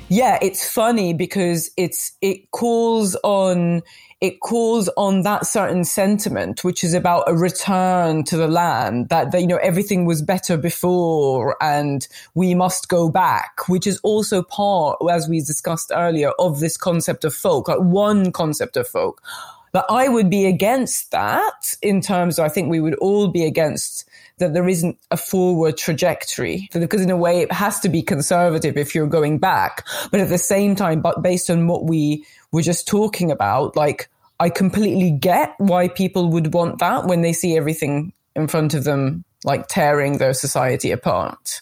Yeah, 0.10 0.38
it's 0.42 0.70
funny 0.70 1.14
because 1.14 1.72
it's 1.78 2.14
it 2.22 2.52
calls 2.52 3.16
on 3.24 3.84
it 4.22 4.42
calls 4.42 4.90
on 4.98 5.22
that 5.22 5.46
certain 5.46 5.86
sentiment, 5.86 6.64
which 6.64 6.84
is 6.84 6.94
about 6.94 7.24
a 7.28 7.34
return 7.34 8.24
to 8.26 8.36
the 8.36 8.50
land 8.50 9.08
that, 9.10 9.32
that, 9.32 9.40
you 9.40 9.48
know, 9.48 9.60
everything 9.64 10.04
was 10.04 10.22
better 10.22 10.58
before 10.58 11.56
and 11.62 12.06
we 12.36 12.54
must 12.54 12.90
go 12.90 13.10
back, 13.10 13.70
which 13.70 13.88
is 13.88 13.98
also 14.04 14.44
part, 14.44 14.98
as 15.10 15.30
we 15.30 15.40
discussed 15.40 15.90
earlier, 15.96 16.32
of 16.32 16.60
this 16.60 16.76
concept 16.76 17.24
of 17.24 17.34
folk, 17.34 17.70
like 17.70 17.80
one 17.80 18.34
concept 18.34 18.76
of 18.76 18.88
folk. 18.90 19.24
But 19.72 19.86
I 19.90 20.10
would 20.10 20.30
be 20.30 20.46
against 20.48 21.12
that 21.12 21.76
in 21.82 22.02
terms 22.02 22.40
of, 22.40 22.46
I 22.46 22.50
think 22.50 22.70
we 22.70 22.82
would 22.82 22.96
all 22.96 23.30
be 23.30 23.46
against 23.46 24.09
that 24.40 24.54
there 24.54 24.68
isn't 24.68 24.98
a 25.12 25.18
forward 25.18 25.78
trajectory 25.78 26.70
because 26.74 27.02
in 27.02 27.10
a 27.10 27.18
way 27.18 27.42
it 27.42 27.52
has 27.52 27.80
to 27.82 27.90
be 27.90 28.02
conservative 28.02 28.78
if 28.78 28.96
you're 28.96 29.08
going 29.08 29.38
back. 29.38 29.86
But 30.12 30.20
at 30.22 30.30
the 30.30 30.38
same 30.38 30.76
time, 30.76 31.02
but 31.02 31.22
based 31.22 31.50
on 31.50 31.68
what 31.68 31.86
we 31.86 32.26
were 32.52 32.62
just 32.62 32.88
talking 32.88 33.32
about, 33.32 33.76
like 33.76 34.10
I 34.40 34.50
completely 34.50 35.12
get 35.12 35.54
why 35.58 35.90
people 35.90 36.30
would 36.30 36.54
want 36.54 36.80
that 36.80 37.06
when 37.06 37.22
they 37.22 37.34
see 37.34 37.58
everything 37.58 38.14
in 38.36 38.48
front 38.48 38.74
of 38.74 38.84
them, 38.84 39.24
like 39.44 39.68
tearing 39.68 40.18
their 40.18 40.34
society 40.34 40.92
apart. 40.92 41.62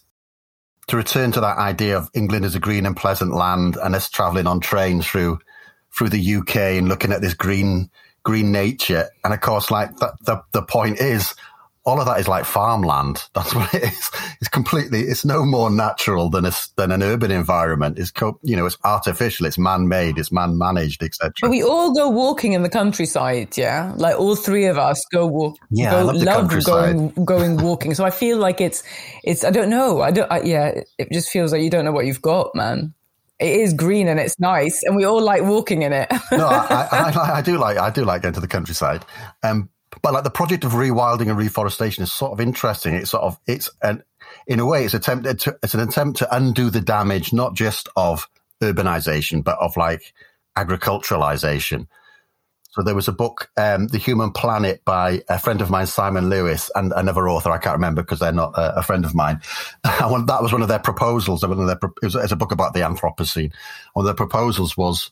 To 0.87 0.97
return 0.97 1.31
to 1.33 1.41
that 1.41 1.57
idea 1.57 1.97
of 1.97 2.09
England 2.13 2.45
as 2.45 2.55
a 2.55 2.59
green 2.59 2.85
and 2.85 2.95
pleasant 2.95 3.33
land 3.33 3.77
and 3.77 3.95
us 3.95 4.09
traveling 4.09 4.47
on 4.47 4.59
trains 4.59 5.05
through 5.05 5.39
through 5.91 6.09
the 6.09 6.35
UK 6.35 6.55
and 6.55 6.87
looking 6.87 7.11
at 7.11 7.21
this 7.21 7.33
green 7.33 7.89
green 8.23 8.51
nature. 8.51 9.09
And 9.23 9.33
of 9.33 9.39
course, 9.39 9.71
like 9.71 9.95
the, 9.97 10.13
the, 10.21 10.43
the 10.51 10.61
point 10.61 10.99
is 10.99 11.33
all 11.87 12.01
of 12.01 12.05
that 12.05 12.19
is 12.19 12.27
like 12.27 12.43
farmland. 12.43 13.23
That's 13.33 13.55
what 13.55 13.73
it 13.73 13.83
is. 13.83 14.11
It's 14.41 14.49
completely, 14.49 15.03
it's 15.03 15.23
no 15.23 15.45
more 15.45 15.71
natural 15.71 16.29
than 16.29 16.45
a, 16.45 16.51
than 16.75 16.91
an 16.91 17.01
urban 17.01 17.31
environment. 17.31 17.97
It's, 17.97 18.11
co- 18.11 18.37
you 18.43 18.57
know, 18.57 18.65
it's 18.65 18.77
artificial, 18.83 19.45
it's 19.45 19.57
man-made, 19.57 20.17
it's 20.17 20.29
man-managed, 20.29 21.01
etc. 21.01 21.31
But 21.41 21.49
we 21.49 21.63
all 21.63 21.93
go 21.93 22.09
walking 22.09 22.51
in 22.51 22.61
the 22.61 22.69
countryside, 22.69 23.57
yeah. 23.57 23.93
Like 23.95 24.19
all 24.19 24.35
three 24.35 24.65
of 24.65 24.77
us 24.77 25.01
go 25.13 25.25
walk. 25.25 25.55
Yeah, 25.71 25.91
go, 25.91 25.97
I 25.97 26.01
love, 26.01 26.19
the 26.19 26.25
love 26.25 26.65
going 26.65 27.09
going 27.25 27.57
walking. 27.57 27.93
So 27.93 28.03
I 28.03 28.11
feel 28.11 28.37
like 28.37 28.59
it's 28.59 28.83
it's. 29.23 29.45
I 29.45 29.49
don't 29.49 29.69
know. 29.69 30.01
I 30.01 30.11
don't. 30.11 30.29
I, 30.29 30.41
yeah, 30.41 30.81
it 30.97 31.11
just 31.11 31.29
feels 31.29 31.53
like 31.53 31.61
you 31.61 31.69
don't 31.69 31.85
know 31.85 31.93
what 31.93 32.05
you've 32.05 32.21
got, 32.21 32.53
man 32.53 32.93
it 33.39 33.61
is 33.61 33.71
green 33.75 34.07
and 34.07 34.19
it's 34.19 34.39
nice, 34.39 34.81
and 34.83 34.95
we 34.95 35.05
all 35.05 35.21
like 35.21 35.43
walking 35.43 35.83
in 35.83 35.93
it. 35.93 36.07
no, 36.31 36.47
I, 36.47 36.87
I, 36.91 37.11
I, 37.15 37.37
I, 37.37 37.41
do 37.43 37.59
like 37.59 37.77
I 37.77 37.91
do 37.91 38.03
like 38.03 38.23
going 38.23 38.33
to 38.33 38.39
the 38.39 38.47
countryside. 38.47 39.05
Um, 39.43 39.69
but 40.01 40.13
like 40.13 40.23
the 40.23 40.29
project 40.29 40.63
of 40.63 40.73
rewilding 40.73 41.29
and 41.29 41.37
reforestation 41.37 42.03
is 42.03 42.11
sort 42.11 42.31
of 42.31 42.41
interesting. 42.41 42.93
It's 42.93 43.11
sort 43.11 43.23
of 43.23 43.39
it's 43.47 43.69
an 43.81 44.03
in 44.45 44.59
a 44.59 44.65
way, 44.65 44.85
it's 44.85 44.93
attempted 44.93 45.39
to, 45.41 45.57
it's 45.63 45.73
an 45.73 45.79
attempt 45.81 46.19
to 46.19 46.35
undo 46.35 46.69
the 46.69 46.81
damage, 46.81 47.33
not 47.33 47.55
just 47.55 47.89
of 47.95 48.29
urbanization, 48.61 49.43
but 49.43 49.57
of 49.59 49.77
like 49.77 50.13
agriculturalization. 50.57 51.87
So 52.71 52.83
there 52.83 52.95
was 52.95 53.07
a 53.07 53.13
book, 53.13 53.49
um, 53.57 53.87
The 53.87 53.97
Human 53.97 54.31
Planet, 54.31 54.85
by 54.85 55.23
a 55.29 55.39
friend 55.39 55.61
of 55.61 55.71
mine, 55.71 55.87
Simon 55.87 56.29
Lewis, 56.29 56.69
and 56.75 56.93
another 56.95 57.27
author 57.27 57.49
I 57.49 57.57
can't 57.57 57.75
remember 57.75 58.03
because 58.03 58.19
they're 58.19 58.31
not 58.31 58.53
a, 58.55 58.77
a 58.79 58.83
friend 58.83 59.03
of 59.03 59.15
mine. 59.15 59.41
that 59.83 60.39
was 60.41 60.53
one 60.53 60.61
of 60.61 60.67
their 60.67 60.77
proposals. 60.77 61.41
One 61.45 61.59
of 61.59 61.65
their, 61.65 61.79
it 62.03 62.13
was 62.13 62.31
a 62.31 62.35
book 62.35 62.51
about 62.51 62.73
the 62.73 62.81
Anthropocene. 62.81 63.51
One 63.93 64.03
of 64.03 64.05
their 64.05 64.13
proposals 64.13 64.77
was 64.77 65.09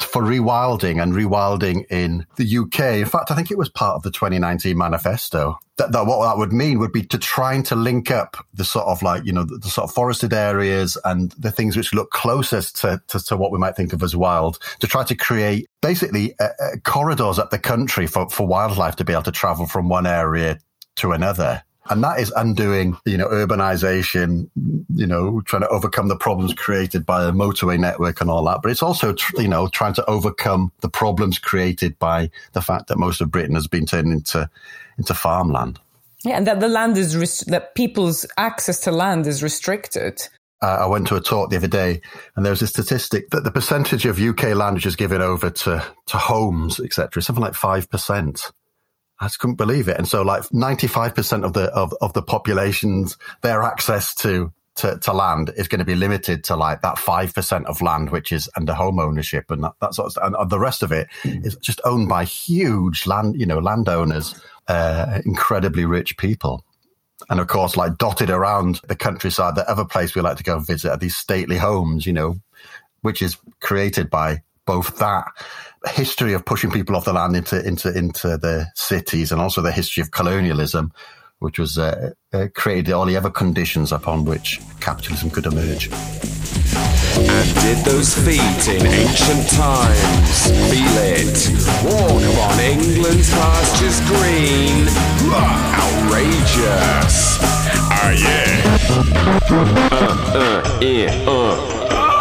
for 0.00 0.22
rewilding 0.22 1.02
and 1.02 1.12
rewilding 1.12 1.84
in 1.90 2.26
the 2.36 2.58
UK. 2.58 2.96
In 2.96 3.06
fact, 3.06 3.30
I 3.30 3.34
think 3.34 3.50
it 3.50 3.58
was 3.58 3.68
part 3.68 3.94
of 3.94 4.02
the 4.02 4.10
2019 4.10 4.76
manifesto. 4.76 5.58
That, 5.76 5.92
that 5.92 6.06
what 6.06 6.24
that 6.24 6.38
would 6.38 6.52
mean 6.52 6.78
would 6.78 6.92
be 6.92 7.02
to 7.02 7.18
trying 7.18 7.62
to 7.64 7.76
link 7.76 8.10
up 8.10 8.36
the 8.52 8.64
sort 8.64 8.86
of 8.86 9.02
like, 9.02 9.24
you 9.24 9.32
know, 9.32 9.44
the, 9.44 9.58
the 9.58 9.68
sort 9.68 9.88
of 9.88 9.94
forested 9.94 10.32
areas 10.32 10.96
and 11.04 11.32
the 11.32 11.50
things 11.50 11.76
which 11.76 11.94
look 11.94 12.10
closest 12.10 12.80
to, 12.80 13.00
to, 13.08 13.20
to, 13.20 13.36
what 13.36 13.52
we 13.52 13.58
might 13.58 13.76
think 13.76 13.92
of 13.92 14.02
as 14.02 14.14
wild 14.14 14.58
to 14.80 14.86
try 14.86 15.04
to 15.04 15.14
create 15.14 15.68
basically 15.82 16.34
uh, 16.38 16.48
uh, 16.60 16.76
corridors 16.84 17.38
up 17.38 17.50
the 17.50 17.58
country 17.58 18.06
for, 18.06 18.28
for 18.30 18.46
wildlife 18.46 18.96
to 18.96 19.04
be 19.04 19.12
able 19.12 19.22
to 19.22 19.32
travel 19.32 19.66
from 19.66 19.88
one 19.88 20.06
area 20.06 20.58
to 20.96 21.12
another. 21.12 21.62
And 21.90 22.02
that 22.02 22.18
is 22.18 22.32
undoing, 22.34 22.96
you 23.04 23.18
know, 23.18 23.28
urbanization, 23.28 24.48
you 24.94 25.06
know, 25.06 25.42
trying 25.42 25.62
to 25.62 25.68
overcome 25.68 26.08
the 26.08 26.16
problems 26.16 26.54
created 26.54 27.04
by 27.04 27.24
the 27.24 27.32
motorway 27.32 27.78
network 27.78 28.20
and 28.20 28.30
all 28.30 28.44
that. 28.44 28.62
But 28.62 28.70
it's 28.70 28.82
also, 28.82 29.14
you 29.36 29.48
know, 29.48 29.68
trying 29.68 29.94
to 29.94 30.10
overcome 30.10 30.72
the 30.80 30.88
problems 30.88 31.38
created 31.38 31.98
by 31.98 32.30
the 32.52 32.62
fact 32.62 32.88
that 32.88 32.98
most 32.98 33.20
of 33.20 33.30
Britain 33.30 33.54
has 33.54 33.66
been 33.66 33.84
turned 33.84 34.12
into, 34.12 34.48
into 34.96 35.12
farmland. 35.12 35.78
Yeah, 36.24 36.38
and 36.38 36.46
that 36.46 36.60
the 36.60 36.68
land 36.68 36.96
is, 36.96 37.40
that 37.40 37.74
people's 37.74 38.24
access 38.38 38.80
to 38.80 38.90
land 38.90 39.26
is 39.26 39.42
restricted. 39.42 40.26
Uh, 40.62 40.78
I 40.80 40.86
went 40.86 41.06
to 41.08 41.16
a 41.16 41.20
talk 41.20 41.50
the 41.50 41.56
other 41.56 41.68
day, 41.68 42.00
and 42.34 42.46
there 42.46 42.52
was 42.52 42.62
a 42.62 42.66
statistic 42.66 43.28
that 43.30 43.44
the 43.44 43.50
percentage 43.50 44.06
of 44.06 44.18
UK 44.18 44.54
land 44.54 44.76
which 44.76 44.86
is 44.86 44.96
given 44.96 45.20
over 45.20 45.50
to 45.50 45.84
to 46.06 46.16
homes, 46.16 46.80
etc., 46.80 47.20
is 47.20 47.26
something 47.26 47.42
like 47.42 47.54
five 47.54 47.90
percent. 47.90 48.50
I 49.20 49.26
just 49.26 49.38
couldn't 49.38 49.56
believe 49.56 49.88
it. 49.88 49.96
And 49.96 50.08
so 50.08 50.22
like 50.22 50.42
95% 50.44 51.44
of 51.44 51.52
the, 51.52 51.64
of, 51.72 51.94
of 52.00 52.12
the 52.12 52.22
populations, 52.22 53.16
their 53.42 53.62
access 53.62 54.14
to, 54.16 54.52
to, 54.76 54.98
to 54.98 55.12
land 55.12 55.52
is 55.56 55.68
going 55.68 55.78
to 55.78 55.84
be 55.84 55.94
limited 55.94 56.42
to 56.44 56.56
like 56.56 56.82
that 56.82 56.96
5% 56.96 57.64
of 57.66 57.80
land, 57.80 58.10
which 58.10 58.32
is 58.32 58.50
under 58.56 58.74
home 58.74 58.98
ownership 58.98 59.50
and 59.50 59.62
that, 59.62 59.74
that 59.80 59.94
sort 59.94 60.06
of 60.06 60.12
stuff. 60.12 60.32
And 60.34 60.50
the 60.50 60.58
rest 60.58 60.82
of 60.82 60.90
it 60.90 61.08
is 61.24 61.56
just 61.56 61.80
owned 61.84 62.08
by 62.08 62.24
huge 62.24 63.06
land, 63.06 63.38
you 63.38 63.46
know, 63.46 63.58
landowners, 63.58 64.34
uh, 64.66 65.20
incredibly 65.24 65.84
rich 65.84 66.16
people. 66.16 66.64
And 67.30 67.38
of 67.40 67.46
course, 67.46 67.76
like 67.76 67.96
dotted 67.96 68.30
around 68.30 68.80
the 68.88 68.96
countryside, 68.96 69.54
the 69.54 69.68
other 69.70 69.84
place 69.84 70.14
we 70.14 70.22
like 70.22 70.36
to 70.38 70.42
go 70.42 70.56
and 70.56 70.66
visit 70.66 70.90
are 70.90 70.96
these 70.96 71.16
stately 71.16 71.56
homes, 71.56 72.04
you 72.04 72.12
know, 72.12 72.36
which 73.02 73.22
is 73.22 73.38
created 73.60 74.10
by 74.10 74.42
both 74.66 74.98
that 74.98 75.26
history 75.88 76.32
of 76.32 76.44
pushing 76.44 76.70
people 76.70 76.96
off 76.96 77.04
the 77.04 77.12
land 77.12 77.36
into 77.36 77.64
into 77.64 77.96
into 77.96 78.36
the 78.36 78.66
cities, 78.74 79.32
and 79.32 79.40
also 79.40 79.60
the 79.60 79.72
history 79.72 80.00
of 80.00 80.10
colonialism, 80.10 80.92
which 81.38 81.58
was 81.58 81.78
uh, 81.78 82.10
uh, 82.32 82.48
created 82.54 82.92
all 82.92 83.06
the 83.06 83.16
other 83.16 83.30
conditions 83.30 83.92
upon 83.92 84.24
which 84.24 84.60
capitalism 84.80 85.30
could 85.30 85.46
emerge. 85.46 85.90
And 87.16 87.54
did 87.54 87.84
those 87.84 88.14
feet 88.14 88.68
in 88.68 88.86
ancient 88.86 89.48
times 89.50 90.46
feel 90.70 90.96
it? 90.98 91.48
Walk 91.84 92.22
upon 92.22 92.60
England's 92.60 93.30
pastures 93.30 94.00
green. 94.08 94.88
Outrageous. 95.82 97.38
Ah, 97.90 98.10
yeah. 98.10 98.62
Uh, 99.92 99.96
uh, 100.34 100.78
yeah, 100.80 101.24
uh. 101.28 102.13